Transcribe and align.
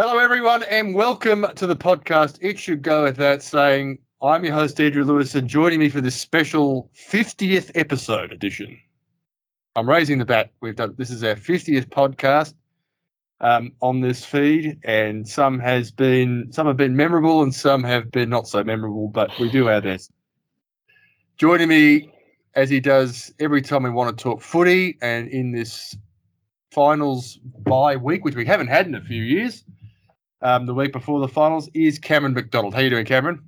Hello, 0.00 0.18
everyone, 0.18 0.62
and 0.70 0.94
welcome 0.94 1.44
to 1.56 1.66
the 1.66 1.74
podcast. 1.74 2.38
It 2.40 2.56
should 2.56 2.82
go 2.82 3.02
without 3.02 3.42
saying, 3.42 3.98
I'm 4.22 4.44
your 4.44 4.54
host, 4.54 4.80
Andrew 4.80 5.02
Lewis, 5.02 5.34
and 5.34 5.48
joining 5.48 5.80
me 5.80 5.88
for 5.88 6.00
this 6.00 6.14
special 6.14 6.88
50th 6.94 7.72
episode 7.74 8.30
edition. 8.30 8.78
I'm 9.74 9.88
raising 9.90 10.18
the 10.18 10.24
bat. 10.24 10.52
We've 10.60 10.76
done 10.76 10.94
this 10.96 11.10
is 11.10 11.24
our 11.24 11.34
50th 11.34 11.86
podcast 11.86 12.54
um, 13.40 13.72
on 13.82 14.00
this 14.00 14.24
feed, 14.24 14.78
and 14.84 15.28
some 15.28 15.58
has 15.58 15.90
been 15.90 16.46
some 16.52 16.68
have 16.68 16.76
been 16.76 16.94
memorable 16.94 17.42
and 17.42 17.52
some 17.52 17.82
have 17.82 18.08
been 18.12 18.30
not 18.30 18.46
so 18.46 18.62
memorable, 18.62 19.08
but 19.08 19.36
we 19.40 19.50
do 19.50 19.68
our 19.68 19.80
best. 19.80 20.12
Joining 21.38 21.66
me 21.66 22.12
as 22.54 22.70
he 22.70 22.78
does 22.78 23.34
every 23.40 23.62
time 23.62 23.82
we 23.82 23.90
want 23.90 24.16
to 24.16 24.22
talk 24.22 24.42
footy, 24.42 24.96
and 25.02 25.26
in 25.26 25.50
this 25.50 25.96
finals 26.70 27.40
bye 27.64 27.96
week, 27.96 28.24
which 28.24 28.36
we 28.36 28.46
haven't 28.46 28.68
had 28.68 28.86
in 28.86 28.94
a 28.94 29.02
few 29.02 29.24
years, 29.24 29.64
um, 30.42 30.66
the 30.66 30.74
week 30.74 30.92
before 30.92 31.20
the 31.20 31.28
finals, 31.28 31.68
is 31.74 31.98
Cameron 31.98 32.34
McDonald. 32.34 32.74
How 32.74 32.80
you 32.80 32.90
doing, 32.90 33.06
Cameron? 33.06 33.42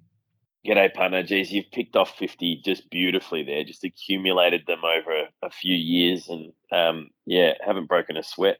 G'day, 0.66 0.92
punter. 0.92 1.22
Geez, 1.22 1.50
you've 1.50 1.70
picked 1.72 1.96
off 1.96 2.16
50 2.18 2.60
just 2.64 2.90
beautifully 2.90 3.42
there, 3.42 3.64
just 3.64 3.82
accumulated 3.82 4.64
them 4.66 4.80
over 4.84 5.28
a, 5.42 5.50
few 5.50 5.74
years 5.74 6.28
and, 6.28 6.52
um, 6.70 7.08
yeah, 7.24 7.54
haven't 7.64 7.86
broken 7.86 8.16
a 8.16 8.22
sweat. 8.22 8.58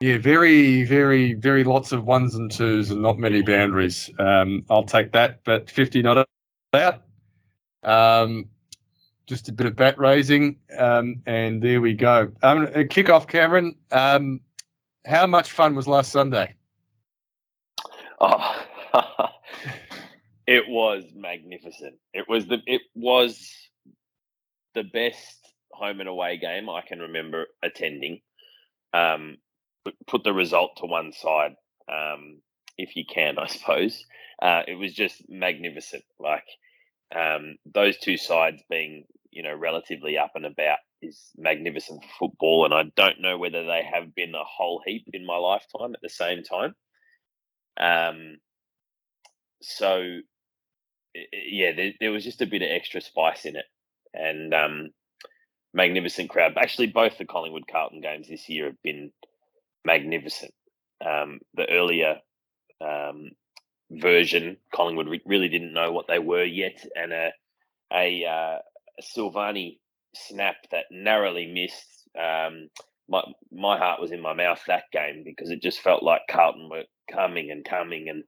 Yeah, 0.00 0.18
very, 0.18 0.84
very, 0.84 1.34
very 1.34 1.64
lots 1.64 1.92
of 1.92 2.04
ones 2.04 2.34
and 2.34 2.50
twos 2.50 2.90
and 2.90 3.02
not 3.02 3.18
many 3.18 3.42
boundaries. 3.42 4.10
Um, 4.18 4.64
I'll 4.70 4.84
take 4.84 5.12
that, 5.12 5.44
but 5.44 5.70
50 5.70 6.02
not 6.02 6.26
out. 6.74 7.02
Um, 7.84 8.46
just 9.26 9.48
a 9.48 9.52
bit 9.52 9.66
of 9.66 9.76
bat 9.76 9.98
raising, 9.98 10.56
um, 10.78 11.22
and 11.26 11.62
there 11.62 11.80
we 11.80 11.94
go. 11.94 12.32
Um, 12.42 12.68
kick 12.88 13.10
off, 13.10 13.26
Cameron. 13.26 13.76
Um, 13.90 14.40
how 15.06 15.26
much 15.26 15.52
fun 15.52 15.74
was 15.74 15.86
last 15.86 16.10
Sunday? 16.10 16.54
Oh, 18.22 18.64
it 20.46 20.68
was 20.68 21.04
magnificent. 21.14 21.96
It 22.14 22.26
was 22.28 22.46
the 22.46 22.58
it 22.66 22.82
was 22.94 23.50
the 24.74 24.84
best 24.84 25.38
home 25.72 26.00
and 26.00 26.08
away 26.08 26.38
game 26.38 26.68
I 26.70 26.82
can 26.82 27.00
remember 27.00 27.46
attending. 27.62 28.20
Um, 28.94 29.38
put 30.06 30.24
the 30.24 30.32
result 30.32 30.72
to 30.78 30.86
one 30.86 31.12
side, 31.12 31.54
um, 31.92 32.40
if 32.78 32.96
you 32.96 33.04
can, 33.06 33.38
I 33.38 33.46
suppose. 33.48 34.04
Uh, 34.40 34.62
it 34.68 34.74
was 34.74 34.94
just 34.94 35.22
magnificent. 35.28 36.04
Like 36.20 36.46
um, 37.14 37.56
those 37.66 37.98
two 37.98 38.16
sides 38.16 38.62
being, 38.70 39.04
you 39.30 39.42
know, 39.42 39.54
relatively 39.54 40.18
up 40.18 40.32
and 40.36 40.46
about 40.46 40.78
is 41.02 41.30
magnificent 41.36 42.04
football, 42.18 42.64
and 42.64 42.74
I 42.74 42.84
don't 42.96 43.20
know 43.20 43.38
whether 43.38 43.64
they 43.64 43.82
have 43.92 44.14
been 44.14 44.34
a 44.34 44.44
whole 44.44 44.82
heap 44.86 45.06
in 45.12 45.26
my 45.26 45.36
lifetime 45.36 45.94
at 45.94 46.02
the 46.02 46.10
same 46.10 46.42
time. 46.44 46.74
Um, 47.78 48.36
so 49.60 50.20
yeah, 51.14 51.72
there, 51.76 51.92
there, 52.00 52.10
was 52.10 52.24
just 52.24 52.42
a 52.42 52.46
bit 52.46 52.62
of 52.62 52.68
extra 52.70 53.00
spice 53.00 53.44
in 53.44 53.56
it, 53.56 53.64
and 54.14 54.52
um, 54.54 54.90
magnificent 55.74 56.30
crowd. 56.30 56.54
Actually, 56.56 56.88
both 56.88 57.18
the 57.18 57.24
Collingwood 57.24 57.66
Carlton 57.70 58.00
games 58.00 58.28
this 58.28 58.48
year 58.48 58.66
have 58.66 58.82
been 58.82 59.10
magnificent. 59.84 60.52
Um, 61.04 61.40
the 61.54 61.68
earlier 61.68 62.16
um, 62.80 63.30
version, 63.90 64.56
Collingwood 64.74 65.08
really 65.26 65.48
didn't 65.48 65.74
know 65.74 65.92
what 65.92 66.06
they 66.08 66.18
were 66.18 66.44
yet, 66.44 66.84
and 66.96 67.12
a 67.12 67.30
a, 67.92 68.24
uh, 68.24 68.58
a 68.98 69.02
Silvagni 69.02 69.78
snap 70.14 70.56
that 70.70 70.84
narrowly 70.90 71.46
missed. 71.46 72.08
Um, 72.18 72.68
my 73.08 73.22
my 73.50 73.76
heart 73.76 74.00
was 74.00 74.12
in 74.12 74.20
my 74.20 74.32
mouth 74.32 74.62
that 74.66 74.84
game 74.92 75.22
because 75.24 75.50
it 75.50 75.62
just 75.62 75.80
felt 75.80 76.02
like 76.02 76.22
Carlton 76.30 76.68
were 76.70 76.84
coming 77.12 77.50
and 77.50 77.64
coming, 77.64 78.08
and 78.08 78.24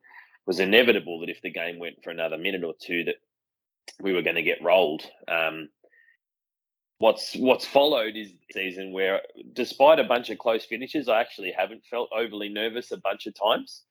was 0.47 0.61
inevitable 0.61 1.21
that 1.21 1.31
if 1.31 1.41
the 1.43 1.51
game 1.51 1.79
went 1.79 2.03
for 2.03 2.11
another 2.11 2.39
minute 2.39 2.65
or 2.65 2.75
two, 2.81 3.05
that 3.05 3.17
we 4.01 4.13
were 4.13 4.23
going 4.23 4.37
to 4.37 4.43
get 4.43 4.63
rolled. 4.63 5.03
Um, 5.29 5.69
what's 6.99 7.35
what's 7.37 7.67
followed 7.67 8.17
is 8.17 8.33
season 8.53 8.93
where, 8.93 9.21
despite 9.53 9.99
a 9.99 10.05
bunch 10.05 10.31
of 10.31 10.39
close 10.39 10.65
finishes, 10.65 11.09
I 11.09 11.21
actually 11.21 11.53
haven't 11.57 11.85
felt 11.91 12.11
overly 12.17 12.49
nervous 12.49 12.93
a 12.93 12.97
bunch 12.99 13.27
of 13.27 13.35
times. 13.35 13.83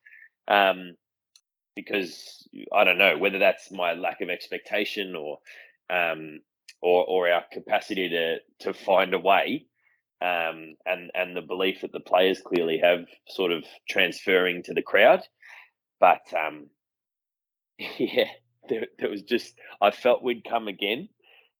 Um, 0.46 0.96
because 1.76 2.48
I 2.72 2.84
don't 2.84 2.98
know 2.98 3.18
whether 3.18 3.38
that's 3.38 3.70
my 3.70 3.94
lack 3.94 4.20
of 4.20 4.30
expectation 4.30 5.16
or 5.16 5.38
um, 5.90 6.40
or, 6.80 7.04
or 7.04 7.30
our 7.30 7.44
capacity 7.52 8.08
to 8.10 8.36
to 8.60 8.74
find 8.74 9.14
a 9.14 9.18
way 9.18 9.66
um, 10.24 10.76
and 10.86 11.10
and 11.14 11.36
the 11.36 11.42
belief 11.42 11.82
that 11.82 11.92
the 11.92 12.00
players 12.00 12.40
clearly 12.40 12.80
have 12.82 13.00
sort 13.28 13.52
of 13.52 13.64
transferring 13.88 14.62
to 14.62 14.72
the 14.72 14.82
crowd. 14.82 15.20
But 16.00 16.22
um, 16.34 16.68
yeah, 17.98 18.28
there, 18.68 18.86
there, 18.98 19.10
was 19.10 19.22
just 19.22 19.54
I 19.82 19.90
felt 19.90 20.22
we'd 20.22 20.48
come 20.48 20.66
again 20.66 21.10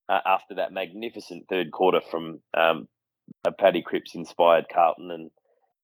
uh, 0.08 0.20
after 0.24 0.54
that 0.54 0.72
magnificent 0.72 1.44
third 1.48 1.72
quarter 1.72 2.00
from 2.10 2.40
um, 2.56 2.88
a 3.44 3.52
Paddy 3.52 3.82
Cripps 3.82 4.14
inspired 4.14 4.66
Carlton, 4.72 5.10
and 5.10 5.30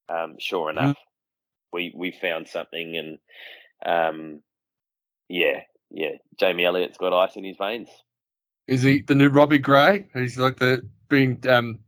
um, 0.09 0.37
sure 0.39 0.71
enough, 0.71 0.97
mm-hmm. 0.97 1.75
we 1.75 1.93
we 1.95 2.13
found 2.19 2.49
something, 2.49 2.97
and 2.97 3.19
um, 3.85 4.41
yeah, 5.29 5.61
yeah, 5.91 6.13
Jamie 6.39 6.65
Elliott's 6.65 6.99
got 6.99 7.13
ice 7.13 7.37
in 7.37 7.45
his 7.45 7.59
veins. 7.59 7.91
Is 8.67 8.83
he 8.83 9.03
the 9.03 9.15
new 9.15 9.29
Robbie 9.29 9.59
Gray? 9.59 10.07
He's 10.15 10.39
like 10.39 10.57
the 10.59 10.89
being 11.09 11.43
um, 11.47 11.81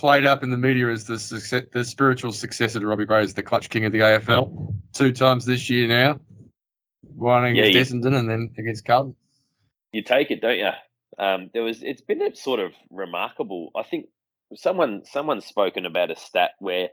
played 0.00 0.24
up 0.24 0.42
in 0.42 0.50
the 0.50 0.56
media 0.56 0.88
as 0.88 1.04
the 1.04 1.18
success, 1.18 1.64
the 1.72 1.84
spiritual 1.84 2.32
successor 2.32 2.80
to 2.80 2.86
Robbie 2.86 3.04
Gray 3.04 3.20
as 3.20 3.34
the 3.34 3.42
clutch 3.42 3.68
king 3.68 3.84
of 3.84 3.92
the 3.92 3.98
AFL 3.98 4.74
two 4.94 5.12
times 5.12 5.44
this 5.44 5.68
year 5.68 5.86
now. 5.86 6.18
One 7.02 7.44
against 7.44 7.74
yeah, 7.74 7.82
Essendon 7.82 8.16
and 8.16 8.28
then 8.28 8.50
against 8.56 8.86
Carlton. 8.86 9.14
You 9.92 10.02
take 10.02 10.30
it, 10.30 10.40
don't 10.40 10.58
you? 10.58 10.70
Um, 11.18 11.50
there 11.52 11.62
was 11.62 11.82
it's 11.82 12.00
been 12.00 12.22
a 12.22 12.34
sort 12.34 12.60
of 12.60 12.72
remarkable. 12.88 13.72
I 13.76 13.82
think 13.82 14.06
someone 14.54 15.02
someone's 15.04 15.44
spoken 15.44 15.84
about 15.84 16.10
a 16.10 16.16
stat 16.16 16.52
where 16.60 16.88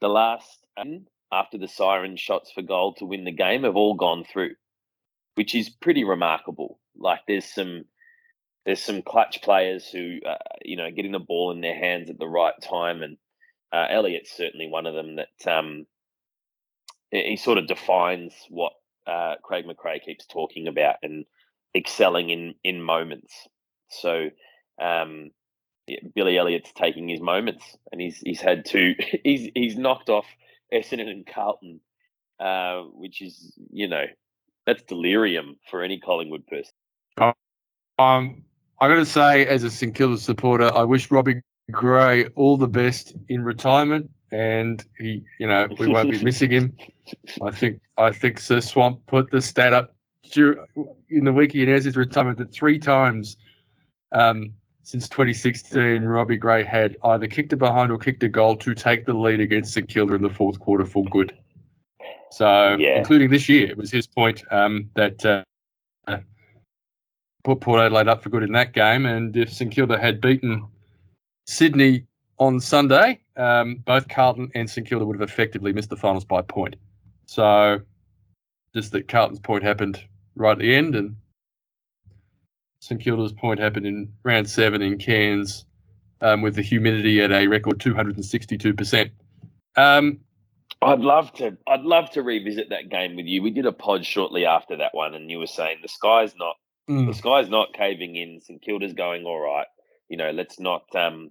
the 0.00 0.08
last 0.08 0.64
after 1.30 1.58
the 1.58 1.68
siren 1.68 2.16
shots 2.16 2.50
for 2.50 2.62
goal 2.62 2.94
to 2.94 3.04
win 3.04 3.24
the 3.24 3.32
game 3.32 3.64
have 3.64 3.76
all 3.76 3.94
gone 3.94 4.24
through, 4.24 4.52
which 5.34 5.54
is 5.54 5.68
pretty 5.68 6.04
remarkable. 6.04 6.80
Like 6.96 7.20
there's 7.28 7.44
some 7.44 7.84
there's 8.68 8.82
some 8.82 9.00
clutch 9.00 9.40
players 9.40 9.88
who, 9.88 10.18
uh, 10.28 10.36
you 10.62 10.76
know, 10.76 10.90
getting 10.90 11.12
the 11.12 11.18
ball 11.18 11.52
in 11.52 11.62
their 11.62 11.74
hands 11.74 12.10
at 12.10 12.18
the 12.18 12.28
right 12.28 12.52
time, 12.62 13.02
and 13.02 13.16
uh, 13.72 13.86
Elliott's 13.88 14.36
certainly 14.36 14.68
one 14.68 14.84
of 14.84 14.92
them. 14.92 15.16
That 15.16 15.50
um, 15.50 15.86
he 17.10 17.36
sort 17.36 17.56
of 17.56 17.66
defines 17.66 18.34
what 18.50 18.74
uh, 19.06 19.36
Craig 19.42 19.64
McRae 19.64 20.02
keeps 20.02 20.26
talking 20.26 20.68
about 20.68 20.96
and 21.02 21.24
excelling 21.74 22.28
in 22.28 22.56
in 22.62 22.82
moments. 22.82 23.32
So 23.88 24.28
um, 24.78 25.30
yeah, 25.86 26.00
Billy 26.14 26.36
Elliott's 26.36 26.72
taking 26.76 27.08
his 27.08 27.22
moments, 27.22 27.64
and 27.90 28.02
he's 28.02 28.18
he's 28.18 28.42
had 28.42 28.66
two. 28.66 28.94
He's 29.24 29.50
he's 29.54 29.78
knocked 29.78 30.10
off 30.10 30.26
Essendon 30.74 31.08
and 31.08 31.26
Carlton, 31.26 31.80
uh, 32.38 32.82
which 32.82 33.22
is 33.22 33.54
you 33.72 33.88
know 33.88 34.04
that's 34.66 34.82
delirium 34.82 35.56
for 35.70 35.82
any 35.82 35.98
Collingwood 35.98 36.46
person. 36.46 36.74
Um, 37.98 38.44
I 38.80 38.88
got 38.88 38.94
to 38.94 39.06
say, 39.06 39.46
as 39.46 39.64
a 39.64 39.70
St 39.70 39.94
Kilda 39.94 40.18
supporter, 40.18 40.72
I 40.74 40.84
wish 40.84 41.10
Robbie 41.10 41.40
Gray 41.70 42.26
all 42.36 42.56
the 42.56 42.68
best 42.68 43.14
in 43.28 43.42
retirement, 43.42 44.08
and 44.30 44.84
he, 44.98 45.24
you 45.38 45.46
know, 45.46 45.68
we 45.78 45.88
won't 45.88 46.10
be 46.10 46.22
missing 46.24 46.50
him. 46.50 46.76
I 47.42 47.50
think 47.50 47.80
I 47.96 48.12
think 48.12 48.38
Sir 48.38 48.60
Swamp 48.60 49.04
put 49.06 49.30
the 49.30 49.40
stat 49.40 49.72
up 49.72 49.94
in 50.36 51.24
the 51.24 51.32
week 51.32 51.52
he 51.52 51.62
announced 51.62 51.86
his 51.86 51.96
retirement 51.96 52.38
that 52.38 52.52
three 52.52 52.78
times 52.78 53.36
um, 54.12 54.52
since 54.82 55.08
2016, 55.08 56.02
Robbie 56.02 56.36
Gray 56.36 56.64
had 56.64 56.96
either 57.04 57.26
kicked 57.26 57.52
it 57.52 57.56
behind 57.56 57.90
or 57.90 57.98
kicked 57.98 58.22
a 58.22 58.28
goal 58.28 58.56
to 58.56 58.74
take 58.74 59.06
the 59.06 59.14
lead 59.14 59.40
against 59.40 59.72
St 59.72 59.88
Kilda 59.88 60.14
in 60.14 60.22
the 60.22 60.30
fourth 60.30 60.60
quarter 60.60 60.84
for 60.84 61.04
good. 61.06 61.36
So, 62.30 62.76
yeah. 62.78 62.98
including 62.98 63.30
this 63.30 63.48
year, 63.48 63.68
it 63.70 63.76
was 63.76 63.90
his 63.90 64.06
point 64.06 64.44
um, 64.50 64.90
that. 64.94 65.24
Uh, 65.24 65.42
put 67.48 67.60
Port 67.60 67.80
Adelaide 67.80 68.08
up 68.08 68.22
for 68.22 68.28
good 68.28 68.42
in 68.42 68.52
that 68.52 68.74
game. 68.74 69.06
And 69.06 69.34
if 69.34 69.50
St 69.50 69.72
Kilda 69.72 69.98
had 69.98 70.20
beaten 70.20 70.66
Sydney 71.46 72.04
on 72.38 72.60
Sunday, 72.60 73.20
um, 73.36 73.76
both 73.86 74.06
Carlton 74.08 74.50
and 74.54 74.68
St 74.68 74.86
Kilda 74.86 75.06
would 75.06 75.18
have 75.18 75.26
effectively 75.26 75.72
missed 75.72 75.88
the 75.88 75.96
finals 75.96 76.26
by 76.26 76.40
a 76.40 76.42
point. 76.42 76.76
So 77.24 77.80
just 78.74 78.92
that 78.92 79.08
Carlton's 79.08 79.40
point 79.40 79.62
happened 79.62 80.04
right 80.36 80.52
at 80.52 80.58
the 80.58 80.74
end, 80.74 80.94
and 80.94 81.16
St 82.80 83.00
Kilda's 83.00 83.32
point 83.32 83.60
happened 83.60 83.86
in 83.86 84.12
round 84.24 84.48
seven 84.48 84.82
in 84.82 84.98
Cairns 84.98 85.64
um, 86.20 86.42
with 86.42 86.54
the 86.54 86.62
humidity 86.62 87.22
at 87.22 87.32
a 87.32 87.46
record 87.46 87.78
262%. 87.78 89.10
Um, 89.76 90.20
I'd 90.82 91.00
love 91.00 91.32
to. 91.34 91.56
I'd 91.66 91.80
love 91.80 92.10
to 92.10 92.22
revisit 92.22 92.68
that 92.68 92.90
game 92.90 93.16
with 93.16 93.24
you. 93.24 93.42
We 93.42 93.50
did 93.50 93.66
a 93.66 93.72
pod 93.72 94.04
shortly 94.04 94.44
after 94.44 94.76
that 94.76 94.94
one, 94.94 95.14
and 95.14 95.30
you 95.30 95.38
were 95.38 95.46
saying 95.46 95.78
the 95.82 95.88
sky's 95.88 96.34
not 96.36 96.56
Mm. 96.88 97.06
The 97.06 97.14
sky's 97.14 97.48
not 97.48 97.74
caving 97.74 98.16
in. 98.16 98.40
St 98.40 98.62
Kilda's 98.62 98.94
going 98.94 99.24
all 99.24 99.38
right. 99.40 99.66
You 100.08 100.16
know, 100.16 100.30
let's 100.30 100.58
not 100.58 100.84
um, 100.94 101.30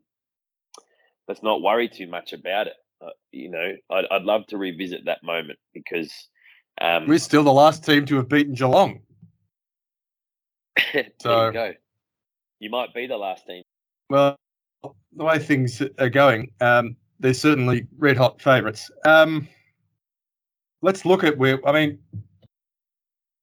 let's 1.27 1.41
not 1.43 1.61
worry 1.61 1.89
too 1.89 2.07
much 2.07 2.33
about 2.33 2.67
it. 2.67 2.73
Uh, 3.01 3.09
you 3.31 3.49
know, 3.49 3.73
I'd, 3.91 4.05
I'd 4.11 4.23
love 4.23 4.45
to 4.47 4.57
revisit 4.57 5.05
that 5.05 5.23
moment 5.23 5.59
because 5.73 6.11
um, 6.79 7.07
We're 7.07 7.17
still 7.19 7.43
the 7.43 7.53
last 7.53 7.83
team 7.83 8.05
to 8.05 8.15
have 8.17 8.29
beaten 8.29 8.53
Geelong. 8.53 9.01
there 10.93 11.07
So- 11.21 11.47
you 11.47 11.53
go. 11.53 11.73
You 12.59 12.71
might 12.71 12.91
be 12.93 13.05
the 13.05 13.17
last 13.17 13.45
team. 13.45 13.61
Well, 14.09 14.35
the 14.83 15.23
way 15.23 15.37
things 15.37 15.79
are 15.99 16.09
going, 16.09 16.49
um, 16.59 16.95
they're 17.19 17.35
certainly 17.35 17.85
red 17.99 18.17
hot 18.17 18.41
favourites. 18.41 18.89
Um, 19.05 19.47
let's 20.81 21.05
look 21.05 21.23
at 21.23 21.37
where. 21.37 21.59
I 21.67 21.71
mean, 21.71 21.99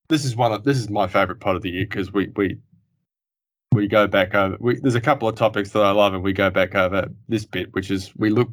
this 0.09 0.25
is 0.25 0.37
one 0.37 0.53
of 0.53 0.65
this 0.65 0.79
is 0.79 0.91
my 0.91 1.07
favourite 1.07 1.41
part 1.41 1.57
of 1.57 1.63
the 1.63 1.71
year 1.71 1.87
because 1.89 2.13
we 2.13 2.31
we 2.37 2.59
we 3.73 3.89
go 3.89 4.07
back 4.07 4.35
over. 4.35 4.57
We, 4.61 4.79
there's 4.81 4.95
a 4.95 5.01
couple 5.01 5.29
of 5.29 5.35
topics 5.35 5.71
that 5.71 5.83
I 5.83 5.91
love, 5.91 6.15
and 6.15 6.23
we 6.23 6.33
go 6.33 6.51
back 6.51 6.75
over 6.75 7.09
this 7.29 7.45
bit, 7.45 7.73
which 7.75 7.91
is 7.91 8.15
we 8.17 8.31
look. 8.31 8.51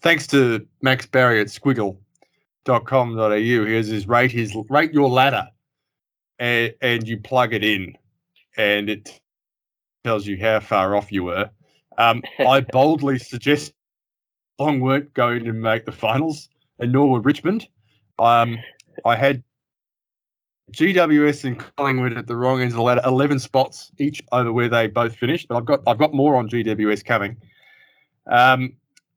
Thanks 0.00 0.26
to 0.28 0.66
Max 0.82 1.06
Barry 1.06 1.40
at 1.40 1.46
squiggle.com.au, 1.46 3.36
he 3.38 3.74
has 3.74 3.88
his 3.88 4.06
rate 4.06 4.32
his 4.32 4.54
rate 4.68 4.92
your 4.92 5.08
ladder, 5.08 5.48
and 6.38 6.74
and 6.80 7.08
you 7.08 7.18
plug 7.20 7.54
it 7.54 7.64
in, 7.64 7.94
and 8.56 8.90
it 8.90 9.20
tells 10.04 10.26
you 10.26 10.38
how 10.40 10.60
far 10.60 10.96
off 10.96 11.12
you 11.12 11.24
were. 11.24 11.50
Um, 11.98 12.22
I 12.38 12.60
boldly 12.60 13.18
suggest 13.18 13.72
Long 14.58 14.80
weren't 14.80 15.12
going 15.12 15.44
to 15.44 15.52
make 15.52 15.84
the 15.84 15.92
finals, 15.92 16.48
and 16.78 16.92
nor 16.92 17.10
were 17.10 17.20
Richmond. 17.20 17.68
Um, 18.18 18.58
I 19.04 19.14
had 19.14 19.42
GWS 20.72 21.44
and 21.44 21.64
Collingwood 21.76 22.16
at 22.16 22.26
the 22.26 22.36
wrong 22.36 22.60
ends 22.60 22.74
of 22.74 22.78
the 22.78 22.82
ladder, 22.82 23.02
eleven 23.04 23.38
spots 23.38 23.92
each 23.98 24.22
over 24.32 24.52
where 24.52 24.68
they 24.68 24.88
both 24.88 25.14
finished. 25.16 25.48
But 25.48 25.56
I've 25.56 25.64
got 25.64 25.80
I've 25.86 25.98
got 25.98 26.12
more 26.12 26.36
on 26.36 26.48
GWS 26.48 27.04
coming. 27.04 27.36
Um, 28.26 28.74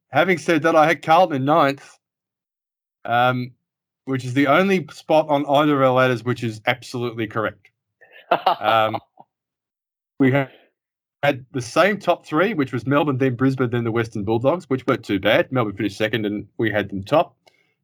having 0.09 0.37
said 0.37 0.61
that, 0.63 0.75
I 0.75 0.85
had 0.85 1.01
Carlton 1.01 1.37
in 1.37 1.45
ninth, 1.45 1.97
um, 3.05 3.51
which 4.05 4.25
is 4.25 4.33
the 4.33 4.47
only 4.47 4.87
spot 4.91 5.27
on 5.29 5.45
either 5.47 5.75
of 5.75 5.81
our 5.81 5.93
ladders 5.93 6.23
which 6.23 6.43
is 6.43 6.61
absolutely 6.67 7.27
correct. 7.27 7.71
Um, 8.59 8.97
we 10.19 10.31
had, 10.31 10.51
had 11.23 11.45
the 11.51 11.61
same 11.61 11.97
top 11.97 12.25
three, 12.25 12.53
which 12.53 12.71
was 12.71 12.85
Melbourne, 12.85 13.17
then 13.17 13.35
Brisbane, 13.35 13.71
then 13.71 13.85
the 13.85 13.91
Western 13.91 14.23
Bulldogs, 14.23 14.69
which 14.69 14.85
weren't 14.85 15.03
too 15.03 15.19
bad. 15.19 15.51
Melbourne 15.51 15.75
finished 15.75 15.97
second, 15.97 16.25
and 16.25 16.47
we 16.57 16.69
had 16.69 16.89
them 16.89 17.03
top. 17.03 17.35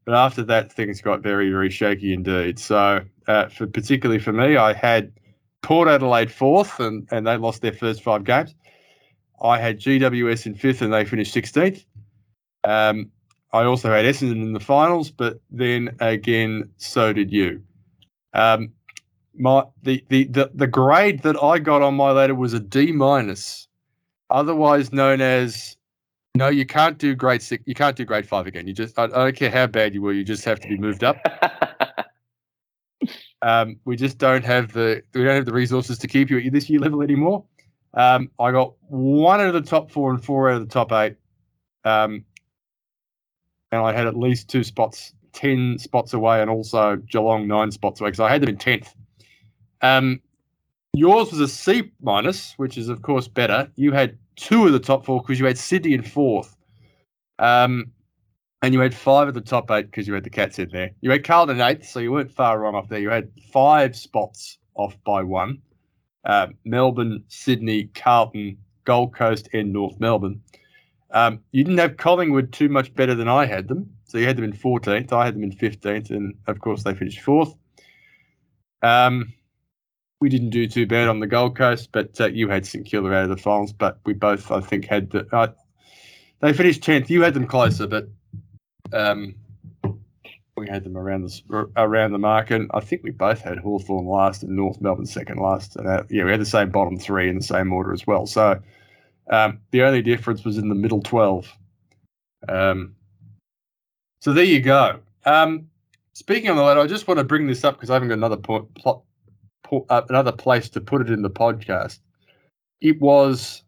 But 0.05 0.13
after 0.15 0.43
that, 0.43 0.71
things 0.71 1.01
got 1.01 1.21
very, 1.21 1.49
very 1.49 1.69
shaky 1.69 2.13
indeed. 2.13 2.59
So, 2.59 3.01
uh, 3.27 3.47
for 3.49 3.65
particularly 3.65 4.19
for 4.19 4.31
me, 4.31 4.55
I 4.55 4.73
had 4.73 5.11
Port 5.63 5.87
Adelaide 5.87 6.31
fourth, 6.31 6.79
and, 6.79 7.07
and 7.11 7.25
they 7.25 7.37
lost 7.37 7.61
their 7.61 7.73
first 7.73 8.03
five 8.03 8.23
games. 8.23 8.53
I 9.41 9.57
had 9.57 9.79
GWS 9.79 10.45
in 10.45 10.55
fifth, 10.55 10.81
and 10.81 10.93
they 10.93 11.05
finished 11.05 11.33
16th. 11.33 11.83
Um, 12.63 13.11
I 13.51 13.63
also 13.63 13.89
had 13.89 14.05
Essendon 14.05 14.41
in 14.43 14.53
the 14.53 14.59
finals, 14.59 15.09
but 15.11 15.39
then 15.49 15.95
again, 15.99 16.69
so 16.77 17.13
did 17.13 17.31
you. 17.31 17.61
Um, 18.33 18.73
my 19.37 19.63
the, 19.81 20.03
the 20.09 20.25
the 20.25 20.51
the 20.53 20.67
grade 20.67 21.21
that 21.23 21.41
I 21.41 21.59
got 21.59 21.81
on 21.81 21.95
my 21.95 22.11
ladder 22.11 22.35
was 22.35 22.53
a 22.53 22.59
D 22.59 22.91
minus, 22.91 23.67
otherwise 24.29 24.91
known 24.91 25.21
as 25.21 25.74
no, 26.35 26.49
you 26.49 26.65
can't 26.65 26.97
do 26.97 27.15
grade 27.15 27.41
six. 27.41 27.63
You 27.65 27.73
can't 27.73 27.95
do 27.95 28.05
grade 28.05 28.27
five 28.27 28.45
again. 28.45 28.67
You 28.67 28.73
just 28.73 28.99
I, 28.99 29.05
I 29.05 29.07
don't 29.07 29.35
care 29.35 29.49
how 29.49 29.67
bad 29.67 29.93
you 29.93 30.01
were. 30.01 30.13
You 30.13 30.23
just 30.23 30.45
have 30.45 30.59
to 30.59 30.67
be 30.67 30.77
moved 30.77 31.03
up. 31.03 31.17
Um, 33.45 33.79
we 33.85 33.95
just 33.95 34.17
don't 34.17 34.43
have 34.43 34.73
the 34.73 35.03
we 35.13 35.23
don't 35.23 35.35
have 35.35 35.45
the 35.45 35.53
resources 35.53 35.99
to 35.99 36.07
keep 36.07 36.31
you 36.31 36.39
at 36.39 36.51
this 36.51 36.67
year 36.67 36.79
level 36.79 37.03
anymore. 37.03 37.45
Um, 37.93 38.31
I 38.39 38.51
got 38.51 38.73
one 38.87 39.39
out 39.39 39.53
of 39.53 39.53
the 39.53 39.69
top 39.69 39.91
four 39.91 40.09
and 40.09 40.23
four 40.23 40.49
out 40.49 40.61
of 40.61 40.67
the 40.67 40.73
top 40.73 40.91
eight, 40.91 41.15
um, 41.83 42.25
and 43.71 43.81
I 43.81 43.93
had 43.93 44.07
at 44.07 44.17
least 44.17 44.49
two 44.49 44.63
spots, 44.63 45.13
ten 45.31 45.77
spots 45.77 46.13
away, 46.13 46.41
and 46.41 46.49
also 46.49 46.95
Geelong 46.95 47.47
nine 47.47 47.71
spots 47.71 48.01
away 48.01 48.09
because 48.09 48.19
I 48.19 48.31
had 48.31 48.41
them 48.41 48.49
in 48.49 48.57
tenth. 48.57 48.95
Um, 49.81 50.21
yours 50.97 51.31
was 51.31 51.39
a 51.39 51.47
C 51.47 51.91
minus, 52.01 52.53
which 52.57 52.77
is 52.77 52.89
of 52.89 53.01
course 53.01 53.27
better. 53.27 53.69
You 53.75 53.91
had 53.91 54.17
two 54.35 54.65
of 54.65 54.73
the 54.73 54.79
top 54.79 55.05
four 55.05 55.21
because 55.21 55.39
you 55.39 55.45
had 55.45 55.57
Sydney 55.57 55.93
in 55.93 56.03
fourth. 56.03 56.55
Um, 57.39 57.91
and 58.61 58.73
you 58.73 58.79
had 58.79 58.95
five 58.95 59.27
of 59.27 59.33
the 59.33 59.41
top 59.41 59.69
eight 59.71 59.85
because 59.85 60.07
you 60.07 60.13
had 60.13 60.23
the 60.23 60.29
Cats 60.29 60.57
in 60.57 60.69
there. 60.69 60.91
You 61.01 61.11
had 61.11 61.23
Carlton 61.23 61.61
eighth, 61.61 61.85
so 61.85 61.99
you 61.99 62.11
weren't 62.11 62.31
far 62.31 62.59
wrong 62.59 62.73
off 62.73 62.89
there. 62.89 62.99
You 62.99 63.09
had 63.09 63.29
five 63.51 63.95
spots 63.95 64.57
off 64.73 64.97
by 65.03 65.21
one. 65.21 65.61
Uh, 66.23 66.47
Melbourne, 66.63 67.23
Sydney, 67.27 67.91
Carlton, 67.93 68.57
Gold 68.85 69.13
Coast, 69.13 69.49
and 69.53 69.71
North 69.71 69.99
Melbourne. 69.99 70.41
Um, 71.11 71.39
you 71.51 71.63
didn't 71.63 71.77
have 71.77 71.97
Collingwood 71.97 72.51
too 72.51 72.67
much 72.69 72.93
better 72.95 73.13
than 73.13 73.27
I 73.27 73.45
had 73.45 73.67
them. 73.67 73.89
So 74.05 74.17
you 74.17 74.25
had 74.25 74.37
them 74.37 74.45
in 74.45 74.53
14th. 74.53 75.11
I 75.13 75.25
had 75.25 75.35
them 75.35 75.43
in 75.43 75.51
15th. 75.51 76.09
And 76.09 76.35
of 76.47 76.59
course, 76.59 76.83
they 76.83 76.95
finished 76.95 77.21
fourth. 77.21 77.53
Um, 78.81 79.33
we 80.25 80.29
didn't 80.29 80.49
do 80.49 80.65
too 80.65 80.87
bad 80.87 81.07
on 81.07 81.19
the 81.19 81.27
Gold 81.27 81.55
Coast, 81.55 81.89
but 81.91 82.19
uh, 82.19 82.25
you 82.25 82.49
had 82.49 82.65
St 82.65 82.83
Kilda 82.83 83.13
out 83.13 83.25
of 83.25 83.29
the 83.29 83.37
finals. 83.37 83.71
But 83.71 83.99
we 84.07 84.13
both, 84.13 84.49
I 84.49 84.59
think, 84.59 84.85
had 84.85 85.11
the. 85.11 85.27
Uh, 85.31 85.49
they 86.39 86.51
finished 86.51 86.81
10th. 86.81 87.11
You 87.11 87.21
had 87.21 87.35
them 87.35 87.45
closer, 87.45 87.85
but 87.85 88.07
um, 88.91 89.35
we 90.57 90.67
had 90.67 90.83
them 90.83 90.97
around 90.97 91.25
the 91.25 91.69
around 91.77 92.13
the 92.13 92.17
mark, 92.17 92.49
and 92.49 92.71
I 92.73 92.79
think 92.79 93.03
we 93.03 93.11
both 93.11 93.41
had 93.41 93.59
Hawthorn 93.59 94.07
last 94.07 94.41
and 94.41 94.55
North 94.55 94.81
Melbourne 94.81 95.05
second 95.05 95.37
last. 95.37 95.75
And 95.75 95.87
uh, 95.87 96.05
yeah, 96.09 96.23
we 96.23 96.31
had 96.31 96.41
the 96.41 96.45
same 96.47 96.71
bottom 96.71 96.97
three 96.97 97.29
in 97.29 97.37
the 97.37 97.43
same 97.43 97.71
order 97.71 97.93
as 97.93 98.07
well. 98.07 98.25
So 98.25 98.59
um, 99.29 99.59
the 99.69 99.83
only 99.83 100.01
difference 100.01 100.43
was 100.43 100.57
in 100.57 100.69
the 100.69 100.75
middle 100.75 101.03
twelve. 101.03 101.47
Um, 102.49 102.95
so 104.21 104.33
there 104.33 104.43
you 104.43 104.59
go. 104.59 105.01
Um, 105.23 105.69
speaking 106.13 106.49
of 106.49 106.55
that, 106.55 106.79
I 106.79 106.87
just 106.87 107.07
want 107.07 107.19
to 107.19 107.23
bring 107.23 107.45
this 107.45 107.63
up 107.63 107.75
because 107.75 107.91
I 107.91 107.93
haven't 107.93 108.07
got 108.07 108.15
another 108.15 108.37
point, 108.37 108.73
plot, 108.73 109.03
uh, 109.89 110.01
another 110.09 110.31
place 110.31 110.69
to 110.69 110.81
put 110.81 111.01
it 111.01 111.09
in 111.09 111.21
the 111.21 111.29
podcast. 111.29 111.99
It 112.81 112.99
was 113.01 113.63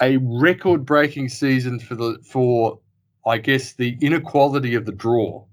a 0.00 0.16
record-breaking 0.18 1.28
season 1.28 1.78
for 1.78 1.94
the 1.94 2.18
for 2.24 2.80
I 3.26 3.38
guess 3.38 3.74
the 3.74 3.96
inequality 4.00 4.74
of 4.74 4.86
the 4.86 4.92
draw. 4.92 5.44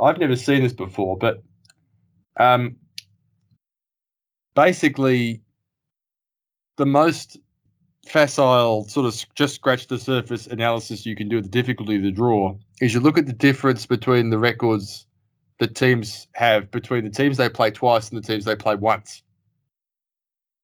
I've 0.00 0.18
never 0.18 0.36
seen 0.36 0.62
this 0.62 0.72
before, 0.72 1.16
but 1.18 1.42
um, 2.38 2.76
basically, 4.54 5.42
the 6.76 6.86
most 6.86 7.38
facile 8.06 8.88
sort 8.88 9.06
of 9.06 9.34
just 9.34 9.56
scratch 9.56 9.88
the 9.88 9.98
surface 9.98 10.46
analysis 10.46 11.04
you 11.04 11.14
can 11.14 11.28
do 11.28 11.38
of 11.38 11.42
the 11.42 11.50
difficulty 11.50 11.96
of 11.96 12.02
the 12.02 12.10
draw 12.10 12.56
is 12.80 12.94
you 12.94 13.00
look 13.00 13.18
at 13.18 13.26
the 13.26 13.32
difference 13.32 13.84
between 13.84 14.30
the 14.30 14.38
records 14.38 15.06
that 15.58 15.74
teams 15.74 16.28
have 16.34 16.70
between 16.70 17.04
the 17.04 17.10
teams 17.10 17.36
they 17.36 17.48
play 17.48 17.70
twice 17.70 18.10
and 18.10 18.22
the 18.22 18.26
teams 18.26 18.44
they 18.44 18.56
play 18.56 18.74
once. 18.76 19.22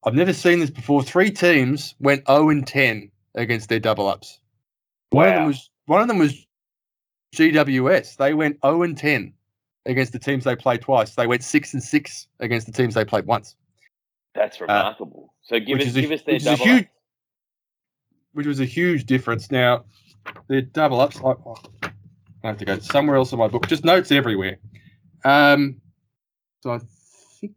I've 0.05 0.13
never 0.13 0.33
seen 0.33 0.59
this 0.59 0.69
before. 0.69 1.03
Three 1.03 1.31
teams 1.31 1.95
went 1.99 2.25
0 2.27 2.49
and 2.49 2.65
10 2.65 3.11
against 3.35 3.69
their 3.69 3.79
double 3.79 4.07
ups. 4.07 4.39
One 5.09 5.27
of 5.27 5.33
them 5.35 5.45
was 5.47 5.69
one 5.87 6.01
of 6.01 6.07
them 6.07 6.17
was 6.19 6.45
GWS. 7.35 8.17
They 8.17 8.33
went 8.33 8.57
0 8.63 8.83
and 8.83 8.97
10 8.97 9.33
against 9.85 10.13
the 10.13 10.19
teams 10.19 10.43
they 10.43 10.55
played 10.55 10.81
twice. 10.81 11.15
They 11.15 11.27
went 11.27 11.43
6 11.43 11.73
and 11.73 11.83
6 11.83 12.27
against 12.39 12.65
the 12.67 12.73
teams 12.73 12.93
they 12.95 13.05
played 13.05 13.25
once, 13.25 13.55
That's 14.33 14.59
remarkable. 14.61 15.33
so 15.43 15.59
give 15.59 15.77
Uh, 15.79 15.81
us 15.81 15.87
is 15.87 15.97
a- 15.97 16.13
us 16.13 16.21
their 16.23 16.33
which 16.35 16.41
is 16.41 16.47
a 16.47 16.49
double 16.51 16.65
huge- 16.65 16.87
which 18.33 18.47
was 18.47 18.59
a 18.59 18.65
huge 18.65 19.05
difference. 19.05 19.49
Now, 19.51 19.85
the 20.47 20.61
double 20.61 20.99
ups, 21.01 21.19
I, 21.23 21.33
I 22.43 22.47
have 22.47 22.57
to 22.57 22.65
go 22.65 22.79
somewhere 22.79 23.15
else 23.15 23.31
in 23.31 23.39
my 23.39 23.47
book. 23.47 23.67
Just 23.67 23.85
notes 23.85 24.11
everywhere. 24.11 24.57
Um, 25.25 25.81
so 26.61 26.71
I 26.73 26.79
think 27.39 27.53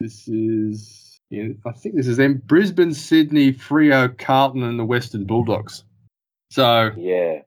this 0.00 0.26
is, 0.26 1.20
yeah, 1.30 1.48
I 1.66 1.72
think 1.72 1.94
this 1.94 2.08
is 2.08 2.16
them 2.16 2.42
Brisbane, 2.46 2.92
Sydney, 2.94 3.52
Freo, 3.52 4.16
Carlton, 4.18 4.62
and 4.62 4.78
the 4.78 4.84
Western 4.84 5.24
Bulldogs. 5.24 5.84
So 6.50 6.90
Yeah. 6.96 7.42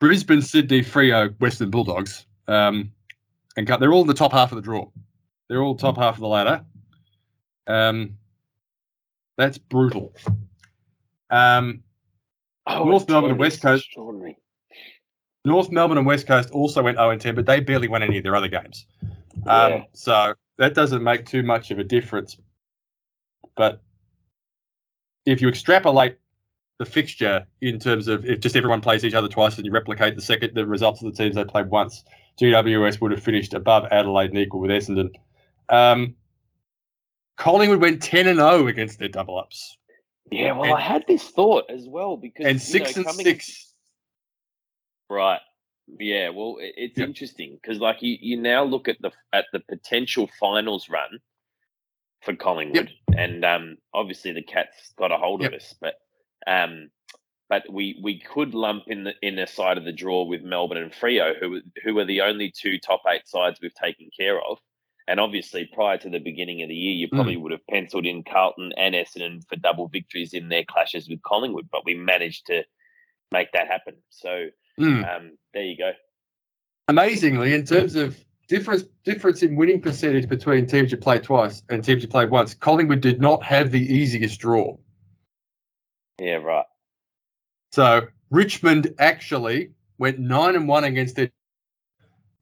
Brisbane, 0.00 0.42
Sydney, 0.42 0.80
Freo, 0.80 1.34
Western 1.40 1.70
Bulldogs, 1.70 2.26
um, 2.48 2.92
and 3.56 3.66
they're 3.66 3.92
all 3.92 4.00
in 4.02 4.06
the 4.06 4.14
top 4.14 4.32
half 4.32 4.50
of 4.50 4.56
the 4.56 4.62
draw. 4.62 4.88
They're 5.48 5.62
all 5.62 5.76
top 5.76 5.96
half 5.96 6.14
of 6.14 6.20
the 6.20 6.28
ladder. 6.28 6.64
Um, 7.66 8.16
that's 9.36 9.58
brutal. 9.58 10.14
Um, 11.30 11.82
Oh, 12.66 12.84
North 12.84 13.08
Melbourne 13.08 13.32
and 13.32 13.40
West 13.40 13.62
Coast. 13.62 13.88
North 15.44 15.70
Melbourne 15.70 15.98
and 15.98 16.06
West 16.06 16.26
Coast 16.26 16.50
also 16.50 16.82
went 16.82 16.98
0 16.98 17.10
and 17.10 17.20
10, 17.20 17.34
but 17.34 17.46
they 17.46 17.60
barely 17.60 17.88
won 17.88 18.02
any 18.02 18.18
of 18.18 18.22
their 18.24 18.36
other 18.36 18.48
games. 18.48 18.86
Yeah. 19.46 19.62
Um, 19.64 19.86
so 19.92 20.34
that 20.58 20.74
doesn't 20.74 21.02
make 21.02 21.26
too 21.26 21.42
much 21.42 21.70
of 21.70 21.78
a 21.78 21.84
difference. 21.84 22.36
But 23.56 23.80
if 25.24 25.40
you 25.40 25.48
extrapolate 25.48 26.18
the 26.78 26.84
fixture 26.86 27.46
in 27.60 27.78
terms 27.78 28.08
of 28.08 28.24
if 28.24 28.40
just 28.40 28.56
everyone 28.56 28.80
plays 28.80 29.04
each 29.04 29.14
other 29.14 29.28
twice 29.28 29.56
and 29.56 29.66
you 29.66 29.72
replicate 29.72 30.14
the 30.16 30.22
second 30.22 30.54
the 30.54 30.66
results 30.66 31.02
of 31.02 31.12
the 31.12 31.16
teams 31.16 31.36
they 31.36 31.44
played 31.44 31.68
once, 31.70 32.04
GWS 32.40 33.00
would 33.00 33.10
have 33.10 33.22
finished 33.22 33.54
above 33.54 33.86
Adelaide 33.90 34.30
and 34.30 34.38
equal 34.38 34.60
with 34.60 34.70
Essendon. 34.70 35.10
Um, 35.68 36.14
Collingwood 37.36 37.80
went 37.80 38.02
10 38.02 38.26
and 38.28 38.38
0 38.38 38.66
against 38.66 38.98
their 38.98 39.08
double 39.08 39.38
ups. 39.38 39.76
Yeah, 40.30 40.52
well, 40.52 40.64
And- 40.64 40.74
I 40.74 40.80
had 40.80 41.04
this 41.08 41.28
thought 41.30 41.64
as 41.70 41.86
well 41.88 42.16
because 42.16 42.44
And 42.46 42.54
you 42.54 42.78
know, 42.80 42.84
6 42.86 42.96
and 42.96 43.06
coming- 43.06 43.24
6 43.24 43.69
Right. 45.10 45.40
Yeah. 45.98 46.28
Well, 46.30 46.56
it's 46.60 46.96
Yep. 46.96 47.08
interesting 47.08 47.58
because, 47.60 47.80
like, 47.80 48.00
you, 48.00 48.16
you 48.20 48.36
now 48.40 48.62
look 48.62 48.88
at 48.88 48.96
the 49.02 49.10
at 49.32 49.46
the 49.52 49.60
potential 49.60 50.30
finals 50.38 50.88
run 50.88 51.18
for 52.22 52.36
Collingwood, 52.36 52.92
and 53.16 53.44
um, 53.44 53.78
obviously 53.92 54.32
the 54.32 54.42
Cats 54.42 54.92
got 54.96 55.10
a 55.10 55.16
hold 55.16 55.42
Yep. 55.42 55.52
of 55.52 55.56
us, 55.56 55.74
but 55.80 55.94
um, 56.46 56.90
but 57.48 57.64
we 57.72 57.98
we 58.02 58.20
could 58.20 58.54
lump 58.54 58.84
in 58.86 59.02
the 59.04 59.14
in 59.20 59.34
the 59.34 59.46
side 59.46 59.78
of 59.78 59.84
the 59.84 59.92
draw 59.92 60.22
with 60.22 60.42
Melbourne 60.42 60.78
and 60.78 60.92
Freo, 60.92 61.36
who 61.38 61.60
who 61.82 61.98
are 61.98 62.04
the 62.04 62.20
only 62.20 62.52
two 62.52 62.78
top 62.78 63.02
eight 63.08 63.26
sides 63.26 63.58
we've 63.60 63.74
taken 63.74 64.10
care 64.16 64.40
of. 64.40 64.58
And 65.08 65.18
obviously, 65.18 65.68
prior 65.74 65.98
to 65.98 66.08
the 66.08 66.20
beginning 66.20 66.62
of 66.62 66.68
the 66.68 66.74
year, 66.76 66.94
you 66.94 67.08
Mm. 67.08 67.16
probably 67.16 67.36
would 67.36 67.50
have 67.50 67.66
penciled 67.66 68.06
in 68.06 68.22
Carlton 68.22 68.72
and 68.76 68.94
Essendon 68.94 69.44
for 69.48 69.56
double 69.56 69.88
victories 69.88 70.34
in 70.34 70.48
their 70.50 70.62
clashes 70.64 71.08
with 71.08 71.20
Collingwood, 71.22 71.68
but 71.72 71.84
we 71.84 71.94
managed 71.94 72.46
to 72.46 72.62
make 73.32 73.50
that 73.52 73.66
happen. 73.66 73.96
So 74.10 74.46
Mm. 74.80 75.16
um, 75.16 75.36
there 75.52 75.64
you 75.64 75.76
go. 75.76 75.92
Amazingly, 76.88 77.54
in 77.54 77.64
terms 77.64 77.94
of 77.94 78.16
difference 78.48 78.82
difference 79.04 79.42
in 79.42 79.54
winning 79.54 79.80
percentage 79.80 80.28
between 80.28 80.66
teams 80.66 80.90
you 80.90 80.98
played 80.98 81.22
twice 81.22 81.62
and 81.68 81.84
teams 81.84 82.02
you 82.02 82.08
played 82.08 82.30
once, 82.30 82.54
Collingwood 82.54 83.00
did 83.00 83.20
not 83.20 83.42
have 83.42 83.70
the 83.70 83.80
easiest 83.80 84.40
draw. 84.40 84.76
Yeah, 86.18 86.36
right. 86.36 86.66
So 87.72 88.08
Richmond 88.30 88.94
actually 88.98 89.70
went 89.98 90.18
nine 90.18 90.56
and 90.56 90.66
one 90.66 90.84
against 90.84 91.16
their 91.16 91.30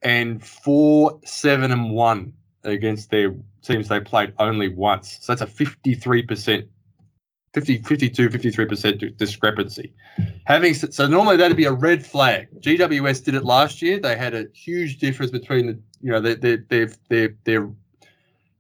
and 0.02 0.45
four, 0.45 1.21
seven 1.25 1.71
and 1.73 1.90
one 1.90 2.33
against 2.64 3.11
their 3.11 3.35
teams 3.62 3.88
they 3.88 4.00
played 4.00 4.33
only 4.38 4.68
once. 4.68 5.18
So 5.21 5.35
that's 5.35 5.42
a 5.42 5.47
53%, 5.47 6.66
50, 7.55 7.78
52, 7.83 8.28
53% 8.28 9.17
discrepancy. 9.17 9.93
Having 10.45 10.75
so 10.75 11.07
normally 11.07 11.37
that'd 11.37 11.57
be 11.57 11.64
a 11.64 11.73
red 11.73 12.05
flag. 12.05 12.49
GWS 12.61 13.25
did 13.25 13.35
it 13.35 13.45
last 13.45 13.81
year. 13.81 13.99
They 13.99 14.17
had 14.17 14.35
a 14.35 14.47
huge 14.52 14.99
difference 14.99 15.31
between 15.31 15.67
the 15.67 15.78
you 16.00 16.12
know 16.12 16.21
their 16.21 16.35
their 16.37 16.57
their 17.09 17.37
their 17.45 17.71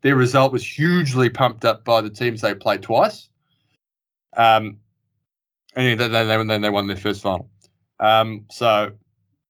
their, 0.02 0.16
result 0.16 0.52
was 0.52 0.64
hugely 0.64 1.28
pumped 1.28 1.64
up 1.64 1.84
by 1.84 2.00
the 2.00 2.10
teams 2.10 2.40
they 2.40 2.54
played 2.54 2.82
twice. 2.82 3.28
Um, 4.36 4.78
and 5.74 5.98
then 6.00 6.12
they, 6.12 6.44
then 6.44 6.60
they 6.60 6.70
won 6.70 6.86
their 6.86 6.96
first 6.96 7.22
final. 7.22 7.50
Um, 8.00 8.46
so 8.50 8.92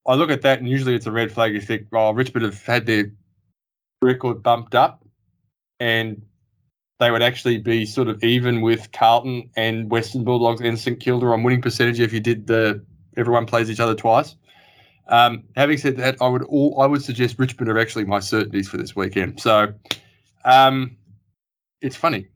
I 0.06 0.14
look 0.14 0.30
at 0.30 0.42
that, 0.42 0.58
and 0.58 0.68
usually 0.68 0.94
it's 0.94 1.06
a 1.06 1.12
red 1.12 1.30
flag. 1.30 1.54
You 1.54 1.60
think, 1.60 1.86
oh, 1.92 2.12
Richmond 2.12 2.44
have 2.44 2.64
had 2.64 2.86
their 2.86 3.12
record 4.02 4.42
bumped 4.42 4.74
up, 4.74 5.04
and 5.78 6.22
they 6.98 7.10
would 7.10 7.22
actually 7.22 7.58
be 7.58 7.86
sort 7.86 8.08
of 8.08 8.22
even 8.24 8.60
with 8.60 8.90
Carlton 8.92 9.48
and 9.56 9.90
Western 9.90 10.24
Bulldogs 10.24 10.60
and 10.60 10.78
St 10.78 10.98
Kilda 10.98 11.26
on 11.26 11.42
winning 11.42 11.62
percentage 11.62 12.00
if 12.00 12.12
you 12.12 12.20
did 12.20 12.46
the 12.46 12.84
everyone 13.16 13.46
plays 13.46 13.70
each 13.70 13.80
other 13.80 13.94
twice. 13.94 14.34
Um, 15.08 15.44
having 15.56 15.78
said 15.78 15.96
that, 15.96 16.16
I 16.20 16.28
would 16.28 16.42
all 16.44 16.80
I 16.80 16.86
would 16.86 17.02
suggest 17.02 17.38
Richmond 17.38 17.70
are 17.70 17.78
actually 17.78 18.04
my 18.04 18.20
certainties 18.20 18.68
for 18.68 18.76
this 18.76 18.94
weekend. 18.94 19.40
So 19.40 19.72
um, 20.44 20.96
it's 21.80 21.96
funny 21.96 22.26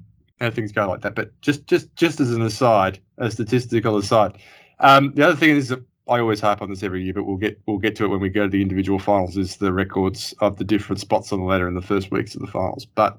how 0.41 0.51
things 0.51 0.73
go 0.73 0.89
like 0.89 1.03
that. 1.03 1.15
But 1.15 1.39
just 1.41 1.67
just 1.67 1.95
just 1.97 2.21
as 2.21 2.31
an 2.31 2.43
aside, 2.43 3.01
a 3.19 3.31
statistical 3.31 3.97
aside, 3.97 4.39
um, 4.79 5.13
the 5.15 5.27
other 5.27 5.37
thing 5.37 5.57
is 5.57 5.69
that 5.69 5.81
I 6.09 6.19
always 6.19 6.41
harp 6.41 6.63
on 6.63 6.71
this 6.71 6.83
every 6.83 7.03
year, 7.03 7.13
but 7.15 7.25
we'll 7.25 7.37
get 7.37 7.61
we'll 7.67 7.79
get 7.79 7.97
to 7.97 8.05
it 8.05 8.09
when 8.09 8.21
we 8.21 8.29
go 8.29 8.45
to 8.45 8.51
the 8.51 8.63
individual 8.63 8.99
finals. 8.99 9.37
Is 9.37 9.57
the 9.57 9.73
records 9.73 10.35
of 10.41 10.57
the 10.57 10.65
different 10.65 11.01
spots 11.01 11.33
on 11.33 11.41
the 11.41 11.47
ladder 11.47 11.69
in 11.69 11.75
the 11.75 11.83
first 11.83 12.11
weeks 12.11 12.35
of 12.35 12.41
the 12.41 12.47
finals. 12.47 12.87
But 12.87 13.19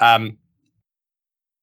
um, 0.00 0.38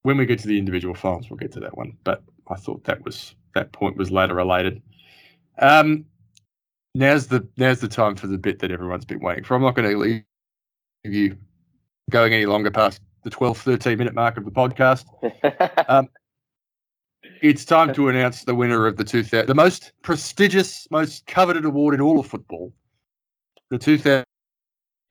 when 0.04 0.18
we 0.18 0.26
get 0.26 0.40
to 0.40 0.48
the 0.48 0.58
individual 0.58 0.96
finals, 0.96 1.30
we'll 1.30 1.38
get 1.38 1.52
to 1.54 1.60
that 1.60 1.78
one. 1.78 1.98
But 2.04 2.24
I 2.50 2.56
thought 2.56 2.84
that 2.86 3.04
was 3.04 3.36
that 3.54 3.72
point 3.72 3.98
was 3.98 4.12
ladder 4.12 4.36
related. 4.36 4.82
Um, 5.60 6.06
now's 6.96 7.28
the 7.28 7.48
now's 7.58 7.80
the 7.80 7.88
time 7.88 8.16
for 8.16 8.28
the 8.28 8.38
bit 8.38 8.60
that 8.60 8.72
everyone's 8.72 9.06
been 9.06 9.20
waiting 9.20 9.44
for. 9.44 9.56
I'm 9.56 9.62
not 9.62 9.76
going 9.76 9.90
to 9.90 9.98
leave 9.98 10.24
you 11.04 11.38
going 12.10 12.34
any 12.34 12.46
longer 12.46 12.72
past 12.72 13.02
the 13.24 13.30
12, 13.30 13.58
13 13.58 13.98
minute 13.98 14.14
mark 14.14 14.38
of 14.38 14.46
the 14.46 14.52
podcast. 14.52 15.06
Um, 15.90 16.08
it's 17.42 17.66
time 17.66 17.94
to 17.94 18.08
announce 18.08 18.44
the 18.44 18.56
winner 18.56 18.88
of 18.88 18.98
the 18.98 19.04
2000, 19.04 19.48
the 19.48 19.56
most 19.56 19.94
prestigious, 20.04 20.88
most 20.92 21.26
coveted 21.28 21.66
award 21.66 21.94
in 21.94 22.02
all 22.02 22.20
of 22.20 22.28
football, 22.28 22.72
the 23.70 23.78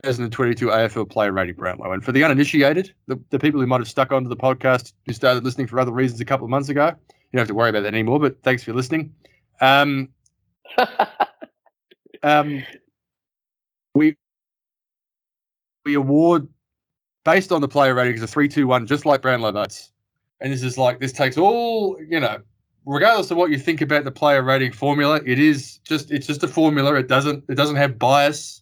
2022 0.03 0.67
AFL 0.67 1.09
Player 1.09 1.31
Rating 1.31 1.55
Brownlow. 1.55 1.91
And 1.91 2.03
for 2.03 2.11
the 2.11 2.23
uninitiated, 2.23 2.93
the, 3.07 3.19
the 3.29 3.39
people 3.39 3.59
who 3.61 3.67
might 3.67 3.79
have 3.79 3.87
stuck 3.87 4.11
onto 4.11 4.29
the 4.29 4.35
podcast 4.35 4.93
who 5.05 5.13
started 5.13 5.43
listening 5.43 5.67
for 5.67 5.79
other 5.79 5.91
reasons 5.91 6.21
a 6.21 6.25
couple 6.25 6.45
of 6.45 6.49
months 6.49 6.69
ago, 6.69 6.87
you 6.87 7.37
don't 7.37 7.41
have 7.41 7.47
to 7.47 7.53
worry 7.53 7.69
about 7.69 7.83
that 7.83 7.93
anymore. 7.93 8.19
But 8.19 8.41
thanks 8.43 8.63
for 8.63 8.73
listening. 8.73 9.13
Um, 9.61 10.09
um, 12.23 12.63
we 13.93 14.15
we 15.85 15.93
award 15.95 16.47
based 17.23 17.51
on 17.51 17.61
the 17.61 17.67
player 17.67 17.93
ratings 17.93 18.21
a 18.21 18.27
three 18.27 18.47
two 18.47 18.67
one, 18.67 18.87
just 18.87 19.05
like 19.05 19.21
Brownlow 19.21 19.51
votes. 19.51 19.91
And 20.39 20.51
this 20.51 20.63
is 20.63 20.77
like 20.77 20.99
this 20.99 21.11
takes 21.11 21.37
all 21.37 21.97
you 22.09 22.19
know, 22.19 22.39
regardless 22.85 23.31
of 23.31 23.37
what 23.37 23.51
you 23.51 23.57
think 23.57 23.81
about 23.81 24.03
the 24.03 24.11
player 24.11 24.41
rating 24.41 24.71
formula, 24.71 25.21
it 25.25 25.39
is 25.39 25.79
just 25.83 26.11
it's 26.11 26.27
just 26.27 26.43
a 26.43 26.47
formula. 26.47 26.95
It 26.95 27.07
doesn't 27.07 27.43
it 27.49 27.55
doesn't 27.55 27.75
have 27.75 27.99
bias. 27.99 28.60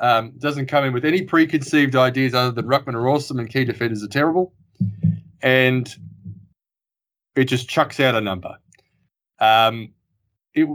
Um, 0.00 0.32
doesn't 0.38 0.66
come 0.66 0.84
in 0.84 0.92
with 0.92 1.04
any 1.04 1.22
preconceived 1.22 1.96
ideas 1.96 2.32
other 2.32 2.52
than 2.52 2.66
Ruckman 2.66 2.94
are 2.94 3.08
awesome 3.08 3.38
and 3.38 3.50
key 3.50 3.64
defenders 3.64 4.02
are 4.02 4.08
terrible, 4.08 4.52
and 5.42 5.92
it 7.34 7.44
just 7.44 7.68
chucks 7.68 7.98
out 7.98 8.14
a 8.14 8.20
number. 8.20 8.56
Um, 9.40 9.92
it 10.54 10.68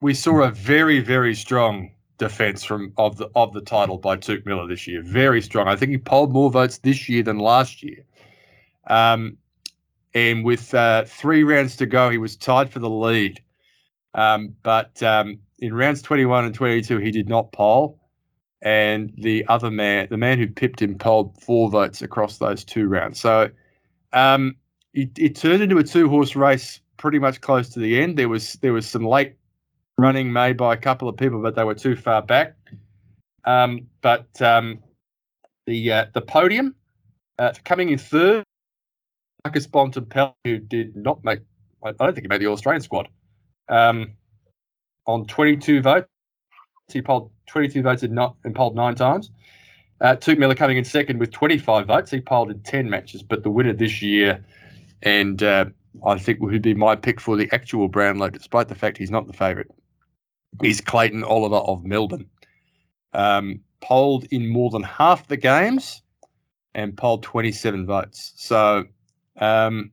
we 0.00 0.14
saw 0.14 0.42
a 0.42 0.50
very 0.50 1.00
very 1.00 1.34
strong 1.34 1.90
defense 2.18 2.62
from 2.64 2.92
of 2.96 3.16
the 3.16 3.28
of 3.34 3.52
the 3.52 3.60
title 3.60 3.98
by 3.98 4.16
Touk 4.16 4.46
Miller 4.46 4.66
this 4.66 4.86
year. 4.86 5.02
Very 5.02 5.42
strong. 5.42 5.68
I 5.68 5.76
think 5.76 5.90
he 5.90 5.98
polled 5.98 6.32
more 6.32 6.50
votes 6.50 6.78
this 6.78 7.08
year 7.08 7.22
than 7.22 7.38
last 7.38 7.82
year. 7.82 8.04
Um, 8.86 9.36
and 10.14 10.44
with 10.44 10.74
uh, 10.74 11.04
three 11.04 11.42
rounds 11.42 11.76
to 11.76 11.86
go, 11.86 12.10
he 12.10 12.18
was 12.18 12.36
tied 12.36 12.70
for 12.70 12.78
the 12.78 12.90
lead. 12.90 13.42
Um, 14.14 14.54
but 14.62 15.02
um, 15.02 15.38
in 15.62 15.72
rounds 15.72 16.02
21 16.02 16.44
and 16.44 16.54
22, 16.54 16.98
he 16.98 17.12
did 17.12 17.28
not 17.28 17.52
poll. 17.52 17.98
And 18.62 19.12
the 19.16 19.46
other 19.48 19.70
man, 19.70 20.08
the 20.10 20.16
man 20.16 20.38
who 20.38 20.48
pipped 20.48 20.82
him, 20.82 20.98
polled 20.98 21.40
four 21.40 21.70
votes 21.70 22.02
across 22.02 22.38
those 22.38 22.64
two 22.64 22.88
rounds. 22.88 23.20
So 23.20 23.48
um, 24.12 24.56
it, 24.92 25.10
it 25.16 25.36
turned 25.36 25.62
into 25.62 25.78
a 25.78 25.84
two 25.84 26.08
horse 26.08 26.36
race 26.36 26.80
pretty 26.96 27.18
much 27.18 27.40
close 27.40 27.68
to 27.70 27.80
the 27.80 28.00
end. 28.00 28.18
There 28.18 28.28
was 28.28 28.54
there 28.54 28.72
was 28.72 28.86
some 28.86 29.06
late 29.06 29.34
running 29.98 30.32
made 30.32 30.56
by 30.56 30.74
a 30.74 30.76
couple 30.76 31.08
of 31.08 31.16
people, 31.16 31.40
but 31.40 31.54
they 31.54 31.64
were 31.64 31.74
too 31.74 31.96
far 31.96 32.22
back. 32.22 32.56
Um, 33.44 33.86
but 34.00 34.40
um, 34.42 34.80
the 35.66 35.92
uh, 35.92 36.06
the 36.12 36.20
podium 36.20 36.74
uh, 37.38 37.52
coming 37.64 37.88
in 37.88 37.98
third, 37.98 38.44
Marcus 39.44 39.66
Bontempelli, 39.66 40.34
who 40.44 40.58
did 40.58 40.94
not 40.96 41.24
make, 41.24 41.40
I 41.84 41.92
don't 41.92 42.14
think 42.14 42.24
he 42.24 42.28
made 42.28 42.40
the 42.40 42.46
Australian 42.46 42.82
squad, 42.82 43.08
um, 43.68 44.12
on 45.06 45.26
22 45.26 45.82
votes. 45.82 46.08
He 46.92 47.02
polled 47.02 47.30
22 47.46 47.82
votes 47.82 48.02
not, 48.02 48.36
and 48.44 48.54
polled 48.54 48.76
nine 48.76 48.94
times. 48.94 49.30
Uh, 50.00 50.16
Miller 50.36 50.54
coming 50.54 50.76
in 50.76 50.84
second 50.84 51.18
with 51.18 51.30
25 51.30 51.86
votes. 51.86 52.10
He 52.10 52.20
polled 52.20 52.50
in 52.50 52.60
10 52.60 52.90
matches, 52.90 53.22
but 53.22 53.44
the 53.44 53.50
winner 53.50 53.72
this 53.72 54.02
year, 54.02 54.44
and 55.02 55.42
uh, 55.42 55.66
I 56.04 56.18
think 56.18 56.40
would 56.40 56.62
be 56.62 56.74
my 56.74 56.96
pick 56.96 57.20
for 57.20 57.36
the 57.36 57.48
actual 57.52 57.88
Brownlow, 57.88 58.30
despite 58.30 58.68
the 58.68 58.74
fact 58.74 58.98
he's 58.98 59.10
not 59.10 59.26
the 59.26 59.32
favourite, 59.32 59.68
is 60.62 60.80
Clayton 60.80 61.22
Oliver 61.22 61.56
of 61.56 61.84
Melbourne. 61.84 62.28
Um, 63.12 63.60
polled 63.80 64.24
in 64.30 64.48
more 64.48 64.70
than 64.70 64.82
half 64.82 65.28
the 65.28 65.36
games 65.36 66.02
and 66.74 66.96
polled 66.96 67.22
27 67.22 67.86
votes. 67.86 68.32
So, 68.36 68.84
um, 69.38 69.90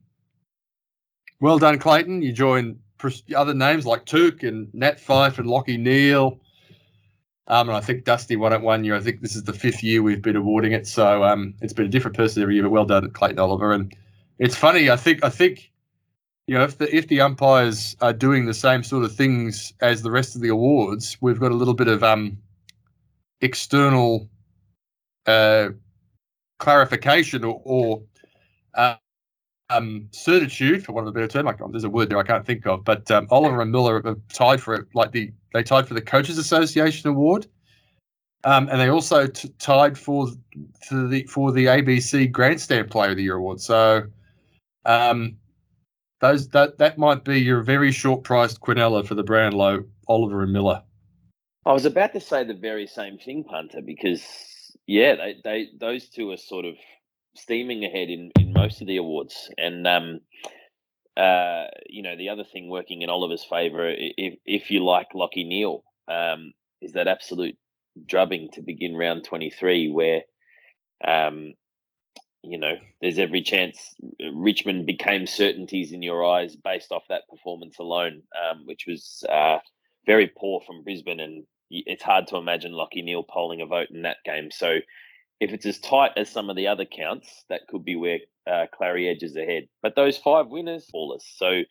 well 1.40 1.58
done, 1.58 1.78
Clayton. 1.78 2.22
You 2.22 2.32
join 2.32 2.78
pres- 2.80 2.89
other 3.34 3.54
names 3.54 3.86
like 3.86 4.06
Touk 4.06 4.42
and 4.46 4.72
Nat 4.74 5.00
Fyfe 5.00 5.38
and 5.38 5.48
Lachie 5.48 5.78
Neale. 5.78 6.40
Um, 7.46 7.68
and 7.68 7.76
I 7.76 7.80
think 7.80 8.04
Dusty 8.04 8.36
won 8.36 8.52
it 8.52 8.60
one 8.60 8.84
year. 8.84 8.94
I 8.94 9.00
think 9.00 9.20
this 9.20 9.34
is 9.34 9.42
the 9.42 9.52
fifth 9.52 9.82
year 9.82 10.02
we've 10.02 10.22
been 10.22 10.36
awarding 10.36 10.72
it. 10.72 10.86
So 10.86 11.24
um, 11.24 11.54
it's 11.60 11.72
been 11.72 11.86
a 11.86 11.90
different 11.90 12.16
person 12.16 12.42
every 12.42 12.54
year, 12.54 12.62
but 12.62 12.70
well 12.70 12.84
done, 12.84 13.10
Clayton 13.10 13.40
Oliver. 13.40 13.72
And 13.72 13.94
it's 14.38 14.54
funny. 14.56 14.88
I 14.88 14.96
think 14.96 15.24
I 15.24 15.30
think 15.30 15.70
you 16.46 16.56
know 16.56 16.64
if 16.64 16.78
the 16.78 16.94
if 16.94 17.08
the 17.08 17.20
umpires 17.20 17.96
are 18.00 18.12
doing 18.12 18.46
the 18.46 18.54
same 18.54 18.84
sort 18.84 19.04
of 19.04 19.14
things 19.14 19.72
as 19.80 20.02
the 20.02 20.10
rest 20.10 20.36
of 20.36 20.42
the 20.42 20.48
awards, 20.48 21.16
we've 21.20 21.40
got 21.40 21.50
a 21.50 21.56
little 21.56 21.74
bit 21.74 21.88
of 21.88 22.04
um 22.04 22.38
external 23.40 24.28
uh, 25.26 25.70
clarification 26.58 27.44
or, 27.44 27.60
or 27.64 28.02
uh, 28.74 28.96
um, 29.70 30.08
certitude, 30.10 30.84
for 30.84 30.92
want 30.92 31.06
of 31.06 31.14
a 31.14 31.14
better 31.14 31.28
term. 31.28 31.46
Like, 31.46 31.58
there's 31.70 31.84
a 31.84 31.90
word 31.90 32.10
there 32.10 32.18
I 32.18 32.22
can't 32.22 32.44
think 32.44 32.66
of, 32.66 32.84
but 32.84 33.10
um, 33.10 33.26
Oliver 33.30 33.62
and 33.62 33.72
Miller 33.72 34.02
have 34.04 34.18
tied 34.32 34.60
for 34.60 34.74
it. 34.74 34.86
Like 34.94 35.12
the 35.12 35.32
they 35.54 35.62
tied 35.62 35.88
for 35.88 35.94
the 35.94 36.00
Coaches 36.00 36.38
Association 36.38 37.08
award, 37.08 37.46
um, 38.44 38.68
and 38.68 38.80
they 38.80 38.88
also 38.88 39.26
t- 39.26 39.52
tied 39.58 39.96
for 39.96 40.28
for 40.86 41.06
the 41.06 41.24
for 41.24 41.52
the 41.52 41.66
ABC 41.66 42.30
Grandstand 42.30 42.90
Player 42.90 43.10
of 43.10 43.16
the 43.16 43.22
Year 43.22 43.36
award. 43.36 43.60
So, 43.60 44.02
um, 44.84 45.36
those 46.20 46.48
that 46.48 46.78
that 46.78 46.98
might 46.98 47.24
be 47.24 47.40
your 47.40 47.62
very 47.62 47.92
short 47.92 48.24
priced 48.24 48.60
Quinella 48.60 49.06
for 49.06 49.14
the 49.14 49.24
Brownlow, 49.24 49.84
Oliver 50.08 50.42
and 50.42 50.52
Miller. 50.52 50.82
I 51.66 51.72
was 51.72 51.84
about 51.84 52.12
to 52.14 52.20
say 52.20 52.44
the 52.44 52.54
very 52.54 52.86
same 52.86 53.18
thing, 53.18 53.44
punter, 53.44 53.82
because 53.82 54.22
yeah, 54.86 55.14
they, 55.16 55.36
they 55.44 55.68
those 55.78 56.08
two 56.08 56.30
are 56.30 56.36
sort 56.36 56.64
of 56.64 56.74
steaming 57.34 57.84
ahead 57.84 58.08
in, 58.08 58.30
in 58.38 58.52
most 58.52 58.80
of 58.80 58.86
the 58.86 58.96
awards, 58.96 59.50
and 59.58 59.86
um, 59.86 60.20
uh, 61.16 61.64
you 61.88 62.02
know, 62.02 62.16
the 62.16 62.28
other 62.28 62.44
thing 62.44 62.68
working 62.68 63.02
in 63.02 63.10
Oliver's 63.10 63.44
favour, 63.44 63.92
if 63.96 64.34
if 64.44 64.70
you 64.70 64.84
like 64.84 65.08
Lachie 65.14 65.46
Neale, 65.46 65.82
um, 66.08 66.52
is 66.80 66.92
that 66.92 67.08
absolute 67.08 67.56
drubbing 68.06 68.50
to 68.52 68.62
begin 68.62 68.96
round 68.96 69.24
twenty 69.24 69.50
three, 69.50 69.90
where 69.90 70.22
um, 71.06 71.54
you 72.42 72.58
know, 72.58 72.74
there's 73.00 73.18
every 73.18 73.42
chance 73.42 73.94
Richmond 74.34 74.86
became 74.86 75.26
certainties 75.26 75.92
in 75.92 76.02
your 76.02 76.24
eyes 76.24 76.56
based 76.56 76.90
off 76.90 77.02
that 77.08 77.28
performance 77.28 77.78
alone, 77.78 78.22
um, 78.50 78.62
which 78.64 78.84
was 78.86 79.24
uh, 79.28 79.58
very 80.06 80.30
poor 80.38 80.60
from 80.66 80.82
Brisbane, 80.82 81.20
and 81.20 81.44
it's 81.70 82.02
hard 82.02 82.26
to 82.28 82.36
imagine 82.36 82.72
Lachie 82.72 83.04
Neale 83.04 83.22
polling 83.22 83.60
a 83.60 83.66
vote 83.66 83.88
in 83.90 84.02
that 84.02 84.16
game. 84.24 84.50
So, 84.50 84.78
if 85.40 85.52
it's 85.52 85.66
as 85.66 85.78
tight 85.78 86.12
as 86.16 86.30
some 86.30 86.50
of 86.50 86.56
the 86.56 86.68
other 86.68 86.84
counts, 86.84 87.44
that 87.48 87.66
could 87.68 87.84
be 87.84 87.96
where 87.96 88.18
uh, 88.46 88.66
Clary 88.72 89.08
edges 89.08 89.36
ahead. 89.36 89.64
But 89.82 89.96
those 89.96 90.18
five 90.18 90.48
winners, 90.48 90.86
fallers. 90.94 91.22
So, 91.36 91.62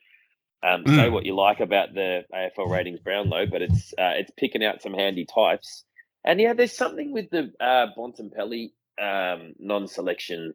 um, 0.62 0.84
mm. 0.84 0.96
say 0.96 1.10
what 1.10 1.26
you 1.26 1.36
like 1.36 1.60
about 1.60 1.94
the 1.94 2.24
AFL 2.34 2.70
ratings 2.70 3.00
Brownlow, 3.00 3.46
but 3.46 3.62
it's 3.62 3.94
uh, 3.94 4.18
it's 4.18 4.32
picking 4.38 4.64
out 4.64 4.82
some 4.82 4.94
handy 4.94 5.26
types. 5.26 5.86
And 6.26 6.42
yeah, 6.42 6.54
there's 6.54 6.76
something 6.76 7.14
with 7.14 7.30
the 7.30 7.52
uh, 7.62 7.88
Bontempelli 7.98 8.72
um, 9.02 9.54
non-selection, 9.58 10.54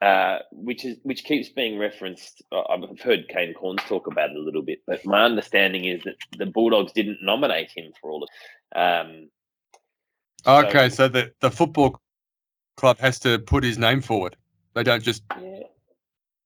uh, 0.00 0.38
which 0.52 0.84
is 0.84 0.96
which 1.02 1.24
keeps 1.24 1.48
being 1.48 1.78
referenced. 1.78 2.42
I've 2.52 3.00
heard 3.00 3.28
Kane 3.28 3.52
Cornes 3.52 3.86
talk 3.86 4.06
about 4.06 4.30
it 4.30 4.36
a 4.36 4.40
little 4.40 4.62
bit, 4.62 4.78
but 4.86 5.04
my 5.04 5.24
understanding 5.24 5.84
is 5.84 6.04
that 6.04 6.14
the 6.38 6.46
Bulldogs 6.46 6.92
didn't 6.92 7.18
nominate 7.20 7.70
him 7.74 7.92
for 8.00 8.10
all 8.10 8.22
of. 8.22 8.28
Um, 8.74 9.28
okay, 10.46 10.88
so, 10.88 10.94
so 10.94 11.08
the 11.08 11.32
the 11.40 11.50
football 11.50 12.00
club 12.76 12.98
has 12.98 13.18
to 13.20 13.38
put 13.38 13.64
his 13.64 13.78
name 13.78 14.00
forward. 14.00 14.36
They 14.74 14.82
don't 14.82 15.02
just. 15.02 15.22
Yeah. 15.40 15.60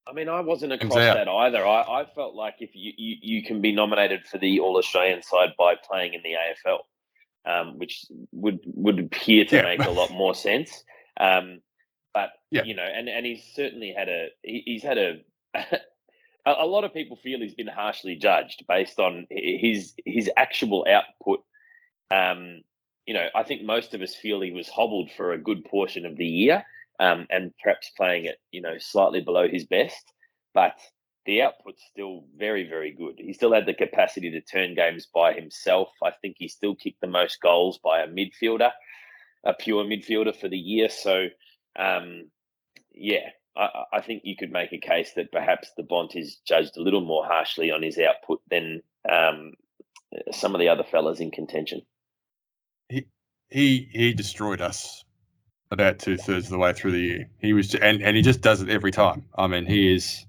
I 0.07 0.13
mean, 0.13 0.27
I 0.27 0.39
wasn't 0.39 0.73
across 0.73 0.95
that 0.95 1.27
either. 1.27 1.65
I, 1.65 2.01
I 2.01 2.05
felt 2.15 2.33
like 2.33 2.55
if 2.59 2.71
you, 2.73 2.93
you, 2.97 3.17
you 3.21 3.43
can 3.43 3.61
be 3.61 3.71
nominated 3.71 4.25
for 4.25 4.39
the 4.39 4.59
All 4.59 4.77
Australian 4.77 5.21
side 5.21 5.49
by 5.57 5.75
playing 5.75 6.15
in 6.15 6.21
the 6.23 6.33
AFL, 6.33 6.79
um, 7.45 7.77
which 7.77 8.05
would 8.31 8.59
would 8.65 8.99
appear 8.99 9.45
to 9.45 9.57
yeah. 9.57 9.61
make 9.61 9.83
a 9.83 9.91
lot 9.91 10.09
more 10.11 10.33
sense. 10.33 10.83
Um, 11.19 11.61
but 12.13 12.31
yeah. 12.49 12.63
you 12.63 12.73
know, 12.73 12.83
and 12.83 13.07
and 13.07 13.25
he's 13.25 13.43
certainly 13.53 13.93
had 13.95 14.09
a 14.09 14.29
he, 14.41 14.63
he's 14.65 14.83
had 14.83 14.97
a. 14.97 15.17
a 16.45 16.65
lot 16.65 16.83
of 16.83 16.93
people 16.93 17.17
feel 17.17 17.39
he's 17.39 17.53
been 17.53 17.67
harshly 17.67 18.15
judged 18.15 18.63
based 18.67 18.99
on 18.99 19.27
his 19.29 19.93
his 20.05 20.29
actual 20.37 20.87
output. 20.89 21.43
Um, 22.09 22.61
you 23.09 23.15
know, 23.15 23.25
I 23.33 23.41
think 23.41 23.63
most 23.63 23.95
of 23.95 24.03
us 24.03 24.13
feel 24.13 24.39
he 24.39 24.51
was 24.51 24.69
hobbled 24.69 25.09
for 25.17 25.33
a 25.33 25.41
good 25.41 25.65
portion 25.65 26.05
of 26.05 26.15
the 26.15 26.27
year, 26.27 26.63
um, 26.99 27.25
and 27.31 27.51
perhaps 27.63 27.89
playing 27.97 28.25
it, 28.25 28.35
you 28.51 28.61
know, 28.61 28.75
slightly 28.77 29.19
below 29.19 29.47
his 29.47 29.65
best. 29.65 30.13
But 30.53 30.77
the 31.25 31.41
output's 31.41 31.81
still 31.91 32.25
very, 32.37 32.69
very 32.69 32.91
good. 32.91 33.15
He 33.17 33.33
still 33.33 33.51
had 33.51 33.65
the 33.65 33.73
capacity 33.73 34.29
to 34.29 34.41
turn 34.41 34.75
games 34.75 35.07
by 35.11 35.33
himself. 35.33 35.89
I 36.03 36.11
think 36.21 36.35
he 36.37 36.47
still 36.47 36.75
kicked 36.75 37.01
the 37.01 37.07
most 37.07 37.41
goals 37.41 37.79
by 37.83 38.01
a 38.01 38.07
midfielder, 38.07 38.69
a 39.43 39.55
pure 39.55 39.85
midfielder 39.85 40.39
for 40.39 40.47
the 40.47 40.59
year. 40.59 40.87
So, 40.87 41.29
um, 41.79 42.29
yeah, 42.93 43.29
I, 43.57 43.85
I, 43.91 44.01
think 44.01 44.21
you 44.23 44.35
could 44.37 44.51
make 44.51 44.71
a 44.71 44.77
case 44.77 45.13
that 45.15 45.31
perhaps 45.31 45.71
the 45.75 45.81
Bont 45.81 46.15
is 46.15 46.37
judged 46.47 46.77
a 46.77 46.83
little 46.83 47.01
more 47.01 47.25
harshly 47.25 47.71
on 47.71 47.81
his 47.81 47.97
output 47.97 48.43
than 48.51 48.83
um, 49.11 49.53
some 50.31 50.53
of 50.53 50.59
the 50.59 50.69
other 50.69 50.83
fellas 50.83 51.19
in 51.19 51.31
contention. 51.31 51.81
He 53.49 53.89
he 53.91 54.13
destroyed 54.13 54.61
us 54.61 55.03
about 55.71 55.99
two 55.99 56.17
thirds 56.17 56.45
of 56.45 56.51
the 56.51 56.57
way 56.57 56.73
through 56.73 56.91
the 56.91 56.99
year. 56.99 57.29
He 57.39 57.53
was, 57.53 57.75
and, 57.75 58.01
and 58.01 58.15
he 58.15 58.21
just 58.21 58.41
does 58.41 58.61
it 58.61 58.69
every 58.69 58.91
time. 58.91 59.25
I 59.37 59.47
mean, 59.47 59.65
he 59.65 59.93
is. 59.93 60.25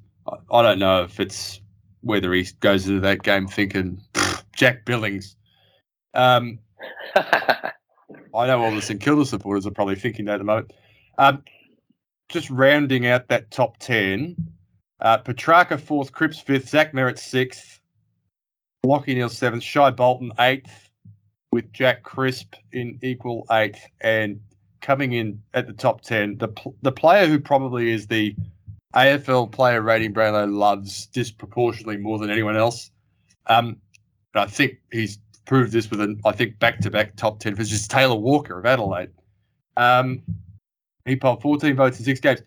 I 0.51 0.63
don't 0.63 0.79
know 0.79 1.03
if 1.03 1.19
it's 1.19 1.61
whether 2.03 2.33
he 2.33 2.47
goes 2.61 2.87
into 2.87 3.01
that 3.01 3.23
game 3.23 3.47
thinking 3.47 4.01
Jack 4.55 4.85
Billings. 4.85 5.37
Um, 6.15 6.59
I 7.17 7.73
know 8.47 8.63
all 8.63 8.75
the 8.75 8.83
St 8.83 9.01
Kilda 9.01 9.25
supporters 9.25 9.67
are 9.67 9.71
probably 9.71 9.97
thinking 9.97 10.27
that 10.27 10.35
at 10.35 10.39
the 10.39 10.45
moment. 10.45 10.73
Um, 11.19 11.43
just 12.29 12.49
rounding 12.51 13.07
out 13.07 13.29
that 13.29 13.51
top 13.51 13.79
ten: 13.79 14.37
uh, 15.01 15.19
Petrarca 15.19 15.79
fourth, 15.79 16.13
Cripps 16.13 16.39
fifth, 16.39 16.69
Zach 16.69 16.93
Merrett 16.93 17.19
sixth, 17.19 17.81
Lachie 18.85 19.15
Neale 19.15 19.29
seventh, 19.29 19.63
Shai 19.63 19.91
Bolton 19.91 20.33
eighth, 20.39 20.90
with 21.53 21.73
Jack 21.73 22.03
Crisp 22.03 22.55
in 22.73 22.99
equal 23.03 23.45
eighth, 23.51 23.85
and 24.01 24.41
coming 24.81 25.13
in 25.13 25.43
at 25.55 25.67
the 25.67 25.73
top 25.73 26.01
10, 26.03 26.39
the, 26.39 26.49
the 26.83 26.93
player 26.93 27.27
who 27.27 27.39
probably 27.39 27.91
is 27.91 28.07
the 28.07 28.35
AFL 28.95 29.51
player 29.51 29.83
rating 29.83 30.13
Brownlow 30.13 30.47
loves 30.47 31.07
disproportionately 31.07 31.97
more 31.97 32.19
than 32.19 32.31
anyone 32.31 32.57
else. 32.57 32.91
Um, 33.47 33.77
I 34.35 34.47
think 34.47 34.79
he's 34.93 35.19
proved 35.45 35.73
this 35.73 35.91
with 35.91 36.01
an, 36.01 36.21
I 36.25 36.33
think, 36.33 36.59
back 36.59 36.81
to 36.81 36.91
back 36.91 37.17
top 37.17 37.41
10 37.41 37.57
finishes. 37.57 37.89
Taylor 37.89 38.17
Walker 38.17 38.59
of 38.59 38.67
Adelaide. 38.67 39.11
Um, 39.77 40.23
he 41.05 41.17
polled 41.17 41.43
14 41.43 41.75
votes 41.75 41.99
in 41.99 42.05
six 42.05 42.21
games. 42.21 42.43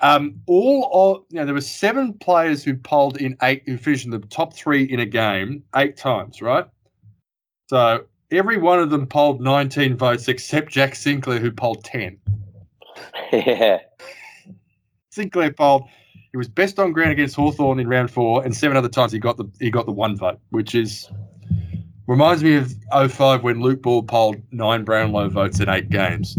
Um, 0.00 0.40
all 0.46 0.90
of, 0.92 1.24
you 1.30 1.38
know, 1.38 1.44
there 1.44 1.54
were 1.54 1.60
seven 1.60 2.12
players 2.14 2.62
who 2.62 2.76
polled 2.76 3.16
in 3.16 3.36
eight, 3.42 3.62
who 3.66 3.78
finished 3.78 4.04
in 4.04 4.10
the 4.10 4.18
top 4.18 4.54
three 4.54 4.84
in 4.84 5.00
a 5.00 5.06
game 5.06 5.62
eight 5.76 5.96
times, 5.96 6.42
right? 6.42 6.66
So 7.68 8.04
Every 8.34 8.56
one 8.56 8.80
of 8.80 8.90
them 8.90 9.06
polled 9.06 9.40
19 9.40 9.96
votes 9.96 10.28
except 10.28 10.72
Jack 10.72 10.94
Sinclair, 10.94 11.38
who 11.38 11.52
polled 11.52 11.84
10. 11.84 12.18
Yeah. 13.32 13.78
Sinclair 15.10 15.52
polled. 15.52 15.88
He 16.32 16.36
was 16.36 16.48
best 16.48 16.78
on 16.78 16.92
ground 16.92 17.12
against 17.12 17.36
Hawthorn 17.36 17.78
in 17.78 17.88
round 17.88 18.10
four, 18.10 18.44
and 18.44 18.54
seven 18.54 18.76
other 18.76 18.88
times 18.88 19.12
he 19.12 19.18
got 19.18 19.36
the 19.36 19.44
he 19.60 19.70
got 19.70 19.86
the 19.86 19.92
one 19.92 20.16
vote, 20.16 20.40
which 20.50 20.74
is 20.74 21.08
reminds 22.06 22.42
me 22.42 22.56
of 22.56 22.74
05 23.12 23.42
when 23.42 23.60
Luke 23.60 23.82
Ball 23.82 24.02
polled 24.02 24.36
nine 24.52 24.84
Brownlow 24.84 25.28
votes 25.28 25.60
in 25.60 25.68
eight 25.68 25.90
games. 25.90 26.36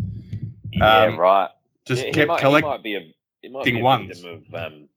Yeah, 0.71 1.03
um, 1.03 1.17
right. 1.17 1.49
Just 1.85 2.05
yeah, 2.05 2.11
kept 2.11 2.39
collecting 2.39 2.69
might 2.69 2.83
be 2.83 2.95
a, 2.95 3.01
it 3.41 3.51
might 3.51 3.65
be 3.65 3.79
a 3.79 3.83
ones. 3.83 4.19
victim 4.19 4.43
of 4.49 4.73
um, 4.73 4.89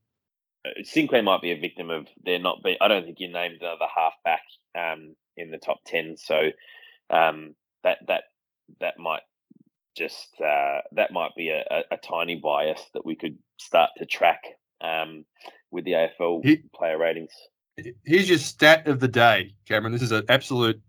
uh, 0.64 0.70
Sinclair 0.82 1.22
might 1.22 1.42
be 1.42 1.52
a 1.52 1.58
victim 1.58 1.90
of 1.90 2.08
there 2.24 2.38
not 2.38 2.62
be. 2.64 2.76
I 2.80 2.88
don't 2.88 3.04
think 3.04 3.20
you 3.20 3.30
named 3.30 3.58
another 3.60 3.86
halfback 3.94 4.42
um, 4.76 5.14
in 5.36 5.50
the 5.50 5.58
top 5.58 5.78
ten, 5.86 6.16
so 6.16 6.50
um, 7.10 7.54
that 7.84 7.98
that 8.06 8.24
that 8.80 8.98
might 8.98 9.22
just 9.96 10.40
uh, 10.40 10.80
that 10.92 11.12
might 11.12 11.34
be 11.36 11.50
a, 11.50 11.64
a, 11.70 11.94
a, 11.94 11.96
tiny 11.96 12.36
bias 12.36 12.80
that 12.94 13.04
we 13.04 13.16
could 13.16 13.36
start 13.58 13.90
to 13.96 14.06
track 14.06 14.42
um, 14.80 15.24
with 15.70 15.84
the 15.84 15.92
AFL 15.92 16.42
player 16.74 16.98
ratings. 16.98 17.32
Here's 18.04 18.28
your 18.28 18.38
stat 18.38 18.86
of 18.86 19.00
the 19.00 19.08
day, 19.08 19.54
Cameron. 19.66 19.92
This 19.92 20.02
is 20.02 20.12
an 20.12 20.24
absolute, 20.28 20.80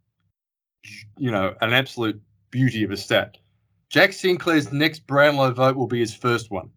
you 1.18 1.32
know, 1.32 1.56
an 1.62 1.74
absolute 1.74 2.22
beauty 2.52 2.84
of 2.84 2.92
a 2.92 2.98
stat. 2.98 3.38
Jack 3.90 4.14
Sinclair's 4.14 4.72
next 4.72 5.08
Brownlow 5.08 5.54
vote 5.54 5.76
will 5.76 5.88
be 5.88 6.00
his 6.00 6.14
first 6.14 6.52
one. 6.52 6.70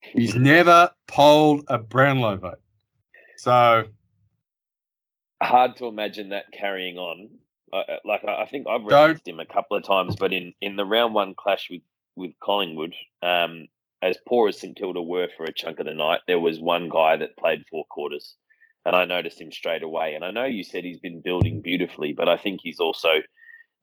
He's 0.00 0.34
never 0.34 0.90
polled 1.08 1.64
a 1.68 1.78
Brownlow 1.78 2.36
vote. 2.36 2.60
So 3.38 3.84
hard 5.42 5.76
to 5.76 5.86
imagine 5.86 6.30
that 6.30 6.44
carrying 6.52 6.98
on 6.98 7.30
uh, 7.72 7.82
like 8.04 8.24
I 8.24 8.46
think 8.46 8.66
I've 8.66 8.84
referenced 8.84 9.24
Don't. 9.24 9.34
him 9.34 9.40
a 9.40 9.52
couple 9.52 9.76
of 9.76 9.84
times, 9.84 10.16
but 10.16 10.32
in, 10.32 10.52
in 10.60 10.76
the 10.76 10.84
round 10.84 11.14
one 11.14 11.34
clash 11.34 11.68
with 11.70 11.82
with 12.16 12.32
Collingwood, 12.40 12.94
um, 13.22 13.68
as 14.02 14.16
poor 14.26 14.48
as 14.48 14.58
St 14.58 14.76
Kilda 14.76 15.00
were 15.00 15.28
for 15.36 15.44
a 15.44 15.52
chunk 15.52 15.78
of 15.78 15.86
the 15.86 15.94
night, 15.94 16.20
there 16.26 16.40
was 16.40 16.58
one 16.58 16.88
guy 16.88 17.16
that 17.16 17.36
played 17.36 17.64
four 17.70 17.84
quarters, 17.90 18.34
and 18.84 18.96
I 18.96 19.04
noticed 19.04 19.40
him 19.40 19.52
straight 19.52 19.82
away. 19.82 20.14
And 20.14 20.24
I 20.24 20.30
know 20.30 20.44
you 20.44 20.64
said 20.64 20.84
he's 20.84 21.00
been 21.00 21.20
building 21.20 21.60
beautifully, 21.62 22.12
but 22.12 22.28
I 22.28 22.36
think 22.36 22.60
he's 22.62 22.80
also 22.80 23.08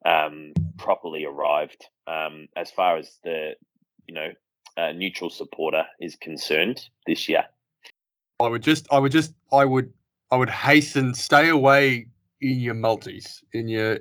um, 0.06 0.54
properly 0.78 1.26
arrived 1.26 1.86
um, 2.08 2.48
as 2.56 2.72
far 2.72 2.98
as 2.98 3.18
the 3.24 3.54
you 4.08 4.14
know 4.14 4.30
uh, 4.78 4.92
neutral 4.92 5.30
supporter 5.30 5.86
is 6.00 6.16
concerned 6.16 6.82
this 7.08 7.30
year. 7.30 7.46
I 8.40 8.48
would 8.48 8.64
just, 8.64 8.88
I 8.92 9.00
would 9.00 9.12
just, 9.12 9.34
I 9.54 9.64
would, 9.64 9.94
I 10.32 10.36
would 10.36 10.50
hasten, 10.50 11.14
stay 11.14 11.50
away 11.50 12.08
in 12.52 12.60
your 12.60 12.76
multis, 12.76 13.44
in 13.54 13.68
your 13.68 14.00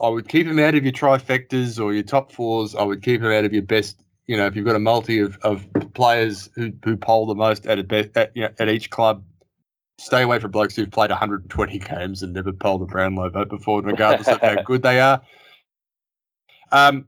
I 0.00 0.08
would 0.08 0.28
keep 0.28 0.46
them 0.46 0.60
out 0.60 0.74
of 0.74 0.84
your 0.84 0.92
trifectas 0.92 1.82
or 1.82 1.92
your 1.92 2.04
top 2.04 2.32
fours. 2.32 2.74
I 2.74 2.82
would 2.84 3.02
keep 3.02 3.20
them 3.20 3.32
out 3.32 3.44
of 3.44 3.52
your 3.52 3.62
best. 3.62 4.00
You 4.26 4.36
know, 4.36 4.46
if 4.46 4.56
you've 4.56 4.66
got 4.66 4.76
a 4.76 4.80
multi 4.80 5.20
of, 5.20 5.38
of 5.42 5.66
players 5.94 6.50
who, 6.54 6.72
who 6.84 6.96
poll 6.96 7.26
the 7.26 7.34
most 7.34 7.66
at 7.66 7.78
a 7.78 7.84
best 7.84 8.10
at, 8.16 8.32
you 8.36 8.42
know, 8.42 8.50
at 8.60 8.68
each 8.68 8.90
club, 8.90 9.24
stay 9.98 10.22
away 10.22 10.38
from 10.38 10.52
blokes 10.52 10.76
who've 10.76 10.90
played 10.90 11.10
120 11.10 11.78
games 11.80 12.22
and 12.22 12.34
never 12.34 12.52
polled 12.52 12.82
a 12.82 12.86
Brownlow 12.86 13.30
vote 13.30 13.48
before, 13.48 13.82
regardless 13.82 14.28
of 14.28 14.40
how 14.40 14.62
good 14.66 14.82
they 14.82 15.00
are. 15.00 15.22
Um, 16.72 17.06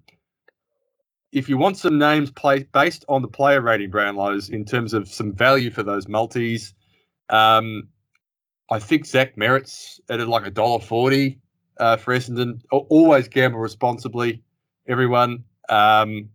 if 1.32 1.48
you 1.48 1.58
want 1.58 1.78
some 1.78 1.98
names 1.98 2.32
play, 2.32 2.64
based 2.72 3.04
on 3.08 3.22
the 3.22 3.28
player 3.28 3.60
rating 3.60 3.90
Brownlows 3.90 4.50
in 4.50 4.64
terms 4.64 4.94
of 4.94 5.08
some 5.08 5.32
value 5.34 5.70
for 5.70 5.84
those 5.84 6.08
multis, 6.08 6.74
Um, 7.30 7.89
I 8.70 8.78
think 8.78 9.04
Zach 9.06 9.36
Merrett's 9.36 10.00
at 10.08 10.26
like 10.28 10.46
a 10.46 10.50
dollar 10.50 10.80
forty 10.80 11.38
uh, 11.78 11.96
for 11.96 12.14
Essendon. 12.14 12.60
Always 12.70 13.28
gamble 13.28 13.58
responsibly, 13.58 14.42
everyone. 14.86 15.44
Um, 15.68 16.28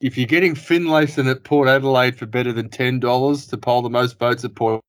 if 0.00 0.16
you're 0.16 0.26
getting 0.26 0.54
Finlayson 0.54 1.30
at 1.30 1.44
Port 1.44 1.68
Adelaide 1.68 2.16
for 2.16 2.26
better 2.26 2.52
than 2.52 2.70
ten 2.70 2.98
dollars 2.98 3.46
to 3.48 3.56
poll 3.56 3.82
the 3.82 3.90
most 3.90 4.18
votes 4.18 4.44
at 4.44 4.54
Port 4.54 4.82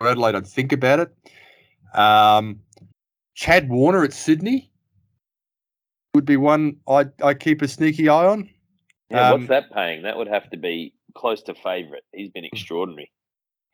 Adelaide, 0.00 0.34
I'd 0.34 0.46
think 0.46 0.72
about 0.72 1.00
it. 1.00 1.98
Um, 1.98 2.60
Chad 3.34 3.68
Warner 3.68 4.04
at 4.04 4.12
Sydney 4.12 4.70
would 6.14 6.24
be 6.24 6.36
one 6.36 6.76
I 6.88 7.06
I 7.22 7.34
keep 7.34 7.60
a 7.62 7.68
sneaky 7.68 8.08
eye 8.08 8.26
on. 8.26 8.48
Yeah, 9.10 9.30
Um, 9.30 9.40
what's 9.40 9.48
that 9.48 9.72
paying? 9.72 10.02
That 10.02 10.16
would 10.16 10.28
have 10.28 10.48
to 10.50 10.56
be 10.56 10.94
close 11.14 11.42
to 11.42 11.54
favourite. 11.54 12.02
He's 12.14 12.30
been 12.30 12.44
extraordinary. 12.44 13.10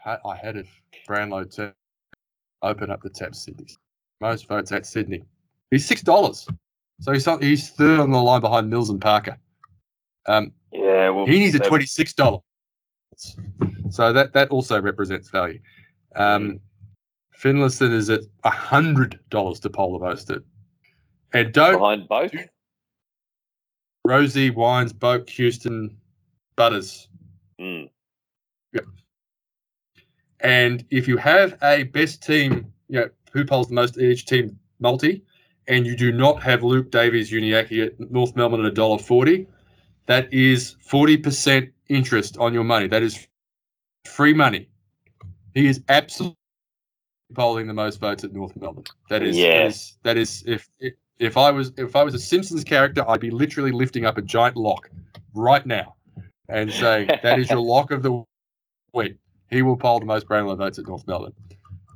I 0.04 0.18
I 0.24 0.36
had 0.36 0.56
it 0.56 0.66
Brownlow 1.06 1.44
to 1.44 1.74
open 2.64 2.90
up 2.90 3.02
the 3.02 3.10
tab 3.10 3.34
Sydney. 3.34 3.66
Most 4.20 4.48
votes 4.48 4.72
at 4.72 4.86
Sydney. 4.86 5.22
He's 5.70 5.86
six 5.86 6.02
dollars, 6.02 6.46
so 7.00 7.12
he's 7.12 7.26
he's 7.40 7.70
third 7.70 8.00
on 8.00 8.10
the 8.10 8.22
line 8.22 8.40
behind 8.40 8.70
Mills 8.70 8.90
and 8.90 9.00
Parker. 9.00 9.36
Um, 10.26 10.52
Yeah, 10.72 11.10
well, 11.10 11.26
he 11.26 11.38
needs 11.38 11.54
a 11.54 11.58
twenty 11.58 11.86
six 11.86 12.12
dollars, 12.12 12.40
so 13.90 14.12
that 14.12 14.32
that 14.32 14.48
also 14.50 14.80
represents 14.80 15.30
value. 15.30 15.60
Um, 16.16 16.60
Finlayson 17.36 17.92
is 17.92 18.08
at 18.10 18.22
hundred 18.44 19.20
dollars 19.30 19.60
to 19.60 19.70
poll 19.70 19.98
the 19.98 20.04
most 20.04 20.30
at, 20.30 20.42
and 21.32 21.52
don't 21.52 21.74
behind 21.74 22.08
both. 22.08 22.32
Rozee 24.06 24.54
Wines, 24.54 24.92
Boak, 24.92 25.28
Houston, 25.30 25.96
Butters. 26.56 27.08
Mm. 27.60 27.88
And 30.44 30.84
if 30.90 31.08
you 31.08 31.16
have 31.16 31.58
a 31.62 31.84
best 31.84 32.22
team, 32.22 32.72
you 32.88 33.00
know, 33.00 33.08
who 33.32 33.44
polls 33.44 33.68
the 33.68 33.74
most 33.74 33.98
each 33.98 34.26
team 34.26 34.56
multi, 34.78 35.24
and 35.68 35.86
you 35.86 35.96
do 35.96 36.12
not 36.12 36.42
have 36.42 36.62
Luke 36.62 36.90
Davies 36.90 37.32
Uniacke 37.32 37.86
at 37.86 38.10
North 38.10 38.36
Melbourne 38.36 38.60
at 38.60 38.66
a 38.66 38.70
dollar 38.70 38.98
forty, 38.98 39.46
that 40.06 40.32
is 40.32 40.76
forty 40.80 41.16
percent 41.16 41.70
interest 41.88 42.36
on 42.38 42.52
your 42.52 42.62
money. 42.62 42.86
That 42.86 43.02
is 43.02 43.26
free 44.04 44.34
money. 44.34 44.68
He 45.54 45.66
is 45.66 45.82
absolutely 45.88 46.36
polling 47.34 47.66
the 47.66 47.74
most 47.74 47.98
votes 47.98 48.22
at 48.22 48.34
North 48.34 48.54
Melbourne. 48.56 48.84
That 49.08 49.22
is, 49.22 49.36
Yeah. 49.36 49.66
is, 49.66 49.96
that 50.02 50.18
is 50.18 50.44
if, 50.46 50.68
if 50.78 50.94
if 51.18 51.36
I 51.38 51.50
was 51.50 51.72
if 51.78 51.96
I 51.96 52.02
was 52.02 52.14
a 52.14 52.18
Simpsons 52.18 52.64
character, 52.64 53.08
I'd 53.08 53.20
be 53.20 53.30
literally 53.30 53.72
lifting 53.72 54.04
up 54.04 54.18
a 54.18 54.22
giant 54.22 54.56
lock 54.56 54.90
right 55.32 55.64
now 55.64 55.94
and 56.50 56.70
saying 56.70 57.08
that 57.22 57.38
is 57.38 57.50
your 57.50 57.60
lock 57.60 57.90
of 57.92 58.02
the 58.02 58.22
week. 58.92 59.16
He 59.54 59.62
will 59.62 59.76
poll 59.76 60.00
the 60.00 60.06
most 60.06 60.26
Brownlow 60.26 60.56
votes 60.56 60.78
at 60.80 60.86
North 60.88 61.06
Melbourne. 61.06 61.32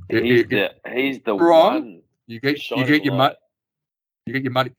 He's 0.08 0.46
the 0.46 0.70
he's 0.92 1.20
the 1.22 1.34
Wrong. 1.34 1.74
one. 1.74 2.02
You 2.28 2.40
get 2.40 2.70
you 2.70 2.84
get 2.86 3.04
your 3.04 3.14
money 3.14 3.34
you 4.26 4.32
get 4.32 4.42
your 4.42 4.52
money 4.52 4.70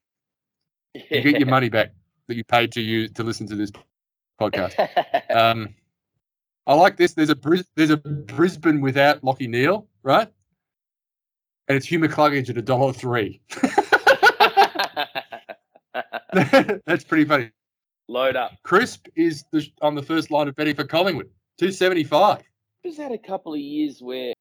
you 0.93 1.21
get 1.21 1.39
your 1.39 1.49
money 1.49 1.69
back 1.69 1.91
that 2.27 2.35
you 2.35 2.43
paid 2.43 2.71
to 2.73 2.81
use 2.81 3.11
to 3.13 3.23
listen 3.23 3.47
to 3.47 3.55
this 3.55 3.71
podcast. 4.39 4.75
Um, 5.35 5.75
I 6.65 6.73
like 6.73 6.97
this. 6.97 7.13
There's 7.13 7.29
a 7.29 7.37
there's 7.75 7.91
a 7.91 7.97
Brisbane 7.97 8.81
without 8.81 9.21
Lachie 9.21 9.47
Neale, 9.47 9.87
right? 10.01 10.27
And 11.67 11.75
it's 11.77 11.85
Hugh 11.85 11.99
McCluggage 11.99 12.49
at 12.49 12.57
a 12.57 12.61
dollar 12.61 12.93
three. 12.93 13.41
That's 16.33 17.03
pretty 17.03 17.25
funny. 17.25 17.51
Load 18.07 18.35
up. 18.35 18.53
Crisp 18.63 19.07
is 19.15 19.43
the, 19.51 19.67
on 19.81 19.93
the 19.93 20.01
first 20.01 20.31
line 20.31 20.47
of 20.47 20.55
betting 20.55 20.75
for 20.75 20.83
Collingwood, 20.83 21.29
two 21.59 21.71
seventy 21.71 22.03
five. 22.03 22.41
Just 22.85 22.97
had 22.97 23.11
a 23.11 23.17
couple 23.17 23.53
of 23.53 23.59
years 23.59 23.99
where 24.01 24.33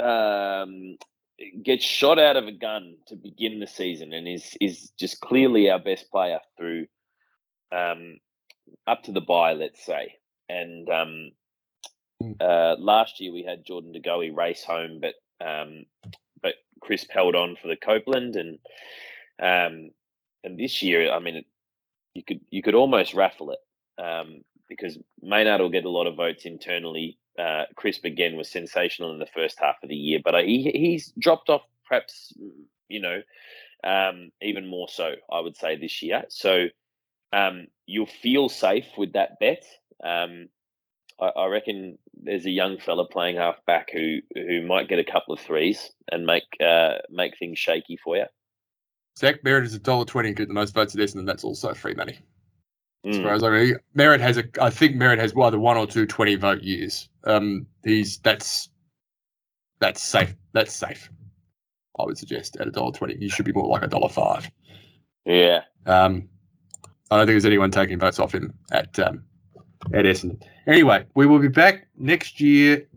um, 0.00 0.96
gets 1.62 1.84
shot 1.84 2.18
out 2.18 2.36
of 2.36 2.46
a 2.46 2.52
gun 2.52 2.96
to 3.08 3.16
begin 3.16 3.60
the 3.60 3.66
season 3.66 4.12
and 4.12 4.28
is 4.28 4.56
is 4.60 4.90
just 4.98 5.20
clearly 5.20 5.70
our 5.70 5.78
best 5.78 6.10
player 6.10 6.40
through 6.56 6.86
um, 7.72 8.18
up 8.86 9.02
to 9.04 9.12
the 9.12 9.20
bye, 9.20 9.54
let's 9.54 9.84
say. 9.84 10.14
And 10.48 10.88
um, 10.90 11.30
Mm. 12.22 12.36
uh, 12.40 12.76
last 12.78 13.20
year 13.20 13.32
we 13.32 13.42
had 13.42 13.66
Jordan 13.66 13.92
De 13.92 14.00
Goey 14.00 14.30
race 14.34 14.64
home, 14.64 15.00
but 15.00 15.14
um, 15.46 15.84
but 16.42 16.54
Crisp 16.80 17.10
held 17.10 17.34
on 17.34 17.56
for 17.60 17.68
the 17.68 17.76
Copeland, 17.76 18.36
and 18.36 18.58
um, 19.38 19.90
and 20.42 20.58
this 20.58 20.82
year, 20.82 21.12
I 21.12 21.18
mean, 21.18 21.36
it, 21.36 21.46
you 22.14 22.22
could 22.24 22.40
you 22.50 22.62
could 22.62 22.74
almost 22.74 23.14
raffle 23.14 23.50
it 23.50 24.02
um, 24.02 24.42
because 24.68 24.98
Maynard 25.20 25.60
will 25.60 25.68
get 25.68 25.84
a 25.84 25.90
lot 25.90 26.06
of 26.06 26.16
votes 26.16 26.46
internally. 26.46 27.18
Uh, 27.38 27.64
Crisp 27.74 28.04
again 28.04 28.36
was 28.36 28.50
sensational 28.50 29.12
in 29.12 29.18
the 29.18 29.26
first 29.26 29.58
half 29.60 29.76
of 29.82 29.88
the 29.88 29.96
year, 29.96 30.20
but 30.24 30.34
uh, 30.34 30.42
he 30.42 30.70
he's 30.74 31.12
dropped 31.18 31.48
off 31.48 31.62
perhaps 31.86 32.32
you 32.88 33.00
know 33.00 33.20
um, 33.84 34.30
even 34.42 34.66
more 34.66 34.88
so 34.88 35.14
I 35.30 35.40
would 35.40 35.56
say 35.56 35.76
this 35.76 36.02
year. 36.02 36.24
So 36.28 36.66
um, 37.32 37.66
you'll 37.86 38.06
feel 38.06 38.48
safe 38.48 38.86
with 38.96 39.12
that 39.12 39.38
bet. 39.40 39.64
Um, 40.02 40.48
I, 41.20 41.26
I 41.26 41.46
reckon 41.46 41.98
there's 42.14 42.46
a 42.46 42.50
young 42.50 42.78
fella 42.78 43.06
playing 43.06 43.36
half 43.36 43.64
back 43.66 43.90
who 43.92 44.18
who 44.34 44.62
might 44.66 44.88
get 44.88 44.98
a 44.98 45.04
couple 45.04 45.34
of 45.34 45.40
threes 45.40 45.90
and 46.10 46.26
make 46.26 46.44
uh, 46.64 46.94
make 47.10 47.38
things 47.38 47.58
shaky 47.58 47.98
for 48.02 48.16
you. 48.16 48.26
Zach 49.18 49.42
Merrett 49.42 49.64
is 49.64 49.74
a 49.74 49.78
dollar 49.78 50.04
twenty, 50.04 50.32
get 50.34 50.48
the 50.48 50.54
most 50.54 50.74
votes 50.74 50.94
at 50.94 51.00
Essendon. 51.00 51.26
That's 51.26 51.44
also 51.44 51.74
free 51.74 51.94
money. 51.94 52.18
As 53.04 53.18
Mm. 53.18 53.22
far 53.22 53.32
as 53.34 53.42
I 53.44 53.50
know, 53.50 53.74
Merrett 53.96 54.20
has 54.20 54.36
a. 54.38 54.44
I 54.60 54.70
think 54.70 54.96
Merrett 54.96 55.18
has 55.18 55.32
either 55.36 55.58
one 55.58 55.76
or 55.76 55.86
two 55.86 56.06
20 56.06 56.34
vote 56.36 56.62
years. 56.62 57.08
Um, 57.24 57.66
he's 57.84 58.18
that's 58.18 58.68
that's 59.80 60.02
safe. 60.02 60.34
That's 60.52 60.72
safe. 60.72 61.10
I 61.98 62.04
would 62.04 62.18
suggest 62.18 62.56
at 62.60 62.66
a 62.66 62.70
dollar 62.70 62.92
twenty, 62.92 63.16
you 63.20 63.28
should 63.28 63.44
be 63.46 63.52
more 63.52 63.66
like 63.68 63.82
a 63.82 63.86
dollar 63.88 64.08
five. 64.08 64.50
Yeah. 65.24 65.62
Um, 65.86 66.28
I 67.10 67.16
don't 67.18 67.26
think 67.26 67.34
there's 67.34 67.44
anyone 67.46 67.70
taking 67.70 67.98
votes 67.98 68.18
off 68.18 68.34
him 68.34 68.52
at 68.72 68.98
um, 68.98 69.22
at 69.94 70.04
Essendon. 70.04 70.42
Anyway, 70.66 71.04
we 71.14 71.26
will 71.26 71.38
be 71.38 71.48
back 71.48 71.86
next 71.96 72.40
year 72.40 72.88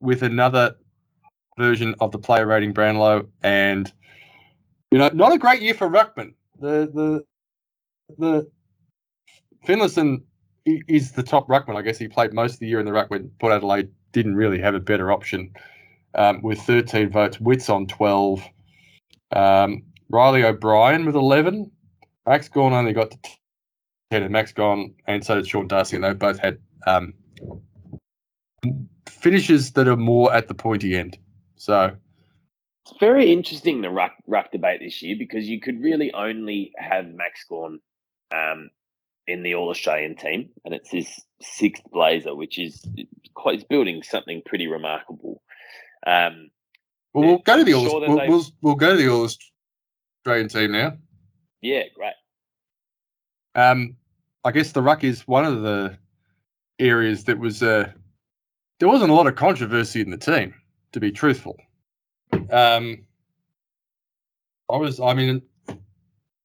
with 0.00 0.22
another 0.22 0.76
version 1.58 1.94
of 2.00 2.12
the 2.12 2.18
player 2.18 2.46
rating 2.46 2.72
Brownlow, 2.72 3.26
and 3.42 3.92
you 4.92 4.98
know, 4.98 5.08
not 5.08 5.32
a 5.32 5.38
great 5.38 5.62
year 5.62 5.74
for 5.74 5.88
Ruckman. 5.88 6.34
The 6.60 6.88
the 6.94 7.24
the 8.18 8.50
Finlayson 9.66 10.22
is 10.64 11.12
the 11.12 11.22
top 11.22 11.48
ruckman. 11.48 11.76
I 11.76 11.82
guess 11.82 11.98
he 11.98 12.08
played 12.08 12.32
most 12.32 12.54
of 12.54 12.60
the 12.60 12.66
year 12.66 12.80
in 12.80 12.86
the 12.86 12.92
ruck 12.92 13.10
when 13.10 13.30
Port 13.40 13.52
Adelaide 13.52 13.88
didn't 14.12 14.36
really 14.36 14.60
have 14.60 14.74
a 14.74 14.80
better 14.80 15.12
option. 15.12 15.52
Um, 16.14 16.40
with 16.40 16.58
13 16.60 17.10
votes, 17.10 17.38
Witts 17.40 17.68
on 17.68 17.86
12, 17.86 18.42
um, 19.32 19.82
Reilly 20.08 20.44
O'Brien 20.44 21.04
with 21.04 21.14
11, 21.14 21.70
Max 22.26 22.48
Gawn 22.48 22.72
only 22.72 22.94
got 22.94 23.10
to 23.10 23.18
10, 24.10 24.22
and 24.22 24.32
Max 24.32 24.52
Gawn 24.52 24.94
and 25.06 25.24
so 25.24 25.34
did 25.34 25.46
Sean 25.46 25.68
Darcy, 25.68 25.96
and 25.96 26.04
they 26.04 26.14
both 26.14 26.38
had 26.38 26.58
um, 26.86 27.12
finishes 29.06 29.72
that 29.72 29.88
are 29.88 29.96
more 29.96 30.32
at 30.32 30.48
the 30.48 30.54
pointy 30.54 30.96
end. 30.96 31.18
So, 31.56 31.94
It's 32.86 32.98
very 32.98 33.30
interesting 33.30 33.82
the 33.82 33.90
ruck, 33.90 34.12
ruck 34.26 34.52
debate 34.52 34.80
this 34.80 35.02
year 35.02 35.16
because 35.18 35.46
you 35.46 35.60
could 35.60 35.82
really 35.82 36.12
only 36.14 36.72
have 36.78 37.06
Max 37.06 37.44
Gawn 37.44 37.80
um, 38.34 38.70
in 39.26 39.42
the 39.42 39.54
All 39.54 39.68
Australian 39.70 40.16
team, 40.16 40.50
and 40.64 40.74
it's 40.74 40.90
his 40.90 41.08
sixth 41.40 41.82
Blazer, 41.92 42.34
which 42.34 42.58
is 42.58 42.84
quite 43.34 43.56
it's 43.56 43.64
building 43.64 44.02
something 44.02 44.42
pretty 44.46 44.66
remarkable. 44.66 45.42
Um, 46.06 46.50
well, 47.12 47.26
we'll 47.26 47.38
go 47.38 47.56
to 47.56 47.64
the 47.64 47.74
All, 47.74 48.00
that 48.00 48.08
we'll, 48.08 48.28
we'll, 48.28 48.44
we'll 48.62 48.74
go 48.74 48.90
to 48.90 48.96
the 48.96 49.08
All 49.08 49.28
Australian 50.24 50.48
team 50.48 50.72
now. 50.72 50.96
yeah, 51.62 51.82
great. 51.94 52.12
Um, 53.54 53.96
I 54.44 54.52
guess 54.52 54.72
the 54.72 54.82
ruck 54.82 55.02
is 55.02 55.26
one 55.26 55.44
of 55.44 55.62
the 55.62 55.96
areas 56.78 57.24
that 57.24 57.38
was 57.38 57.62
uh, 57.62 57.90
there 58.78 58.88
wasn't 58.88 59.10
a 59.10 59.14
lot 59.14 59.26
of 59.26 59.34
controversy 59.34 60.00
in 60.00 60.10
the 60.10 60.18
team, 60.18 60.54
to 60.92 61.00
be 61.00 61.10
truthful. 61.10 61.56
Um, 62.50 63.06
I 64.70 64.76
was, 64.76 65.00
I 65.00 65.14
mean, 65.14 65.42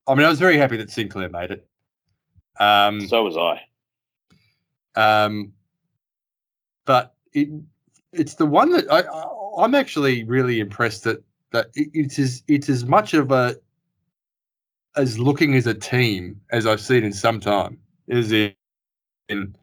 I 0.07 0.15
mean, 0.15 0.25
I 0.25 0.29
was 0.29 0.39
very 0.39 0.57
happy 0.57 0.77
that 0.77 0.89
Sinclair 0.89 1.29
made 1.29 1.51
it. 1.51 1.67
Um, 2.59 3.07
So 3.07 3.23
was 3.23 3.37
I. 3.37 3.61
um, 4.95 5.53
but 6.85 7.15
it, 7.33 7.49
it's 8.13 8.35
the 8.35 8.47
one 8.47 8.71
that 8.73 8.91
I, 8.91 9.01
I, 9.01 9.63
I'm 9.65 9.75
actually 9.75 10.25
really 10.25 10.61
impressed 10.61 11.05
that 11.05 11.23
that 11.53 11.67
it, 11.75 11.89
it's 11.93 12.19
as 12.19 12.43
it's 12.49 12.69
as 12.69 12.85
much 12.85 13.15
of 13.15 13.31
a 13.31 13.57
as 14.97 15.19
looking 15.19 15.55
as 15.55 15.67
a 15.67 15.73
team 15.75 16.41
as 16.51 16.67
I've 16.67 16.81
seen 16.81 17.03
in 17.03 17.13
some 17.13 17.39
time. 17.41 17.79
Is 18.07 18.31
in, 18.31 18.53
in 19.29 19.55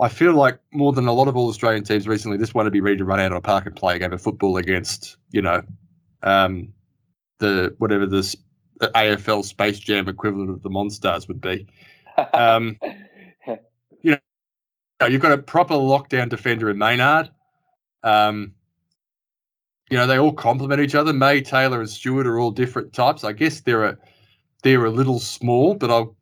I 0.00 0.08
feel 0.08 0.34
like 0.34 0.58
more 0.72 0.92
than 0.92 1.06
a 1.08 1.12
lot 1.12 1.28
of 1.28 1.36
all 1.36 1.48
Australian 1.48 1.84
teams 1.84 2.08
recently, 2.08 2.38
this 2.38 2.54
one 2.54 2.66
would 2.66 2.72
be 2.72 2.80
ready 2.82 2.98
to 2.98 3.04
run 3.04 3.20
out 3.20 3.32
on 3.32 3.38
a 3.38 3.42
park 3.42 3.66
and 3.66 3.76
play 3.76 3.96
a 3.96 3.98
game 4.00 4.12
of 4.12 4.22
football 4.22 4.56
against 4.58 5.16
you 5.32 5.42
know 5.42 5.62
um, 6.22 6.72
the 7.40 7.74
whatever 7.78 8.06
this 8.06 8.36
the 8.80 8.88
AFL 8.88 9.44
Space 9.44 9.78
Jam 9.78 10.08
equivalent 10.08 10.50
of 10.50 10.62
the 10.62 10.70
Monstars 10.70 11.28
would 11.28 11.40
be. 11.40 11.66
Um, 12.32 12.78
know, 15.00 15.06
you've 15.06 15.22
got 15.22 15.32
a 15.32 15.38
proper 15.38 15.74
lockdown 15.74 16.28
defender 16.28 16.70
in 16.70 16.78
Maynard. 16.78 17.30
Um, 18.02 18.52
you 19.90 19.96
know, 19.96 20.06
they 20.06 20.18
all 20.18 20.32
complement 20.32 20.80
each 20.80 20.94
other. 20.94 21.12
May, 21.12 21.40
Taylor, 21.40 21.80
and 21.80 21.88
Stewart 21.88 22.26
are 22.26 22.38
all 22.38 22.50
different 22.50 22.92
types. 22.92 23.24
I 23.24 23.32
guess 23.32 23.60
they're 23.60 23.84
a 23.84 23.98
they're 24.62 24.84
a 24.84 24.90
little 24.90 25.20
small, 25.20 25.74
but 25.74 25.90
I'll 25.90 26.16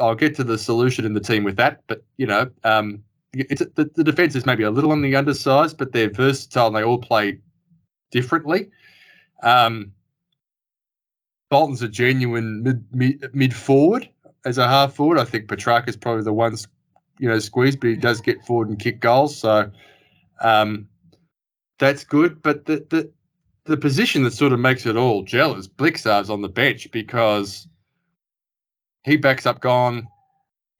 I'll 0.00 0.14
get 0.14 0.34
to 0.36 0.44
the 0.44 0.56
solution 0.56 1.04
in 1.04 1.12
the 1.12 1.20
team 1.20 1.44
with 1.44 1.56
that. 1.56 1.82
But 1.86 2.04
you 2.16 2.26
know, 2.26 2.50
um, 2.64 3.02
it's 3.34 3.62
the, 3.74 3.90
the 3.94 4.04
defense 4.04 4.34
is 4.34 4.46
maybe 4.46 4.62
a 4.62 4.70
little 4.70 4.92
on 4.92 5.02
the 5.02 5.14
undersized, 5.14 5.76
but 5.76 5.92
they're 5.92 6.10
versatile 6.10 6.68
and 6.68 6.76
they 6.76 6.84
all 6.84 6.98
play 6.98 7.38
differently. 8.10 8.70
Um, 9.42 9.92
Bolton's 11.50 11.82
a 11.82 11.88
genuine 11.88 12.62
mid, 12.62 12.84
mid, 12.92 13.34
mid 13.34 13.54
forward 13.54 14.08
as 14.44 14.58
a 14.58 14.68
half 14.68 14.94
forward. 14.94 15.18
I 15.18 15.24
think 15.24 15.48
Petrarca's 15.48 15.96
probably 15.96 16.22
the 16.22 16.32
one, 16.32 16.56
you 17.18 17.28
know, 17.28 17.38
squeeze, 17.38 17.76
but 17.76 17.90
he 17.90 17.96
does 17.96 18.20
get 18.20 18.44
forward 18.44 18.68
and 18.68 18.78
kick 18.78 19.00
goals. 19.00 19.36
So 19.36 19.70
um, 20.40 20.88
that's 21.78 22.04
good. 22.04 22.42
But 22.42 22.66
the, 22.66 22.86
the 22.90 23.10
the 23.64 23.76
position 23.76 24.22
that 24.24 24.32
sort 24.32 24.52
of 24.52 24.60
makes 24.60 24.84
it 24.84 24.96
all 24.96 25.22
gel 25.22 25.54
is 25.54 25.66
Blicavs 25.66 26.28
on 26.28 26.42
the 26.42 26.48
bench 26.48 26.90
because 26.90 27.66
he 29.04 29.16
backs 29.16 29.46
up 29.46 29.60
gone. 29.60 30.06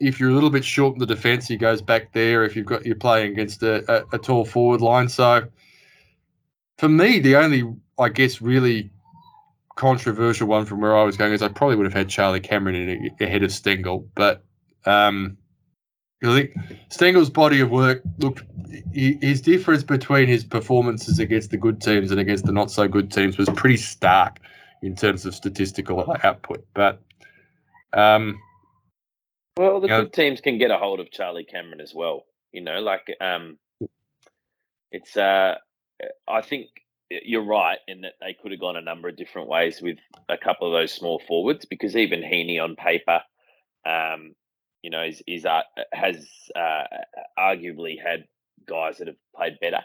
If 0.01 0.21
you're 0.21 0.31
a 0.31 0.35
little 0.35 0.51
bit 0.51 0.65
short 0.65 0.95
in 0.95 0.99
the 0.99 1.07
defence, 1.07 1.49
he 1.49 1.57
goes 1.57 1.81
back 1.81 2.13
there. 2.13 2.45
If 2.45 2.57
you've 2.57 2.67
got 2.67 2.85
you're 2.85 2.97
playing 2.97 3.33
against 3.33 3.63
a, 3.63 3.85
a, 3.91 4.17
a 4.17 4.19
tall 4.19 4.45
forward 4.45 4.81
line, 4.81 5.09
so 5.09 5.47
for 6.79 6.89
me, 6.89 7.21
the 7.21 7.37
only 7.37 7.65
I 7.99 8.09
guess 8.09 8.43
really 8.43 8.91
controversial 9.77 10.47
one 10.47 10.65
from 10.65 10.81
where 10.81 10.97
I 10.97 11.03
was 11.05 11.17
going 11.17 11.33
is 11.33 11.43
I 11.43 11.49
probably 11.49 11.77
would 11.77 11.87
have 11.87 11.95
had 11.95 12.09
Charlie 12.09 12.41
Cameron 12.41 12.77
in 12.77 13.11
ahead 13.21 13.43
of 13.43 13.51
Stengle, 13.51 14.07
but 14.15 14.45
um, 14.87 15.37
I 16.23 16.35
think 16.35 16.55
Stengle's 16.91 17.31
body 17.31 17.61
of 17.61 17.71
work 17.71 18.03
looked 18.19 18.43
his 18.93 19.41
difference 19.41 19.83
between 19.83 20.29
his 20.29 20.45
performances 20.45 21.19
against 21.19 21.51
the 21.51 21.57
good 21.57 21.81
teams 21.81 22.11
and 22.11 22.21
against 22.21 22.45
the 22.45 22.53
not 22.53 22.71
so 22.71 22.89
good 22.89 23.13
teams 23.13 23.37
was 23.37 23.49
pretty 23.51 23.77
stark 23.77 24.39
in 24.83 24.95
terms 24.95 25.27
of 25.27 25.35
statistical 25.35 26.17
output. 26.23 26.65
But 26.75 27.03
um, 27.93 28.39
well, 29.57 29.81
the 29.81 29.89
good 29.89 30.05
know, 30.05 30.09
teams 30.09 30.41
can 30.41 30.59
get 30.59 30.71
a 30.71 30.79
hold 30.79 31.01
of 31.01 31.11
Charlie 31.11 31.45
Cameron 31.45 31.81
as 31.81 31.93
well. 31.95 32.25
You 32.53 32.63
know, 32.63 32.81
like 32.81 33.07
um, 33.21 33.59
it's 34.91 35.17
uh, 35.17 35.57
I 36.29 36.43
think 36.43 36.69
you're 37.11 37.45
right 37.45 37.79
in 37.87 38.03
that 38.03 38.15
they 38.21 38.35
could 38.35 38.51
have 38.51 38.61
gone 38.61 38.77
a 38.77 38.81
number 38.81 39.09
of 39.09 39.17
different 39.17 39.49
ways 39.49 39.81
with 39.81 39.99
a 40.29 40.39
couple 40.39 40.67
of 40.67 40.73
those 40.73 40.93
small 40.93 41.21
forwards 41.27 41.65
because 41.65 41.97
even 41.97 42.23
Heeney 42.23 42.59
on 42.59 42.77
paper, 42.77 43.21
um, 43.87 44.35
you 44.83 44.91
know, 44.91 45.03
is, 45.03 45.23
is 45.27 45.45
uh, 45.45 45.63
has 45.93 46.27
uh, 46.57 46.85
arguably 47.39 47.97
had 48.03 48.25
guys 48.67 48.99
that 48.99 49.07
have 49.07 49.17
played 49.35 49.59
better 49.61 49.81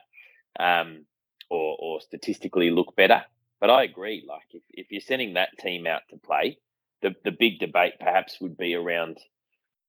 um, 0.59 1.05
or, 1.49 1.77
or 1.79 2.01
statistically 2.01 2.71
look 2.71 2.95
better. 2.95 3.23
But 3.59 3.69
I 3.69 3.83
agree. 3.83 4.25
Like 4.27 4.47
if, 4.51 4.63
if 4.69 4.91
you're 4.91 5.01
sending 5.01 5.33
that 5.33 5.57
team 5.59 5.85
out 5.85 6.01
to 6.09 6.17
play, 6.17 6.57
the 7.01 7.15
the 7.23 7.31
big 7.31 7.59
debate 7.59 7.93
perhaps 7.99 8.39
would 8.39 8.57
be 8.57 8.75
around 8.75 9.17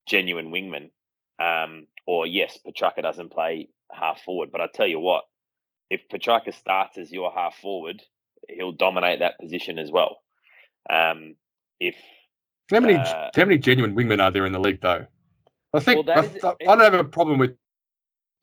genuine 0.06 0.50
wingman. 0.50 0.90
Um, 1.38 1.86
or 2.06 2.26
yes, 2.26 2.58
Petrarca 2.58 3.02
doesn't 3.02 3.32
play 3.32 3.68
half 3.92 4.22
forward, 4.22 4.50
but 4.52 4.60
I 4.60 4.66
tell 4.72 4.86
you 4.86 5.00
what, 5.00 5.24
if 5.90 6.08
Petrarca 6.08 6.52
starts 6.52 6.96
as 6.96 7.10
your 7.10 7.32
half 7.32 7.56
forward, 7.56 8.02
he'll 8.48 8.72
dominate 8.72 9.18
that 9.18 9.38
position 9.38 9.78
as 9.78 9.90
well. 9.90 10.18
Um, 10.88 11.34
if 11.78 11.96
how 12.70 12.80
many 12.80 12.94
uh, 12.94 13.30
how 13.34 13.44
many 13.44 13.58
genuine 13.58 13.94
wingmen 13.94 14.22
are 14.22 14.30
there 14.30 14.46
in 14.46 14.52
the 14.52 14.60
league 14.60 14.80
though? 14.80 15.06
I 15.74 15.80
think 15.80 16.06
well, 16.06 16.18
I, 16.18 16.22
is, 16.24 16.44
I, 16.44 16.54
don't 16.60 16.80
have 16.80 16.94
a 16.94 17.04
problem 17.04 17.38
with 17.38 17.56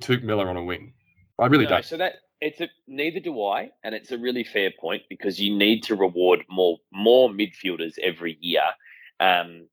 Touk 0.04 0.24
Miller 0.24 0.50
on 0.50 0.58
a 0.58 0.64
wing. 0.64 0.94
I 1.40 1.48
really 1.48 1.66
no, 1.66 1.72
don't. 1.72 1.86
So 1.86 1.98
that 1.98 2.14
it's 2.42 2.62
a 2.62 2.68
neither 2.88 3.20
do 3.20 3.44
I, 3.44 3.72
and 3.84 3.96
it's 3.96 4.12
a 4.12 4.18
really 4.18 4.44
fair 4.44 4.72
point 4.80 5.04
because 5.10 5.40
you 5.40 5.56
need 5.58 5.84
to 5.84 5.96
reward 5.96 6.44
more 6.50 6.78
more 6.92 7.30
midfielders 7.30 7.98
every 8.00 8.38
year. 8.42 8.64
Um, 9.20 9.68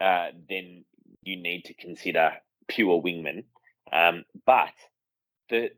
uh, 0.00 0.28
then 0.48 0.84
you 1.22 1.36
need 1.36 1.64
to 1.64 1.74
consider 1.74 2.32
pure 2.68 3.02
wingmen. 3.02 3.44
Um, 3.92 4.24
but 4.44 4.72
the 5.48 5.70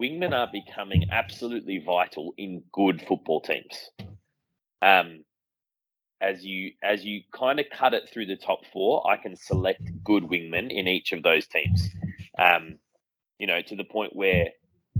wingmen 0.00 0.32
are 0.32 0.48
becoming 0.52 1.08
absolutely 1.10 1.82
vital 1.84 2.34
in 2.36 2.62
good 2.72 3.02
football 3.06 3.40
teams. 3.40 3.90
Um, 4.80 5.24
as 6.20 6.44
you 6.44 6.72
as 6.82 7.04
you 7.04 7.22
kind 7.32 7.58
of 7.58 7.66
cut 7.76 7.94
it 7.94 8.08
through 8.12 8.26
the 8.26 8.36
top 8.36 8.60
four, 8.72 9.08
I 9.08 9.16
can 9.16 9.36
select 9.36 9.82
good 10.04 10.24
wingmen 10.24 10.70
in 10.70 10.86
each 10.86 11.12
of 11.12 11.22
those 11.22 11.46
teams. 11.46 11.88
Um, 12.38 12.78
you 13.38 13.46
know, 13.46 13.60
to 13.60 13.76
the 13.76 13.84
point 13.84 14.14
where 14.14 14.50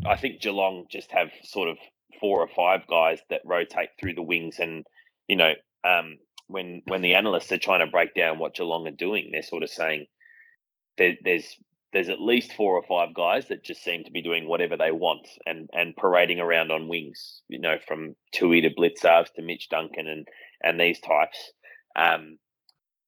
I 0.05 0.17
think 0.17 0.41
Geelong 0.41 0.87
just 0.91 1.13
have 1.13 1.31
sort 1.45 1.69
of 1.69 1.79
four 2.21 2.41
or 2.41 2.49
five 2.49 2.87
guys 2.89 3.21
that 3.31 3.43
rotate 3.45 3.91
through 4.01 4.15
the 4.15 4.23
wings, 4.23 4.59
and 4.59 4.85
you 5.29 5.37
know, 5.37 5.53
um, 5.85 6.19
when 6.49 6.83
when 6.87 7.03
the 7.03 7.15
analysts 7.15 7.53
are 7.53 7.59
trying 7.59 7.81
to 7.87 7.91
break 7.91 8.15
down 8.15 8.39
what 8.39 8.55
Geelong 8.57 8.87
are 8.89 8.91
doing, 8.91 9.31
they're 9.31 9.43
sort 9.43 9.63
of 9.63 9.71
saying 9.71 10.07
there, 10.99 11.15
there's 11.23 11.57
there's 11.93 12.09
at 12.09 12.21
least 12.21 12.53
four 12.55 12.75
or 12.75 12.83
five 12.83 13.15
guys 13.15 13.49
that 13.49 13.65
just 13.65 13.85
seem 13.85 14.05
to 14.05 14.11
be 14.11 14.23
doing 14.23 14.49
whatever 14.49 14.77
they 14.77 14.93
want 14.93 15.29
and 15.47 15.69
and 15.73 15.97
parading 15.97 16.41
around 16.41 16.71
on 16.71 16.89
wings. 16.89 17.43
You 17.49 17.59
know, 17.59 17.77
from 17.87 18.17
Tuohy 18.35 18.63
to 18.63 18.71
Blicavs 18.71 19.33
to 19.35 19.43
Mitch 19.43 19.69
Duncan 19.69 20.09
and 20.09 20.27
and 20.63 20.81
these 20.81 21.01
types. 21.01 21.53
Um, 21.97 22.39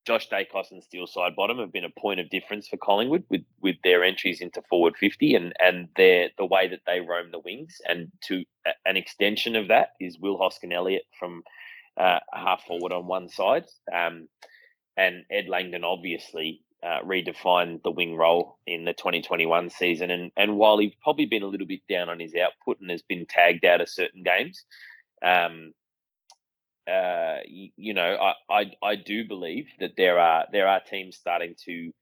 Josh 0.07 0.29
Daicos 0.29 0.71
and 0.71 0.83
Steele 0.83 1.07
Sidebottom 1.07 1.59
have 1.59 1.73
been 1.73 1.87
a 1.87 2.01
point 2.01 2.21
of 2.21 2.29
difference 2.29 2.69
for 2.69 2.77
Collingwood 2.77 3.25
with 3.31 3.41
with 3.63 3.77
their 3.83 4.05
entries 4.05 4.43
into 4.43 4.61
forward 4.69 4.95
fifty 4.99 5.35
and 5.35 5.55
and 5.59 5.89
their 5.97 6.29
the 6.37 6.45
way 6.45 6.69
that 6.69 6.83
they 6.87 7.01
roam 7.01 7.31
the 7.31 7.39
wings. 7.39 7.81
And 7.89 8.13
to 8.25 8.45
an 8.85 8.97
extension 8.97 9.57
of 9.57 9.69
that 9.69 9.91
is 10.01 10.19
Will 10.19 10.37
Hoskin 10.37 10.73
Elliott 10.73 11.05
from 11.19 11.43
uh, 11.97 12.19
half 12.33 12.65
forward 12.65 12.93
on 12.93 13.07
one 13.07 13.29
side. 13.31 13.65
Um, 13.93 14.29
and 14.97 15.25
Ed 15.31 15.49
Langdon 15.49 15.85
obviously 15.85 16.61
uh, 16.85 17.01
redefined 17.03 17.83
the 17.83 17.91
wing 17.91 18.15
role 18.15 18.59
in 18.67 18.85
the 18.85 18.93
2021 18.93 19.71
season. 19.71 20.11
And 20.11 20.31
and 20.37 20.57
while 20.57 20.79
he's 20.79 20.95
probably 21.03 21.27
been 21.27 21.43
a 21.43 21.47
little 21.47 21.67
bit 21.67 21.81
down 21.89 22.09
on 22.09 22.21
his 22.21 22.35
output 22.35 22.81
and 22.81 22.91
has 22.91 23.03
been 23.03 23.27
tagged 23.27 23.65
out 23.65 23.81
of 23.81 23.89
certain 23.89 24.23
games, 24.23 24.65
um, 25.25 25.73
uh, 26.87 27.39
you, 27.47 27.71
you, 27.77 27.95
know, 27.95 28.17
I, 28.21 28.35
I 28.55 28.73
I 28.83 28.97
do 28.97 29.27
believe 29.27 29.69
that 29.81 29.93
there 29.97 30.19
are 30.19 30.45
there 30.53 30.69
are 30.69 30.81
teams 30.81 31.17
starting 31.17 31.55
to 31.65 31.93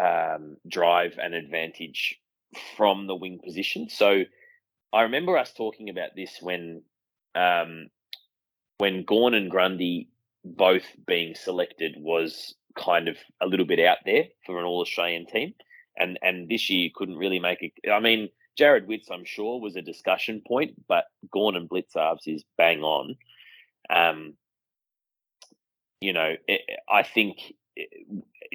um, 0.00 0.56
drive 0.66 1.18
an 1.18 1.34
advantage 1.34 2.18
from 2.76 3.06
the 3.06 3.14
wing 3.14 3.38
position. 3.44 3.88
So 3.90 4.22
I 4.92 5.02
remember 5.02 5.36
us 5.36 5.52
talking 5.52 5.90
about 5.90 6.10
this 6.16 6.38
when 6.40 6.82
um, 7.34 7.90
when 8.78 9.04
Gawn 9.04 9.34
and 9.34 9.50
Grundy 9.50 10.08
both 10.42 10.86
being 11.06 11.34
selected 11.34 11.96
was 11.98 12.54
kind 12.76 13.08
of 13.08 13.16
a 13.40 13.46
little 13.46 13.66
bit 13.66 13.80
out 13.80 13.98
there 14.04 14.24
for 14.46 14.58
an 14.58 14.64
All 14.64 14.80
Australian 14.80 15.26
team, 15.26 15.54
and 15.96 16.18
and 16.22 16.48
this 16.48 16.70
year 16.70 16.90
couldn't 16.94 17.16
really 17.16 17.40
make 17.40 17.62
it. 17.62 17.72
I 17.90 18.00
mean, 18.00 18.28
Jarrod 18.58 18.86
Witts, 18.86 19.08
I'm 19.10 19.24
sure, 19.24 19.60
was 19.60 19.76
a 19.76 19.82
discussion 19.82 20.42
point, 20.46 20.72
but 20.88 21.04
Gawn 21.30 21.56
and 21.56 21.68
Blicavs 21.68 22.26
is 22.26 22.44
bang 22.56 22.82
on. 22.82 23.16
Um, 23.88 24.34
you 26.00 26.12
know, 26.12 26.34
it, 26.46 26.62
I 26.88 27.02
think 27.02 27.38
it, 27.76 27.88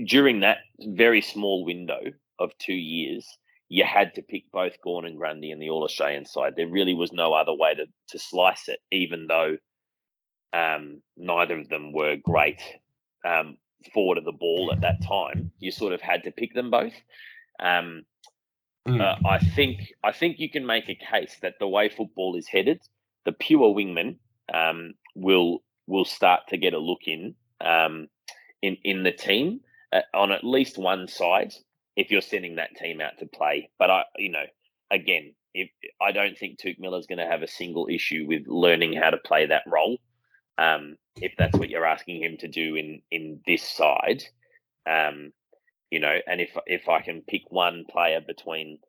during 0.06 0.42
that 0.42 0.60
very 0.80 1.22
small 1.22 1.66
window 1.66 2.02
of 2.40 2.58
two 2.58 2.74
years, 2.74 3.26
you 3.70 3.84
had 3.84 4.14
to 4.16 4.22
pick 4.22 4.44
both 4.52 4.80
Gawn 4.84 5.06
and 5.06 5.18
Grundy 5.18 5.52
in 5.52 5.60
the 5.60 5.70
All 5.70 5.84
Australian 5.84 6.26
side. 6.26 6.54
There 6.56 6.68
really 6.68 6.94
was 6.94 7.12
no 7.12 7.34
other 7.34 7.54
way 7.54 7.74
to, 7.76 7.86
to 8.10 8.20
slice 8.20 8.68
it, 8.68 8.80
even 8.92 9.28
though 9.28 9.58
um, 10.54 11.02
neither 11.18 11.60
of 11.60 11.70
them 11.70 11.92
were 11.92 12.16
great 12.16 12.62
um, 13.26 13.58
forward 13.94 14.18
of 14.18 14.26
the 14.26 14.32
ball 14.32 14.72
at 14.72 14.82
that 14.82 15.02
time. 15.08 15.52
You 15.60 15.72
sort 15.72 15.94
of 15.94 16.02
had 16.02 16.24
to 16.24 16.32
pick 16.32 16.54
them 16.54 16.72
both. 16.72 16.94
Um, 17.60 18.04
mm. 18.88 19.02
uh, 19.02 19.16
I 19.28 19.40
think 19.40 19.94
I 20.04 20.12
think 20.12 20.40
you 20.40 20.50
can 20.50 20.66
make 20.66 20.90
a 20.90 20.96
case 20.96 21.38
that 21.42 21.56
the 21.60 21.68
way 21.68 21.90
football 21.90 22.36
is 22.36 22.48
headed, 22.48 22.82
the 23.26 23.32
pure 23.32 23.74
wingman 23.74 24.18
um, 24.54 24.94
will 25.16 25.64
will 25.88 26.06
start 26.06 26.42
to 26.50 26.58
get 26.58 26.74
a 26.74 26.80
look 26.80 27.02
in 27.06 27.36
um, 27.62 28.08
in 28.62 28.78
in 28.84 29.04
the 29.04 29.12
team 29.12 29.62
uh, 29.94 30.02
on 30.14 30.32
at 30.32 30.44
least 30.44 30.78
one 30.78 31.08
side 31.08 31.54
if 31.96 32.12
you're 32.12 32.22
sending 32.22 32.56
that 32.56 32.76
team 32.76 33.02
out 33.02 33.18
to 33.20 33.26
play. 33.26 33.70
But 33.80 33.90
I, 33.90 34.04
you 34.18 34.32
know, 34.32 34.44
again, 34.92 35.34
if 35.54 35.70
I 36.02 36.12
don't 36.12 36.38
think 36.38 36.60
Touk 36.60 36.78
Miller's 36.80 37.08
going 37.08 37.20
to 37.20 37.26
have 37.26 37.42
a 37.42 37.48
single 37.48 37.88
issue 37.90 38.26
with 38.28 38.44
learning 38.48 38.94
how 38.94 39.10
to 39.10 39.18
play 39.18 39.46
that 39.46 39.64
role 39.68 39.98
um, 40.58 40.98
if 41.22 41.34
that's 41.38 41.58
what 41.58 41.70
you're 41.70 41.86
asking 41.86 42.22
him 42.22 42.38
to 42.38 42.48
do 42.48 42.76
in 42.76 43.02
in 43.12 43.42
this 43.46 43.64
side. 43.64 44.24
Um, 44.90 45.32
you 45.92 46.00
know, 46.00 46.18
and 46.28 46.42
if 46.42 46.58
if 46.66 46.90
I 46.90 47.02
can 47.02 47.22
pick 47.22 47.44
one 47.50 47.86
player 47.90 48.22
between 48.26 48.80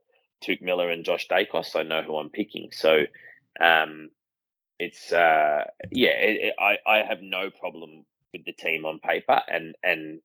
Touk 0.44 0.62
Miller 0.62 0.90
and 0.90 1.04
Josh 1.04 1.28
Daicos, 1.28 1.76
I 1.76 1.82
know 1.82 2.02
who 2.02 2.16
I'm 2.16 2.30
picking. 2.30 2.68
So 2.72 3.02
um, 3.60 4.10
it's 4.78 5.12
uh, 5.12 5.64
yeah, 5.90 6.10
it, 6.10 6.46
it, 6.46 6.54
I 6.58 6.76
I 6.86 7.02
have 7.02 7.20
no 7.22 7.50
problem 7.50 8.04
with 8.32 8.44
the 8.44 8.52
team 8.52 8.84
on 8.84 8.98
paper, 8.98 9.40
and 9.48 9.74
and 9.82 10.20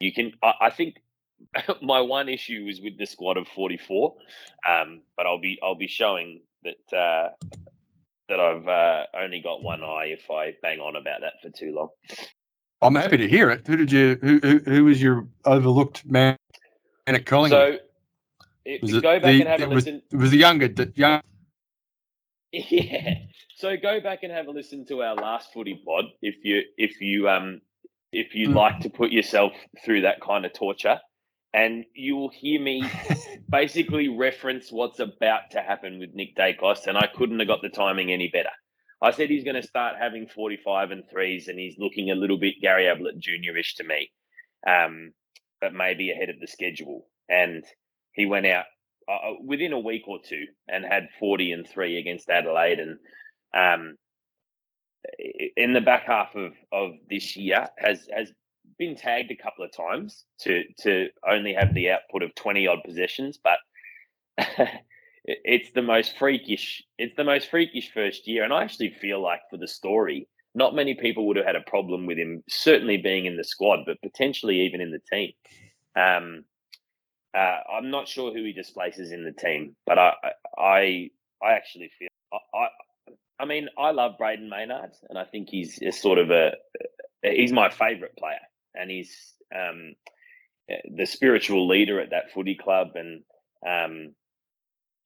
you 0.00 0.12
can 0.12 0.32
I, 0.42 0.52
I 0.62 0.70
think 0.70 0.96
my 1.82 2.00
one 2.00 2.28
issue 2.28 2.66
is 2.68 2.80
with 2.80 2.98
the 2.98 3.06
squad 3.06 3.36
of 3.36 3.48
44 3.48 4.14
um, 4.68 5.02
but 5.16 5.26
i'll 5.26 5.40
be 5.40 5.58
i'll 5.62 5.74
be 5.74 5.88
showing 5.88 6.42
that 6.64 6.96
uh, 6.96 7.28
that 8.28 8.40
I've 8.40 8.66
uh, 8.66 9.04
only 9.14 9.40
got 9.40 9.62
one 9.62 9.82
eye 9.82 10.16
if 10.16 10.30
I 10.30 10.54
bang 10.62 10.80
on 10.80 10.96
about 10.96 11.20
that 11.20 11.34
for 11.42 11.50
too 11.50 11.74
long. 11.74 11.88
I'm 12.80 12.94
happy 12.94 13.16
to 13.16 13.28
hear 13.28 13.50
it. 13.50 13.66
Who 13.66 13.76
did 13.76 13.92
you? 13.92 14.18
Who 14.20 14.40
who, 14.42 14.58
who 14.58 14.84
was 14.84 15.00
your 15.00 15.28
overlooked 15.44 16.04
man 16.04 16.36
at 17.06 17.26
Collingwood? 17.26 17.50
So 17.50 17.78
it, 18.64 18.82
was 18.82 18.92
go 19.00 19.20
back 19.20 19.22
the, 19.22 19.40
and 19.40 19.48
have 19.48 19.62
a 19.62 19.68
was, 19.68 19.84
listen. 19.86 20.02
It 20.10 20.16
was 20.16 20.30
the 20.30 20.38
younger, 20.38 20.68
the 20.68 20.92
young. 20.94 21.20
Yeah. 22.52 23.14
So 23.56 23.76
go 23.78 24.00
back 24.00 24.24
and 24.24 24.32
have 24.32 24.46
a 24.46 24.50
listen 24.50 24.84
to 24.86 25.02
our 25.02 25.14
last 25.14 25.54
footy 25.54 25.80
pod 25.86 26.04
if 26.20 26.34
you 26.42 26.62
if 26.76 27.00
you 27.00 27.28
um 27.30 27.62
if 28.12 28.34
you 28.34 28.48
mm. 28.48 28.54
like 28.54 28.80
to 28.80 28.90
put 28.90 29.10
yourself 29.10 29.52
through 29.84 30.02
that 30.02 30.20
kind 30.20 30.44
of 30.44 30.52
torture, 30.52 31.00
and 31.54 31.84
you 31.94 32.16
will 32.16 32.30
hear 32.30 32.60
me 32.60 32.84
basically 33.50 34.08
reference 34.08 34.72
what's 34.72 35.00
about 35.00 35.50
to 35.52 35.60
happen 35.60 35.98
with 35.98 36.14
Nick 36.14 36.36
Daicos, 36.36 36.86
and 36.86 36.96
I 36.96 37.08
couldn't 37.14 37.38
have 37.38 37.48
got 37.48 37.62
the 37.62 37.68
timing 37.68 38.10
any 38.10 38.28
better. 38.28 38.50
I 39.02 39.10
said 39.10 39.30
he's 39.30 39.44
going 39.44 39.60
to 39.60 39.66
start 39.66 39.96
having 40.00 40.28
45 40.28 40.92
and 40.92 41.02
threes, 41.10 41.48
and 41.48 41.58
he's 41.58 41.74
looking 41.78 42.10
a 42.10 42.14
little 42.14 42.38
bit 42.38 42.54
Gary 42.62 42.88
Ablett 42.88 43.20
juniorish 43.20 43.74
to 43.76 43.84
me, 43.84 44.10
um, 44.66 45.12
but 45.60 45.74
maybe 45.74 46.10
ahead 46.10 46.30
of 46.30 46.38
the 46.40 46.46
schedule. 46.46 47.06
And 47.28 47.64
he 48.12 48.26
went 48.26 48.46
out 48.46 48.66
uh, 49.08 49.12
uh, 49.12 49.34
within 49.44 49.72
a 49.72 49.78
week 49.78 50.06
or 50.06 50.20
two 50.24 50.46
and 50.68 50.84
had 50.84 51.08
40 51.18 51.52
and 51.52 51.68
three 51.68 51.98
against 51.98 52.30
Adelaide. 52.30 52.78
And 52.78 52.98
um, 53.54 53.96
in 55.56 55.72
the 55.72 55.80
back 55.80 56.04
half 56.06 56.34
of, 56.36 56.52
of 56.72 56.92
this 57.10 57.36
year 57.36 57.66
has 57.78 58.06
has 58.14 58.30
been 58.78 58.96
tagged 58.96 59.30
a 59.30 59.36
couple 59.36 59.64
of 59.64 59.72
times 59.72 60.24
to 60.40 60.62
to 60.80 61.08
only 61.28 61.54
have 61.54 61.74
the 61.74 61.90
output 61.90 62.22
of 62.22 62.34
20 62.34 62.66
odd 62.66 62.78
possessions, 62.84 63.38
but 63.42 63.58
it's 65.24 65.70
the 65.72 65.82
most 65.82 66.18
freakish 66.18 66.82
it's 66.98 67.16
the 67.16 67.24
most 67.24 67.50
freakish 67.50 67.92
first 67.92 68.26
year. 68.26 68.44
And 68.44 68.52
I 68.52 68.62
actually 68.62 68.90
feel 68.90 69.20
like 69.20 69.40
for 69.50 69.56
the 69.56 69.68
story, 69.68 70.28
not 70.54 70.74
many 70.74 70.94
people 70.94 71.26
would 71.26 71.36
have 71.36 71.46
had 71.46 71.56
a 71.56 71.62
problem 71.62 72.06
with 72.06 72.18
him 72.18 72.42
certainly 72.48 72.96
being 72.96 73.26
in 73.26 73.36
the 73.36 73.44
squad, 73.44 73.80
but 73.86 74.00
potentially 74.02 74.60
even 74.60 74.80
in 74.80 74.90
the 74.90 75.00
team. 75.10 75.32
Um, 75.96 76.44
uh, 77.34 77.58
I'm 77.78 77.90
not 77.90 78.08
sure 78.08 78.32
who 78.32 78.44
he 78.44 78.52
displaces 78.52 79.12
in 79.12 79.24
the 79.24 79.32
team, 79.32 79.74
but 79.86 79.98
I 79.98 80.12
I 80.58 81.10
I 81.42 81.52
actually 81.52 81.90
feel 81.98 82.08
I, 82.32 82.68
I 83.38 83.44
mean 83.46 83.68
I 83.78 83.90
love 83.90 84.16
Brayden 84.20 84.48
Maynard, 84.48 84.92
and 85.08 85.18
I 85.18 85.24
think 85.24 85.48
he's 85.48 85.80
a 85.80 85.92
sort 85.92 86.18
of 86.18 86.30
a 86.30 86.52
he's 87.22 87.52
my 87.52 87.70
favourite 87.70 88.16
player, 88.16 88.40
and 88.74 88.90
he's 88.90 89.34
um, 89.54 89.94
the 90.96 91.06
spiritual 91.06 91.68
leader 91.68 92.00
at 92.00 92.10
that 92.10 92.32
footy 92.32 92.54
club, 92.54 92.88
and 92.94 93.22
um, 93.66 94.14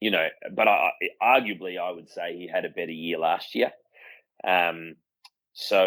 you 0.00 0.10
know, 0.10 0.26
but 0.54 0.68
I, 0.68 0.90
arguably 1.22 1.78
I 1.78 1.90
would 1.90 2.08
say 2.08 2.36
he 2.36 2.48
had 2.48 2.64
a 2.64 2.70
better 2.70 2.92
year 2.92 3.18
last 3.18 3.54
year. 3.54 3.72
Um, 4.46 4.96
so 5.52 5.86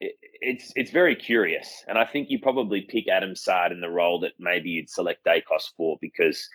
it, 0.00 0.14
it's 0.22 0.72
it's 0.76 0.90
very 0.90 1.16
curious, 1.16 1.84
and 1.86 1.98
I 1.98 2.04
think 2.04 2.30
you 2.30 2.38
probably 2.40 2.82
pick 2.82 3.08
Adam 3.08 3.36
Saad 3.36 3.72
in 3.72 3.80
the 3.80 3.90
role 3.90 4.20
that 4.20 4.32
maybe 4.38 4.70
you'd 4.70 4.90
select 4.90 5.24
Daicos 5.24 5.70
for 5.76 5.98
because 6.00 6.48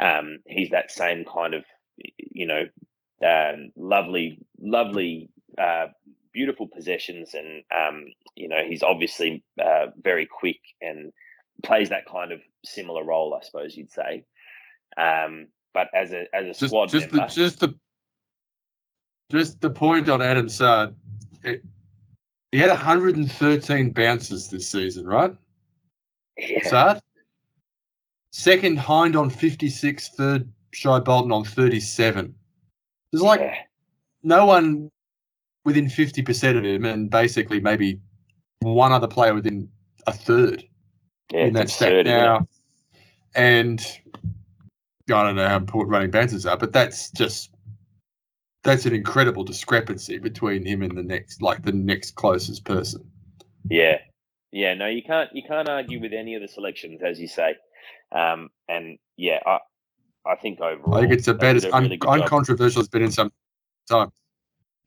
um, 0.00 0.38
he's 0.46 0.70
that 0.70 0.90
same 0.90 1.24
kind 1.24 1.54
of 1.54 1.64
you 1.96 2.46
know 2.46 2.64
um, 3.24 3.70
lovely, 3.76 4.38
lovely, 4.60 5.30
uh, 5.56 5.86
beautiful 6.34 6.68
possessions, 6.68 7.34
and 7.34 7.62
um, 7.74 8.04
you 8.34 8.48
know 8.48 8.62
he's 8.66 8.82
obviously 8.82 9.42
uh, 9.62 9.86
very 10.02 10.26
quick 10.26 10.60
and 10.82 11.12
plays 11.62 11.88
that 11.90 12.06
kind 12.06 12.32
of 12.32 12.40
similar 12.64 13.04
role, 13.04 13.34
I 13.34 13.44
suppose 13.44 13.76
you'd 13.76 13.92
say. 13.92 14.24
Um, 14.96 15.46
but 15.72 15.88
as 15.94 16.12
a 16.12 16.24
as 16.34 16.44
a 16.44 16.48
just, 16.48 16.66
squad 16.66 16.88
just 16.90 17.12
member, 17.12 17.28
the, 17.28 17.34
just 17.34 17.60
the 17.60 17.74
just 19.30 19.60
the 19.60 19.70
point 19.70 20.08
on 20.08 20.20
Adam 20.20 20.48
Saad, 20.48 20.94
it, 21.42 21.64
he 22.52 22.58
had 22.58 22.70
113 22.70 23.90
bounces 23.90 24.48
this 24.48 24.68
season, 24.68 25.06
right? 25.06 25.34
Yeah. 26.36 26.68
Saad. 26.68 27.00
Second 28.30 28.78
Hind 28.78 29.14
on 29.14 29.30
56, 29.30 30.08
third 30.10 30.48
Shai 30.72 30.98
Bolton 30.98 31.30
on 31.30 31.44
37. 31.44 32.34
There's 33.12 33.22
like 33.22 33.40
yeah. 33.40 33.54
no 34.24 34.46
one 34.46 34.90
within 35.64 35.86
50% 35.86 36.58
of 36.58 36.64
him, 36.64 36.84
and 36.84 37.10
basically 37.10 37.60
maybe 37.60 38.00
one 38.60 38.92
other 38.92 39.08
player 39.08 39.34
within 39.34 39.68
a 40.06 40.12
third 40.12 40.64
yeah, 41.32 41.46
in 41.46 41.54
that 41.54 41.70
stat 41.70 42.06
now. 42.06 42.46
And 43.34 43.84
I 45.08 45.22
don't 45.22 45.36
know 45.36 45.48
how 45.48 45.56
important 45.56 45.92
running 45.92 46.10
bounces 46.10 46.46
are, 46.46 46.56
but 46.56 46.72
that's 46.72 47.10
just 47.10 47.50
that's 48.62 48.86
an 48.86 48.94
incredible 48.94 49.44
discrepancy 49.44 50.18
between 50.18 50.64
him 50.64 50.82
and 50.82 50.96
the 50.96 51.02
next, 51.02 51.42
like 51.42 51.62
the 51.62 51.72
next 51.72 52.14
closest 52.14 52.64
person. 52.64 53.04
Yeah, 53.68 53.98
yeah. 54.52 54.74
No, 54.74 54.86
you 54.86 55.02
can't 55.02 55.28
you 55.34 55.42
can't 55.46 55.68
argue 55.68 56.00
with 56.00 56.12
any 56.12 56.34
of 56.34 56.42
the 56.42 56.48
selections, 56.48 57.02
as 57.02 57.20
you 57.20 57.28
say. 57.28 57.56
Um, 58.12 58.50
and 58.68 58.98
yeah, 59.16 59.40
I 59.46 59.58
I 60.26 60.36
think 60.36 60.60
overall, 60.60 60.94
I 60.94 61.00
think 61.00 61.12
it's 61.12 61.28
about 61.28 61.56
as 61.56 61.66
un- 61.66 61.98
uncontroversial 62.06 62.80
has 62.80 62.88
been 62.88 63.02
in 63.02 63.12
some 63.12 63.32
time. 63.88 64.10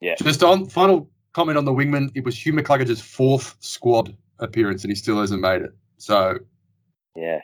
Yeah. 0.00 0.14
Just 0.16 0.42
on 0.42 0.66
final 0.66 1.10
comment 1.32 1.58
on 1.58 1.64
the 1.64 1.72
wingman, 1.72 2.10
it 2.14 2.24
was 2.24 2.44
Hugh 2.44 2.52
McCluggage's 2.52 3.00
fourth 3.00 3.56
squad 3.60 4.16
appearance, 4.38 4.84
and 4.84 4.90
he 4.90 4.94
still 4.94 5.20
hasn't 5.20 5.40
made 5.40 5.62
it. 5.62 5.72
So, 5.96 6.38
yeah. 7.16 7.40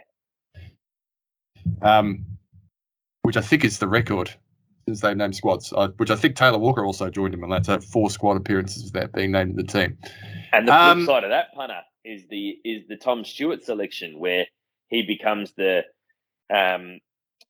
Um, 1.82 2.24
which 3.22 3.36
I 3.36 3.40
think 3.40 3.64
is 3.64 3.78
the 3.78 3.88
record 3.88 4.30
since 4.86 5.00
they've 5.00 5.16
named 5.16 5.34
squads, 5.34 5.72
uh, 5.76 5.88
which 5.96 6.10
I 6.10 6.16
think 6.16 6.36
Taylor 6.36 6.58
Walker 6.58 6.84
also 6.84 7.10
joined 7.10 7.34
him 7.34 7.42
on 7.42 7.50
that. 7.50 7.66
So 7.66 7.80
four 7.80 8.10
squad 8.10 8.36
appearances 8.36 8.84
without 8.84 9.12
being 9.12 9.32
named 9.32 9.50
in 9.50 9.56
the 9.56 9.64
team. 9.64 9.96
And 10.52 10.68
the 10.68 10.72
flip 10.72 10.82
um, 10.82 11.06
side 11.06 11.24
of 11.24 11.30
that 11.30 11.54
punter 11.54 11.80
is 12.04 12.24
the 12.28 12.58
is 12.64 12.86
the 12.88 12.96
Tom 12.96 13.24
Stewart 13.24 13.64
selection 13.64 14.18
where 14.18 14.46
he 14.88 15.02
becomes 15.02 15.52
the 15.56 15.82
um 16.54 17.00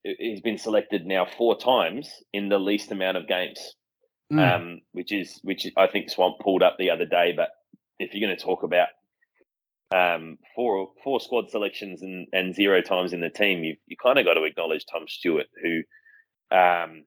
he's 0.05 0.41
been 0.41 0.59
selected 0.59 1.07
now 1.07 1.27
four 1.37 1.59
times 1.59 2.09
in 2.33 2.49
the 2.49 2.59
least 2.59 2.93
amount 2.93 3.17
of 3.17 3.27
games, 3.27 3.75
mm. 4.33 4.57
um, 4.57 4.81
which 4.93 5.13
is 5.13 5.41
which 5.43 5.67
I 5.77 5.87
think 5.87 6.11
Swamp 6.11 6.39
pulled 6.41 6.63
up 6.63 6.77
the 6.79 6.91
other 6.91 7.07
day. 7.07 7.33
But 7.37 7.51
if 7.99 8.15
you're 8.15 8.27
going 8.27 8.37
to 8.37 8.43
talk 8.43 8.63
about 8.63 8.89
um, 9.95 10.39
four 10.55 10.89
four 11.03 11.21
squad 11.21 11.51
selections 11.51 12.03
and, 12.03 12.27
and 12.33 12.55
zero 12.55 12.81
times 12.81 13.13
in 13.13 13.21
the 13.21 13.31
team, 13.31 13.65
you 13.65 13.77
you 13.87 13.97
kind 13.97 14.19
of 14.19 14.25
got 14.25 14.35
to 14.35 14.45
acknowledge 14.45 14.87
Tom 14.87 15.07
Stewart, 15.09 15.47
who 15.63 15.83
um, 16.57 17.05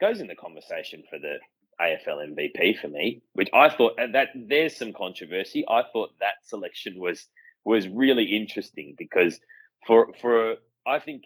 goes 0.00 0.20
in 0.20 0.26
the 0.26 0.34
conversation 0.34 1.02
for 1.08 1.18
the 1.18 1.36
AFL 1.80 2.34
MVP 2.34 2.78
for 2.78 2.88
me, 2.88 3.22
which 3.32 3.50
I 3.52 3.68
thought 3.68 3.96
that 3.96 4.28
there's 4.34 4.76
some 4.76 4.92
controversy. 4.92 5.64
I 5.68 5.82
thought 5.92 6.10
that 6.20 6.34
selection 6.44 6.98
was 6.98 7.26
was 7.64 7.88
really 7.88 8.24
interesting 8.24 8.94
because 8.96 9.40
for 9.86 10.12
for 10.20 10.56
I 10.86 10.98
think, 10.98 11.24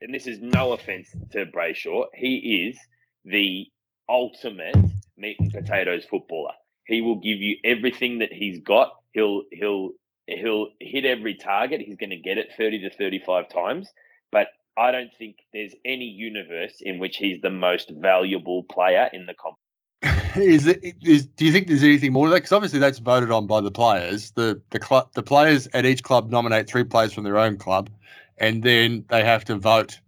and 0.00 0.14
this 0.14 0.26
is 0.26 0.40
no 0.40 0.72
offense 0.72 1.14
to 1.32 1.46
Brayshaw, 1.46 2.06
he 2.14 2.68
is 2.68 2.78
the 3.24 3.66
ultimate 4.08 4.76
meat 5.16 5.36
and 5.38 5.52
potatoes 5.52 6.04
footballer. 6.04 6.52
He 6.84 7.00
will 7.00 7.16
give 7.16 7.38
you 7.38 7.56
everything 7.64 8.18
that 8.18 8.32
he's 8.32 8.60
got. 8.60 8.92
He'll 9.12 9.42
he'll 9.52 9.90
he'll 10.26 10.68
hit 10.80 11.04
every 11.04 11.34
target. 11.34 11.80
He's 11.80 11.96
going 11.96 12.10
to 12.10 12.16
get 12.16 12.38
it 12.38 12.50
30 12.56 12.88
to 12.88 12.90
35 12.96 13.48
times, 13.48 13.88
but 14.30 14.48
I 14.76 14.90
don't 14.90 15.10
think 15.18 15.36
there's 15.52 15.74
any 15.84 16.06
universe 16.06 16.74
in 16.80 16.98
which 16.98 17.16
he's 17.16 17.40
the 17.40 17.50
most 17.50 17.90
valuable 17.90 18.62
player 18.64 19.10
in 19.12 19.26
the 19.26 19.34
comp. 19.34 19.56
is 20.36 20.66
it? 20.66 20.96
Is, 21.02 21.26
do 21.26 21.44
you 21.44 21.52
think 21.52 21.68
there's 21.68 21.82
anything 21.82 22.12
more 22.12 22.26
to 22.26 22.30
that? 22.30 22.38
Because 22.38 22.52
obviously 22.52 22.80
that's 22.80 22.98
voted 22.98 23.30
on 23.30 23.46
by 23.46 23.60
the 23.60 23.70
players. 23.70 24.32
The 24.32 24.60
the 24.70 24.78
club, 24.78 25.10
the 25.14 25.22
players 25.22 25.68
at 25.74 25.84
each 25.84 26.02
club 26.02 26.30
nominate 26.30 26.66
three 26.66 26.84
players 26.84 27.12
from 27.12 27.24
their 27.24 27.38
own 27.38 27.58
club, 27.58 27.90
and 28.38 28.62
then 28.62 29.04
they 29.08 29.24
have 29.24 29.44
to 29.46 29.56
vote. 29.56 30.00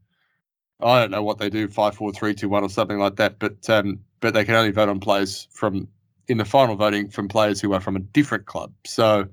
I 0.85 1.01
don't 1.01 1.11
know 1.11 1.23
what 1.23 1.39
they 1.39 1.49
do, 1.49 1.67
five, 1.69 1.95
four, 1.95 2.13
three, 2.13 2.35
two, 2.35 2.49
one, 2.49 2.63
or 2.63 2.69
something 2.69 2.99
like 2.99 3.17
that. 3.17 3.39
But 3.39 3.69
um, 3.71 4.01
but 4.21 4.35
they 4.35 4.45
can 4.45 4.55
only 4.55 4.71
vote 4.71 4.89
on 4.89 5.01
players 5.01 5.49
from 5.51 5.89
in 6.29 6.39
the 6.39 6.45
final 6.45 6.77
voting 6.77 7.09
from 7.09 7.29
players 7.29 7.61
who 7.61 7.73
are 7.73 7.81
from 7.81 7.97
a 7.97 8.01
different 8.01 8.47
club. 8.47 8.73
So 8.85 9.27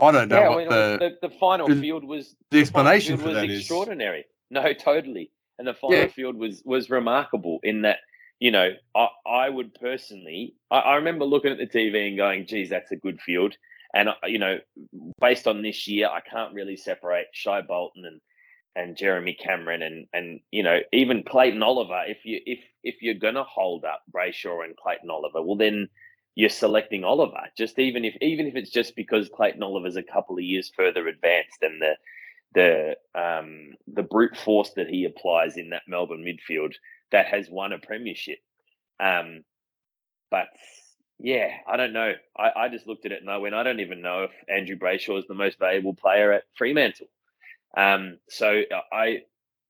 I 0.00 0.10
don't 0.10 0.28
know 0.28 0.40
yeah, 0.40 0.48
what 0.48 0.54
I 0.54 0.58
mean, 0.58 0.68
the, 0.68 1.16
the, 1.20 1.28
the 1.28 1.34
final 1.34 1.68
field 1.68 2.04
was 2.04 2.34
the 2.50 2.60
explanation 2.60 3.16
for 3.16 3.28
was 3.28 3.34
that 3.34 3.50
extraordinary. 3.50 4.20
Is, 4.20 4.26
no, 4.50 4.72
totally. 4.72 5.30
And 5.58 5.68
the 5.68 5.74
final 5.74 5.98
yeah. 5.98 6.06
field 6.08 6.36
was 6.36 6.62
was 6.64 6.90
remarkable 6.90 7.60
in 7.62 7.82
that, 7.82 7.98
you 8.40 8.50
know, 8.50 8.70
I, 8.96 9.08
I 9.26 9.48
would 9.48 9.74
personally, 9.74 10.54
I, 10.70 10.78
I 10.78 10.94
remember 10.96 11.24
looking 11.24 11.52
at 11.52 11.58
the 11.58 11.66
TV 11.66 12.08
and 12.08 12.16
going, 12.16 12.46
geez, 12.46 12.70
that's 12.70 12.90
a 12.90 12.96
good 12.96 13.20
field. 13.20 13.56
And, 13.94 14.08
uh, 14.08 14.14
you 14.24 14.38
know, 14.40 14.58
based 15.20 15.46
on 15.46 15.62
this 15.62 15.86
year, 15.86 16.08
I 16.08 16.20
can't 16.20 16.52
really 16.52 16.76
separate 16.76 17.26
Shai 17.32 17.62
Bolton 17.62 18.04
and, 18.04 18.20
and 18.76 18.96
Jeremy 18.96 19.34
Cameron 19.34 19.82
and, 19.82 20.06
and, 20.12 20.40
you 20.50 20.62
know, 20.62 20.80
even 20.92 21.22
Clayton 21.22 21.62
Oliver. 21.62 22.02
If 22.06 22.24
you, 22.24 22.40
if, 22.44 22.58
if 22.82 22.96
you're 23.02 23.14
to 23.14 23.44
hold 23.44 23.84
up 23.84 24.02
Brayshaw 24.14 24.64
and 24.64 24.76
Clayton 24.76 25.10
Oliver, 25.10 25.42
well, 25.42 25.56
then 25.56 25.88
you're 26.34 26.48
selecting 26.48 27.04
Oliver. 27.04 27.40
Just 27.56 27.78
even 27.78 28.04
if, 28.04 28.16
even 28.20 28.46
if 28.46 28.56
it's 28.56 28.70
just 28.70 28.96
because 28.96 29.28
Clayton 29.28 29.62
Oliver's 29.62 29.96
a 29.96 30.02
couple 30.02 30.36
of 30.36 30.42
years 30.42 30.72
further 30.76 31.06
advanced 31.06 31.62
and 31.62 31.80
the, 31.80 31.94
the 32.54 32.96
um, 33.20 33.72
the 33.86 34.02
brute 34.02 34.36
force 34.36 34.70
that 34.76 34.88
he 34.88 35.04
applies 35.04 35.56
in 35.56 35.70
that 35.70 35.82
Melbourne 35.88 36.24
midfield 36.24 36.74
that 37.10 37.26
has 37.26 37.48
won 37.50 37.72
a 37.72 37.78
premiership. 37.78 38.38
Um, 39.00 39.44
but 40.30 40.46
yeah, 41.18 41.50
I 41.68 41.76
don't 41.76 41.92
know. 41.92 42.12
I, 42.36 42.50
I 42.56 42.68
just 42.68 42.86
looked 42.86 43.06
at 43.06 43.12
it 43.12 43.20
and 43.20 43.30
I 43.30 43.38
went, 43.38 43.54
I 43.54 43.62
don't 43.62 43.80
even 43.80 44.02
know 44.02 44.24
if 44.24 44.30
Andrew 44.48 44.76
Brayshaw 44.76 45.18
is 45.18 45.26
the 45.26 45.34
most 45.34 45.58
valuable 45.58 45.94
player 45.94 46.32
at 46.32 46.44
Fremantle. 46.56 47.06
Um, 47.76 48.18
so 48.28 48.62
uh, 48.72 48.80
I 48.94 49.22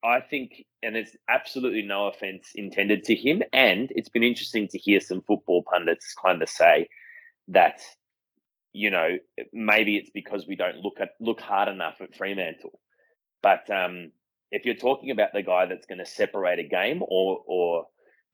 I 0.05 0.21
think, 0.21 0.63
and 0.83 0.95
it's 0.95 1.15
absolutely 1.29 1.81
no 1.81 2.07
offense 2.07 2.51
intended 2.53 3.03
to 3.05 3.15
him. 3.15 3.41
And 3.53 3.91
it's 3.95 4.09
been 4.09 4.23
interesting 4.23 4.67
to 4.69 4.77
hear 4.77 4.99
some 4.99 5.21
football 5.21 5.63
pundits 5.63 6.13
kind 6.13 6.41
of 6.43 6.49
say 6.49 6.89
that, 7.47 7.81
you 8.71 8.91
know, 8.91 9.17
maybe 9.51 9.97
it's 9.97 10.11
because 10.13 10.45
we 10.47 10.55
don't 10.55 10.77
look 10.77 10.99
at 11.01 11.11
look 11.19 11.41
hard 11.41 11.69
enough 11.69 11.95
at 12.01 12.15
Fremantle. 12.15 12.79
But 13.41 13.69
um, 13.71 14.11
if 14.51 14.65
you're 14.65 14.75
talking 14.75 15.09
about 15.11 15.33
the 15.33 15.41
guy 15.41 15.65
that's 15.65 15.87
going 15.87 15.99
to 15.99 16.05
separate 16.05 16.59
a 16.59 16.63
game 16.63 17.01
or 17.07 17.39
or 17.47 17.85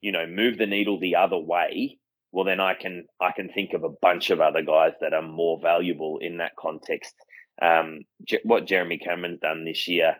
you 0.02 0.12
know 0.12 0.26
move 0.28 0.58
the 0.58 0.66
needle 0.66 1.00
the 1.00 1.16
other 1.16 1.38
way, 1.38 2.00
well 2.32 2.46
then 2.46 2.60
I 2.60 2.74
can 2.74 3.06
I 3.22 3.32
can 3.32 3.50
think 3.50 3.74
of 3.74 3.84
a 3.84 3.90
bunch 4.02 4.30
of 4.30 4.42
other 4.42 4.62
guys 4.62 4.94
that 5.00 5.14
are 5.14 5.22
more 5.22 5.60
valuable 5.62 6.18
in 6.20 6.38
that 6.38 6.56
context. 6.60 7.16
Um, 7.62 8.02
what 8.44 8.66
Jeremy 8.66 8.98
Cameron's 8.98 9.40
done 9.40 9.66
this 9.66 9.88
year 9.88 10.16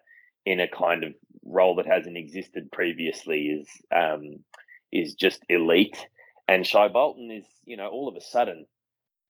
in 0.46 0.60
a 0.60 0.68
kind 0.68 1.04
of 1.04 1.14
role 1.44 1.76
that 1.76 1.88
hasn't 1.88 2.18
existed 2.18 2.72
previously 2.72 3.48
is 3.48 3.68
um, 3.96 4.40
is 4.92 5.16
just 5.16 5.44
elite. 5.50 6.08
And 6.48 6.68
Shai 6.68 6.88
Bolton 6.90 7.32
is, 7.32 7.46
you 7.66 7.78
know, 7.78 7.88
all 7.88 8.08
of 8.08 8.16
a 8.16 8.22
sudden, 8.22 8.66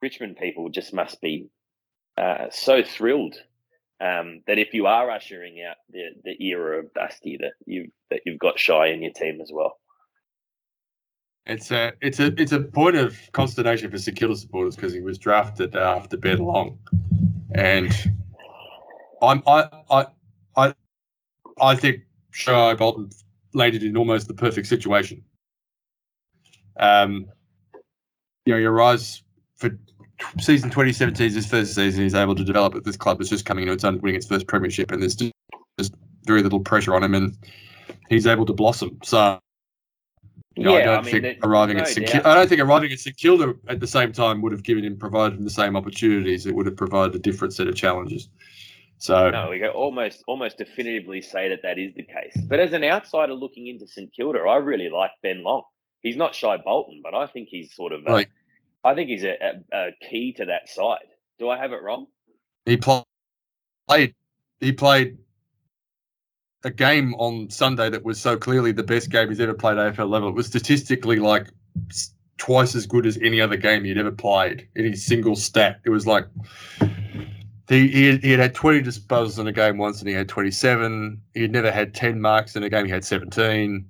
Richmond 0.02 0.38
people 0.38 0.70
just 0.70 0.94
must 0.94 1.22
be 1.22 1.50
uh, 2.18 2.48
so 2.52 2.84
thrilled 2.84 3.36
um, 4.02 4.42
that 4.48 4.58
if 4.58 4.74
you 4.74 4.88
are 4.88 5.10
ushering 5.12 5.64
out 5.64 5.78
the, 5.92 6.10
the 6.24 6.44
era 6.44 6.80
of 6.80 6.94
Dusty, 6.94 7.38
that 7.38 7.54
you 7.66 7.92
that 8.10 8.22
you've 8.26 8.40
got 8.40 8.60
Shai 8.60 8.88
in 8.88 9.04
your 9.04 9.14
team 9.14 9.40
as 9.42 9.52
well. 9.54 9.78
It's 11.46 11.72
a 11.72 11.94
it's 12.02 12.20
a 12.20 12.28
it's 12.40 12.52
a 12.52 12.60
point 12.60 12.96
of 12.96 13.18
consternation 13.32 13.90
for 13.90 13.98
St 13.98 14.16
Kilda 14.16 14.36
supporters 14.36 14.76
because 14.76 14.94
he 14.94 15.00
was 15.00 15.18
drafted 15.18 15.76
after 15.76 16.18
Ben 16.18 16.38
Long, 16.38 16.78
and 17.56 17.92
I'm 19.22 19.42
I 19.48 19.68
I 19.90 20.06
I 20.56 20.74
I 21.60 21.76
think 21.76 22.02
Shai 22.32 22.76
Bolton 22.76 23.10
landed 23.54 23.84
in 23.84 23.98
almost 23.98 24.28
the 24.28 24.34
perfect 24.34 24.68
situation. 24.68 25.24
Um, 26.80 27.26
you 28.46 28.54
know, 28.54 28.60
your 28.60 28.72
rise 28.72 29.24
for 29.58 29.72
season 30.40 30.70
2017 30.70 31.28
is 31.28 31.36
his 31.36 31.48
first 31.48 31.76
season. 31.76 32.04
He's 32.04 32.16
able 32.16 32.36
to 32.36 32.44
develop 32.44 32.76
at 32.76 32.84
this 32.84 32.98
club. 32.98 33.20
It's 33.20 33.30
just 33.30 33.46
coming 33.46 33.64
into 33.64 33.74
its 33.74 33.84
own, 33.84 34.00
winning 34.00 34.16
its 34.16 34.28
first 34.28 34.48
premiership, 34.48 34.92
and 34.92 35.02
there's 35.02 35.16
just, 35.16 35.34
just 35.80 35.94
very 36.26 36.44
little 36.44 36.60
pressure 36.60 36.96
on 36.96 37.04
him, 37.04 37.14
and 37.14 37.38
he's 38.10 38.28
able 38.28 38.46
to 38.46 38.54
blossom. 38.54 39.00
So, 39.04 39.40
you 40.56 40.64
know, 40.66 40.78
yeah, 40.78 40.82
I 40.82 40.86
don't 40.86 40.98
I 40.98 41.02
mean, 41.04 41.22
think 41.22 41.46
arriving 41.46 41.78
no 41.78 41.84
at 41.84 41.88
St. 41.88 42.08
Kilda, 42.08 42.28
I 42.28 42.36
don't 42.36 42.50
think 42.50 42.62
arriving 42.62 42.92
at 42.92 43.00
St 43.00 43.16
Kilda 43.16 43.56
at 43.68 43.80
the 43.80 43.88
same 43.88 44.12
time 44.12 44.42
would 44.42 44.52
have 44.52 44.64
given 44.64 44.84
him 44.84 44.98
provided 44.98 45.38
him 45.38 45.46
the 45.46 45.50
same 45.50 45.78
opportunities. 45.78 46.46
It 46.46 46.54
would 46.54 46.66
have 46.66 46.76
provided 46.76 47.16
a 47.16 47.20
different 47.20 47.54
set 47.54 47.68
of 47.68 47.76
challenges. 47.76 48.28
So 48.98 49.32
no, 49.32 49.50
we 49.50 49.60
can 49.60 49.70
almost 49.70 50.24
almost 50.28 50.58
definitively 50.58 51.22
say 51.22 51.50
that 51.50 51.62
that 51.64 51.80
is 51.80 51.94
the 51.96 52.04
case. 52.04 52.38
But 52.48 52.60
as 52.60 52.74
an 52.74 52.84
outsider 52.84 53.34
looking 53.34 53.68
into 53.68 53.88
St 53.88 54.14
Kilda, 54.14 54.40
I 54.40 54.58
really 54.58 54.90
like 54.90 55.12
Ben 55.24 55.42
Long. 55.42 55.64
He's 56.02 56.18
not 56.18 56.36
Shai 56.36 56.58
Bolton, 56.58 57.02
but 57.04 57.16
I 57.16 57.28
think 57.28 57.48
he's 57.50 57.74
sort 57.74 57.94
of. 57.94 58.02
A, 58.06 58.12
right. 58.12 58.28
I 58.84 58.94
think 58.94 59.10
he's 59.10 59.24
a, 59.24 59.38
a, 59.42 59.78
a, 59.78 59.90
key 60.08 60.34
to 60.34 60.46
that 60.46 60.68
side. 60.68 61.08
Do 61.40 61.50
I 61.50 61.58
have 61.58 61.72
it 61.72 61.82
wrong? 61.82 62.08
He 62.66 62.78
played. 62.78 64.16
He 64.60 64.72
played 64.72 65.18
a 66.64 66.72
game 66.72 67.14
on 67.16 67.50
Sunday 67.50 67.90
that 67.90 68.04
was 68.04 68.20
so 68.20 68.38
clearly 68.38 68.72
the 68.72 68.84
best 68.84 69.10
game 69.10 69.30
he's 69.30 69.40
ever 69.40 69.54
played 69.54 69.78
AFL 69.78 70.10
level. 70.10 70.30
It 70.30 70.36
was 70.36 70.48
statistically 70.48 71.18
like 71.18 71.48
twice 72.38 72.76
as 72.76 72.86
good 72.86 73.06
as 73.06 73.18
any 73.22 73.42
other 73.42 73.58
game 73.58 73.84
he'd 73.84 73.98
ever 73.98 74.12
played. 74.12 74.68
in 74.76 74.86
Any 74.86 74.96
single 74.96 75.36
stat, 75.36 75.80
it 75.86 75.90
was 75.90 76.06
like 76.06 76.26
he, 77.70 77.88
he, 77.88 78.06
had, 78.08 78.24
he 78.24 78.32
had 78.32 78.40
had 78.40 78.56
20 78.56 78.82
disposals 78.82 79.40
in 79.40 79.48
a 79.48 79.52
game 79.52 79.78
once 79.78 80.00
and 80.00 80.10
he 80.10 80.14
had 80.14 80.28
27. 80.28 81.22
He 81.34 81.42
had 81.42 81.52
never 81.52 81.72
had 81.72 81.94
10 81.94 82.20
marks 82.20 82.56
in 82.56 82.64
a 82.64 82.70
game. 82.70 82.86
He 82.86 82.92
had 82.92 83.06
17. 83.06 83.86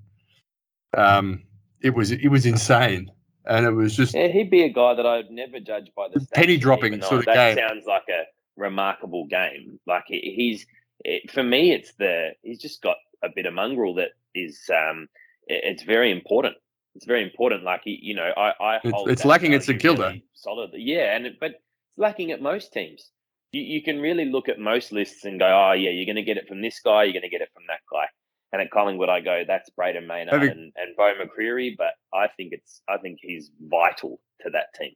Um, 0.97 1.43
it 1.82 1.95
was 1.95 2.11
it 2.11 2.28
was 2.28 2.45
insane, 2.45 3.11
and 3.45 3.65
it 3.65 3.72
was 3.72 3.95
just 3.95 4.13
yeah. 4.13 4.28
He'd 4.28 4.51
be 4.51 4.63
a 4.63 4.69
guy 4.69 4.93
that 4.93 5.05
I'd 5.05 5.32
never 5.32 5.59
judge 5.59 5.91
by 5.95 6.07
the 6.13 6.26
penny 6.34 6.57
dropping 6.57 7.01
sort 7.01 7.19
of 7.19 7.26
that 7.26 7.55
game. 7.55 7.67
Sounds 7.67 7.86
like 7.86 8.03
a 8.09 8.24
remarkable 8.55 9.26
game. 9.26 9.80
Like 9.88 10.03
he's 10.07 10.65
it, 11.03 11.31
for 11.31 11.43
me, 11.43 11.71
it's 11.71 11.93
the 11.93 12.31
he's 12.41 12.59
just 12.59 12.81
got 12.81 12.97
a 13.23 13.29
bit 13.33 13.45
of 13.45 13.53
mongrel 13.53 13.95
that 13.95 14.09
is 14.33 14.69
um, 14.69 15.07
it, 15.47 15.61
it's 15.63 15.83
very 15.83 16.11
important. 16.11 16.55
It's 16.95 17.05
very 17.05 17.23
important. 17.23 17.63
Like 17.63 17.81
you 17.85 18.15
know, 18.15 18.31
I 18.35 18.53
I 18.59 18.79
hold 18.89 19.09
it's, 19.09 19.21
it's 19.21 19.25
lacking 19.25 19.53
at 19.53 19.63
St 19.63 19.81
Kilda. 19.81 20.07
Really 20.07 20.25
solid, 20.33 20.71
yeah, 20.73 21.15
and 21.15 21.27
but 21.39 21.51
it's 21.51 21.97
lacking 21.97 22.31
at 22.31 22.41
most 22.41 22.73
teams 22.73 23.11
you, 23.51 23.61
you 23.61 23.83
can 23.83 23.99
really 23.99 24.25
look 24.25 24.49
at 24.49 24.59
most 24.59 24.91
lists 24.91 25.25
and 25.25 25.39
go, 25.39 25.45
oh 25.45 25.73
yeah, 25.73 25.89
you're 25.89 26.05
going 26.05 26.15
to 26.15 26.23
get 26.23 26.37
it 26.37 26.47
from 26.47 26.61
this 26.61 26.79
guy, 26.79 27.03
you're 27.03 27.13
going 27.13 27.23
to 27.23 27.29
get 27.29 27.41
it 27.41 27.49
from 27.53 27.63
that 27.67 27.79
guy. 27.91 28.05
And 28.53 28.61
at 28.61 28.69
Collingwood, 28.69 29.09
I 29.09 29.21
go, 29.21 29.43
that's 29.47 29.69
Brayden 29.69 30.07
Maynard 30.07 30.43
and, 30.43 30.73
and 30.75 30.95
Beau 30.97 31.13
McCreery, 31.13 31.75
but 31.77 31.93
I 32.13 32.27
think 32.35 32.51
it's 32.51 32.81
I 32.89 32.97
think 32.97 33.19
he's 33.21 33.49
vital 33.61 34.19
to 34.41 34.49
that 34.49 34.73
team. 34.77 34.91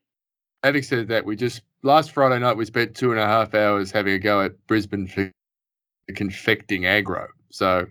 Having 0.63 0.83
said 0.83 1.07
that, 1.07 1.25
we 1.25 1.37
just 1.37 1.61
last 1.81 2.11
Friday 2.11 2.39
night 2.39 2.57
we 2.57 2.65
spent 2.65 2.95
two 2.95 3.11
and 3.11 3.19
a 3.19 3.25
half 3.25 3.53
hours 3.53 3.91
having 3.91 4.13
a 4.13 4.19
go 4.19 4.41
at 4.41 4.67
Brisbane 4.67 5.07
for 5.07 5.31
confecting 6.07 6.83
aggro. 6.83 7.27
So 7.51 7.87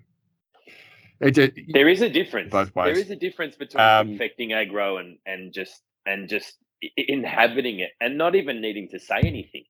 it, 1.20 1.38
it, 1.38 1.54
there 1.72 1.88
is 1.88 2.02
a 2.02 2.10
difference. 2.10 2.50
Both 2.50 2.74
ways. 2.74 2.92
There 2.94 3.00
is 3.00 3.10
a 3.10 3.16
difference 3.16 3.56
between 3.56 3.82
um, 3.82 4.08
confecting 4.08 4.50
aggro 4.50 5.00
and 5.00 5.18
and 5.26 5.52
just 5.52 5.82
and 6.06 6.28
just 6.28 6.56
inhabiting 6.96 7.80
it 7.80 7.90
and 8.00 8.18
not 8.18 8.34
even 8.34 8.60
needing 8.60 8.88
to 8.90 8.98
say 8.98 9.20
anything 9.20 9.64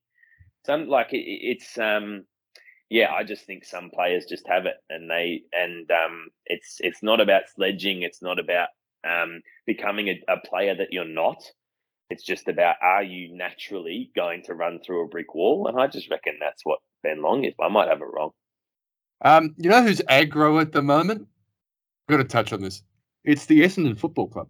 some 0.65 0.87
like 0.87 1.13
it, 1.13 1.23
it's 1.23 1.77
um 1.77 2.25
yeah 2.89 3.11
i 3.13 3.23
just 3.23 3.45
think 3.45 3.63
some 3.63 3.89
players 3.89 4.25
just 4.25 4.47
have 4.47 4.65
it 4.65 4.75
and 4.89 5.09
they 5.09 5.41
and 5.53 5.89
um 5.91 6.27
it's 6.45 6.77
it's 6.79 7.03
not 7.03 7.21
about 7.21 7.43
sledging 7.55 8.01
it's 8.01 8.21
not 8.21 8.39
about 8.39 8.69
um 9.07 9.41
becoming 9.65 10.09
a, 10.09 10.21
a 10.27 10.37
player 10.45 10.75
that 10.75 10.91
you're 10.91 11.05
not 11.05 11.41
it's 12.09 12.23
just 12.23 12.47
about 12.47 12.75
are 12.81 13.03
you 13.03 13.35
naturally 13.35 14.11
going 14.15 14.41
to 14.43 14.53
run 14.53 14.79
through 14.79 15.05
a 15.05 15.07
brick 15.07 15.33
wall 15.33 15.67
and 15.67 15.79
i 15.79 15.87
just 15.87 16.09
reckon 16.09 16.37
that's 16.39 16.65
what 16.65 16.79
ben 17.05 17.21
long 17.21 17.43
is 17.43 17.53
i 17.61 17.69
might 17.69 17.87
have 17.87 18.01
it 18.01 18.07
wrong 18.13 18.31
um 19.21 19.53
you 19.57 19.69
know 19.69 19.83
who's 19.83 20.01
aggro 20.09 20.59
at 20.59 20.71
the 20.71 20.81
moment 20.81 21.21
i've 21.21 22.17
got 22.17 22.17
to 22.17 22.23
touch 22.23 22.51
on 22.51 22.61
this 22.61 22.83
it's 23.23 23.45
the 23.45 23.61
essendon 23.61 23.97
football 23.97 24.27
club 24.27 24.47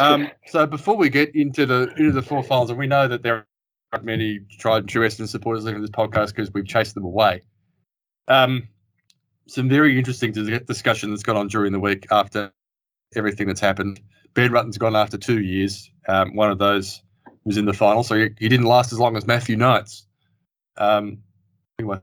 um, 0.00 0.30
so 0.46 0.66
before 0.66 0.96
we 0.96 1.08
get 1.08 1.34
into 1.34 1.66
the 1.66 1.92
into 1.96 2.12
the 2.12 2.22
four 2.22 2.42
finals, 2.42 2.70
and 2.70 2.78
we 2.78 2.86
know 2.86 3.08
that 3.08 3.22
there 3.22 3.46
are 3.92 4.02
many 4.02 4.40
tried 4.58 4.78
and 4.78 4.88
true 4.88 5.06
Essendon 5.06 5.28
supporters 5.28 5.64
listening 5.64 5.82
to 5.82 5.86
this 5.86 5.96
podcast 5.96 6.28
because 6.28 6.52
we've 6.52 6.66
chased 6.66 6.94
them 6.94 7.04
away. 7.04 7.42
Um, 8.28 8.68
some 9.46 9.68
very 9.68 9.96
interesting 9.96 10.32
discussion 10.32 11.10
that's 11.10 11.22
gone 11.22 11.36
on 11.36 11.48
during 11.48 11.72
the 11.72 11.78
week 11.78 12.06
after 12.10 12.52
everything 13.14 13.46
that's 13.46 13.60
happened. 13.60 14.00
Ben 14.34 14.50
Rutten's 14.50 14.76
gone 14.76 14.96
after 14.96 15.16
two 15.16 15.40
years. 15.40 15.90
Um, 16.08 16.34
one 16.34 16.50
of 16.50 16.58
those 16.58 17.02
was 17.44 17.56
in 17.56 17.64
the 17.64 17.72
final, 17.72 18.02
so 18.02 18.16
he, 18.16 18.30
he 18.38 18.48
didn't 18.48 18.66
last 18.66 18.92
as 18.92 18.98
long 18.98 19.16
as 19.16 19.26
Matthew 19.26 19.56
Knights. 19.56 20.05
Um, 20.78 21.18
anyway, 21.78 21.98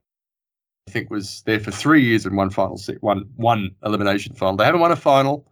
I 0.88 0.92
think 0.92 1.10
was 1.10 1.44
there 1.46 1.60
for 1.60 1.72
three 1.72 2.04
years 2.04 2.26
and 2.26 2.36
one 2.36 2.50
final, 2.50 2.80
one 3.02 3.30
one 3.36 3.76
elimination 3.84 4.36
final. 4.36 4.58
They 4.58 4.66
haven't 4.66 4.82
won 4.82 4.92
a 4.92 4.96
final 4.96 5.48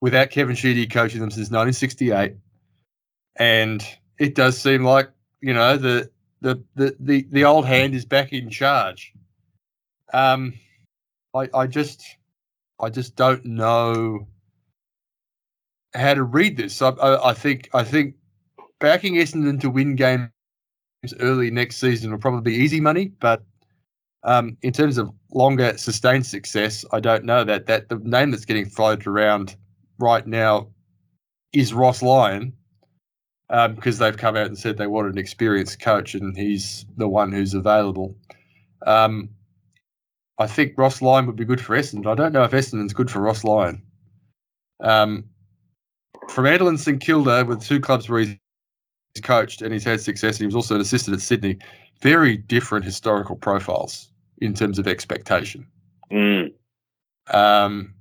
without 0.00 0.30
Kevin 0.30 0.56
Sheedy 0.56 0.86
coaching 0.86 1.20
them 1.20 1.30
since 1.30 1.50
1968, 1.50 2.34
and 3.36 3.84
it 4.18 4.34
does 4.34 4.58
seem 4.58 4.84
like 4.84 5.10
you 5.40 5.54
know 5.54 5.76
the 5.76 6.10
the 6.40 6.62
the 6.74 6.96
the, 7.00 7.26
the 7.30 7.44
old 7.44 7.66
hand 7.66 7.94
is 7.94 8.04
back 8.04 8.32
in 8.32 8.50
charge. 8.50 9.12
Um, 10.12 10.54
I 11.34 11.48
I 11.54 11.66
just 11.66 12.04
I 12.80 12.90
just 12.90 13.16
don't 13.16 13.44
know 13.44 14.26
how 15.94 16.14
to 16.14 16.22
read 16.22 16.56
this. 16.56 16.80
I, 16.82 16.90
I, 16.90 17.30
I 17.30 17.34
think 17.34 17.68
I 17.74 17.84
think 17.84 18.14
backing 18.78 19.14
Essendon 19.14 19.60
to 19.60 19.70
win 19.70 19.96
early 21.20 21.50
next 21.50 21.76
season 21.76 22.10
will 22.10 22.18
probably 22.18 22.52
be 22.52 22.58
easy 22.58 22.80
money, 22.80 23.12
but 23.20 23.42
um, 24.22 24.56
in 24.62 24.72
terms 24.72 24.98
of 24.98 25.10
longer 25.32 25.76
sustained 25.78 26.26
success, 26.26 26.84
I 26.92 27.00
don't 27.00 27.24
know 27.24 27.42
that 27.44 27.66
that 27.66 27.88
the 27.88 27.98
name 27.98 28.30
that's 28.30 28.44
getting 28.44 28.66
floated 28.66 29.06
around 29.06 29.56
right 29.98 30.26
now 30.26 30.68
is 31.52 31.72
Ross 31.72 32.02
Lyon, 32.02 32.52
because 33.48 34.00
um, 34.00 34.04
they've 34.04 34.16
come 34.16 34.36
out 34.36 34.46
and 34.46 34.58
said 34.58 34.76
they 34.76 34.86
want 34.86 35.08
an 35.08 35.18
experienced 35.18 35.80
coach, 35.80 36.14
and 36.14 36.36
he's 36.36 36.84
the 36.96 37.08
one 37.08 37.32
who's 37.32 37.54
available. 37.54 38.14
Um, 38.86 39.30
I 40.38 40.46
think 40.46 40.74
Ross 40.76 41.02
Lyon 41.02 41.26
would 41.26 41.36
be 41.36 41.44
good 41.44 41.60
for 41.60 41.76
Essendon. 41.76 42.10
I 42.10 42.14
don't 42.14 42.32
know 42.32 42.44
if 42.44 42.52
Essendon's 42.52 42.92
good 42.92 43.10
for 43.10 43.20
Ross 43.20 43.42
Lyon. 43.42 43.82
Um, 44.82 45.24
from 46.28 46.46
Adelaide 46.46 46.70
and 46.70 46.80
St 46.80 47.00
Kilda, 47.00 47.44
with 47.44 47.62
two 47.62 47.80
clubs 47.80 48.08
where 48.08 48.20
he's 48.20 48.36
coached 49.22 49.62
and 49.62 49.72
he's 49.72 49.84
had 49.84 50.00
success, 50.00 50.36
and 50.36 50.40
he 50.40 50.46
was 50.46 50.54
also 50.54 50.76
an 50.76 50.80
assistant 50.80 51.16
at 51.16 51.20
Sydney. 51.20 51.58
Very 52.02 52.36
different 52.36 52.84
historical 52.84 53.36
profiles 53.36 54.10
in 54.38 54.54
terms 54.54 54.78
of 54.78 54.86
expectation. 54.86 55.66
Mm. 56.10 56.52
Um, 57.32 57.94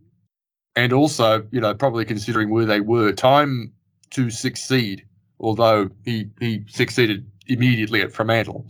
and 0.76 0.94
also, 0.94 1.46
you 1.52 1.60
know, 1.60 1.74
probably 1.74 2.06
considering 2.06 2.50
where 2.50 2.66
they 2.66 2.80
were, 2.80 3.12
time 3.12 3.74
to 4.12 4.30
succeed. 4.30 5.06
Although 5.42 5.90
he 6.04 6.30
he 6.40 6.64
succeeded 6.68 7.26
immediately 7.48 8.02
at 8.02 8.12
Fremantle, 8.12 8.68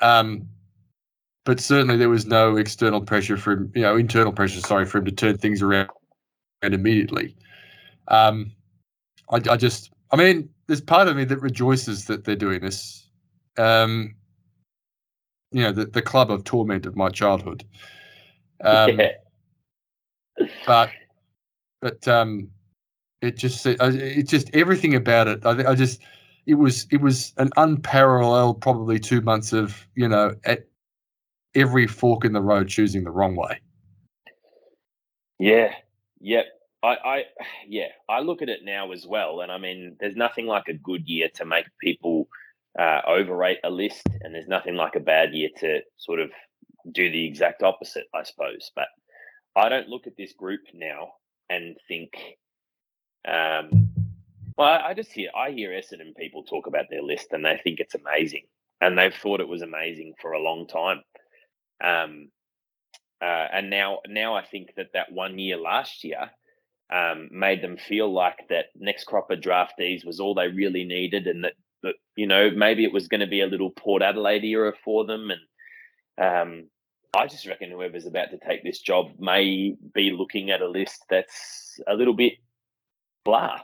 um, 0.00 0.48
but 1.44 1.60
certainly 1.60 1.96
there 1.96 2.08
was 2.08 2.26
no 2.26 2.56
external 2.56 3.00
pressure 3.00 3.36
for 3.36 3.52
him, 3.52 3.72
you 3.74 3.82
know, 3.82 3.96
internal 3.96 4.32
pressure, 4.32 4.60
sorry, 4.60 4.86
for 4.86 4.98
him 4.98 5.04
to 5.06 5.12
turn 5.12 5.38
things 5.38 5.60
around 5.60 5.90
and 6.62 6.74
immediately. 6.74 7.34
Um, 8.08 8.52
I, 9.30 9.40
I 9.50 9.56
just, 9.56 9.90
I 10.10 10.16
mean, 10.16 10.48
there's 10.68 10.80
part 10.80 11.08
of 11.08 11.16
me 11.16 11.24
that 11.24 11.38
rejoices 11.38 12.04
that 12.04 12.24
they're 12.24 12.36
doing 12.36 12.60
this. 12.60 13.08
Um, 13.56 14.14
you 15.50 15.62
know, 15.62 15.72
the, 15.72 15.86
the 15.86 16.02
club 16.02 16.30
of 16.30 16.44
torment 16.44 16.86
of 16.86 16.94
my 16.94 17.08
childhood. 17.08 17.64
Um, 18.62 19.00
yeah. 19.00 19.12
But, 20.66 20.90
but 21.80 22.06
um, 22.06 22.50
it 23.22 23.36
just, 23.36 23.66
it 23.66 24.28
just 24.28 24.54
everything 24.54 24.94
about 24.94 25.26
it. 25.26 25.44
I, 25.44 25.70
I 25.70 25.74
just, 25.74 26.02
it 26.46 26.54
was, 26.54 26.86
it 26.92 27.00
was 27.00 27.32
an 27.38 27.50
unparalleled, 27.56 28.60
probably 28.60 29.00
two 29.00 29.20
months 29.22 29.52
of, 29.52 29.86
you 29.94 30.06
know, 30.06 30.34
at 30.44 30.68
every 31.54 31.86
fork 31.86 32.24
in 32.24 32.32
the 32.34 32.42
road 32.42 32.68
choosing 32.68 33.04
the 33.04 33.10
wrong 33.10 33.34
way. 33.34 33.58
Yeah. 35.38 35.74
Yep. 36.20 36.46
I, 36.82 36.96
I, 37.04 37.24
yeah, 37.68 37.88
I 38.08 38.20
look 38.20 38.42
at 38.42 38.48
it 38.48 38.60
now 38.64 38.92
as 38.92 39.06
well, 39.06 39.40
and 39.40 39.50
I 39.50 39.58
mean, 39.58 39.96
there's 40.00 40.16
nothing 40.16 40.46
like 40.46 40.68
a 40.68 40.74
good 40.74 41.08
year 41.08 41.28
to 41.34 41.44
make 41.44 41.66
people 41.80 42.28
uh, 42.78 43.00
overrate 43.06 43.58
a 43.64 43.70
list, 43.70 44.06
and 44.20 44.34
there's 44.34 44.48
nothing 44.48 44.76
like 44.76 44.94
a 44.96 45.00
bad 45.00 45.32
year 45.32 45.48
to 45.58 45.80
sort 45.96 46.20
of 46.20 46.30
do 46.92 47.10
the 47.10 47.26
exact 47.26 47.62
opposite, 47.62 48.06
I 48.14 48.22
suppose. 48.22 48.70
But 48.74 48.88
I 49.56 49.68
don't 49.68 49.88
look 49.88 50.06
at 50.06 50.16
this 50.16 50.32
group 50.32 50.60
now 50.74 51.12
and 51.50 51.76
think, 51.88 52.10
um, 53.26 53.90
well, 54.56 54.80
I 54.84 54.94
just 54.94 55.12
hear 55.12 55.30
I 55.36 55.50
hear 55.50 55.70
Essendon 55.70 56.14
people 56.16 56.44
talk 56.44 56.66
about 56.66 56.86
their 56.90 57.02
list, 57.02 57.28
and 57.32 57.44
they 57.44 57.60
think 57.62 57.80
it's 57.80 57.94
amazing, 57.94 58.44
and 58.80 58.96
they've 58.96 59.14
thought 59.14 59.40
it 59.40 59.48
was 59.48 59.62
amazing 59.62 60.14
for 60.20 60.32
a 60.32 60.42
long 60.42 60.66
time. 60.66 61.02
Um, 61.82 62.28
uh, 63.20 63.46
and 63.52 63.68
now, 63.68 63.98
now 64.06 64.36
I 64.36 64.44
think 64.44 64.74
that 64.76 64.92
that 64.94 65.10
one 65.10 65.40
year 65.40 65.56
last 65.56 66.04
year 66.04 66.30
um, 66.90 67.28
made 67.30 67.62
them 67.62 67.76
feel 67.76 68.12
like 68.12 68.48
that 68.48 68.66
next 68.76 69.04
crop 69.04 69.30
of 69.30 69.40
draftees 69.40 70.04
was 70.04 70.20
all 70.20 70.34
they 70.34 70.48
really 70.48 70.84
needed, 70.84 71.26
and 71.26 71.44
that, 71.44 71.54
that 71.82 71.94
you 72.16 72.26
know 72.26 72.50
maybe 72.50 72.84
it 72.84 72.92
was 72.92 73.08
going 73.08 73.20
to 73.20 73.26
be 73.26 73.40
a 73.40 73.46
little 73.46 73.70
Port 73.70 74.02
Adelaide 74.02 74.44
era 74.44 74.72
for 74.84 75.04
them. 75.04 75.30
And 75.30 75.40
um, 76.26 76.68
I 77.14 77.26
just 77.26 77.46
reckon 77.46 77.70
whoever's 77.70 78.06
about 78.06 78.30
to 78.30 78.38
take 78.38 78.64
this 78.64 78.80
job 78.80 79.12
may 79.18 79.74
be 79.94 80.10
looking 80.10 80.50
at 80.50 80.62
a 80.62 80.68
list 80.68 81.04
that's 81.10 81.78
a 81.86 81.94
little 81.94 82.14
bit 82.14 82.34
blah. 83.24 83.60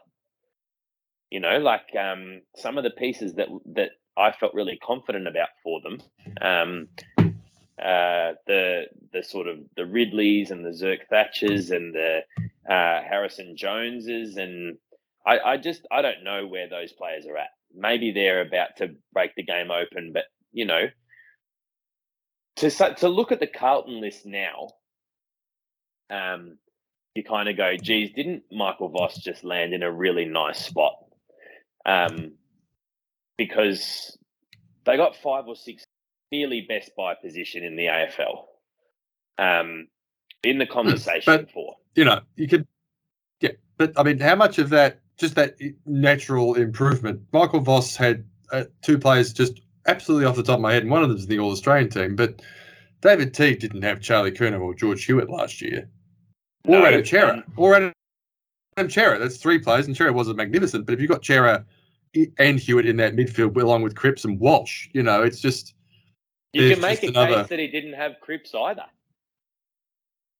You 1.30 1.40
know, 1.40 1.58
like 1.58 1.88
um, 1.98 2.42
some 2.56 2.78
of 2.78 2.84
the 2.84 2.90
pieces 2.90 3.34
that 3.34 3.48
that 3.74 3.90
I 4.16 4.32
felt 4.32 4.54
really 4.54 4.78
confident 4.82 5.26
about 5.26 5.48
for 5.62 5.80
them. 5.80 6.00
Uh, 7.78 8.34
the 8.46 8.84
the 9.12 9.22
sort 9.22 9.48
of 9.48 9.58
the 9.76 9.84
Ridleys 9.84 10.50
and 10.50 10.64
the 10.64 10.70
Zerk 10.70 11.00
Thatchers 11.10 11.74
and 11.74 11.92
the 11.92 12.20
uh, 12.68 13.02
Harrison 13.02 13.56
Joneses 13.56 14.36
and 14.36 14.78
I, 15.26 15.38
I 15.38 15.56
just 15.56 15.86
I 15.90 16.02
don't 16.02 16.22
know 16.22 16.46
where 16.46 16.68
those 16.68 16.92
players 16.92 17.26
are 17.26 17.36
at. 17.36 17.48
Maybe 17.74 18.12
they're 18.12 18.42
about 18.42 18.76
to 18.78 18.94
break 19.12 19.34
the 19.34 19.42
game 19.42 19.70
open, 19.70 20.12
but 20.12 20.24
you 20.52 20.66
know, 20.66 20.88
to 22.56 22.70
to 22.70 23.08
look 23.08 23.32
at 23.32 23.40
the 23.40 23.46
Carlton 23.46 24.00
list 24.00 24.26
now, 24.26 24.68
um, 26.10 26.58
you 27.14 27.24
kind 27.24 27.48
of 27.48 27.56
go, 27.56 27.76
geez, 27.76 28.12
didn't 28.12 28.44
Michael 28.52 28.88
Voss 28.88 29.16
just 29.16 29.44
land 29.44 29.72
in 29.72 29.82
a 29.82 29.90
really 29.90 30.26
nice 30.26 30.64
spot? 30.64 30.94
Um, 31.86 32.32
because 33.36 34.16
they 34.84 34.96
got 34.96 35.16
five 35.16 35.46
or 35.46 35.56
six 35.56 35.84
nearly 36.34 36.66
best 36.68 36.90
buy 36.96 37.14
position 37.14 37.62
in 37.64 37.76
the 37.76 37.86
AFL. 37.86 38.44
Um, 39.38 39.88
in 40.42 40.58
the 40.58 40.66
conversation 40.66 41.22
but, 41.24 41.50
for 41.50 41.74
you 41.96 42.04
know 42.04 42.20
you 42.36 42.46
could 42.46 42.66
yeah, 43.40 43.50
but 43.78 43.92
I 43.96 44.02
mean, 44.02 44.20
how 44.20 44.36
much 44.36 44.58
of 44.58 44.70
that 44.70 45.00
just 45.16 45.34
that 45.36 45.56
natural 45.86 46.54
improvement? 46.54 47.22
Michael 47.32 47.60
Voss 47.60 47.96
had 47.96 48.24
uh, 48.52 48.64
two 48.82 48.98
players 48.98 49.32
just 49.32 49.60
absolutely 49.86 50.26
off 50.26 50.36
the 50.36 50.42
top 50.42 50.56
of 50.56 50.60
my 50.60 50.72
head, 50.72 50.82
and 50.82 50.90
one 50.90 51.02
of 51.02 51.08
them 51.08 51.18
is 51.18 51.26
the 51.26 51.38
All 51.38 51.52
Australian 51.52 51.90
team, 51.90 52.16
but. 52.16 52.42
David 53.04 53.34
Teague 53.34 53.60
didn't 53.60 53.82
have 53.82 54.00
Charlie 54.00 54.32
Curnow 54.32 54.62
or 54.62 54.74
George 54.74 55.04
Hewitt 55.04 55.28
last 55.28 55.60
year. 55.60 55.86
Or 56.66 56.78
no, 56.78 56.86
Adam 56.86 57.04
Cerra. 57.04 57.44
Or 57.54 57.74
Adam, 57.74 57.92
Adam 58.78 58.90
Cerra. 58.90 59.18
That's 59.18 59.36
three 59.36 59.58
players, 59.58 59.86
and 59.86 59.94
Cerra 59.94 60.10
wasn't 60.10 60.38
magnificent. 60.38 60.86
But 60.86 60.94
if 60.94 61.00
you've 61.00 61.10
got 61.10 61.22
Cerra 61.22 61.66
and 62.38 62.58
Hewitt 62.58 62.86
in 62.86 62.96
that 62.96 63.14
midfield 63.14 63.60
along 63.60 63.82
with 63.82 63.94
Cripps 63.94 64.24
and 64.24 64.40
Walsh, 64.40 64.88
you 64.92 65.02
know, 65.02 65.22
it's 65.22 65.40
just 65.40 65.74
you 66.54 66.70
can 66.70 66.80
make 66.80 67.02
a 67.02 67.08
another... 67.08 67.34
case 67.34 67.48
that 67.48 67.58
he 67.58 67.68
didn't 67.68 67.94
have 67.94 68.12
Cripps 68.20 68.54
either. 68.54 68.86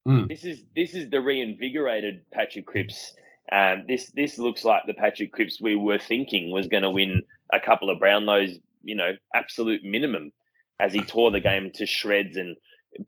Mm. 0.07 0.29
This 0.29 0.45
is 0.45 0.63
this 0.77 0.95
is 0.95 1.11
the 1.11 1.21
reinvigorated 1.21 2.23
Patrick 2.33 2.67
Cripps. 2.67 3.15
Um, 3.51 3.85
this 3.89 4.11
this 4.15 4.39
looks 4.39 4.65
like 4.65 4.83
the 4.87 4.95
Patrick 4.95 5.33
Cripps 5.33 5.61
we 5.61 5.77
were 5.77 5.99
thinking 5.99 6.51
was 6.51 6.69
going 6.69 6.83
to 6.83 6.91
win 6.91 7.23
a 7.53 7.61
couple 7.61 7.91
of 7.91 7.99
Brownlows, 7.99 8.59
you 8.83 8.95
know, 8.95 9.13
absolute 9.35 9.83
minimum, 9.85 10.33
as 10.81 10.93
he 10.93 11.01
tore 11.01 11.31
the 11.31 11.41
game 11.41 11.71
to 11.75 11.87
shreds 11.87 12.37
and 12.37 12.57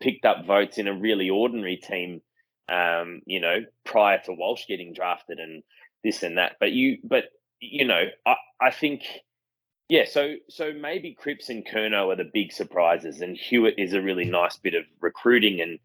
picked 0.01 0.25
up 0.25 0.47
votes 0.47 0.79
in 0.79 0.89
a 0.89 0.99
really 0.99 1.31
ordinary 1.31 1.77
team. 1.77 2.21
Um, 2.69 3.21
you 3.27 3.41
know, 3.41 3.59
prior 3.85 4.21
to 4.25 4.33
Walsh 4.33 4.65
getting 4.67 4.93
drafted 4.93 5.39
and 5.39 5.63
this 6.03 6.23
and 6.23 6.39
that. 6.39 6.57
But 6.59 6.73
you, 6.73 6.99
but 7.05 7.25
you 7.61 7.87
know, 7.87 8.05
I, 8.27 8.35
I 8.61 8.71
think 8.71 9.03
yeah, 9.89 10.05
so 10.05 10.35
so 10.49 10.73
maybe 10.73 11.15
Cripps 11.15 11.49
and 11.49 11.67
Curnow 11.67 12.13
are 12.13 12.17
the 12.17 12.31
big 12.33 12.53
surprises, 12.53 13.21
and 13.21 13.37
Hewitt 13.37 13.75
is 13.79 13.93
a 13.93 14.03
really 14.03 14.25
nice 14.25 14.57
bit 14.57 14.75
of 14.75 14.85
recruiting, 15.01 15.61
and 15.61 15.79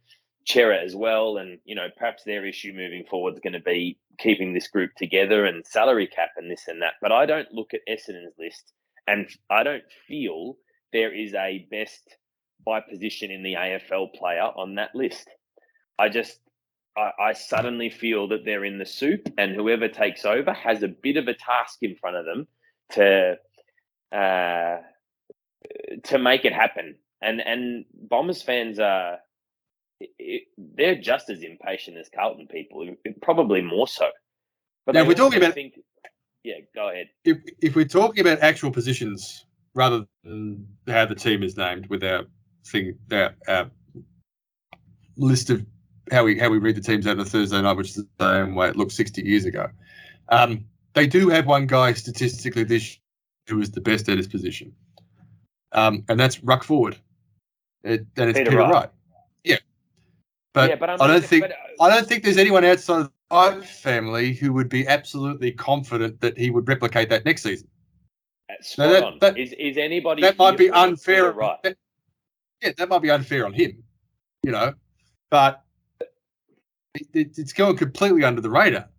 Cerra 0.47 0.83
as 0.83 0.95
well. 0.95 1.37
And 1.37 1.59
you 1.65 1.75
know, 1.75 1.87
perhaps 1.97 2.23
their 2.23 2.45
issue 2.45 2.73
moving 2.73 3.05
forward 3.09 3.35
is 3.35 3.39
going 3.39 3.53
to 3.53 3.59
be 3.59 3.99
keeping 4.17 4.53
this 4.53 4.67
group 4.67 4.91
together 4.97 5.45
and 5.45 5.65
salary 5.65 6.07
cap 6.07 6.29
and 6.35 6.49
this 6.49 6.67
and 6.67 6.81
that. 6.81 6.93
But 7.01 7.11
I 7.11 7.27
don't 7.27 7.51
look 7.51 7.73
at 7.73 7.81
Essendon's 7.87 8.33
list, 8.39 8.73
and 9.07 9.27
I 9.51 9.61
don't 9.63 9.83
feel 10.07 10.57
there 10.93 11.13
is 11.13 11.35
a 11.35 11.67
best 11.69 12.17
by 12.65 12.81
position 12.81 13.29
in 13.29 13.43
the 13.43 13.53
AFL 13.53 14.13
player 14.13 14.49
on 14.55 14.75
that 14.75 14.95
list. 14.95 15.29
I 15.99 16.09
just 16.09 16.39
I, 16.97 17.11
I 17.19 17.33
suddenly 17.33 17.91
feel 17.91 18.27
that 18.29 18.45
they're 18.45 18.65
in 18.65 18.79
the 18.79 18.85
soup, 18.85 19.31
and 19.37 19.53
whoever 19.53 19.87
takes 19.87 20.25
over 20.25 20.53
has 20.53 20.81
a 20.81 20.87
bit 20.87 21.17
of 21.17 21.27
a 21.27 21.35
task 21.35 21.77
in 21.83 21.95
front 21.95 22.17
of 22.17 22.25
them 22.25 22.47
to 22.93 23.37
uh, 24.11 24.77
to 26.03 26.19
make 26.19 26.45
it 26.45 26.53
happen. 26.53 26.95
And 27.21 27.39
and 27.39 27.85
Bombers 27.93 28.41
fans 28.41 28.79
are 28.79 29.19
it, 29.99 30.43
they're 30.57 30.99
just 30.99 31.29
as 31.29 31.43
impatient 31.43 31.97
as 31.97 32.09
Carlton 32.13 32.47
people, 32.47 32.87
probably 33.21 33.61
more 33.61 33.87
so. 33.87 34.09
But 34.85 34.95
now, 34.95 35.05
we're 35.05 35.13
talking 35.13 35.39
about. 35.39 35.53
Think, 35.53 35.79
yeah, 36.43 36.55
go 36.73 36.89
ahead. 36.89 37.07
If 37.23 37.37
if 37.61 37.75
we're 37.75 37.85
talking 37.85 38.21
about 38.21 38.39
actual 38.39 38.71
positions 38.71 39.45
rather 39.73 40.05
than 40.23 40.67
how 40.87 41.05
the 41.05 41.15
team 41.15 41.43
is 41.43 41.55
named 41.55 41.87
with 41.87 42.03
our 42.03 42.23
thing, 42.65 42.97
our, 43.11 43.35
our 43.47 43.69
list 45.17 45.49
of 45.49 45.65
how 46.11 46.23
we 46.23 46.39
how 46.39 46.49
we 46.49 46.57
read 46.57 46.75
the 46.75 46.81
teams 46.81 47.05
out 47.05 47.11
on 47.11 47.19
a 47.19 47.25
Thursday 47.25 47.61
night, 47.61 47.77
which 47.77 47.89
is 47.89 47.95
the 47.95 48.07
same 48.19 48.55
way 48.55 48.69
it 48.69 48.75
looked 48.75 48.91
60 48.91 49.21
years 49.21 49.45
ago. 49.45 49.67
Um, 50.29 50.65
they 50.93 51.07
do 51.07 51.29
have 51.29 51.45
one 51.45 51.67
guy 51.67 51.93
statistically 51.93 52.63
this 52.63 52.97
who 53.47 53.59
is 53.59 53.71
the 53.71 53.81
best 53.81 54.09
at 54.09 54.17
his 54.17 54.27
position. 54.27 54.73
Um, 55.71 56.03
and 56.09 56.19
that's 56.19 56.43
ruck 56.43 56.63
forward. 56.63 56.97
It, 57.83 58.05
and 58.17 58.29
it's 58.29 58.37
Peter, 58.37 58.51
Peter 58.51 58.61
Wright. 58.61 58.73
Wright. 58.73 58.89
Yeah. 59.43 59.57
But, 60.53 60.69
yeah, 60.69 60.75
but 60.75 60.89
I, 60.89 61.07
don't 61.07 61.23
think 61.23 61.43
but, 61.43 61.51
uh, 61.51 61.83
I 61.83 61.89
don't 61.89 62.07
think 62.07 62.23
there's 62.23 62.37
anyone 62.37 62.65
outside 62.65 63.01
of 63.01 63.11
my 63.31 63.61
family 63.61 64.33
who 64.33 64.53
would 64.53 64.69
be 64.69 64.87
absolutely 64.87 65.51
confident 65.51 66.19
that 66.21 66.37
he 66.37 66.49
would 66.49 66.67
replicate 66.67 67.09
that 67.09 67.25
next 67.25 67.43
season. 67.43 67.67
So 68.61 68.89
that, 68.89 69.19
that, 69.21 69.37
is, 69.37 69.53
is 69.53 69.77
anybody 69.77 70.21
that 70.21 70.37
might 70.37 70.57
be 70.57 70.69
unfair 70.69 71.31
right? 71.31 71.57
That, 71.63 71.77
yeah, 72.61 72.71
that 72.77 72.89
might 72.89 73.01
be 73.01 73.09
unfair 73.09 73.45
on 73.45 73.53
him, 73.53 73.81
you 74.43 74.51
know, 74.51 74.73
but 75.29 75.63
it, 76.93 77.07
it, 77.13 77.37
it's 77.37 77.53
going 77.53 77.77
completely 77.77 78.25
under 78.25 78.41
the 78.41 78.49
radar 78.49 78.89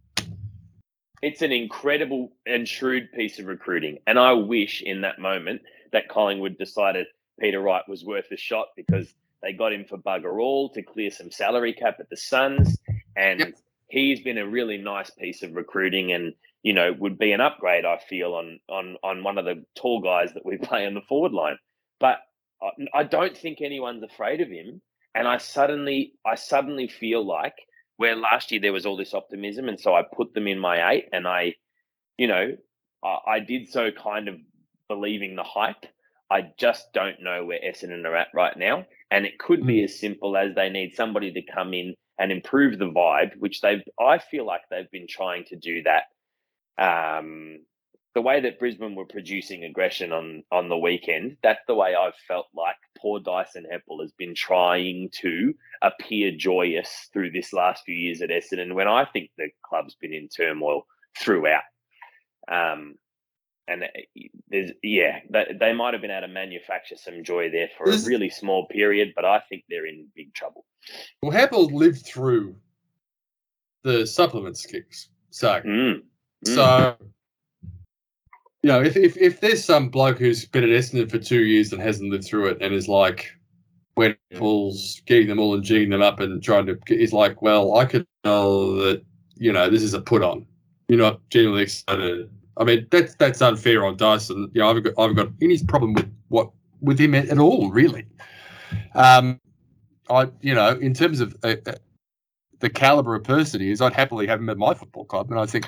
it's 1.23 1.41
an 1.41 1.53
incredible 1.53 2.33
and 2.47 2.69
shrewd 2.69 3.13
piece 3.13 3.39
of 3.39 3.47
recruiting. 3.47 3.99
And 4.07 4.19
I 4.19 4.33
wish 4.33 4.83
in 4.83 5.03
that 5.03 5.21
moment 5.21 5.63
that 5.93 6.09
Collingwood 6.09 6.59
decided 6.59 7.07
Peter 7.41 7.61
Wright 7.61 7.89
was 7.89 8.05
worth 8.05 8.31
a 8.33 8.37
shot 8.37 8.69
because 8.77 9.15
they 9.43 9.53
got 9.53 9.73
him 9.73 9.85
for 9.89 9.99
bugger 9.99 10.41
all 10.41 10.69
to 10.71 10.83
clear 10.83 11.11
some 11.11 11.31
salary 11.31 11.73
cap 11.73 11.97
at 12.01 12.11
the 12.11 12.17
Suns. 12.17 12.77
And 13.17 13.41
yep. 13.41 13.55
he's 13.89 14.21
been 14.21 14.39
a 14.39 14.47
really 14.47 14.79
nice 14.79 15.11
piece 15.11 15.43
of 15.43 15.55
recruiting 15.55 16.13
and, 16.13 16.35
you 16.65 16.73
know, 16.73 16.93
would 16.99 17.19
be 17.19 17.33
an 17.33 17.41
upgrade, 17.41 17.85
I 17.85 17.99
feel, 17.99 18.35
on 18.35 18.59
on 18.69 18.97
on 19.03 19.23
one 19.23 19.39
of 19.39 19.45
the 19.45 19.65
tall 19.77 20.01
guys 20.01 20.35
that 20.35 20.45
we 20.45 20.57
play 20.63 20.87
on 20.87 20.95
the 20.95 21.03
forward 21.03 21.33
line. 21.33 21.57
But 22.01 22.19
I 22.95 23.05
don't 23.05 23.37
think 23.37 23.61
anyone's 23.61 24.03
afraid 24.03 24.41
of 24.41 24.49
him. 24.49 24.81
And 25.15 25.29
I 25.29 25.39
suddenly 25.39 26.15
I 26.27 26.35
suddenly 26.35 26.89
feel 26.89 27.25
like 27.25 27.55
where 28.03 28.17
last 28.17 28.51
year 28.51 28.61
there 28.61 28.73
was 28.73 28.85
all 28.85 28.97
this 28.97 29.15
optimism, 29.15 29.69
and 29.69 29.79
so 29.79 29.95
I 29.95 30.03
put 30.03 30.35
them 30.35 30.49
in 30.49 30.59
my 30.59 30.91
eight, 30.91 31.09
and 31.13 31.25
I, 31.25 31.55
you 32.19 32.27
know, 32.27 32.57
I, 33.05 33.19
I 33.35 33.39
did 33.39 33.69
so 33.69 33.93
kind 33.93 34.27
of 34.27 34.35
believing 34.89 35.37
the 35.37 35.45
hype. 35.45 35.87
I 36.29 36.51
just 36.59 36.93
don't 36.93 37.23
know 37.23 37.45
where 37.45 37.61
Essendon 37.61 38.05
are 38.05 38.17
at 38.17 38.27
right 38.35 38.57
now, 38.57 38.87
and 39.13 39.25
it 39.25 39.39
could 39.39 39.65
be 39.65 39.85
as 39.85 40.01
simple 40.01 40.37
as 40.37 40.53
they 40.57 40.69
need 40.69 40.97
somebody 40.97 41.31
to 41.33 41.43
come 41.43 41.75
in 41.75 41.95
and 42.19 42.33
improve 42.33 42.81
the 42.81 42.91
vibe, 42.91 43.37
which 43.39 43.61
they've. 43.61 43.85
I 44.01 44.19
feel 44.19 44.45
like 44.45 44.63
they've 44.69 44.91
been 44.91 45.07
trying 45.09 45.45
to 45.51 45.57
do 45.57 45.85
that. 45.85 46.07
Um, 46.83 47.61
the 48.15 48.23
way 48.23 48.41
that 48.41 48.59
Brisbane 48.59 48.95
were 48.95 49.07
producing 49.07 49.65
aggression 49.65 50.13
on 50.13 50.43
on 50.53 50.69
the 50.69 50.77
weekend, 50.77 51.37
that's 51.43 51.63
the 51.67 51.75
way 51.75 51.95
I've 51.95 52.17
felt 52.29 52.47
like 52.55 52.77
poor 52.99 53.21
Dyson 53.21 53.67
Heppell 53.73 54.03
has 54.03 54.13
been 54.13 54.35
trying 54.35 55.11
to 55.23 55.55
appear 55.81 56.33
joyous 56.37 57.09
through 57.13 57.31
this 57.31 57.53
last 57.53 57.85
few 57.85 57.95
years 57.95 58.21
at 58.21 58.31
Essendon 58.31 58.75
when 58.75 58.89
I 58.89 59.05
think 59.07 59.31
the 59.39 59.49
club's 59.65 59.95
been 59.95 60.13
in 60.13 60.29
turmoil 60.29 60.87
throughout. 61.19 61.63
Um, 62.49 62.97
and 63.69 63.85
uh, 63.85 63.87
there's 64.49 64.73
yeah, 64.83 65.21
they, 65.31 65.55
they 65.59 65.73
might 65.73 65.95
have 65.95 66.03
been 66.03 66.11
able 66.11 66.27
to 66.27 66.33
manufacture 66.33 66.97
some 66.97 67.25
joy 67.25 67.51
there 67.51 67.69
for 67.79 67.89
a 67.89 67.99
really 68.07 68.29
small 68.29 68.67
period, 68.67 69.13
but 69.15 69.25
I 69.25 69.41
think 69.49 69.65
they're 69.69 69.87
in 69.87 70.09
big 70.15 70.35
trouble. 70.35 70.67
Well, 71.23 71.33
Heppell 71.33 71.73
lived 71.73 72.05
through 72.05 72.57
the 73.85 74.07
supplements 74.07 74.67
kicks, 74.67 75.09
so 75.31 75.61
mm. 75.61 76.03
Mm. 76.47 76.55
so 76.55 76.97
you 78.63 78.69
know, 78.69 78.81
if, 78.81 78.97
if 78.97 79.17
if 79.17 79.41
there's 79.41 79.65
some 79.65 79.89
bloke 79.89 80.19
who's 80.19 80.45
been 80.45 80.63
at 80.63 80.71
Essendon 80.71 81.11
for 81.11 81.19
two 81.19 81.43
years 81.43 81.73
and 81.73 81.83
hasn't 81.83 82.11
lived 82.11 82.25
through 82.25 82.49
it 82.49 82.59
and 82.61 82.73
is 82.73 82.89
like 82.89 83.33
when 83.95 84.17
pulls 84.35 85.03
getting 85.07 85.29
them 85.29 85.39
all 85.39 85.55
and 85.55 85.65
geeing 85.65 85.91
them 85.91 86.01
up 86.01 86.21
and 86.21 86.43
trying 86.43 86.67
to 86.67 86.79
is 86.89 87.13
like, 87.13 87.43
well, 87.43 87.77
I 87.77 87.85
could 87.85 88.07
tell 88.25 88.73
that 88.77 89.03
you 89.37 89.53
know 89.53 89.69
this 89.69 89.83
is 89.83 89.95
a 89.95 90.01
put 90.01 90.23
on. 90.23 90.47
You're 90.89 91.01
not 91.01 91.21
genuinely 91.31 91.65
excited. 91.65 92.31
I 92.57 92.65
mean, 92.65 92.87
that's 92.91 93.17
that's 93.17 93.43
unfair 93.43 93.85
on 93.85 93.97
Dyson. 93.97 94.51
You 94.55 94.63
know, 94.63 94.71
I've 94.71 94.83
got 94.83 94.95
I've 94.97 95.17
got 95.17 95.29
any 95.41 95.59
problem 95.65 95.95
with 95.95 96.13
what 96.29 96.51
with 96.81 97.01
him 97.01 97.15
at, 97.15 97.29
at 97.31 97.39
all, 97.39 97.71
really. 97.71 98.07
Um, 98.95 99.41
I 100.09 100.29
you 100.41 100.55
know, 100.55 100.79
in 100.81 100.95
terms 100.95 101.21
of 101.21 101.37
uh, 101.43 101.57
uh, 101.67 101.73
the 102.61 102.71
caliber 102.71 103.17
of 103.17 103.25
person 103.25 103.61
he 103.61 103.73
is, 103.73 103.81
I'd 103.81 103.93
happily 103.93 104.29
have 104.29 104.39
him 104.39 104.51
at 104.51 104.59
my 104.59 104.73
football 104.73 105.05
club, 105.05 105.31
and 105.33 105.41
I 105.41 105.47
think 105.47 105.67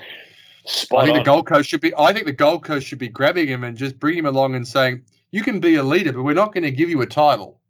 Spot 0.66 1.02
I 1.02 1.04
think 1.04 1.18
on. 1.18 1.22
the 1.22 1.26
Gold 1.26 1.46
Coast 1.46 1.68
should 1.68 1.82
be. 1.82 1.92
I 1.98 2.12
think 2.12 2.24
the 2.24 2.32
Gold 2.32 2.64
Coast 2.64 2.86
should 2.86 2.98
be 2.98 3.08
grabbing 3.08 3.48
him 3.48 3.64
and 3.64 3.76
just 3.76 3.98
bring 3.98 4.16
him 4.16 4.24
along 4.24 4.54
and 4.54 4.66
saying, 4.66 5.02
"You 5.30 5.42
can 5.42 5.60
be 5.60 5.74
a 5.74 5.82
leader, 5.82 6.12
but 6.12 6.22
we're 6.22 6.32
not 6.32 6.54
going 6.54 6.64
to 6.64 6.70
give 6.70 6.88
you 6.88 7.02
a 7.02 7.06
title. 7.06 7.60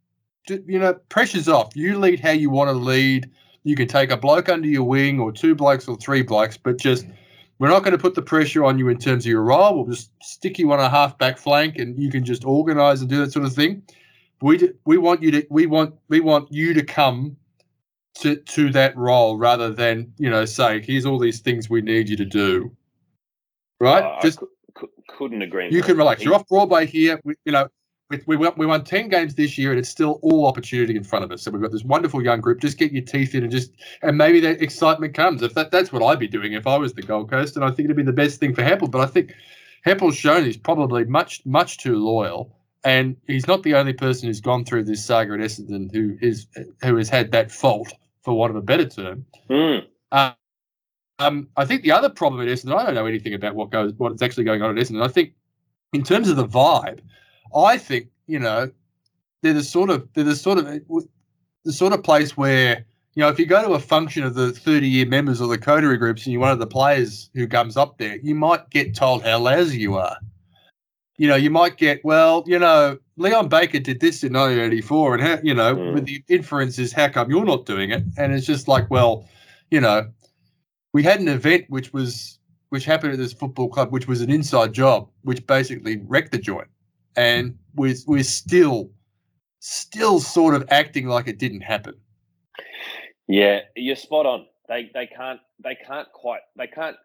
Just, 0.47 0.61
you 0.65 0.79
know, 0.79 0.93
pressure's 1.09 1.49
off. 1.49 1.75
You 1.75 1.99
lead 1.99 2.21
how 2.21 2.31
you 2.31 2.49
want 2.49 2.69
to 2.69 2.73
lead. 2.73 3.29
You 3.63 3.75
can 3.75 3.89
take 3.89 4.11
a 4.11 4.17
bloke 4.17 4.47
under 4.47 4.67
your 4.67 4.83
wing, 4.83 5.19
or 5.19 5.33
two 5.33 5.55
blokes, 5.55 5.89
or 5.89 5.97
three 5.97 6.21
blokes, 6.21 6.55
but 6.55 6.77
just 6.77 7.05
mm. 7.05 7.13
we're 7.59 7.67
not 7.67 7.83
going 7.83 7.91
to 7.91 7.97
put 7.97 8.15
the 8.15 8.21
pressure 8.21 8.63
on 8.63 8.79
you 8.79 8.87
in 8.87 8.97
terms 8.97 9.25
of 9.25 9.29
your 9.29 9.43
role. 9.43 9.75
We'll 9.75 9.93
just 9.93 10.11
stick 10.23 10.57
you 10.57 10.71
on 10.71 10.79
a 10.79 10.89
half 10.89 11.17
back 11.17 11.37
flank, 11.37 11.77
and 11.77 12.01
you 12.01 12.09
can 12.09 12.23
just 12.23 12.45
organise 12.45 13.01
and 13.01 13.09
do 13.09 13.17
that 13.17 13.33
sort 13.33 13.45
of 13.45 13.53
thing. 13.53 13.83
We 14.41 14.69
we 14.85 14.97
want 14.97 15.21
you 15.21 15.31
to 15.31 15.45
we 15.49 15.65
want 15.65 15.95
we 16.07 16.21
want 16.21 16.49
you 16.51 16.73
to 16.73 16.83
come." 16.83 17.35
To, 18.19 18.37
to 18.37 18.71
that 18.71 18.95
role 18.95 19.37
rather 19.37 19.73
than 19.73 20.13
you 20.17 20.29
know 20.29 20.45
say 20.45 20.81
here's 20.81 21.05
all 21.05 21.19
these 21.19 21.41
things 21.41 21.69
we 21.69 21.81
need 21.81 22.07
you 22.07 22.15
to 22.15 22.23
do 22.23 22.71
right? 23.79 24.03
I 24.03 24.19
Just 24.21 24.39
cou- 24.73 24.89
couldn't 25.09 25.41
agree. 25.41 25.69
you 25.71 25.81
can 25.81 25.97
relax. 25.97 26.23
You're 26.23 26.35
off 26.35 26.47
Broadway 26.47 26.85
here. 26.85 27.19
We, 27.23 27.35
you 27.45 27.51
know, 27.51 27.67
we, 28.09 28.21
we 28.27 28.37
won 28.37 28.53
we 28.57 28.65
won 28.65 28.83
ten 28.83 29.09
games 29.09 29.35
this 29.35 29.57
year, 29.57 29.71
and 29.71 29.79
it's 29.79 29.89
still 29.89 30.19
all 30.21 30.45
opportunity 30.47 30.95
in 30.95 31.03
front 31.03 31.25
of 31.25 31.31
us. 31.31 31.41
So 31.41 31.51
we've 31.51 31.61
got 31.61 31.71
this 31.71 31.83
wonderful 31.83 32.23
young 32.23 32.41
group. 32.41 32.61
Just 32.61 32.77
get 32.77 32.91
your 32.91 33.03
teeth 33.03 33.33
in 33.33 33.43
and 33.43 33.51
just 33.51 33.71
and 34.01 34.17
maybe 34.17 34.39
that 34.41 34.61
excitement 34.61 35.13
comes. 35.13 35.41
If 35.41 35.53
that 35.55 35.71
that's 35.71 35.91
what 35.91 36.03
I'd 36.03 36.19
be 36.19 36.27
doing 36.27 36.53
if 36.53 36.67
I 36.67 36.77
was 36.77 36.93
the 36.93 37.01
Gold 37.01 37.29
Coast, 37.29 37.55
and 37.55 37.65
I 37.65 37.69
think 37.69 37.85
it'd 37.85 37.97
be 37.97 38.03
the 38.03 38.13
best 38.13 38.39
thing 38.39 38.53
for 38.53 38.61
Heppell. 38.61 38.91
But 38.91 39.01
I 39.01 39.07
think 39.07 39.33
Heppell's 39.85 40.15
shown 40.15 40.43
he's 40.45 40.57
probably 40.57 41.05
much 41.05 41.45
much 41.45 41.77
too 41.79 41.97
loyal. 41.97 42.51
And 42.83 43.17
he's 43.25 43.47
not 43.47 43.63
the 43.63 43.73
only 43.73 43.93
person 43.93 44.27
who's 44.27 44.41
gone 44.41 44.63
through 44.63 44.83
this 44.83 45.03
saga 45.03 45.33
at 45.33 45.39
Essendon 45.39 45.91
who 45.91 46.19
is 46.21 46.45
who 46.83 46.97
has 46.97 47.09
had 47.09 47.31
that 47.31 47.51
fault, 47.51 47.91
for 48.21 48.35
want 48.35 48.51
of 48.51 48.55
a 48.57 48.61
better 48.61 48.85
term. 48.87 49.25
Mm. 49.49 49.87
Um, 51.19 51.47
I 51.55 51.65
think 51.65 51.83
the 51.83 51.91
other 51.91 52.09
problem 52.09 52.41
at 52.41 52.47
Essendon, 52.47 52.75
I 52.77 52.85
don't 52.85 52.95
know 52.95 53.05
anything 53.05 53.33
about 53.33 53.55
what 53.55 53.69
goes, 53.69 53.93
what's 53.97 54.21
actually 54.21 54.43
going 54.43 54.61
on 54.61 54.77
at 54.77 54.83
Essendon. 54.83 55.03
I 55.03 55.07
think, 55.07 55.33
in 55.93 56.03
terms 56.03 56.27
of 56.29 56.35
the 56.35 56.47
vibe, 56.47 56.99
I 57.55 57.77
think 57.77 58.07
you 58.27 58.39
know 58.39 58.69
they're 59.41 59.53
the 59.53 59.63
sort 59.63 59.89
of 59.89 60.07
they're 60.13 60.23
the 60.25 60.35
sort 60.35 60.57
of 60.57 60.65
the 61.63 61.71
sort 61.73 61.93
of 61.93 62.03
place 62.03 62.35
where 62.35 62.85
you 63.13 63.21
know 63.21 63.29
if 63.29 63.39
you 63.39 63.45
go 63.45 63.63
to 63.63 63.73
a 63.73 63.79
function 63.79 64.23
of 64.23 64.33
the 64.33 64.51
thirty 64.51 64.89
year 64.89 65.05
members 65.05 65.39
or 65.39 65.47
the 65.47 65.57
coterie 65.57 65.97
groups 65.97 66.25
and 66.25 66.33
you're 66.33 66.41
one 66.41 66.51
of 66.51 66.59
the 66.59 66.67
players 66.67 67.29
who 67.33 67.47
comes 67.47 67.77
up 67.77 67.97
there, 67.97 68.17
you 68.17 68.35
might 68.35 68.69
get 68.71 68.93
told 68.93 69.23
how 69.23 69.39
lousy 69.39 69.77
you 69.77 69.95
are. 69.95 70.17
You 71.17 71.29
know, 71.29 71.35
you 71.35 71.49
might 71.49 71.77
get 71.77 72.03
well, 72.03 72.43
you 72.45 72.59
know, 72.59 72.97
Leon 73.15 73.47
Baker 73.47 73.79
did 73.79 74.01
this 74.01 74.21
in 74.21 74.33
1984, 74.33 75.13
and 75.13 75.23
how, 75.23 75.39
you 75.41 75.53
know, 75.53 75.75
Mm. 75.77 75.93
with 75.93 76.05
the 76.05 76.21
inference 76.27 76.77
is 76.77 76.91
how 76.91 77.07
come 77.07 77.29
you're 77.31 77.45
not 77.45 77.65
doing 77.65 77.91
it? 77.91 78.03
And 78.17 78.33
it's 78.33 78.45
just 78.45 78.67
like, 78.67 78.91
well, 78.91 79.25
you 79.71 79.79
know, 79.79 80.09
we 80.95 81.03
had 81.03 81.19
an 81.19 81.27
event 81.27 81.65
which 81.67 81.91
was 81.91 82.39
which 82.69 82.85
happened 82.85 83.11
at 83.11 83.19
this 83.19 83.33
football 83.33 83.67
club, 83.67 83.91
which 83.91 84.07
was 84.07 84.21
an 84.21 84.31
inside 84.31 84.71
job, 84.71 85.09
which 85.23 85.45
basically 85.45 85.97
wrecked 86.07 86.31
the 86.31 86.37
joint, 86.37 86.69
and 87.17 87.57
we're 87.75 87.95
we're 88.07 88.23
still 88.23 88.89
still 89.59 90.21
sort 90.21 90.55
of 90.55 90.63
acting 90.71 91.07
like 91.07 91.27
it 91.27 91.37
didn't 91.37 91.59
happen. 91.59 91.95
Yeah, 93.27 93.59
you're 93.75 93.97
spot 93.97 94.25
on. 94.25 94.45
They 94.69 94.89
they 94.93 95.07
can't 95.07 95.41
they 95.61 95.75
can't 95.85 96.09
quite 96.13 96.39
they 96.57 96.67
can't 96.67 96.95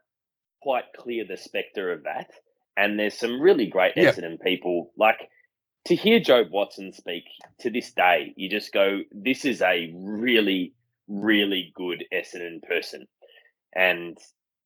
quite 0.63 0.85
clear 0.97 1.25
the 1.29 1.37
spectre 1.37 1.91
of 1.91 2.05
that. 2.05 2.31
And 2.77 2.97
there's 2.97 3.19
some 3.19 3.41
really 3.41 3.67
great 3.67 3.95
Yeah. 3.97 4.13
Essendon 4.13 4.41
people 4.41 4.93
like 4.97 5.19
to 5.87 5.97
hear 5.97 6.21
Jobe 6.21 6.53
Watson 6.53 6.93
speak 6.93 7.25
to 7.59 7.71
this 7.71 7.91
day. 7.91 8.35
You 8.37 8.49
just 8.49 8.73
go, 8.73 9.01
this 9.11 9.45
is 9.45 9.61
a 9.61 9.93
really 9.97 10.75
really 11.09 11.73
good 11.75 12.05
Essendon 12.15 12.63
person, 12.63 13.09
and 13.75 14.19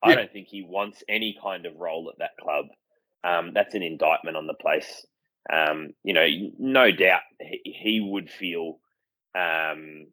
I 0.03 0.15
don't 0.15 0.33
think 0.33 0.49
he 0.49 0.63
wants 0.63 1.03
any 1.09 1.37
kind 1.43 1.67
of 1.67 1.77
role 1.77 2.11
at 2.13 2.19
that 2.19 2.37
club. 2.41 2.67
Um, 3.25 3.53
that's 3.55 3.75
an 3.75 3.83
indictment 3.83 4.37
on 4.37 4.47
the 4.47 4.55
place. 4.55 5.07
Um, 5.53 5.91
you 6.05 6.15
know, 6.15 6.27
no 6.59 6.91
doubt 6.93 7.23
he, 7.41 7.61
he 7.65 8.01
would 8.01 8.31
feel 8.31 8.81
um, 9.35 10.07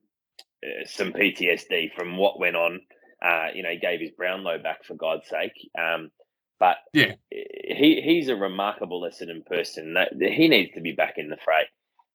uh, 0.65 0.85
some 0.85 1.13
PTSD 1.13 1.93
from 1.95 2.17
what 2.17 2.39
went 2.39 2.55
on. 2.55 2.81
Uh, 3.23 3.47
you 3.53 3.63
know, 3.63 3.69
he 3.71 3.79
gave 3.79 3.99
his 4.01 4.11
Brownlow 4.11 4.59
back 4.63 4.85
for 4.85 4.95
God's 4.95 5.27
sake. 5.29 5.53
Um, 5.79 6.11
but 6.59 6.77
Yeah. 6.93 7.15
he 7.31 8.01
he's 8.03 8.29
a 8.29 8.35
remarkable 8.35 9.01
Essendon 9.03 9.45
person. 9.45 9.95
That 9.95 10.09
he 10.19 10.47
needs 10.47 10.73
to 10.75 10.81
be 10.81 10.93
back 10.93 11.15
in 11.17 11.29
the 11.29 11.37
fray, 11.43 11.65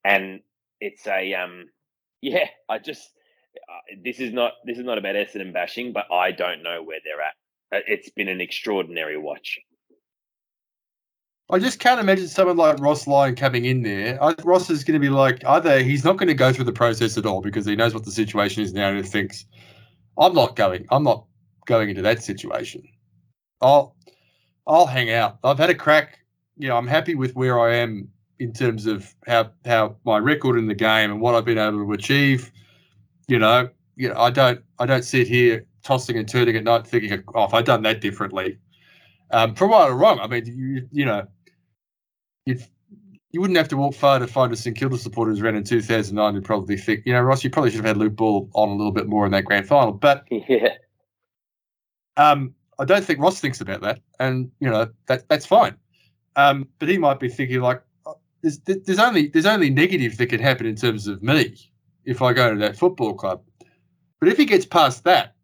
and 0.05 0.41
it's 0.81 1.07
a 1.07 1.35
um, 1.35 1.67
yeah. 2.23 2.47
I 2.69 2.79
just 2.79 3.09
uh, 3.69 3.97
this 4.05 4.21
is 4.21 4.33
not 4.33 4.53
this 4.65 4.79
is 4.79 4.85
not 4.85 4.99
about 4.99 5.15
Essendon 5.15 5.53
bashing, 5.53 5.93
but 5.93 6.07
I 6.13 6.33
don't 6.33 6.63
know 6.63 6.83
where 6.83 6.99
they're 7.05 7.21
at. 7.21 7.35
Uh, 7.81 7.85
It's 7.87 8.11
been 8.11 8.29
an 8.29 8.41
extraordinary 8.41 9.19
watch. 9.19 9.59
I 11.49 11.61
just 11.61 11.79
can't 11.79 12.01
imagine 12.01 12.27
someone 12.27 12.57
like 12.57 12.81
Ross 12.81 13.07
Lyon 13.07 13.37
coming 13.37 13.67
in 13.67 13.83
there. 13.83 14.23
I, 14.23 14.35
Ross 14.43 14.69
is 14.69 14.83
going 14.83 15.01
to 15.01 15.05
be 15.07 15.11
like, 15.11 15.45
either 15.45 15.81
he's 15.81 16.05
not 16.05 16.17
going 16.17 16.27
to 16.27 16.35
go 16.35 16.53
through 16.53 16.65
the 16.65 16.73
process 16.73 17.17
at 17.17 17.25
all 17.25 17.41
because 17.41 17.65
he 17.65 17.77
knows 17.77 17.95
what 17.95 18.05
the 18.05 18.11
situation 18.11 18.65
is 18.65 18.73
now 18.73 18.89
and 18.89 18.97
he 18.97 19.05
thinks, 19.05 19.47
I'm 20.19 20.35
not 20.35 20.57
going. 20.57 20.87
I'm 20.91 21.05
not 21.05 21.25
going 21.67 21.89
into 21.89 22.03
that 22.03 22.25
situation. 22.25 22.83
I'll, 23.61 23.95
I'll 24.67 24.87
hang 24.87 25.13
out. 25.13 25.39
I've 25.45 25.59
had 25.59 25.71
a 25.71 25.75
crack. 25.75 26.19
You 26.57 26.69
know, 26.69 26.77
I'm 26.77 26.89
happy 26.89 27.15
with 27.15 27.37
where 27.37 27.61
I 27.61 27.77
am 27.77 28.09
in 28.41 28.53
terms 28.53 28.87
of 28.87 29.15
how 29.27 29.51
how 29.65 29.97
my 30.05 30.19
record 30.19 30.59
in 30.59 30.67
the 30.67 30.75
game 30.75 31.11
and 31.11 31.21
what 31.21 31.35
I've 31.35 31.45
been 31.45 31.59
able 31.59 31.85
to 31.85 31.93
achieve. 31.93 32.51
You 33.29 33.39
know, 33.39 33.69
you 33.97 34.09
know, 34.09 34.19
I 34.19 34.31
don't 34.31 34.63
I 34.79 34.87
don't 34.87 35.05
sit 35.05 35.27
here 35.27 35.67
tossing 35.83 36.17
and 36.17 36.29
turning 36.29 36.57
at 36.57 36.65
night 36.65 36.87
thinking, 36.87 37.23
oh, 37.35 37.45
if 37.45 37.55
I'd 37.55 37.65
done 37.65 37.83
that 37.83 38.01
differently. 38.01 38.59
Um, 39.33 39.55
for 39.55 39.67
right 39.69 39.89
or 39.89 39.97
wrong, 39.97 40.21
I 40.21 40.27
mean, 40.27 40.47
you 40.47 40.89
you 40.93 41.05
know, 41.05 41.27
you 42.45 42.59
you 43.33 43.41
wouldn't 43.41 43.57
have 43.57 43.69
to 43.69 43.77
walk 43.77 43.95
far 43.95 44.19
to 44.19 44.27
find 44.27 44.53
a 44.53 44.57
St 44.57 44.77
Kilda 44.77 44.97
supporter 44.97 45.31
who's 45.31 45.43
ran 45.43 45.57
in 45.57 45.65
2009 45.65 46.35
who'd 46.35 46.45
probably 46.45 46.77
think, 46.77 47.03
you 47.05 47.13
know, 47.13 47.21
Ross, 47.21 47.45
you 47.45 47.51
probably 47.51 47.71
should 47.71 47.79
have 47.79 47.87
had 47.87 47.97
Luke 47.97 48.17
Ball 48.17 48.49
on 48.55 48.69
a 48.69 48.75
little 48.75 48.93
bit 48.93 49.09
more 49.09 49.27
in 49.27 49.33
that 49.33 49.45
grand 49.45 49.67
final. 49.67 49.93
But 49.93 50.25
Yeah, 50.31 50.75
um, 52.17 52.55
I 52.79 52.85
don't 52.85 53.05
think 53.05 53.21
Ross 53.21 53.41
thinks 53.41 53.61
about 53.61 53.81
that, 53.83 54.01
and 54.21 54.51
you 54.61 54.71
know 54.71 54.89
that 55.07 55.29
that's 55.29 55.47
fine. 55.47 55.75
Um, 56.37 56.69
but 56.79 56.89
he 56.89 56.99
might 56.99 57.19
be 57.19 57.29
thinking 57.29 57.61
like, 57.61 57.83
oh, 58.07 58.19
there's 58.43 58.59
there's 58.61 58.99
only 58.99 59.29
there's 59.29 59.47
only 59.47 59.71
negative 59.71 60.17
that 60.19 60.27
can 60.27 60.41
happen 60.41 60.67
in 60.67 60.77
terms 60.77 61.07
of 61.07 61.23
me 61.23 61.57
if 62.07 62.23
I 62.23 62.33
go 62.33 62.53
to 62.53 62.59
that 62.61 62.77
football 62.77 63.15
club. 63.15 63.43
But 64.21 64.31
if 64.31 64.39
he 64.39 64.47
gets 64.47 64.65
past 64.65 65.05
that, 65.05 65.35